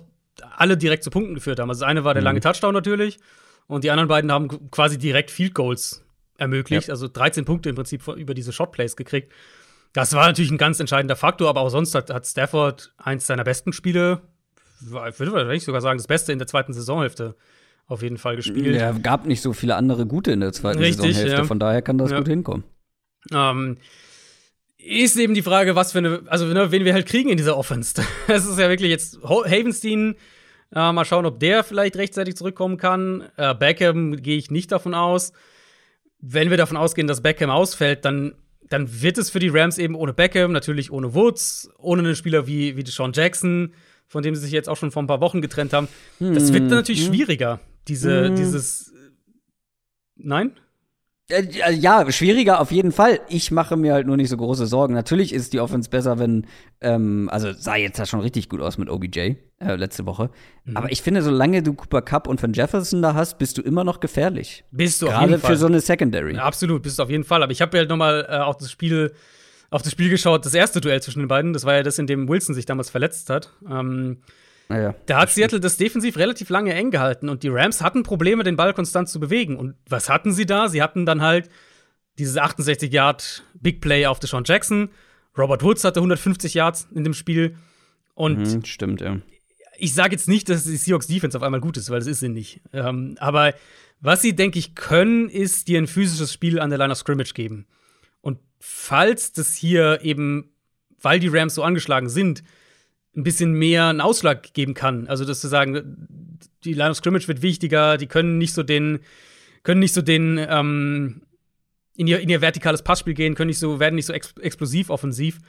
[0.55, 1.69] alle direkt zu Punkten geführt haben.
[1.69, 2.25] Also das eine war der mhm.
[2.25, 3.19] lange Touchdown natürlich
[3.67, 6.06] und die anderen beiden haben quasi direkt Field Goals
[6.37, 6.93] ermöglicht, ja.
[6.93, 9.31] also 13 Punkte im Prinzip über diese Shot Plays gekriegt.
[9.93, 13.43] Das war natürlich ein ganz entscheidender Faktor, aber auch sonst hat, hat Stafford eins seiner
[13.43, 14.21] besten Spiele,
[14.81, 17.35] ich würde wahrscheinlich sogar sagen, das Beste in der zweiten Saisonhälfte
[17.87, 18.75] auf jeden Fall gespielt.
[18.75, 21.43] Ja, gab nicht so viele andere gute in der zweiten Richtig, Saisonhälfte, ja.
[21.45, 22.17] von daher kann das ja.
[22.17, 22.63] gut hinkommen.
[23.31, 23.77] Ähm,
[24.77, 27.57] ist eben die Frage, was für eine, also ne, wen wir halt kriegen in dieser
[27.57, 28.01] Offense.
[28.27, 30.15] Es ist ja wirklich jetzt Havenstein,
[30.73, 33.23] äh, mal schauen, ob der vielleicht rechtzeitig zurückkommen kann.
[33.37, 35.33] Äh, Beckham gehe ich nicht davon aus.
[36.19, 38.33] Wenn wir davon ausgehen, dass Beckham ausfällt, dann
[38.69, 42.47] dann wird es für die Rams eben ohne Beckham, natürlich ohne Woods, ohne einen Spieler
[42.47, 43.73] wie, wie Deshaun Jackson,
[44.07, 45.87] von dem sie sich jetzt auch schon vor ein paar Wochen getrennt haben.
[46.19, 47.13] Das wird dann natürlich hm.
[47.13, 48.35] schwieriger, diese, hm.
[48.35, 48.93] dieses.
[50.15, 50.51] Nein?
[51.29, 53.19] Äh, äh, ja, schwieriger auf jeden Fall.
[53.27, 54.93] Ich mache mir halt nur nicht so große Sorgen.
[54.93, 56.47] Natürlich ist die Offense besser, wenn,
[56.79, 60.29] ähm, also sah jetzt ja schon richtig gut aus mit OBJ äh, letzte Woche.
[60.63, 60.77] Mhm.
[60.77, 63.83] Aber ich finde, solange du Cooper Cup und Van Jefferson da hast, bist du immer
[63.83, 64.63] noch gefährlich.
[64.71, 66.35] Bist du Gerade für so eine Secondary.
[66.35, 67.43] Ja, absolut, bist du auf jeden Fall.
[67.43, 69.13] Aber ich habe ja halt noch mal äh, auch das Spiel
[69.69, 71.51] auf das Spiel geschaut, das erste Duell zwischen den beiden.
[71.51, 73.51] Das war ja das, in dem Wilson sich damals verletzt hat.
[73.69, 74.19] Ähm,
[74.69, 78.43] naja, da hat Seattle das defensiv relativ lange eng gehalten und die Rams hatten Probleme,
[78.43, 79.55] den Ball konstant zu bewegen.
[79.55, 80.67] Und was hatten sie da?
[80.67, 81.49] Sie hatten dann halt
[82.17, 84.89] dieses 68 Yard Big Play auf Deshaun Jackson.
[85.37, 87.55] Robert Woods hatte 150 Yards in dem Spiel.
[88.13, 89.19] Und mhm, stimmt, ja.
[89.77, 92.19] Ich sage jetzt nicht, dass die Seahawks Defense auf einmal gut ist, weil das ist
[92.19, 92.61] sie nicht.
[92.73, 93.53] Ähm, aber
[94.01, 97.33] was sie, denke ich, können, ist dir ein physisches Spiel an der Line of Scrimmage
[97.33, 97.67] geben.
[98.21, 100.51] Und falls das hier eben,
[100.99, 102.43] weil die Rams so angeschlagen sind,
[103.17, 105.07] ein bisschen mehr einen Ausschlag geben kann.
[105.07, 108.99] Also, dass zu sagen, die Line of Scrimmage wird wichtiger, die können nicht so den,
[109.63, 111.23] können nicht so den, ähm,
[111.95, 114.89] in ihr, in ihr vertikales Passspiel gehen, können nicht so, werden nicht so ex explosiv
[114.91, 115.39] offensiv.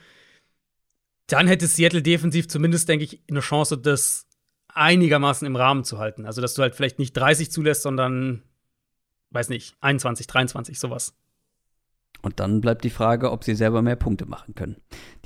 [1.26, 4.26] Dann hätte Seattle defensiv zumindest, denke ich, eine Chance, das
[4.68, 6.24] einigermaßen im Rahmen zu halten.
[6.24, 8.42] Also, dass du halt vielleicht nicht 30 zulässt, sondern,
[9.30, 11.14] weiß nicht, 21, 23, sowas.
[12.22, 14.76] Und dann bleibt die Frage, ob sie selber mehr Punkte machen können.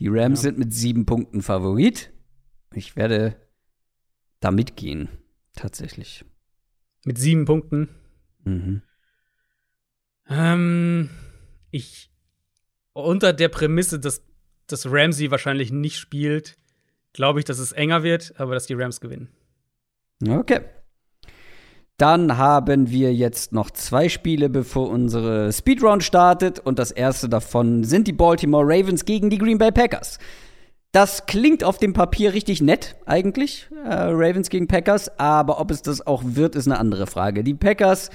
[0.00, 0.50] Die Rams Ja.
[0.50, 2.10] sind mit sieben Punkten Favorit.
[2.74, 3.36] Ich werde
[4.40, 5.08] da mitgehen,
[5.54, 6.24] tatsächlich.
[7.04, 7.88] Mit sieben Punkten.
[8.44, 8.82] Mhm.
[10.28, 11.10] Ähm,
[11.70, 12.10] ich
[12.92, 14.22] unter der Prämisse, dass,
[14.66, 16.56] dass Ramsey wahrscheinlich nicht spielt,
[17.12, 19.28] glaube ich, dass es enger wird, aber dass die Rams gewinnen.
[20.26, 20.60] Okay.
[21.98, 26.58] Dann haben wir jetzt noch zwei Spiele, bevor unsere Speedround startet.
[26.58, 30.18] Und das erste davon sind die Baltimore Ravens gegen die Green Bay Packers.
[30.92, 33.68] Das klingt auf dem Papier richtig nett, eigentlich.
[33.84, 35.18] Äh, Ravens gegen Packers.
[35.18, 37.42] Aber ob es das auch wird, ist eine andere Frage.
[37.42, 38.10] Die Packers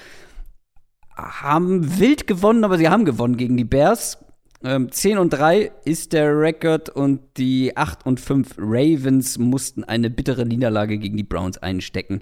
[1.15, 4.19] haben wild gewonnen, aber sie haben gewonnen gegen die Bears.
[4.63, 10.11] Ähm, 10 und 3 ist der Rekord und die 8 und 5 Ravens mussten eine
[10.11, 12.21] bittere Niederlage gegen die Browns einstecken.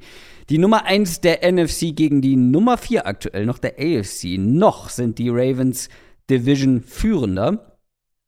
[0.50, 4.38] Die Nummer 1 der NFC gegen die Nummer 4 aktuell noch der AFC.
[4.38, 5.90] Noch sind die Ravens
[6.30, 7.78] Division führender,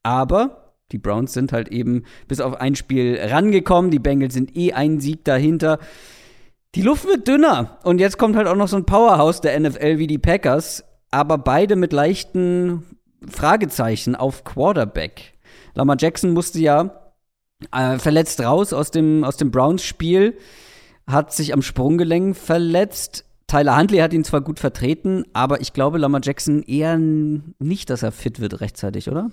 [0.02, 3.90] aber die Browns sind halt eben bis auf ein Spiel rangekommen.
[3.90, 5.78] Die Bengals sind eh ein Sieg dahinter.
[6.74, 7.78] Die Luft wird dünner.
[7.84, 10.84] Und jetzt kommt halt auch noch so ein Powerhouse der NFL wie die Packers.
[11.10, 12.84] Aber beide mit leichten
[13.26, 15.34] Fragezeichen auf Quarterback.
[15.74, 17.12] Lamar Jackson musste ja
[17.72, 20.38] äh, verletzt raus aus dem, aus dem Browns-Spiel.
[21.06, 23.24] Hat sich am Sprunggelenk verletzt.
[23.46, 28.02] Tyler Huntley hat ihn zwar gut vertreten, aber ich glaube, Lamar Jackson eher nicht, dass
[28.02, 29.30] er fit wird rechtzeitig, oder?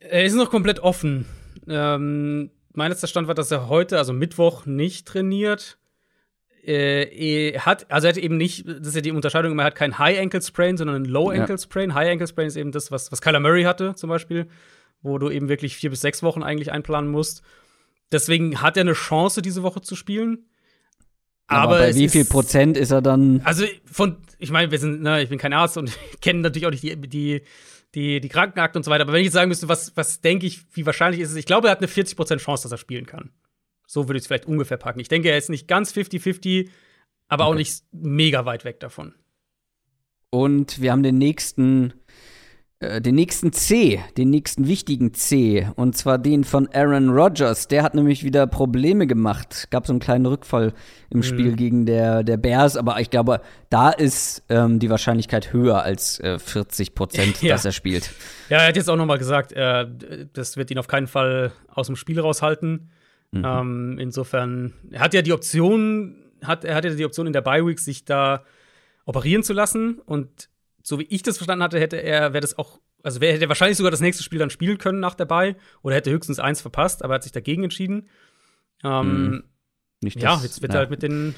[0.00, 1.26] Er ist noch komplett offen.
[1.68, 5.78] Ähm, mein letzter Stand war, dass er heute, also Mittwoch, nicht trainiert.
[6.64, 9.74] Äh, er hat, also er hat eben nicht, das ist ja die Unterscheidung, er hat
[9.74, 11.40] kein High Ankle Sprain, sondern ein Low Ja.
[11.40, 11.94] Ankle Sprain.
[11.94, 14.46] High Ankle Sprain ist eben das, was, was Kyler Murray hatte, zum Beispiel,
[15.02, 17.42] wo du eben wirklich vier bis sechs Wochen eigentlich einplanen musst.
[18.12, 20.46] Deswegen hat er eine Chance, diese Woche zu spielen.
[21.46, 23.40] Aber, bei es wie viel ist- Prozent ist er dann?
[23.44, 25.90] also von, ich meine, wir sind, ne, ich bin kein Arzt und
[26.20, 27.42] kenne natürlich auch nicht die, die,
[27.94, 29.02] die, die Krankenakte und so weiter.
[29.02, 31.46] Aber wenn ich jetzt sagen müsste, was, was denke ich, wie wahrscheinlich ist es, ich
[31.46, 33.30] glaube, er hat eine 40% Chance, dass er spielen kann.
[33.86, 35.00] So würde ich es vielleicht ungefähr packen.
[35.00, 36.68] Ich denke, er ist nicht ganz 50-50,
[37.28, 37.58] aber auch Okay.
[37.58, 39.14] nicht mega weit weg davon.
[40.30, 41.92] Und wir haben den nächsten,
[42.80, 45.68] äh, den nächsten C, den nächsten wichtigen C.
[45.76, 47.68] Und zwar den von Aaron Rodgers.
[47.68, 49.68] Der hat nämlich wieder Probleme gemacht.
[49.70, 50.72] Gab so einen kleinen Rückfall
[51.10, 52.78] im Spiel gegen der, der Bears.
[52.78, 57.54] Aber ich glaube, da ist ähm, die Wahrscheinlichkeit höher als äh, 40 Prozent, Ja.
[57.54, 58.10] dass er spielt.
[58.48, 59.86] Ja, er hat jetzt auch noch mal gesagt, äh,
[60.32, 62.90] das wird ihn auf keinen Fall aus dem Spiel raushalten.
[63.32, 63.44] Mhm.
[63.44, 67.66] Ähm, insofern, er hat ja die Option, hat, er hatte die Option in der Bye
[67.66, 68.42] Week, sich da
[69.04, 70.00] operieren zu lassen.
[70.06, 70.48] Und
[70.82, 73.48] so wie ich das verstanden hatte, hätte er, wäre das auch, also wär, hätte er
[73.48, 76.60] wahrscheinlich sogar das nächste Spiel dann spielen können nach der Bye oder hätte höchstens eins
[76.60, 78.08] verpasst, aber er hat sich dagegen entschieden.
[78.84, 79.44] Ähm,
[80.02, 81.34] Nicht, ja, dass- jetzt wird er halt mit den,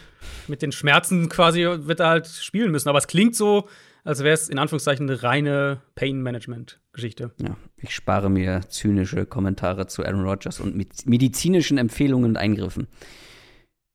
[0.49, 2.89] mit den Schmerzen quasi, wird er halt spielen müssen.
[2.89, 3.69] Aber es klingt so,
[4.05, 7.33] als wäre es in Anführungszeichen eine reine Pain-Management-Geschichte.
[7.41, 12.87] Ja, ich spare mir zynische Kommentare zu Aaron Rodgers und mit medizinischen Empfehlungen und Eingriffen.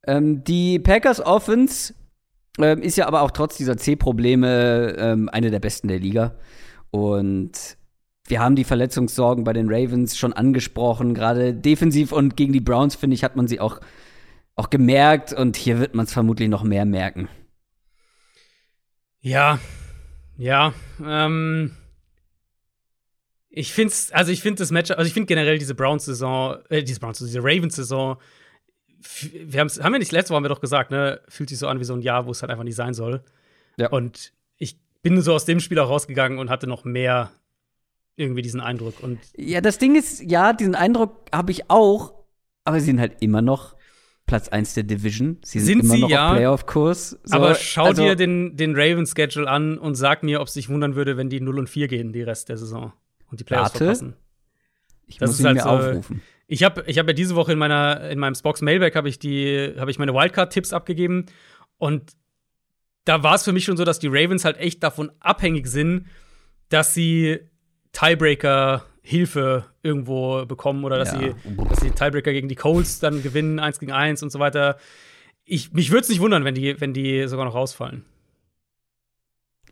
[0.06, 1.94] Ähm, die Packers Offense
[2.58, 6.34] ähm, ist ja aber auch trotz dieser C-Probleme ähm, eine der besten der Liga.
[6.90, 7.76] Und
[8.26, 11.14] wir haben die Verletzungssorgen bei den Ravens schon angesprochen.
[11.14, 13.80] Gerade defensiv und gegen die Browns, finde ich, hat man sie auch,
[14.54, 15.32] auch gemerkt.
[15.32, 17.28] Und hier wird man es vermutlich noch mehr merken.
[19.20, 19.58] Ja,
[20.36, 20.72] ja.
[21.04, 21.72] Ähm,
[23.50, 27.00] ich finde also ich finde das Match, also ich finde generell diese Browns-Saison, äh, diese
[27.00, 28.18] Browns, diese Ravens-Saison,
[29.00, 31.80] wir haben wir nicht letzte Woche haben wir doch gesagt, ne, fühlt sich so an
[31.80, 33.22] wie so ein Jahr, wo es halt einfach nicht sein soll.
[33.76, 33.90] Ja.
[33.90, 37.30] Und ich bin so aus dem Spiel auch rausgegangen und hatte noch mehr
[38.16, 39.00] irgendwie diesen Eindruck.
[39.02, 42.14] Und Ja, das Ding ist, ja, diesen Eindruck habe ich auch,
[42.64, 43.76] aber sie sind halt immer noch
[44.26, 45.38] Platz 1 der Division.
[45.42, 46.34] Sie sind, Sind immer sie, noch ja.
[46.34, 47.18] Playoff-Kurs.
[47.22, 50.68] So, aber schau also, dir den, den Ravens-Schedule an und sag mir, ob es dich
[50.68, 52.92] wundern würde, wenn die 0 und 4 gehen, die Rest der Saison.
[53.30, 53.78] Und die Playoffs Warte.
[53.78, 54.14] verpassen.
[55.06, 56.22] Ich das muss ihn halt mir so- aufrufen.
[56.50, 59.18] Ich habe ich hab ja diese Woche in meiner in meinem Spox Mailback habe ich
[59.18, 61.26] die habe ich meine Wildcard-Tipps abgegeben
[61.76, 62.12] und
[63.04, 66.06] da war es für mich schon so, dass die Ravens halt echt davon abhängig sind,
[66.70, 67.38] dass sie
[67.92, 71.18] Tiebreaker Hilfe irgendwo bekommen oder dass Ja.
[71.20, 71.34] sie
[71.68, 74.78] dass sie Tiebreaker gegen die Colts dann gewinnen eins gegen eins und so weiter.
[75.44, 78.04] Ich, mich würde es nicht wundern, wenn die wenn die sogar noch rausfallen.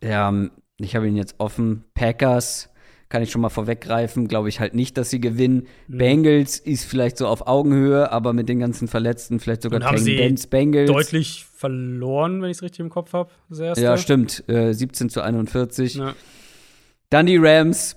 [0.03, 1.85] Ja, ähm, ich habe ihn jetzt offen.
[1.95, 2.71] Packers
[3.09, 4.27] kann ich schon mal vorweggreifen.
[4.29, 5.67] Glaube ich halt nicht, dass sie gewinnen.
[5.89, 5.99] Mhm.
[5.99, 9.99] Bengals ist vielleicht so auf Augenhöhe, aber mit den ganzen Verletzten vielleicht sogar Und haben
[9.99, 10.91] sie Tendenz Bengals.
[10.91, 13.31] Deutlich verloren, wenn ich es richtig im Kopf habe.
[13.51, 14.45] Ja, stimmt.
[14.49, 15.95] Äh, 17 zu 41.
[15.97, 16.15] Ja.
[17.11, 17.97] Dann die Rams,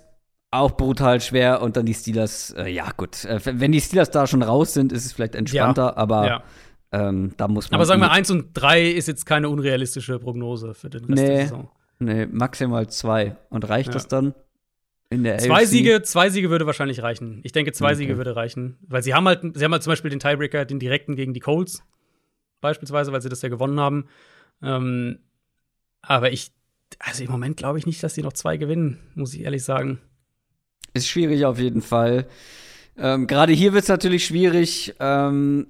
[0.52, 1.62] auch brutal schwer.
[1.62, 3.26] Und dann die Steelers, äh, ja gut.
[3.26, 6.44] Äh, wenn die Steelers da schon raus sind, ist es vielleicht entspannter, aber ja.
[6.92, 7.76] ähm, da muss man.
[7.80, 11.10] Aber sagen wir, mit- 1 und 3 ist jetzt keine unrealistische Prognose für den Rest
[11.22, 11.28] Nee.
[11.28, 11.70] der Saison.
[12.00, 13.36] Nee, maximal zwei.
[13.50, 13.94] Und reicht Ja.
[13.94, 14.34] das dann?
[15.12, 15.68] In der Zwei AFC.
[15.68, 17.40] Siege, zwei Siege würde wahrscheinlich reichen.
[17.44, 17.96] Ich denke, zwei Okay.
[17.96, 18.78] Siege würde reichen.
[18.88, 21.40] Weil sie haben halt, sie haben halt zum Beispiel den Tiebreaker, den direkten gegen die
[21.40, 21.84] Colts,
[22.62, 24.06] beispielsweise, weil sie das ja gewonnen haben.
[24.62, 25.20] Ähm,
[26.02, 26.52] aber ich,
[27.00, 30.00] also im Moment glaube ich nicht, dass sie noch zwei gewinnen, muss ich ehrlich sagen.
[30.94, 32.28] Ist schwierig auf jeden Fall.
[32.98, 34.94] Ähm, Gerade hier wird es natürlich schwierig.
[35.00, 35.68] Ähm,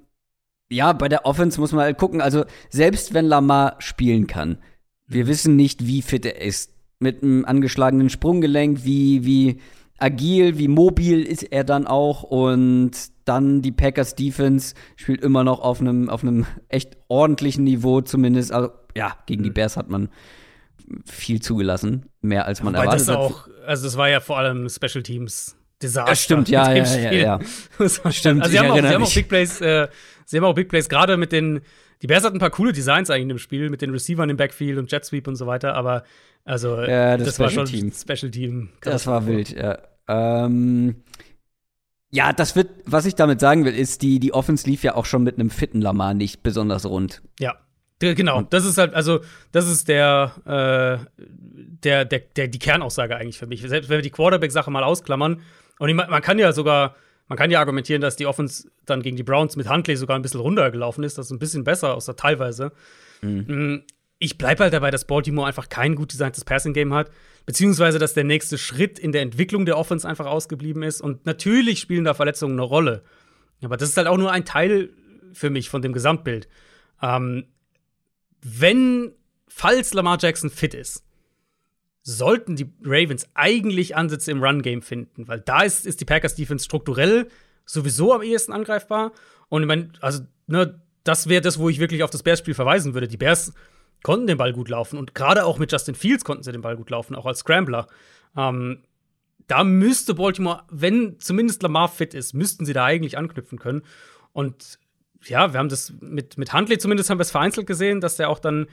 [0.70, 2.20] ja, bei der Offense muss man halt gucken.
[2.20, 4.58] Also, selbst wenn Lamar spielen kann,
[5.06, 6.72] wir wissen nicht, wie fit er ist.
[7.00, 9.60] Mit einem angeschlagenen Sprunggelenk, wie, wie
[9.98, 12.22] agil, wie mobil ist er dann auch.
[12.22, 12.92] Und
[13.24, 18.52] dann die Packers Defense spielt immer noch auf einem auf einem echt ordentlichen Niveau, zumindest.
[18.52, 20.08] Also, ja, gegen die Bears hat man
[21.04, 22.06] viel zugelassen.
[22.20, 23.16] Mehr als man Wobei erwartet das hat.
[23.16, 26.10] auch, also das war ja vor allem Special Teams Desaster.
[26.10, 27.40] Ja, stimmt, ja, ja, ja, ja.
[28.10, 29.14] Stimmt, Also sie haben, auch, sie haben auch.
[29.14, 29.88] Big Plays, äh,
[30.26, 31.60] sie haben auch Big Plays, gerade mit den,
[32.02, 34.78] die Bears hatten ein paar coole Designs eigentlich dem Spiel, mit den Receivern im Backfield
[34.78, 36.04] und Jet Sweep und so weiter, aber
[36.44, 37.92] also Ja, das das, war schon Team.
[37.92, 38.70] Special Team.
[38.80, 39.78] Das war wild, ja.
[40.08, 40.96] Ähm,
[42.10, 45.04] ja, das wird, was ich damit sagen will, ist, die, die Offense lief ja auch
[45.04, 47.22] schon mit einem fitten Lamar nicht besonders rund.
[47.38, 47.56] Ja.
[48.00, 49.20] Genau, das ist halt, also,
[49.52, 53.60] das ist der, äh, der, der, der, die Kernaussage eigentlich für mich.
[53.60, 55.42] Selbst wenn wir die Quarterback-Sache mal ausklammern,
[55.78, 56.94] und man kann ja sogar,
[57.28, 60.22] man kann ja argumentieren, dass die Offense dann gegen die Browns mit Huntley sogar ein
[60.22, 62.72] bisschen runtergelaufen ist, das ist ein bisschen besser, außer teilweise.
[63.22, 63.80] Mm,
[64.22, 67.10] Ich bleibe halt dabei, dass Baltimore einfach kein gut designtes Passing-Game hat,
[67.46, 71.00] beziehungsweise dass der nächste Schritt in der Entwicklung der Offense einfach ausgeblieben ist.
[71.00, 73.02] Und natürlich spielen da Verletzungen eine Rolle.
[73.62, 74.90] Aber das ist halt auch nur ein Teil
[75.32, 76.48] für mich von dem Gesamtbild.
[77.02, 77.46] Ähm,
[78.42, 79.12] wenn,
[79.48, 81.02] falls Lamar Jackson fit ist,
[82.02, 87.28] sollten die Ravens eigentlich Ansätze im Run-Game finden, weil da ist, ist die Packers-Defense strukturell
[87.64, 89.12] sowieso am ehesten angreifbar.
[89.48, 92.94] Und ich meine, also, ne, das wäre das, wo ich wirklich auf das Bears-Spiel verweisen
[92.94, 93.08] würde.
[93.08, 93.54] Die Bears
[94.02, 96.76] konnten den Ball gut laufen und gerade auch mit Justin Fields konnten sie den Ball
[96.76, 97.86] gut laufen, auch als Scrambler.
[98.36, 98.82] Ähm,
[99.46, 103.82] da müsste Baltimore, wenn zumindest Lamar fit ist, müssten sie da eigentlich anknüpfen können.
[104.32, 104.78] Und
[105.24, 108.28] ja, wir haben das mit, mit Huntley zumindest haben wir es vereinzelt gesehen, dass der
[108.28, 108.68] auch dann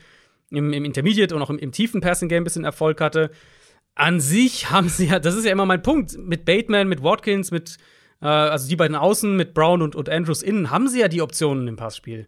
[0.49, 3.31] im, im Intermediate und auch im, im tiefen Passing Game ein bisschen Erfolg hatte.
[3.95, 7.51] An sich haben sie ja, das ist ja immer mein Punkt, mit Bateman, mit Watkins,
[7.51, 7.77] mit,
[8.21, 11.21] äh, also die beiden Außen, mit Brown und, und Andrews innen, haben sie ja die
[11.21, 12.27] Optionen im Passspiel.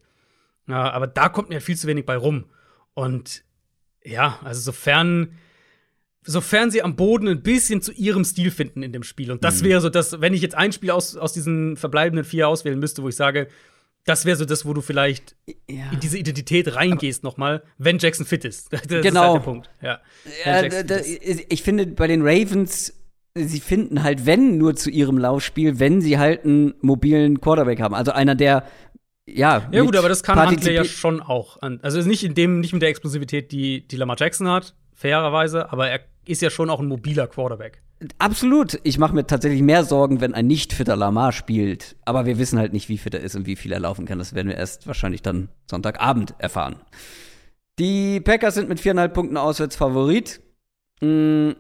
[0.68, 2.46] Ja, aber da kommt mir viel zu wenig bei rum.
[3.00, 3.44] Und
[4.04, 5.34] ja, also sofern,
[6.24, 9.32] sofern sie am Boden ein bisschen zu ihrem Stil finden in dem Spiel.
[9.32, 12.48] Und das wäre so das, wenn ich jetzt ein Spiel aus, aus diesen verbleibenden vier
[12.48, 13.48] auswählen müsste, wo ich sage,
[14.06, 15.36] das wäre so das, wo du vielleicht
[15.70, 15.92] Ja.
[15.92, 18.70] in diese Identität reingehst nochmal, wenn Jackson fit ist.
[18.72, 19.22] Das ist Genau.
[19.22, 19.70] halt der Punkt.
[19.82, 20.00] Ja.
[20.46, 21.46] Ja, da, ist.
[21.50, 22.94] ich finde, bei den Ravens,
[23.36, 27.94] sie finden halt, wenn, nur zu ihrem Laufspiel, wenn sie halt einen mobilen Quarterback haben.
[27.94, 28.66] Also einer, der,
[29.36, 29.68] ja.
[29.72, 31.62] Ja, gut, aber das kann Huntley ja schon auch.
[31.62, 35.72] An- Also nicht in dem, nicht mit der Explosivität, die, die Lamar Jackson hat, fairerweise,
[35.72, 37.82] aber er ist ja schon auch ein mobiler Quarterback.
[38.18, 38.80] Absolut.
[38.84, 41.98] Ich mache mir tatsächlich mehr Sorgen, wenn ein nicht fitter Lamar spielt.
[42.06, 44.20] Aber wir wissen halt nicht, wie fit er ist und wie viel er laufen kann.
[44.20, 46.78] Das werden wir erst wahrscheinlich dann Sonntagabend erfahren.
[47.78, 50.40] Die Packers sind mit viereinhalb Punkten auswärts Favorit.
[51.02, 51.52] Mm,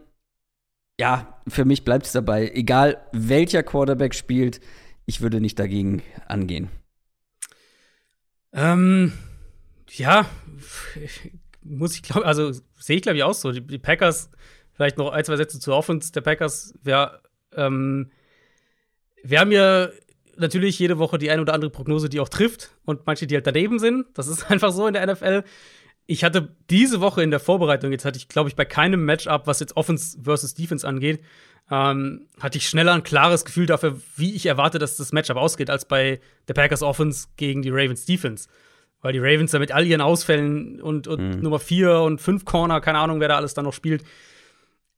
[0.99, 2.49] ja, für mich bleibt es dabei.
[2.53, 4.59] Egal welcher Quarterback spielt,
[5.05, 6.69] ich würde nicht dagegen angehen.
[8.53, 9.13] Ähm,
[9.91, 10.25] ja,
[11.63, 13.51] muss ich glaube, also sehe ich glaube ich auch so.
[13.51, 14.29] Die, die Packers,
[14.73, 16.73] vielleicht noch ein, zwei Sätze zur Offense der Packers.
[16.83, 17.21] Wir,
[17.55, 18.11] ähm,
[19.23, 19.89] wir haben ja
[20.37, 23.45] natürlich jede Woche die eine oder andere Prognose, die auch trifft und manche, die halt
[23.45, 24.05] daneben sind.
[24.13, 25.43] Das ist einfach so in der NFL.
[26.05, 29.45] Ich hatte diese Woche in der Vorbereitung, jetzt hatte ich, glaube ich, bei keinem Matchup,
[29.45, 31.21] was jetzt Offense versus Defense angeht,
[31.71, 35.69] ähm, hatte ich schneller ein klares Gefühl dafür, wie ich erwarte, dass das Matchup ausgeht,
[35.69, 38.49] als bei der Packers Offense gegen die Ravens Defense.
[39.01, 42.81] Weil die Ravens da mit all ihren Ausfällen und, und Nummer 4 und 5 Corner,
[42.81, 44.03] keine Ahnung, wer da alles dann noch spielt,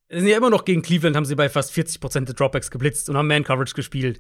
[0.10, 3.18] sind ja immer noch gegen Cleveland, haben sie bei fast 40% der Dropbacks geblitzt und
[3.18, 4.20] haben Man-Coverage gespielt.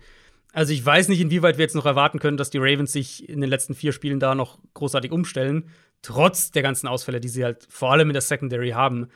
[0.54, 3.42] Also ich weiß nicht, inwieweit wir jetzt noch erwarten können, dass die Ravens sich in
[3.42, 5.70] den letzten vier Spielen da noch großartig umstellen,
[6.02, 9.08] trotz der ganzen Ausfälle, die sie halt vor allem in der Secondary haben.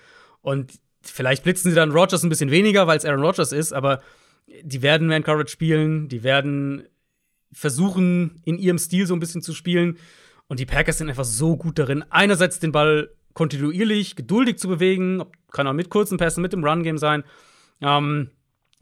[0.41, 0.73] Und
[1.09, 4.01] vielleicht blitzen sie dann Rodgers ein bisschen weniger, weil es Aaron Rodgers ist, aber
[4.61, 6.87] die werden Man-Coverage spielen, die werden
[7.51, 9.97] versuchen, in ihrem Stil so ein bisschen zu spielen.
[10.47, 15.23] Und die Packers sind einfach so gut darin, einerseits den Ball kontinuierlich, geduldig zu bewegen,
[15.51, 17.23] kann auch mit kurzen Pässen, mit dem Run-Game sein.
[17.81, 18.29] Ähm,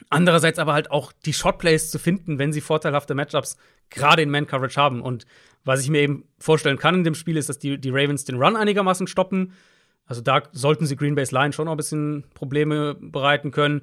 [0.10, 3.58] andererseits aber halt auch die Shotplays zu finden, wenn sie vorteilhafte Matchups
[3.90, 5.02] gerade in Man-Coverage haben.
[5.02, 5.26] Und
[5.64, 8.36] was ich mir eben vorstellen kann in dem Spiel, ist, dass die, die Ravens den
[8.42, 9.54] Run einigermaßen stoppen.
[10.06, 13.82] Also da sollten sie Green Bay's Line schon noch ein bisschen Probleme bereiten können.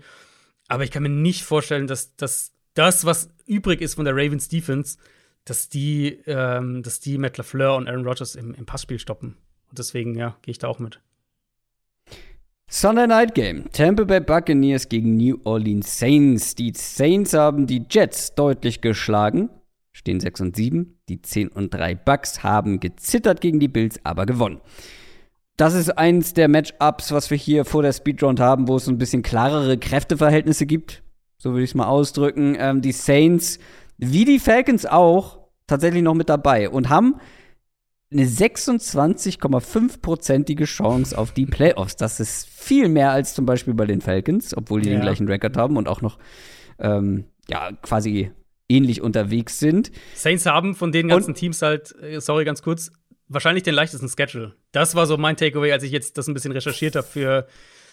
[0.69, 4.49] Aber ich kann mir nicht vorstellen, dass, dass das, was übrig ist von der Ravens
[4.49, 4.99] Defense,
[5.45, 9.37] dass die, ähm, dass die Matt LaFleur und Aaron Rodgers im, im Passspiel stoppen.
[9.69, 11.01] Und deswegen, ja, gehe ich da auch mit.
[12.69, 13.71] Sunday Night Game.
[13.73, 16.55] Tampa Bay Buccaneers gegen New Orleans Saints.
[16.55, 19.51] Die Saints haben die Jets deutlich geschlagen,
[19.93, 21.01] stehen 6 und 7.
[21.09, 24.61] Die 10 und 3 Bucks haben gezittert gegen die Bills, aber gewonnen.
[25.61, 28.97] Das ist eins der Matchups, was wir hier vor der Speedround haben, wo es ein
[28.97, 31.03] bisschen klarere Kräfteverhältnisse gibt.
[31.37, 32.57] So würde ich es mal ausdrücken.
[32.59, 33.59] Ähm, die Saints,
[33.99, 37.17] wie die Falcons auch, tatsächlich noch mit dabei und haben
[38.11, 41.97] eine 26,5-prozentige Chance auf die Playoffs.
[41.97, 44.97] Das ist viel mehr als zum Beispiel bei den Falcons, obwohl die ja.
[44.97, 46.19] den gleichen Rekord haben und auch noch
[46.79, 48.31] ähm, ja, quasi
[48.71, 49.93] ähnlich unterwegs sind.
[50.15, 52.91] Saints haben von den ganzen und, Teams halt, äh, sorry, ganz kurz,
[53.33, 54.55] wahrscheinlich den leichtesten Schedule.
[54.73, 57.47] Das war so mein Takeaway, als ich jetzt das ein bisschen recherchiert habe für,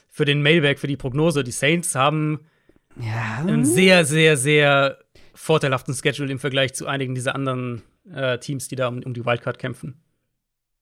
[0.10, 1.44] für den Mailback, für die Prognose.
[1.44, 2.42] Die Saints haben
[3.00, 3.38] ja.
[3.40, 4.98] einen sehr, sehr, sehr
[5.34, 7.84] vorteilhaften Schedule im Vergleich zu einigen dieser anderen
[8.14, 10.02] äh, Teams, die da um, um die Wildcard kämpfen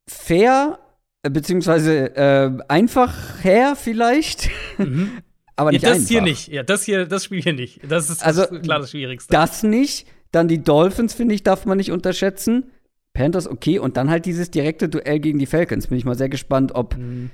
[0.07, 0.79] fair,
[1.23, 4.49] beziehungsweise äh, einfach her vielleicht.
[4.77, 5.11] Mhm.
[5.57, 6.09] Aber nicht ja, das einfach.
[6.09, 6.47] hier nicht.
[6.49, 7.79] Ja, das hier, das Spiel hier nicht.
[7.87, 9.31] Das ist also, klar das Schwierigste.
[9.31, 10.05] Das nicht.
[10.31, 12.71] Dann die Dolphins, finde ich, darf man nicht unterschätzen.
[13.15, 13.79] Panthers, okay.
[13.79, 15.87] Und dann halt dieses direkte Duell gegen die Falcons.
[15.87, 17.31] Bin ich mal sehr gespannt, ob mhm.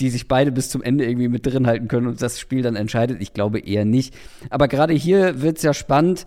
[0.00, 2.74] die sich beide bis zum Ende irgendwie mit drin halten können und das Spiel dann
[2.74, 3.22] entscheidet.
[3.22, 4.14] Ich glaube eher nicht.
[4.50, 6.26] Aber gerade hier wird es ja spannend.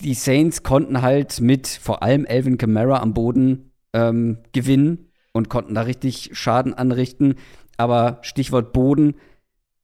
[0.00, 5.74] Die Saints konnten halt mit vor allem Elvin Kamara am Boden ähm, gewinnen und konnten
[5.74, 7.36] da richtig Schaden anrichten.
[7.76, 9.14] Aber Stichwort Boden,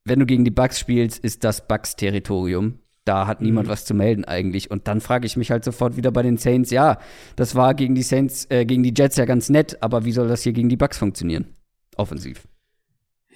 [0.04, 2.80] wenn du gegen die Bugs spielst, ist das Bugs-Territorium.
[3.04, 3.72] Da hat niemand mhm.
[3.72, 4.70] was zu melden eigentlich.
[4.70, 6.98] Und dann frage ich mich halt sofort wieder bei den Saints, ja,
[7.36, 10.28] das war gegen die Saints, äh, gegen die Jets ja ganz nett, aber wie soll
[10.28, 11.54] das hier gegen die Bugs funktionieren?
[11.96, 12.46] Offensiv.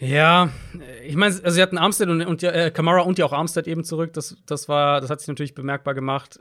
[0.01, 0.51] Ja,
[1.05, 3.85] ich meine, also sie hatten Armstead und, und äh, Kamara und ja auch Armstead eben
[3.85, 4.12] zurück.
[4.12, 6.39] Das, das war, das hat sich natürlich bemerkbar gemacht.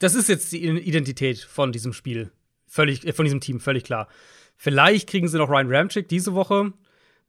[0.00, 2.32] Das ist jetzt die Identität von diesem Spiel.
[2.66, 4.08] Völlig, äh, von diesem Team, völlig klar.
[4.56, 6.72] Vielleicht kriegen sie noch Ryan Ramchick diese Woche,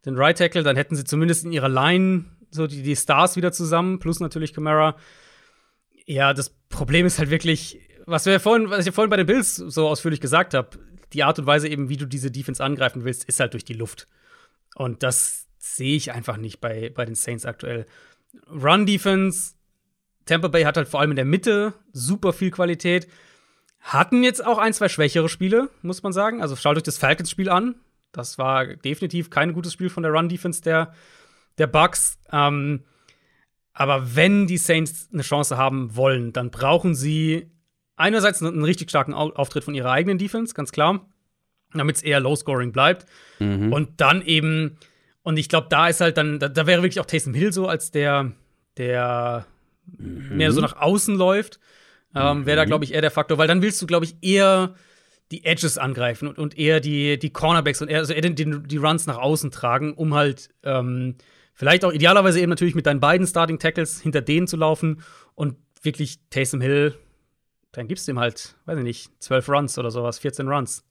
[0.06, 3.52] den Right Tackle, dann hätten sie zumindest in ihrer Line so die, die Stars wieder
[3.52, 4.96] zusammen, plus natürlich Camara.
[6.06, 9.56] Ja, das Problem ist halt wirklich, was wir vorhin, was ich vorhin bei den Bills
[9.56, 10.78] so ausführlich gesagt habe,
[11.14, 13.74] die Art und Weise eben, wie du diese Defense angreifen willst, ist halt durch die
[13.74, 14.08] Luft.
[14.76, 17.86] Und das sehe ich einfach nicht bei, bei den Saints aktuell.
[18.50, 19.54] Run Defense,
[20.26, 23.08] Tampa Bay hat halt vor allem in der Mitte super viel Qualität.
[23.82, 26.42] Hatten jetzt auch ein, zwei schwächere Spiele, muss man sagen.
[26.42, 27.76] Also schaut euch das Falcons-Spiel an.
[28.12, 30.94] Das war definitiv kein gutes Spiel von der Run-Defense der,
[31.58, 32.20] der Bucks.
[32.32, 32.84] Ähm,
[33.74, 37.52] aber wenn die Saints eine Chance haben wollen, dann brauchen sie
[37.96, 41.08] einerseits einen richtig starken Auftritt von ihrer eigenen Defense, ganz klar,
[41.74, 43.06] damit es eher Low-Scoring bleibt.
[43.40, 43.72] Mhm.
[43.72, 44.78] Und dann eben,
[45.24, 47.68] und ich glaube, da ist halt dann, da, da, wäre wirklich auch Taysom Hill so
[47.68, 48.32] als der,
[48.78, 49.46] der
[49.86, 50.38] mhm.
[50.38, 51.60] mehr so nach außen läuft.
[52.14, 52.68] Ähm, Wäre da, mhm.
[52.68, 54.76] glaube ich, eher der Faktor, weil dann willst du, glaube ich, eher
[55.32, 58.78] die Edges angreifen und, und eher die, die Cornerbacks und eher, also eher die, die
[58.78, 61.16] Runs nach außen tragen, um halt ähm,
[61.62, 65.04] vielleicht auch idealerweise eben natürlich mit deinen beiden Starting Tackles hinter denen zu laufen
[65.36, 66.98] und wirklich Taysom Hill,
[67.72, 70.84] dann gibst du ihm halt, weiß ich nicht, 12 Runs oder sowas, 14 Runs.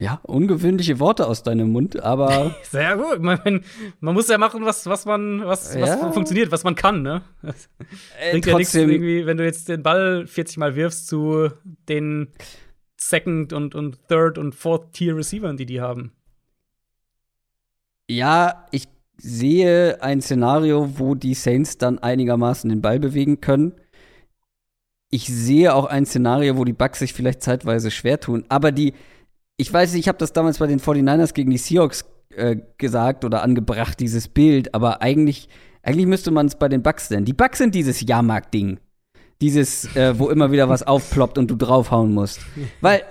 [0.00, 2.56] Ja, ungewöhnliche Worte aus deinem Mund, aber.
[2.64, 3.20] Sehr gut.
[3.20, 3.62] Man,
[4.00, 5.82] man, muss ja machen, was, was man, was, ja.
[5.82, 7.22] was funktioniert, was man kann, ne?
[7.42, 7.68] Das
[8.18, 11.50] äh, bringt ja nichts irgendwie, wenn du jetzt den Ball 40 Mal wirfst zu
[11.88, 12.32] den
[12.96, 16.10] Second und, und Third und Fourth Tier Receivern, die die haben.
[18.08, 18.88] Ja, ich
[19.18, 23.72] sehe ein Szenario, wo die Saints dann einigermaßen den Ball bewegen können.
[25.10, 28.92] Ich sehe auch ein Szenario, wo die Bucks sich vielleicht zeitweise schwer tun, aber die
[29.56, 33.24] ich weiß nicht, ich habe das damals bei den 49ers gegen die Seahawks äh, gesagt
[33.24, 35.48] oder angebracht, dieses Bild, aber eigentlich,
[35.82, 37.24] eigentlich müsste man es bei den Bucks nennen.
[37.24, 38.78] Die Bucks sind dieses Jahrmarkt-Ding.
[39.40, 42.40] Dieses, äh, wo immer wieder was aufploppt und du draufhauen musst.
[42.80, 43.02] Weil,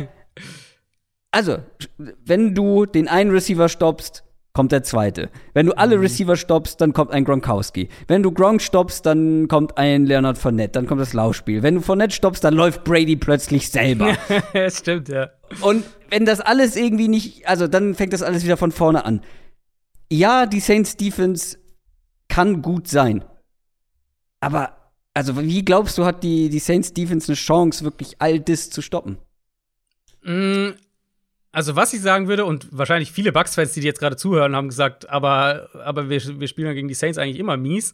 [1.31, 1.57] also,
[1.97, 4.23] wenn du den einen Receiver stoppst,
[4.56, 5.30] kommt der zweite.
[5.53, 6.03] Wenn du alle mhm.
[6.03, 7.90] Receiver stoppst, dann kommt ein Gronkowski.
[8.07, 11.61] Wenn du Gronk stoppst, dann kommt ein Leonard Fournette, dann kommt das Laufspiel.
[11.61, 14.15] Wenn du Fournette stoppst, dann läuft Brady plötzlich selber.
[14.53, 15.30] Ja, stimmt, ja.
[15.61, 19.22] Und wenn das alles irgendwie nicht, also dann fängt das alles wieder von vorne an.
[20.10, 21.57] Ja, die Saints Defense
[22.30, 23.26] kann gut sein.
[24.40, 24.77] Aber,
[25.14, 28.82] also, wie glaubst du, hat die, die Saints Defense eine Chance, wirklich all das zu
[28.82, 29.18] stoppen?
[31.56, 35.10] Also, was ich sagen würde, und wahrscheinlich viele Bucks-Fans, die, jetzt gerade zuhören, haben gesagt,
[35.10, 37.94] aber, aber wir, wir spielen ja gegen die Saints eigentlich immer mies.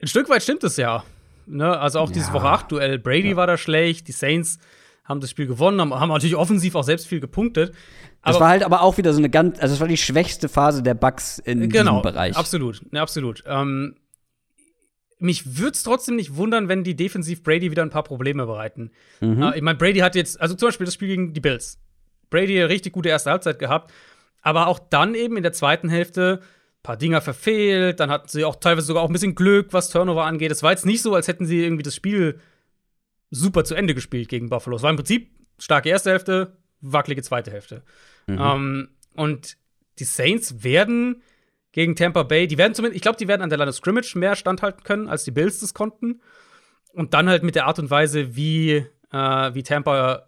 [0.00, 1.04] Ein Stück weit stimmt es ja.
[1.44, 1.78] Ne?
[1.78, 2.14] Also auch ja.
[2.14, 3.00] dieses Woche 8-Duell.
[3.00, 3.36] Brady ja.
[3.36, 4.58] war da schlecht, die Saints
[5.04, 7.74] haben das Spiel gewonnen, haben, haben natürlich offensiv auch selbst viel gepunktet.
[8.22, 10.48] Aber das war halt aber auch wieder so eine ganz, also es war die schwächste
[10.48, 12.34] Phase der Bucks in genau, diesem Bereich.
[12.34, 13.44] Absolut, ja, absolut.
[13.46, 13.96] Ähm,
[15.18, 18.90] mich würde es trotzdem nicht wundern, wenn die defensiv Brady wieder ein paar Probleme bereiten.
[19.20, 19.42] Mhm.
[19.42, 21.78] Äh, ich meine, Brady hat jetzt, also zum Beispiel das Spiel gegen die Bills.
[22.30, 23.92] Brady eine richtig gute erste Halbzeit gehabt.
[24.42, 28.00] aber auch dann eben in der zweiten Hälfte ein paar Dinger verfehlt.
[28.00, 30.52] Dann hatten sie auch teilweise sogar auch ein bisschen Glück, was Turnover angeht.
[30.52, 32.40] Es war jetzt nicht so, als hätten sie irgendwie das Spiel
[33.30, 34.76] super zu Ende gespielt gegen Buffalo.
[34.76, 37.82] Es war im Prinzip starke erste Hälfte, wackelige zweite Hälfte.
[38.26, 38.38] Mhm.
[38.40, 39.56] Ähm, und
[39.98, 41.22] die Saints werden
[41.72, 44.14] gegen Tampa Bay, die werden zumindest, ich glaube, die werden an der Line of Scrimmage
[44.16, 46.20] mehr standhalten können, als die Bills das konnten.
[46.92, 50.27] Und dann halt mit der Art und Weise, wie, äh, wie Tampa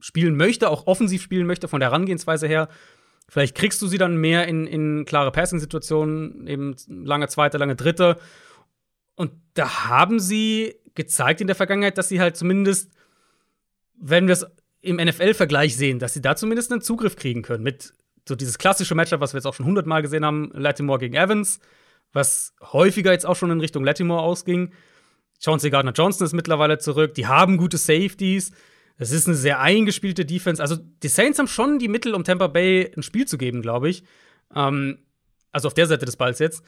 [0.00, 2.68] spielen möchte, auch offensiv spielen möchte, von der Herangehensweise her.
[3.28, 8.18] Vielleicht kriegst du sie dann mehr in, in klare Passing-Situationen, eben lange zweite, lange dritte.
[9.14, 12.90] Und da haben sie gezeigt in der Vergangenheit, dass sie halt zumindest,
[13.94, 14.46] wenn wir es
[14.80, 17.62] im NFL-Vergleich sehen, dass sie da zumindest einen Zugriff kriegen können.
[17.62, 17.92] Mit
[18.26, 21.60] so dieses klassische Matchup, was wir jetzt auch schon hundertmal gesehen haben, Latimore gegen Evans,
[22.12, 24.72] was häufiger jetzt auch schon in Richtung Latimore ausging.
[25.42, 27.14] Chauncey Gardner Johnson ist mittlerweile zurück.
[27.14, 28.52] Die haben gute Safeties.
[29.00, 30.60] Es ist eine sehr eingespielte Defense.
[30.60, 33.88] Also, die Saints haben schon die Mittel, um Tampa Bay ein Spiel zu geben, glaube
[33.88, 34.04] ich.
[34.54, 34.98] Ähm,
[35.52, 36.62] also auf der Seite des Balls jetzt.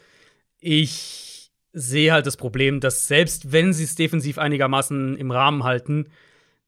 [0.59, 6.09] Ich sehe halt das Problem, dass selbst wenn sie es defensiv einigermaßen im Rahmen halten,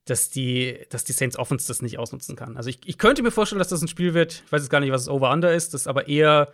[0.04, 2.56] dass die, dass die Saints Offense das nicht ausnutzen kann.
[2.56, 4.80] Also ich, ich könnte mir vorstellen, dass das ein Spiel wird, ich weiß jetzt gar
[4.80, 6.52] nicht, was das Over-Under ist, das aber eher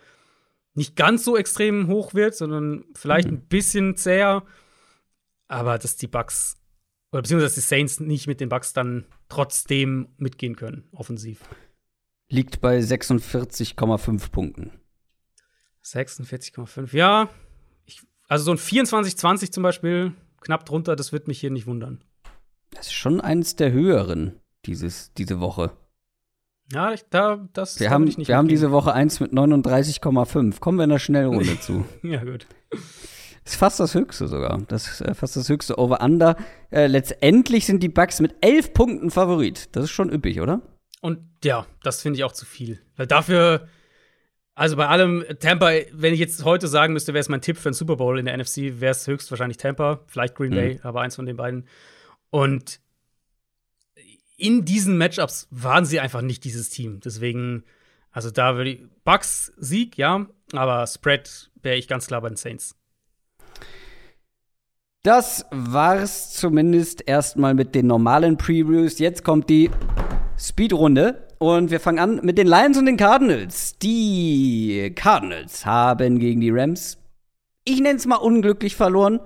[0.73, 3.37] nicht ganz so extrem hoch wird, sondern vielleicht mhm.
[3.37, 4.43] ein bisschen zäher.
[5.49, 6.55] Aber dass die Bucks,
[7.11, 11.41] oder beziehungsweise dass die Saints nicht mit den Bucks dann trotzdem mitgehen können, offensiv.
[12.29, 14.71] Liegt bei 46,5 Punkten.
[15.83, 17.29] 46,5, ja.
[17.85, 22.03] Ich, also so ein 24-20 zum Beispiel, knapp drunter, das wird mich hier nicht wundern.
[22.71, 25.71] Das ist schon eines der höheren dieses, diese Woche.
[26.71, 30.59] Ja, ich, da, das Wir, haben, wir haben diese Woche eins mit 39,5.
[30.59, 31.83] Kommen wir in der Schnellrunde zu.
[32.03, 32.47] ja, gut.
[33.43, 34.61] Ist fast das höchste sogar.
[34.67, 36.35] Das ist äh, fast das höchste Over-Under.
[36.69, 39.75] Äh, letztendlich sind die Bucks mit elf Punkten Favorit.
[39.75, 40.61] Das ist schon üppig, oder?
[41.01, 42.79] Und ja, das finde ich auch zu viel.
[42.95, 43.67] Weil dafür,
[44.53, 47.69] also bei allem, Tampa, wenn ich jetzt heute sagen müsste, wäre es mein Tipp für
[47.69, 50.79] einen Super Bowl in der NFC, wäre es höchstwahrscheinlich Tampa, vielleicht Green Bay, mhm.
[50.83, 51.67] aber eins von den beiden.
[52.29, 52.79] Und
[54.37, 56.99] in diesen Matchups waren sie einfach nicht dieses Team.
[56.99, 57.63] Deswegen,
[58.11, 62.37] also da würde ich Bucks Sieg, ja, aber Spread wäre ich ganz klar bei den
[62.37, 62.75] Saints.
[65.03, 68.99] Das war's zumindest erstmal mit den normalen Previews.
[68.99, 69.71] Jetzt kommt die
[70.37, 73.79] Speedrunde und wir fangen an mit den Lions und den Cardinals.
[73.79, 76.99] Die Cardinals haben gegen die Rams,
[77.65, 79.19] ich nenne es mal unglücklich verloren.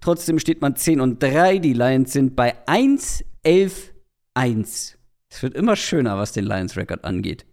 [0.00, 1.58] Trotzdem steht man 10 und 3.
[1.58, 3.92] Die Lions sind bei 1, 11,
[4.32, 4.96] 1.
[5.28, 7.44] Es wird immer schöner, was den Lions-Rekord angeht.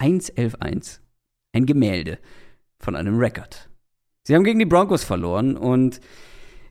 [0.00, 1.00] 1, 11, 1.
[1.52, 2.18] Ein Gemälde
[2.80, 3.68] von einem Rekord.
[4.24, 6.00] Sie haben gegen die Broncos verloren und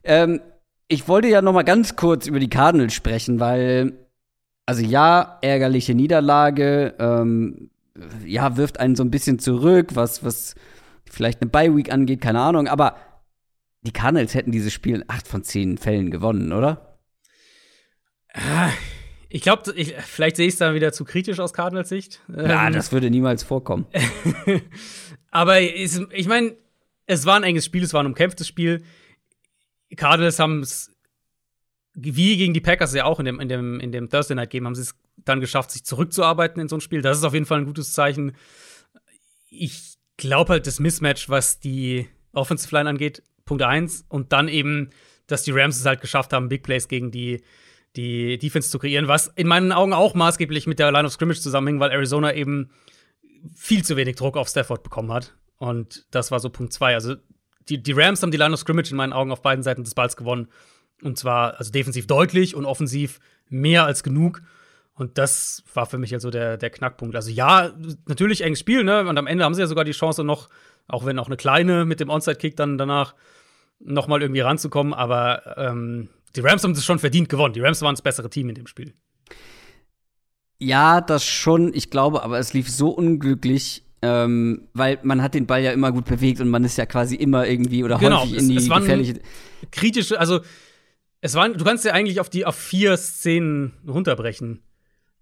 [0.03, 0.41] ähm,
[0.87, 3.93] ich wollte ja noch mal ganz kurz über die Cardinals sprechen, weil
[4.65, 7.71] also ja, ärgerliche Niederlage, ähm,
[8.25, 10.55] ja, wirft einen so ein bisschen zurück, was, was
[11.09, 12.95] vielleicht eine Bye-Week angeht, keine Ahnung, aber
[13.81, 16.99] die Cardinals hätten dieses Spiel in acht von zehn Fällen gewonnen, oder?
[18.33, 18.69] Ah,
[19.27, 19.73] ich glaube,
[20.05, 22.21] vielleicht sehe ich es dann wieder zu kritisch aus Cardinals Sicht.
[22.29, 23.87] Ja, ähm, das würde niemals vorkommen.
[25.31, 26.55] Aber es, ich meine,
[27.07, 28.83] es war ein enges Spiel, es war ein umkämpftes Spiel.
[29.95, 30.91] Cardinals haben es
[31.93, 34.65] wie gegen die Packers ja auch in dem, in dem, in dem Thursday Night Game
[34.65, 37.01] haben sie es dann geschafft, sich zurückzuarbeiten in so ein Spiel.
[37.01, 38.33] Das ist auf jeden Fall ein gutes Zeichen.
[39.49, 44.05] Ich glaube halt, das Mismatch, was die Offensive Line angeht, Punkt 1.
[44.07, 44.89] Und dann eben,
[45.27, 47.43] dass die Rams es halt geschafft haben, Big Plays gegen die,
[47.95, 51.41] die Defense zu kreieren, was in meinen Augen auch maßgeblich mit der Line of Scrimmage
[51.41, 52.71] zusammenhing, weil Arizona eben
[53.53, 55.35] viel zu wenig Druck auf Stafford bekommen hat.
[55.57, 56.93] Und das war so Punkt 2.
[56.93, 57.15] Also
[57.71, 59.95] die, die Rams haben die Line of Scrimmage in meinen Augen auf beiden Seiten des
[59.95, 60.49] Balls gewonnen.
[61.01, 63.19] Und zwar also defensiv deutlich und offensiv
[63.49, 64.41] mehr als genug.
[64.93, 67.15] Und das war für mich also der, der Knackpunkt.
[67.15, 67.71] Also ja,
[68.07, 69.07] natürlich enges Spiel, ne?
[69.07, 70.49] Und am Ende haben sie ja sogar die Chance noch,
[70.87, 73.15] auch wenn auch eine kleine mit dem Onside-Kick dann danach
[73.79, 74.93] noch mal irgendwie ranzukommen.
[74.93, 77.53] Aber ähm, die Rams haben es schon verdient gewonnen.
[77.53, 78.93] Die Rams waren das bessere Team in dem Spiel.
[80.59, 81.73] Ja, das schon.
[81.73, 85.91] Ich glaube, aber es lief so unglücklich, ähm, weil man hat den Ball ja immer
[85.91, 88.63] gut bewegt und man ist ja quasi immer irgendwie oder genau, häufig in die es,
[88.63, 89.21] es gefährliche.
[89.71, 90.41] Kritische, also
[91.21, 94.63] es waren, du kannst ja eigentlich auf die auf vier Szenen runterbrechen.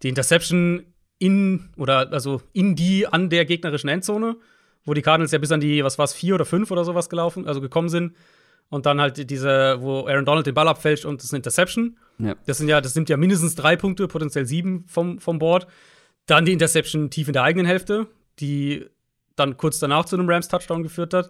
[0.01, 0.85] Die Interception
[1.19, 4.37] in oder also in die an der gegnerischen Endzone,
[4.85, 7.09] wo die Cardinals ja bis an die, was war es, vier oder fünf oder sowas
[7.09, 8.15] gelaufen, also gekommen sind.
[8.69, 11.97] Und dann halt diese, wo Aaron Donald den Ball abfälscht und das ist eine Interception.
[12.19, 12.35] Ja.
[12.45, 15.67] Das sind ja, das nimmt ja mindestens drei Punkte, potenziell sieben vom, vom Board.
[16.27, 18.07] Dann die Interception tief in der eigenen Hälfte,
[18.39, 18.85] die
[19.35, 21.29] dann kurz danach zu einem Rams-Touchdown geführt hat.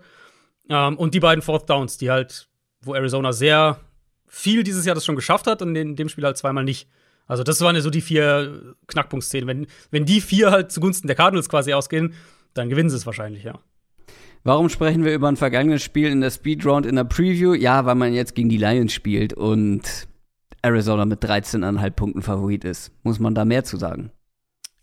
[0.69, 2.47] Ähm, und die beiden Fourth Downs, die halt,
[2.81, 3.79] wo Arizona sehr
[4.27, 6.87] viel dieses Jahr das schon geschafft hat und in dem Spiel halt zweimal nicht.
[7.27, 9.47] Also, das waren ja so die vier Knackpunktszenen.
[9.47, 12.13] Wenn, wenn die vier halt zugunsten der Cardinals quasi ausgehen,
[12.53, 13.59] dann gewinnen sie es wahrscheinlich, ja.
[14.43, 17.53] Warum sprechen wir über ein vergangenes Spiel in der Speedround in der Preview?
[17.53, 20.07] Ja, weil man jetzt gegen die Lions spielt und
[20.61, 22.91] Arizona mit 13,5 Punkten Favorit ist.
[23.03, 24.11] Muss man da mehr zu sagen?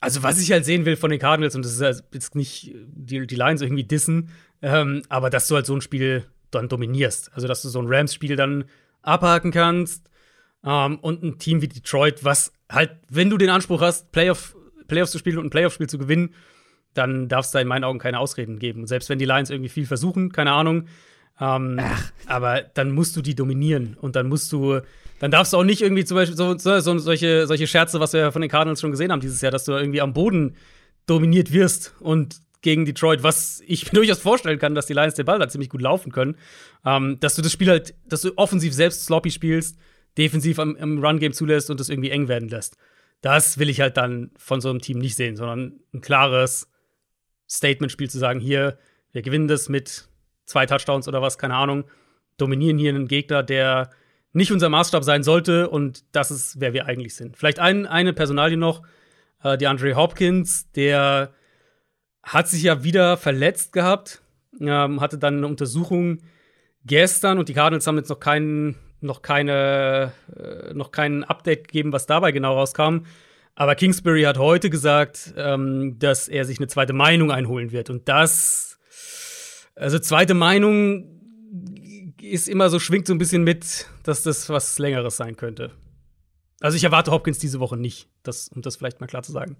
[0.00, 3.26] Also, was ich halt sehen will von den Cardinals, und das ist jetzt nicht die,
[3.26, 4.30] die Lions irgendwie dissen,
[4.62, 7.32] ähm, aber dass du halt so ein Spiel dann dominierst.
[7.34, 8.64] Also, dass du so ein Rams-Spiel dann
[9.02, 10.10] abhaken kannst
[10.64, 14.56] ähm, und ein Team wie Detroit, was halt, wenn du den Anspruch hast, Playoff,
[14.88, 16.34] Playoffs zu spielen und ein Playoff-Spiel zu gewinnen,
[16.94, 18.80] dann darf es da in meinen Augen keine Ausreden geben.
[18.80, 20.88] Und selbst wenn die Lions irgendwie viel versuchen, keine Ahnung,
[21.40, 21.80] ähm,
[22.26, 24.80] aber dann musst du die dominieren und dann musst du,
[25.18, 28.12] dann darfst du auch nicht irgendwie zum Beispiel so, so, so solche, solche Scherze, was
[28.12, 30.56] wir ja von den Cardinals schon gesehen haben dieses Jahr, dass du irgendwie am Boden
[31.06, 35.26] dominiert wirst und gegen Detroit, was ich mir durchaus vorstellen kann, dass die Lions den
[35.26, 36.36] Ball da ziemlich gut laufen können,
[36.84, 39.78] ähm, dass du das Spiel halt, dass du offensiv selbst sloppy spielst,
[40.18, 42.76] defensiv am, im Run-Game zulässt und das irgendwie eng werden lässt.
[43.20, 46.68] Das will ich halt dann von so einem Team nicht sehen, sondern ein klares
[47.48, 48.78] Statement-Spiel zu sagen, hier,
[49.12, 50.08] wir gewinnen das mit
[50.46, 51.84] zwei Touchdowns oder was, keine Ahnung,
[52.38, 53.90] dominieren hier einen Gegner, der
[54.32, 57.36] nicht unser Maßstab sein sollte und das ist, wer wir eigentlich sind.
[57.36, 58.82] Vielleicht ein, eine Personalie noch,
[59.42, 61.32] äh, die Andre Hopkins, der
[62.22, 64.22] hat sich ja wieder verletzt gehabt,
[64.60, 66.18] ähm, hatte dann eine Untersuchung
[66.84, 71.92] gestern und die Cardinals haben jetzt noch keinen noch keine äh, noch kein Update gegeben,
[71.92, 73.04] was dabei genau rauskam.
[73.54, 77.88] Aber Kingsbury hat heute gesagt, ähm, dass er sich eine zweite Meinung einholen wird.
[77.88, 78.65] Und das,
[79.76, 81.16] also zweite Meinung
[82.20, 85.72] ist immer so, schwingt so ein bisschen mit, dass das was Längeres sein könnte.
[86.60, 89.56] Also ich erwarte Hopkins diese Woche nicht, das, um das vielleicht mal klar zu sagen.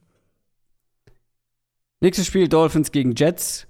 [2.01, 3.67] Nächstes Spiel Dolphins gegen Jets.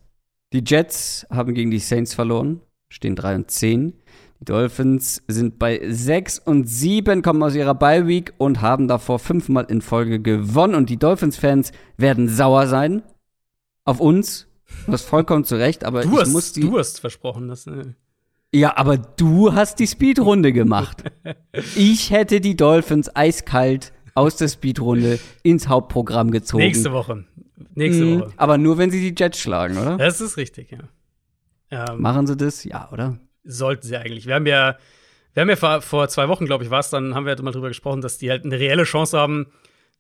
[0.53, 3.95] Die Jets haben gegen die Saints verloren, stehen 3 und 10.
[4.41, 9.67] Die Dolphins sind bei 6 und 7, kommen aus ihrer Bye-Week und haben davor fünfmal
[9.69, 10.75] in Folge gewonnen.
[10.75, 13.03] Und die Dolphins-Fans werden sauer sein.
[13.85, 14.47] Auf uns.
[14.87, 16.61] Du hast vollkommen zu Recht, aber du ich hast, muss die.
[16.61, 17.67] Du hast versprochen, dass.
[17.67, 17.95] Äh
[18.55, 21.03] ja, aber du hast die Speedrunde gemacht.
[21.77, 26.65] ich hätte die Dolphins eiskalt aus der Speedrunde ins Hauptprogramm gezogen.
[26.65, 27.25] Nächste Woche.
[27.75, 28.33] Nächste Mhm, Woche.
[28.37, 29.97] Aber nur, wenn sie die Jets schlagen, oder?
[29.99, 30.89] Das ist richtig, ja.
[31.71, 32.65] Ähm, Machen sie das?
[32.65, 33.19] Ja, oder?
[33.45, 34.27] sollten sie eigentlich.
[34.27, 34.77] Wir haben ja,
[35.35, 37.43] wir haben ja vor, vor zwei Wochen, glaube ich, war es, dann haben wir halt
[37.43, 39.47] mal drüber gesprochen, dass die halt eine reelle Chance haben,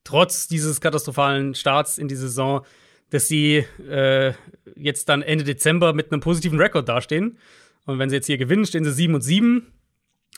[0.02, 2.62] trotz dieses katastrophalen Starts in die Saison,
[3.10, 4.32] dass sie äh,
[4.74, 7.38] jetzt dann Ende Dezember mit einem positiven Rekord dastehen.
[7.84, 9.66] Und wenn sie jetzt hier gewinnen, stehen sie 7 und 7,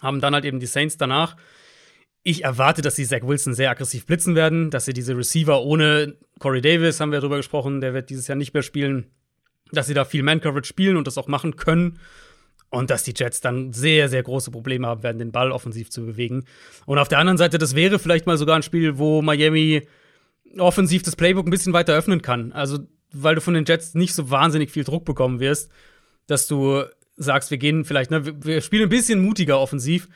[0.03, 1.37] haben dann halt eben die Saints danach.
[2.23, 6.17] Ich erwarte, dass sie Zach Wilson sehr aggressiv blitzen werden, dass sie diese Receiver ohne
[6.41, 9.07] Corey Davis, haben wir darüber gesprochen, der wird dieses Jahr nicht mehr spielen,
[9.73, 11.99] dass sie da viel Man-Coverage spielen und das auch machen können.
[12.71, 16.05] Und dass die Jets dann sehr, sehr große Probleme haben werden, den Ball offensiv zu
[16.05, 16.45] bewegen.
[16.85, 19.89] Und auf der anderen Seite, das wäre vielleicht mal sogar ein Spiel, wo Miami
[20.61, 22.53] offensiv das Playbook ein bisschen weiter öffnen kann.
[22.53, 22.79] Also,
[23.13, 25.71] weil du von den Jets nicht so wahnsinnig viel Druck bekommen wirst,
[26.27, 26.83] dass du
[27.17, 30.09] sagst, wir gehen vielleicht, ne, wir- spielen ein bisschen mutiger offensiv.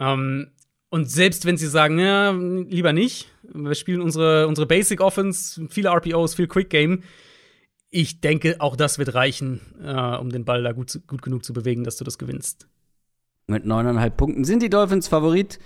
[0.00, 0.50] Ähm,
[0.90, 5.90] und selbst wenn sie sagen, ja, lieber nicht, wir spielen unsere, unsere Basic Offense, viele
[5.90, 7.02] RPOs, viel Quick Game.
[7.90, 11.52] Ich denke, auch das wird reichen, äh, um den Ball da gut, gut genug zu
[11.52, 12.66] bewegen, dass du das gewinnst.
[13.46, 15.58] Mit neuneinhalb Punkten sind die Dolphins Favorit.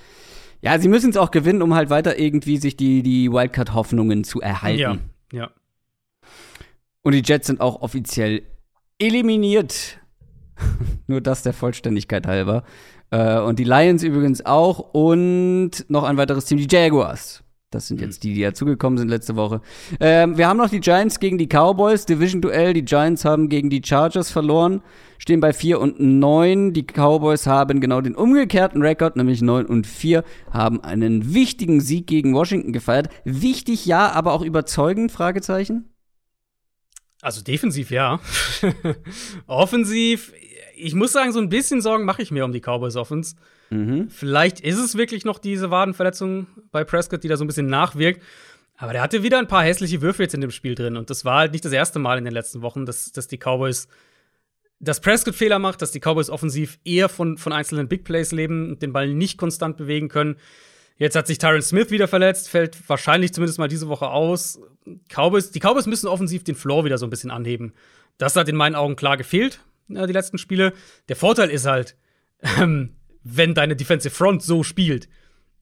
[0.62, 4.40] Ja, sie müssen es auch gewinnen, um halt weiter irgendwie sich die, die Wildcard-Hoffnungen zu
[4.40, 4.78] erhalten.
[4.78, 4.97] Ja,
[5.32, 5.51] ja.
[7.02, 8.43] Und die Jets sind auch offiziell
[8.98, 9.98] eliminiert.
[11.09, 12.62] Nur das der Vollständigkeit halber.
[13.10, 14.94] Äh, und die Lions übrigens auch.
[14.94, 17.41] Und noch ein weiteres Team, die Jaguars.
[17.74, 19.60] Das sind jetzt die, die dazugekommen sind letzte Woche.
[19.98, 22.06] Ähm, wir haben noch die Giants gegen die Cowboys.
[22.06, 22.74] Division-Duell.
[22.74, 24.82] Die Giants haben gegen die Chargers verloren.
[25.18, 26.72] Stehen bei 4 und 9.
[26.72, 30.22] Die Cowboys haben genau den umgekehrten Rekord, nämlich 9 und 4.
[30.50, 33.08] Haben einen wichtigen Sieg gegen Washington gefeiert.
[33.24, 35.10] Wichtig, ja, aber auch überzeugend?
[35.10, 35.88] Fragezeichen.
[37.22, 38.18] Also defensiv ja.
[39.46, 40.32] Offensiv,
[40.76, 43.36] ich muss sagen, so ein bisschen Sorgen mache ich mir um die Cowboys Offense.
[43.70, 44.10] Mhm.
[44.10, 48.22] Vielleicht ist es wirklich noch diese Wadenverletzung bei Prescott, die da so ein bisschen nachwirkt.
[48.76, 50.96] Aber der hatte wieder ein paar hässliche Würfe jetzt in dem Spiel drin.
[50.96, 53.38] Und das war halt nicht das erste Mal in den letzten Wochen, dass, dass die
[53.38, 53.86] Cowboys,
[54.80, 58.70] dass Prescott Fehler macht, dass die Cowboys offensiv eher von, von einzelnen Big Plays leben
[58.70, 60.36] und den Ball nicht konstant bewegen können.
[60.96, 64.60] Jetzt hat sich Tyron Smith wieder verletzt, fällt wahrscheinlich zumindest mal diese Woche aus.
[65.08, 67.72] Cowboys, die Cowboys müssen offensiv den Floor wieder so ein bisschen anheben.
[68.18, 70.72] Das hat in meinen Augen klar gefehlt, äh, die letzten Spiele.
[71.09, 71.96] Der Vorteil ist halt,
[72.59, 75.09] ähm, wenn deine Defensive Front so spielt.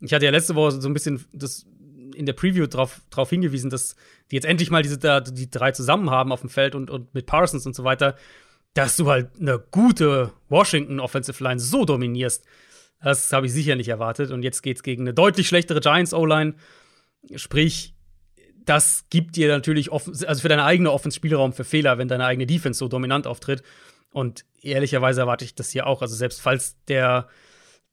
[0.00, 1.66] Ich hatte ja letzte Woche so ein bisschen das
[2.14, 3.96] in der Preview drauf, drauf hingewiesen, dass
[4.30, 7.26] die jetzt endlich mal diese die drei zusammen haben auf dem Feld und, und mit
[7.26, 8.16] Parsons und so weiter,
[8.74, 12.44] dass du halt eine gute Washington Offensive Line so dominierst.
[13.02, 14.30] Das habe ich sicher nicht erwartet.
[14.30, 16.54] Und jetzt geht es gegen eine deutlich schlechtere Giants-O-Line.
[17.36, 17.94] Sprich,
[18.64, 22.46] das gibt dir natürlich also für deine eigene Offense Spielraum für Fehler, wenn deine eigene
[22.46, 23.62] Defense so dominant auftritt.
[24.12, 26.02] Und ehrlicherweise erwarte ich das hier auch.
[26.02, 27.28] Also selbst falls der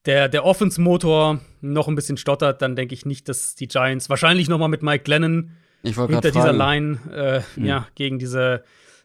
[0.07, 4.48] der, der Offense-Motor noch ein bisschen stottert, dann denke ich nicht, dass die Giants wahrscheinlich
[4.48, 5.52] noch mal mit Mike Glennon
[5.84, 7.65] hinter dieser Line äh, hm.
[7.65, 8.64] ja, gegen diese,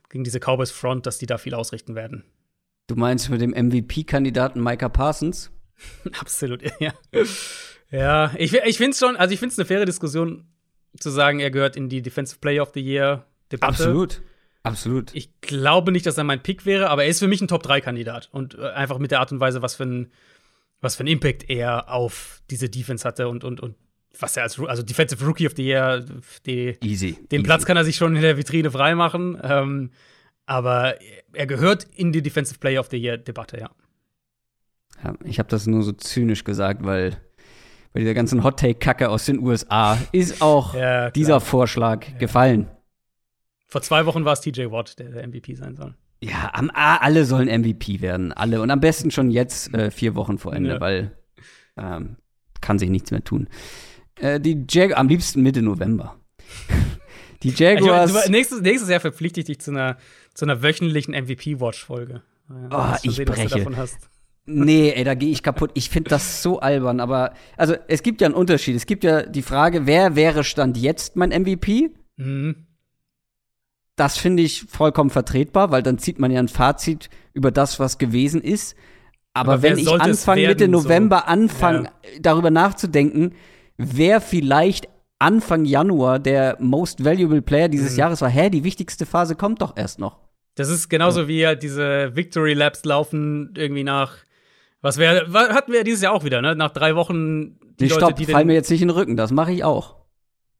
[0.08, 2.24] gegen diese Cowboys Front, dass die da viel ausrichten werden.
[2.86, 5.50] Du meinst mit dem MVP-Kandidaten Micah Parsons?
[6.20, 6.92] Absolut, ja.
[7.90, 10.46] ja, ich, ich finde es schon, also ich finde es eine faire Diskussion
[10.98, 13.72] zu sagen, er gehört in die Defensive Player of the Year Debatte.
[13.72, 14.22] Absolut.
[14.62, 15.14] Absolut.
[15.14, 18.28] Ich glaube nicht, dass er mein Pick wäre, aber er ist für mich ein Top-3-Kandidat.
[18.32, 20.12] Und äh, einfach mit der Art und Weise, was für ein,
[20.80, 23.74] was für einen Impact er auf diese Defense hatte und, und, und
[24.18, 26.04] was er als also Defensive Rookie of the Year,
[26.46, 27.12] die, Easy.
[27.30, 27.42] den Easy.
[27.42, 29.38] Platz kann er sich schon in der Vitrine freimachen.
[29.42, 29.90] Ähm,
[30.46, 30.96] aber
[31.32, 33.70] er gehört in die Defensive Player of the Year Debatte, ja.
[35.02, 37.16] ja ich habe das nur so zynisch gesagt, weil
[37.92, 42.18] bei dieser ganzen Hot Take Kacke aus den USA ist auch ja, dieser Vorschlag ja.
[42.18, 42.68] gefallen.
[43.72, 45.94] Vor zwei Wochen war es TJ Watt, der der MVP sein soll.
[46.22, 48.60] Ja, am, alle sollen MVP werden, alle.
[48.60, 50.80] Und am besten schon jetzt, äh, vier Wochen vor Ende, ja.
[50.82, 51.16] weil
[51.78, 52.16] ähm,
[52.60, 53.48] kann sich nichts mehr tun.
[54.16, 56.20] Äh, die Jag am liebsten Mitte November.
[57.42, 58.14] die Jaguars.
[58.14, 59.96] Ich, nächstes, nächstes Jahr verpflichte ich dich zu einer,
[60.34, 62.20] zu einer wöchentlichen MVP-Watch-Folge.
[62.50, 63.66] Ja, oh, ich sehen, breche.
[64.44, 65.70] Nee, ey, da gehe ich kaputt.
[65.72, 68.76] Ich finde das so albern, aber also es gibt ja einen Unterschied.
[68.76, 71.88] Es gibt ja die Frage, wer wäre Stand jetzt mein MVP?
[72.18, 72.66] Mhm.
[73.96, 77.98] Das finde ich vollkommen vertretbar, weil dann zieht man ja ein Fazit über das, was
[77.98, 78.74] gewesen ist.
[79.34, 81.32] Aber, Aber wenn ich Anfang Mitte November so?
[81.32, 81.90] anfange, ja.
[82.20, 83.34] darüber nachzudenken,
[83.76, 84.88] wer vielleicht
[85.18, 87.98] Anfang Januar der Most Valuable Player dieses mhm.
[87.98, 90.18] Jahres war, hä, die wichtigste Phase kommt doch erst noch.
[90.54, 91.28] Das ist genauso ja.
[91.28, 94.16] wie ja diese Victory Labs laufen irgendwie nach
[94.82, 96.56] was wäre hatten wir dieses Jahr auch wieder, ne?
[96.56, 99.16] Nach drei Wochen die nee, Leute, stopp, die fall mir jetzt nicht in den Rücken,
[99.16, 99.96] das mache ich auch.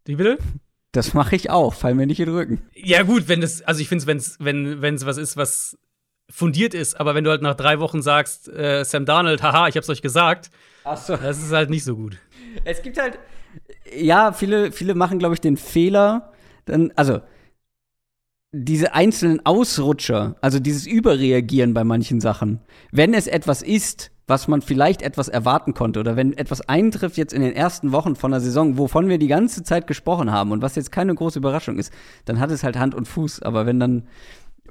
[0.05, 0.39] Wie bitte?
[0.93, 2.63] Das mache ich auch, fall mir nicht in den Rücken.
[2.75, 5.79] Ja, gut, wenn das, also ich finde es, wenn es was ist, was
[6.31, 9.77] fundiert ist, aber wenn du halt nach drei Wochen sagst, äh, Sam Darnold, haha, ich
[9.77, 10.51] hab's euch gesagt,
[10.85, 11.17] Ach so.
[11.17, 12.19] das ist halt nicht so gut.
[12.65, 13.19] Es gibt halt,
[13.95, 16.33] ja, viele, viele machen, glaube ich, den Fehler,
[16.65, 17.21] dann, also
[18.53, 22.61] diese einzelnen Ausrutscher, also dieses Überreagieren bei manchen Sachen,
[22.91, 27.35] wenn es etwas ist, was man vielleicht etwas erwarten konnte oder wenn etwas eintrifft jetzt
[27.35, 30.63] in den ersten Wochen von der Saison, wovon wir die ganze Zeit gesprochen haben und
[30.63, 31.93] was jetzt keine große Überraschung ist,
[32.25, 33.43] dann hat es halt Hand und Fuß.
[33.43, 34.05] Aber wenn dann,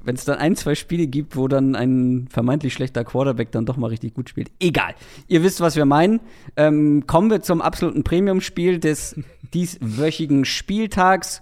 [0.02, 3.76] wenn es dann ein, zwei Spiele gibt, wo dann ein vermeintlich schlechter Quarterback dann doch
[3.76, 4.96] mal richtig gut spielt, egal.
[5.28, 6.18] Ihr wisst, was wir meinen.
[6.56, 9.14] Ähm, kommen wir zum absoluten Premium-Spiel des
[9.54, 11.40] dieswöchigen Spieltags.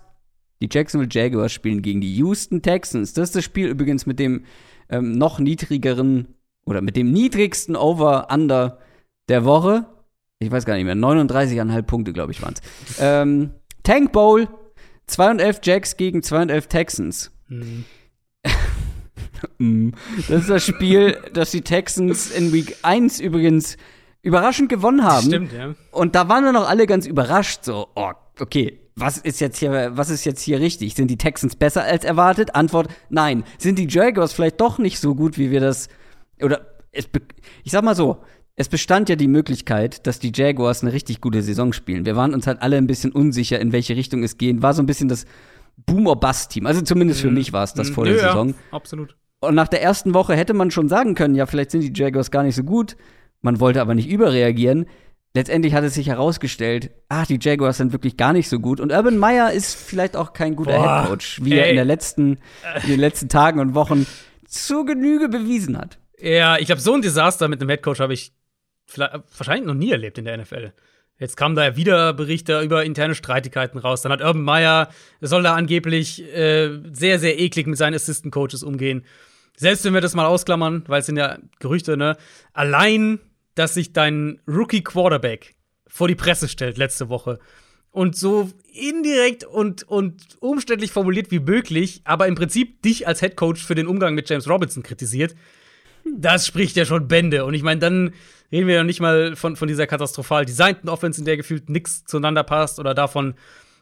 [0.61, 3.15] Die Jacksonville Jaguars spielen gegen die Houston Texans.
[3.15, 4.45] Das ist das Spiel übrigens mit dem
[4.91, 6.35] ähm, noch niedrigeren
[6.71, 8.79] oder mit dem niedrigsten Over-Under
[9.29, 9.87] der Woche.
[10.39, 12.97] Ich weiß gar nicht mehr, 39,5 Punkte, glaube ich, waren es.
[12.99, 13.51] ähm,
[13.83, 14.49] Tank Bowl,
[15.07, 17.33] 2 und 11 Jacks gegen 2 und 11 Texans.
[17.49, 17.85] Mhm.
[20.29, 23.77] das ist das Spiel, das die Texans in Week 1 übrigens
[24.23, 25.27] überraschend gewonnen haben.
[25.27, 25.75] Stimmt, ja.
[25.91, 29.93] Und da waren wir noch alle ganz überrascht, so, oh, okay, was ist jetzt hier,
[29.97, 30.95] was ist jetzt hier richtig?
[30.95, 32.55] Sind die Texans besser als erwartet?
[32.55, 33.45] Antwort, nein.
[33.59, 35.89] Sind die Jaguars vielleicht doch nicht so gut, wie wir das
[36.43, 37.09] oder es,
[37.63, 38.23] ich sag mal so,
[38.57, 42.05] es bestand ja die Möglichkeit, dass die Jaguars eine richtig gute Saison spielen.
[42.05, 44.63] Wir waren uns halt alle ein bisschen unsicher, in welche Richtung es gehen.
[44.63, 45.25] War so ein bisschen das
[45.87, 46.67] Boom or Bust Team.
[46.67, 47.35] Also zumindest für mhm.
[47.35, 47.95] mich war es das mhm.
[47.95, 48.55] vor der ja, Saison.
[48.71, 49.17] Absolut.
[49.41, 52.31] Und nach der ersten Woche hätte man schon sagen können, ja, vielleicht sind die Jaguars
[52.31, 52.97] gar nicht so gut.
[53.41, 54.87] Man wollte aber nicht überreagieren.
[55.33, 58.81] Letztendlich hat es sich herausgestellt, ach, die Jaguars sind wirklich gar nicht so gut.
[58.81, 61.77] Und Urban Meyer ist vielleicht auch kein guter Boah, Headcoach, wie ey.
[61.77, 62.39] er in, letzten,
[62.83, 64.07] in den letzten Tagen und Wochen
[64.47, 65.99] zur Genüge bewiesen hat.
[66.21, 68.33] Ja, ich glaube, so ein Desaster mit einem Headcoach habe ich
[68.97, 70.73] wahrscheinlich noch nie erlebt in der NFL.
[71.19, 74.03] Jetzt kamen da ja wieder Berichte über interne Streitigkeiten raus.
[74.03, 74.89] Dann hat Urban Meyer,
[75.21, 79.05] soll da angeblich äh, sehr, sehr eklig mit seinen Assistant Coaches umgehen.
[79.57, 82.17] Selbst wenn wir das mal ausklammern, weil es sind ja Gerüchte, ne?
[82.55, 83.21] Allein,
[83.55, 85.55] dass sich dein Rookie Quarterback
[85.87, 87.39] vor die Presse stellt letzte Woche
[87.91, 93.37] und so indirekt und, und umständlich formuliert wie möglich, aber im Prinzip dich als Head
[93.37, 95.35] Coach für den Umgang mit James Robinson kritisiert,
[96.05, 97.45] das spricht ja schon Bände.
[97.45, 98.13] Und ich meine, dann
[98.53, 102.05] reden wir ja nicht mal von, von dieser katastrophal designten Offense, in der gefühlt nichts
[102.05, 103.35] zueinander passt oder davon,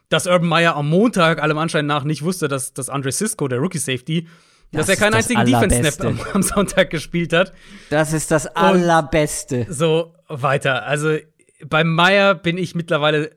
[0.09, 3.59] dass Urban Meyer am Montag allem Anschein nach nicht wusste, dass, dass Andre Cisco, der
[3.59, 4.27] Rookie Safety,
[4.71, 7.53] das dass er keinen einzigen Defense-Snap am, am, Sonntag gespielt hat.
[7.89, 9.65] Das ist das Allerbeste.
[9.67, 10.85] Und so weiter.
[10.85, 11.17] Also
[11.65, 13.31] beim Meyer bin ich mittlerweile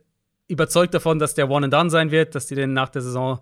[0.49, 3.41] überzeugt davon, dass der One and Done sein wird, dass die den nach der Saison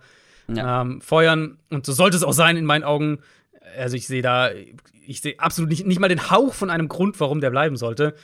[0.48, 0.82] ja.
[0.82, 1.58] ähm, feuern.
[1.70, 3.18] Und so sollte es auch sein in meinen Augen.
[3.76, 4.50] Also ich sehe da
[5.10, 8.14] ich sehe absolut nicht, nicht mal den Hauch von einem Grund, warum der bleiben sollte.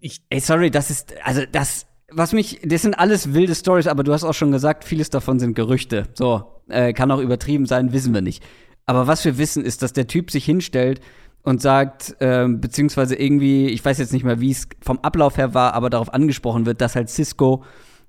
[0.00, 0.22] ich.
[0.30, 4.12] Ey, sorry, das ist, also das, was mich, das sind alles wilde Stories, aber du
[4.12, 6.04] hast auch schon gesagt, vieles davon sind Gerüchte.
[6.14, 8.44] So, äh, kann auch übertrieben sein, wissen wir nicht.
[8.86, 11.00] Aber was wir wissen, ist, dass der Typ sich hinstellt
[11.42, 15.52] und sagt, äh, beziehungsweise irgendwie, ich weiß jetzt nicht mehr, wie es vom Ablauf her
[15.52, 17.64] war, aber darauf angesprochen wird, dass halt Cisco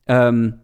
[0.05, 0.59] ähm,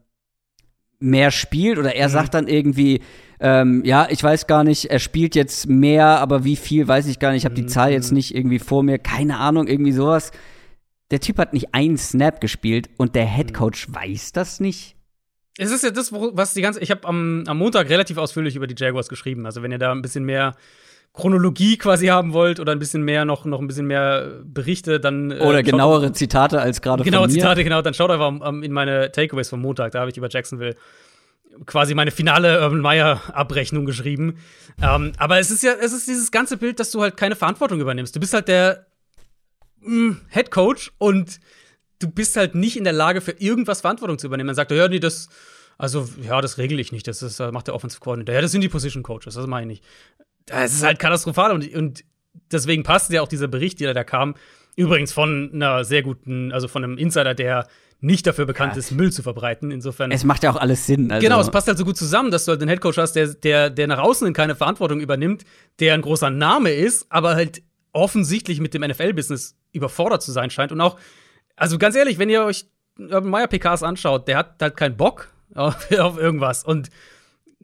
[1.02, 2.12] mehr spielt oder er mhm.
[2.12, 3.02] sagt dann irgendwie,
[3.40, 7.20] ähm, ja, ich weiß gar nicht, er spielt jetzt mehr, aber wie viel, weiß ich
[7.20, 7.70] gar nicht, ich habe die mhm.
[7.70, 10.32] Zahl jetzt nicht irgendwie vor mir, keine Ahnung, irgendwie sowas.
[11.10, 13.96] Der Typ hat nicht einen Snap gespielt und der Headcoach mhm.
[13.96, 14.96] weiß das nicht.
[15.58, 16.80] Es ist ja das, was die ganze.
[16.80, 19.46] Ich habe am, am Montag relativ ausführlich über die Jaguars geschrieben.
[19.46, 20.56] Also, wenn ihr da ein bisschen mehr
[21.14, 25.32] Chronologie quasi haben wollt oder ein bisschen mehr noch, noch ein bisschen mehr Berichte, dann.
[25.32, 27.82] Äh, oder genauere Zitate als gerade Genaue Zitate, genau.
[27.82, 29.92] Dann schaut einfach um, in meine Takeaways vom Montag.
[29.92, 30.76] Da habe ich über Jacksonville
[31.66, 34.38] quasi meine finale Urban Meyer Abrechnung geschrieben.
[34.82, 37.82] Ähm, aber es ist ja, es ist dieses ganze Bild, dass du halt keine Verantwortung
[37.82, 38.16] übernimmst.
[38.16, 38.86] Du bist halt der
[39.82, 41.42] mh, mm, Head Coach und
[42.00, 44.48] du bist halt nicht in der Lage, für irgendwas Verantwortung zu übernehmen.
[44.48, 45.28] Man sagt, ja, nee, das,
[45.78, 47.06] also, ja, das regel ich nicht.
[47.06, 48.36] Das ist, macht der Offensive Coordinator.
[48.36, 49.82] Ja, das sind die Position Coaches, das meine ich
[50.50, 52.04] es ist halt katastrophal und, und
[52.52, 54.36] deswegen passt ja auch dieser Bericht, der da kam.
[54.76, 57.68] Übrigens von einer sehr guten, also von einem Insider, der
[58.00, 58.80] nicht dafür bekannt ja.
[58.80, 59.70] ist, Müll zu verbreiten.
[59.70, 60.12] Insofern.
[60.12, 61.12] Es macht ja auch alles Sinn.
[61.12, 61.24] Also.
[61.24, 63.70] Genau, es passt halt so gut zusammen, dass du halt einen Headcoach hast, der, der,
[63.70, 65.46] der nach außen keine Verantwortung übernimmt,
[65.80, 67.62] der ein großer Name ist, aber halt
[67.94, 70.72] offensichtlich mit dem NFL-Business überfordert zu sein scheint.
[70.72, 70.98] Und auch,
[71.56, 72.66] also ganz ehrlich, wenn ihr euch
[72.98, 76.64] Urban Meyer PKs anschaut, der hat halt keinen Bock auf, auf irgendwas.
[76.64, 76.90] Und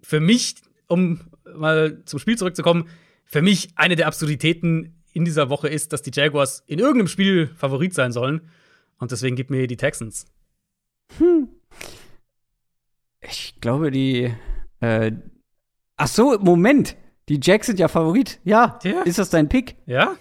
[0.01, 0.55] für mich,
[0.87, 1.21] um
[1.55, 2.89] mal zum Spiel zurückzukommen,
[3.25, 7.47] für mich eine der Absurditäten in dieser Woche ist, dass die Jaguars in irgendeinem Spiel
[7.55, 8.49] Favorit sein sollen.
[8.99, 10.25] Und deswegen gibt mir die Texans.
[11.17, 11.49] Hm.
[13.21, 14.33] Ich glaube, die.
[14.79, 15.11] Äh
[15.97, 16.95] Ach so, Moment.
[17.27, 18.39] Die Jacks sind ja Favorit.
[18.43, 18.79] Ja.
[18.83, 19.01] ja.
[19.01, 19.75] Ist das dein Pick?
[19.85, 20.15] Ja.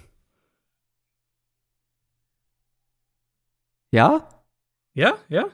[3.93, 4.29] Ja?
[4.95, 5.47] Ja, ja.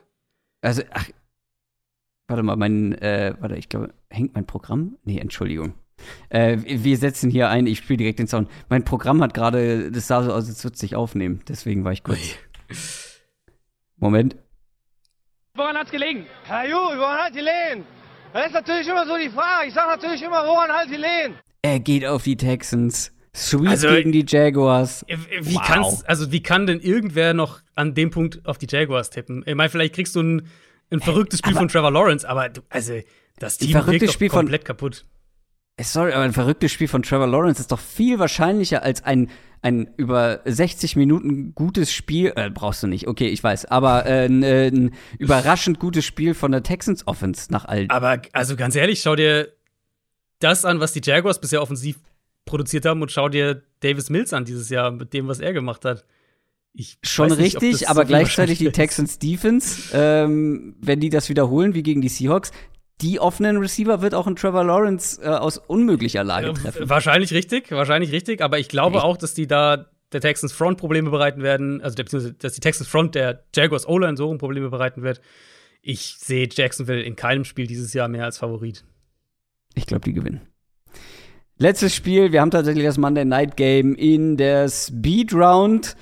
[0.61, 1.09] Also, ach,
[2.33, 4.97] Warte mal, mein, äh, warte, ich glaube, hängt mein Programm?
[5.05, 5.75] Nee, Entschuldigung.
[6.31, 8.49] Äh, wir setzen hier ein, ich spiele direkt den Sound.
[8.71, 11.43] Mein Programm hat gerade, das sah so aus, als würde es sich aufnehmen.
[11.47, 12.19] Deswegen war ich kurz.
[12.19, 12.77] Ui.
[13.97, 14.37] Moment.
[15.55, 16.25] Woran hat's gelegen?
[16.45, 17.85] Herr Ju, woran hat gelegen?
[18.33, 19.69] Das ist natürlich immer so die Frage.
[19.69, 21.35] Ich sage natürlich immer, woran hat gelegen?
[21.61, 23.13] Er geht auf die Texans.
[23.37, 25.05] Sweet also, gegen die Jaguars.
[25.07, 25.63] Wie wow.
[25.67, 29.45] kann's, also wie kann denn irgendwer noch an dem Punkt auf die Jaguars tippen?
[29.45, 30.49] Ich meine, vielleicht kriegst du ein
[30.93, 33.01] ein verrücktes Spiel aber, von Trevor Lawrence, aber du, also
[33.39, 35.05] das Team wirkt Spiel komplett von, kaputt.
[35.77, 39.31] Äh, sorry, aber ein verrücktes Spiel von Trevor Lawrence ist doch viel wahrscheinlicher als ein
[39.63, 44.27] ein über 60 Minuten gutes Spiel, äh, brauchst du nicht, okay, ich weiß, aber äh,
[44.27, 47.87] ein, äh, ein überraschend gutes Spiel von der Texans Offense nach all.
[47.89, 49.53] Aber also ganz ehrlich, schau dir
[50.41, 52.01] das an, was die Jaguars bisher offensiv
[52.45, 55.85] produziert haben und schau dir Davis Mills an dieses Jahr mit dem, was er gemacht
[55.85, 56.05] hat.
[56.75, 61.75] Ich Schon nicht, richtig, aber so gleichzeitig die Texans Defense, ähm, wenn die das wiederholen
[61.75, 62.51] wie gegen die Seahawks,
[63.03, 66.85] die offenen Receiver wird auch ein Trevor Lawrence äh, aus unmöglicher Lage treffen.
[66.85, 69.05] Äh, wahrscheinlich richtig, wahrscheinlich richtig, aber ich glaube Echt?
[69.05, 72.89] auch, dass die da der Texans Front Probleme bereiten werden, also beziehungsweise dass die Texans
[72.89, 75.21] Front der Jaguars O-Line so Probleme bereiten wird.
[75.83, 78.85] Ich sehe Jacksonville in keinem Spiel dieses Jahr mehr als Favorit.
[79.75, 80.43] Ich glaube, die gewinnen.
[81.59, 85.97] Letztes Spiel, wir haben tatsächlich das Monday Night Game in der Speed Round.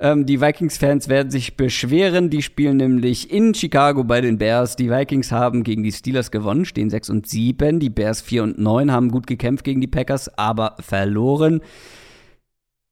[0.00, 2.30] Ähm, die Vikings-Fans werden sich beschweren.
[2.30, 4.76] Die spielen nämlich in Chicago bei den Bears.
[4.76, 7.80] Die Vikings haben gegen die Steelers gewonnen, stehen 6 und 7.
[7.80, 11.60] Die Bears 4 und 9 haben gut gekämpft gegen die Packers, aber verloren.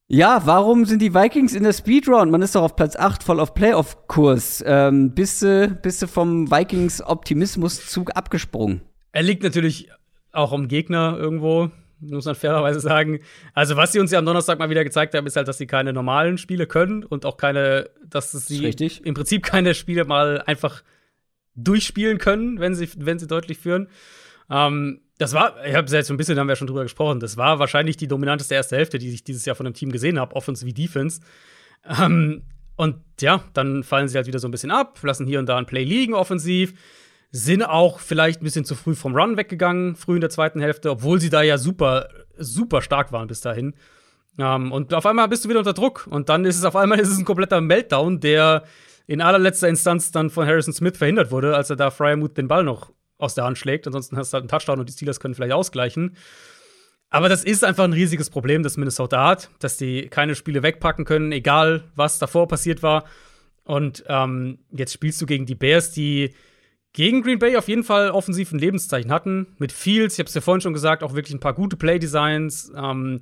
[0.09, 2.31] Ja, warum sind die Vikings in der Speedround?
[2.31, 4.62] Man ist doch auf Platz 8 voll auf Playoff-Kurs.
[4.67, 8.83] Ähm, bist, du, bist du vom Vikings-Optimismuszug abgesprungen?
[9.12, 9.89] Er liegt natürlich
[10.33, 13.20] auch am Gegner irgendwo muss man fairerweise sagen.
[13.55, 15.66] Also, was sie uns ja am Donnerstag mal wieder gezeigt haben, ist halt, dass sie
[15.66, 18.70] keine normalen Spiele können und auch keine, dass sie
[19.05, 20.83] im Prinzip keine Spiele mal einfach
[21.55, 23.89] durchspielen können, wenn sie, wenn sie deutlich führen.
[24.50, 27.20] Ähm, das war, ich habe jetzt so ein bisschen, haben wir ja schon drüber gesprochen,
[27.20, 30.20] das war wahrscheinlich die dominanteste erste Hälfte, die ich dieses Jahr von dem Team gesehen
[30.20, 31.23] habe, Offense wie Defense.
[31.89, 32.42] Ähm,
[32.76, 35.57] und ja, dann fallen sie halt wieder so ein bisschen ab, lassen hier und da
[35.57, 36.75] ein Play liegen offensiv
[37.36, 40.90] sind auch vielleicht ein bisschen zu früh vom Run weggegangen, früh in der zweiten Hälfte,
[40.90, 42.08] obwohl sie da ja super,
[42.39, 43.74] super stark waren bis dahin.
[44.39, 46.06] Ähm, und auf einmal bist du wieder unter Druck.
[46.08, 48.65] Und dann ist es auf einmal ist es ein kompletter Meltdown, der
[49.06, 52.65] in allerletzter Instanz dann von Harrison Smith verhindert wurde, als er da Fryermuth den Ball
[52.65, 53.86] noch aus der Hand schlägt.
[53.86, 56.16] Ansonsten hast du halt einen Touchdown und die Steelers können vielleicht ausgleichen.
[57.08, 61.05] Aber das ist einfach ein riesiges Problem, das Minnesota hat, dass die keine Spiele wegpacken
[61.05, 63.05] können, egal was davor passiert war.
[63.62, 66.34] Und ähm, jetzt spielst du gegen die Bears, die
[66.97, 69.49] gegen Green Bay auf jeden Fall offensiv ein Lebenszeichen hatten.
[69.58, 72.73] Mit Fields, ich habe es ja vorhin schon gesagt, auch wirklich ein paar gute Playdesigns.
[72.75, 73.20] Ähm,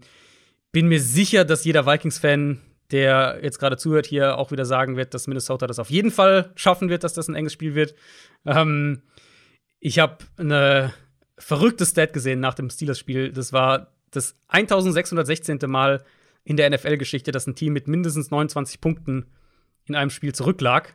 [0.71, 2.61] bin mir sicher, dass jeder Vikings-Fan
[2.93, 6.53] der jetzt gerade zuhört, hier auch wieder sagen wird, dass Minnesota das auf jeden Fall
[6.55, 7.97] schaffen wird, dass das ein enges Spiel wird.
[8.45, 9.03] Ähm,
[9.81, 10.95] ich habe eine
[11.37, 13.33] verrückte Stat gesehen nach dem Steelers-Spiel.
[13.33, 15.59] Das war das 1616.
[15.67, 16.05] Mal
[16.45, 19.27] in der NFL-Geschichte, dass ein Team mit mindestens 29 Punkten
[19.87, 20.95] in einem Spiel zurücklag.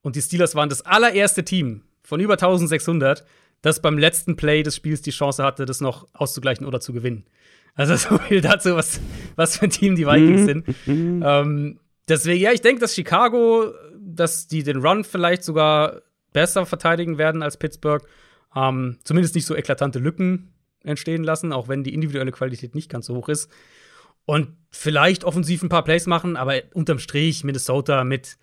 [0.00, 3.24] Und die Steelers waren das allererste Team von über 1600,
[3.62, 7.26] das beim letzten Play des Spiels die Chance hatte, das noch auszugleichen oder zu gewinnen.
[7.74, 9.00] Also so viel dazu, was,
[9.34, 10.46] was für ein Team die Vikings Mhm.
[10.46, 10.76] sind.
[10.86, 16.02] ähm, deswegen, ja, ich denke, dass Chicago, dass die den Run vielleicht sogar
[16.32, 18.06] besser verteidigen werden als Pittsburgh.
[18.54, 20.52] Ähm, zumindest nicht so eklatante Lücken
[20.84, 23.50] entstehen lassen, auch wenn die individuelle Qualität nicht ganz so hoch ist.
[24.26, 28.38] Und vielleicht offensiv ein paar Plays machen, aber unterm Strich Minnesota mit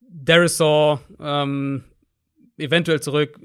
[0.00, 1.84] Darisaw ähm,
[2.62, 3.38] eventuell zurück,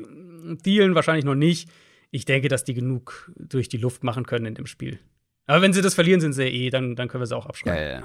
[0.63, 1.69] Thielen wahrscheinlich noch nicht.
[2.11, 4.99] Ich denke, dass die genug durch die Luft machen können in dem Spiel.
[5.45, 7.49] Aber wenn sie das verlieren, sind sie eh, dann, dann können wir sie auch Ja,
[7.49, 7.81] abschreiben.
[7.81, 8.03] ja, ja.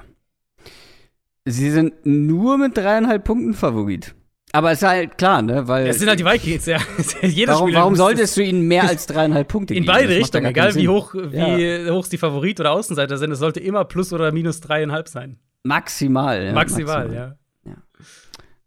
[1.44, 4.14] Sie sind nur mit dreieinhalb Punkten Favorit.
[4.54, 5.66] Aber ist halt klar, ne?
[5.66, 6.78] Weil Es sind halt die Vikings, ja.
[7.22, 9.92] Jedes warum, Spiel warum solltest du ihnen mehr als dreieinhalb Punkte in geben?
[9.92, 13.30] beide Das macht Richtungen, ja egal wie hoch, wie hoch die Favorit oder Außenseiter sind,
[13.32, 15.38] es sollte immer plus oder minus dreieinhalb sein.
[15.64, 16.52] Maximal, ja.
[16.52, 17.36] Maximal, ja.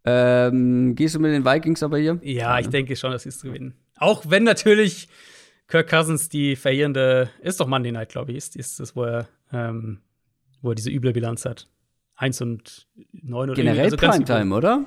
[0.05, 2.19] Ähm, gehst du mit den Vikings aber hier?
[2.21, 3.75] Ja, ich denke schon, dass sie es gewinnen.
[3.97, 5.07] Auch wenn natürlich
[5.67, 9.27] Kirk Cousins die verheerende, ist doch Monday Night, glaube ich, ist, ist das, wo er,
[9.51, 10.01] ähm,
[10.61, 11.67] wo er diese üble Bilanz hat.
[12.15, 14.85] Eins und neun oder Generell also Primetime, oder?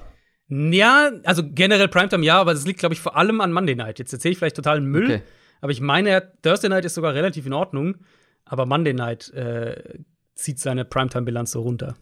[0.48, 3.98] Ja, also generell Primetime ja, aber das liegt, glaube ich, vor allem an Monday Night.
[3.98, 5.22] Jetzt erzähle ich vielleicht totalen Müll, Okay.
[5.60, 7.96] aber ich meine, Thursday Night ist sogar relativ in Ordnung,
[8.44, 9.98] aber Monday Night äh,
[10.34, 11.96] zieht seine Primetime-Bilanz so runter.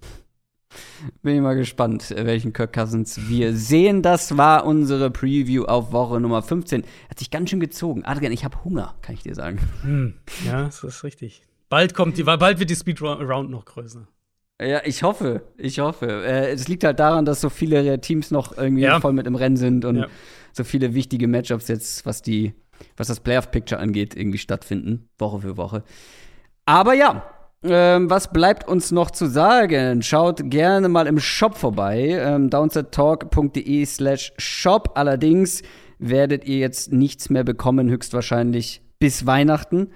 [1.22, 4.02] Bin ich mal gespannt, welchen Kirk Cousins wir sehen.
[4.02, 6.84] Das war unsere Preview auf Woche Nummer 15.
[7.08, 8.04] Hat sich ganz schön gezogen.
[8.04, 9.58] Adrian, ich habe Hunger, kann ich dir sagen.
[9.82, 10.14] Hm,
[10.44, 11.42] ja, das ist richtig.
[11.68, 14.06] Bald kommt die, bald wird die Speed Round noch größer.
[14.60, 16.06] Ja, ich hoffe, ich hoffe.
[16.06, 19.00] Äh, es liegt halt daran, dass so viele Teams noch irgendwie Ja.
[19.00, 20.06] voll mit im Rennen sind und Ja.
[20.52, 22.54] so viele wichtige Matchups jetzt, was die,
[22.96, 25.84] was das Playoff-Picture angeht, irgendwie stattfinden, Woche für Woche.
[26.64, 27.28] Aber ja,
[27.68, 30.02] ähm, was bleibt uns noch zu sagen?
[30.02, 34.92] Schaut gerne mal im Shop vorbei, ähm, downsettalk.de slash shop.
[34.94, 35.62] Allerdings
[35.98, 39.88] werdet ihr jetzt nichts mehr bekommen, höchstwahrscheinlich bis Weihnachten.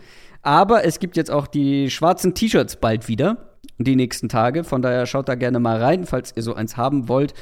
[0.43, 4.65] Aber es gibt jetzt auch die schwarzen T-Shirts bald wieder, die nächsten Tage.
[4.65, 7.35] Von daher schaut da gerne mal rein, falls ihr so eins haben wollt.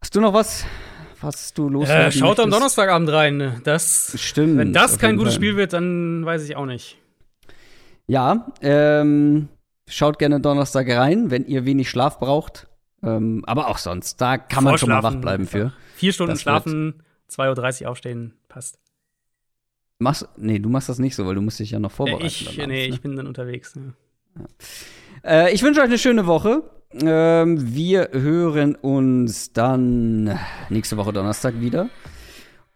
[0.00, 0.64] Hast du noch was,
[1.20, 2.50] was du loswerden Äh, schaut am?
[2.50, 3.60] Donnerstagabend rein.
[3.64, 4.58] Das, Stimmt.
[4.58, 5.42] wenn das kein gutes Fall.
[5.42, 6.96] Spiel wird, dann weiß ich auch nicht.
[8.08, 9.48] Ja, ähm,
[9.86, 12.66] schaut gerne Donnerstag rein, wenn ihr wenig Schlaf braucht.
[13.02, 15.72] Ähm, aber auch sonst, da kann man schon mal wach bleiben für.
[15.94, 18.80] Vier Stunden Das schlafen, 2.30 Uhr aufstehen, passt.
[20.00, 22.26] Machst, nee, du machst das nicht so, weil du musst dich ja noch Äh, vorbereiten.
[22.26, 22.94] ich, dann abends, nee, ne?
[22.94, 23.74] ich bin dann unterwegs.
[24.34, 24.44] Ja.
[25.46, 26.62] Äh, ich wünsche euch eine schöne Woche.
[26.92, 30.38] Ähm, wir hören uns dann
[30.70, 31.88] nächste Woche Donnerstag wieder.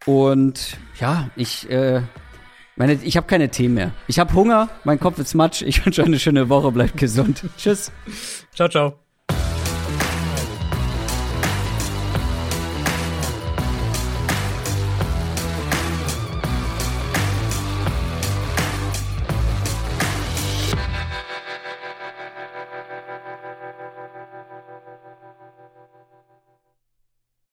[0.05, 2.01] Und ja, ich, äh,
[2.75, 3.91] meine, ich habe keine Themen mehr.
[4.07, 5.61] Ich habe Hunger, mein Kopf ist matsch.
[5.61, 7.45] Ich wünsche euch eine schöne Woche, bleibt gesund.
[7.57, 7.91] Tschüss.
[8.53, 9.02] Ciao, ciao.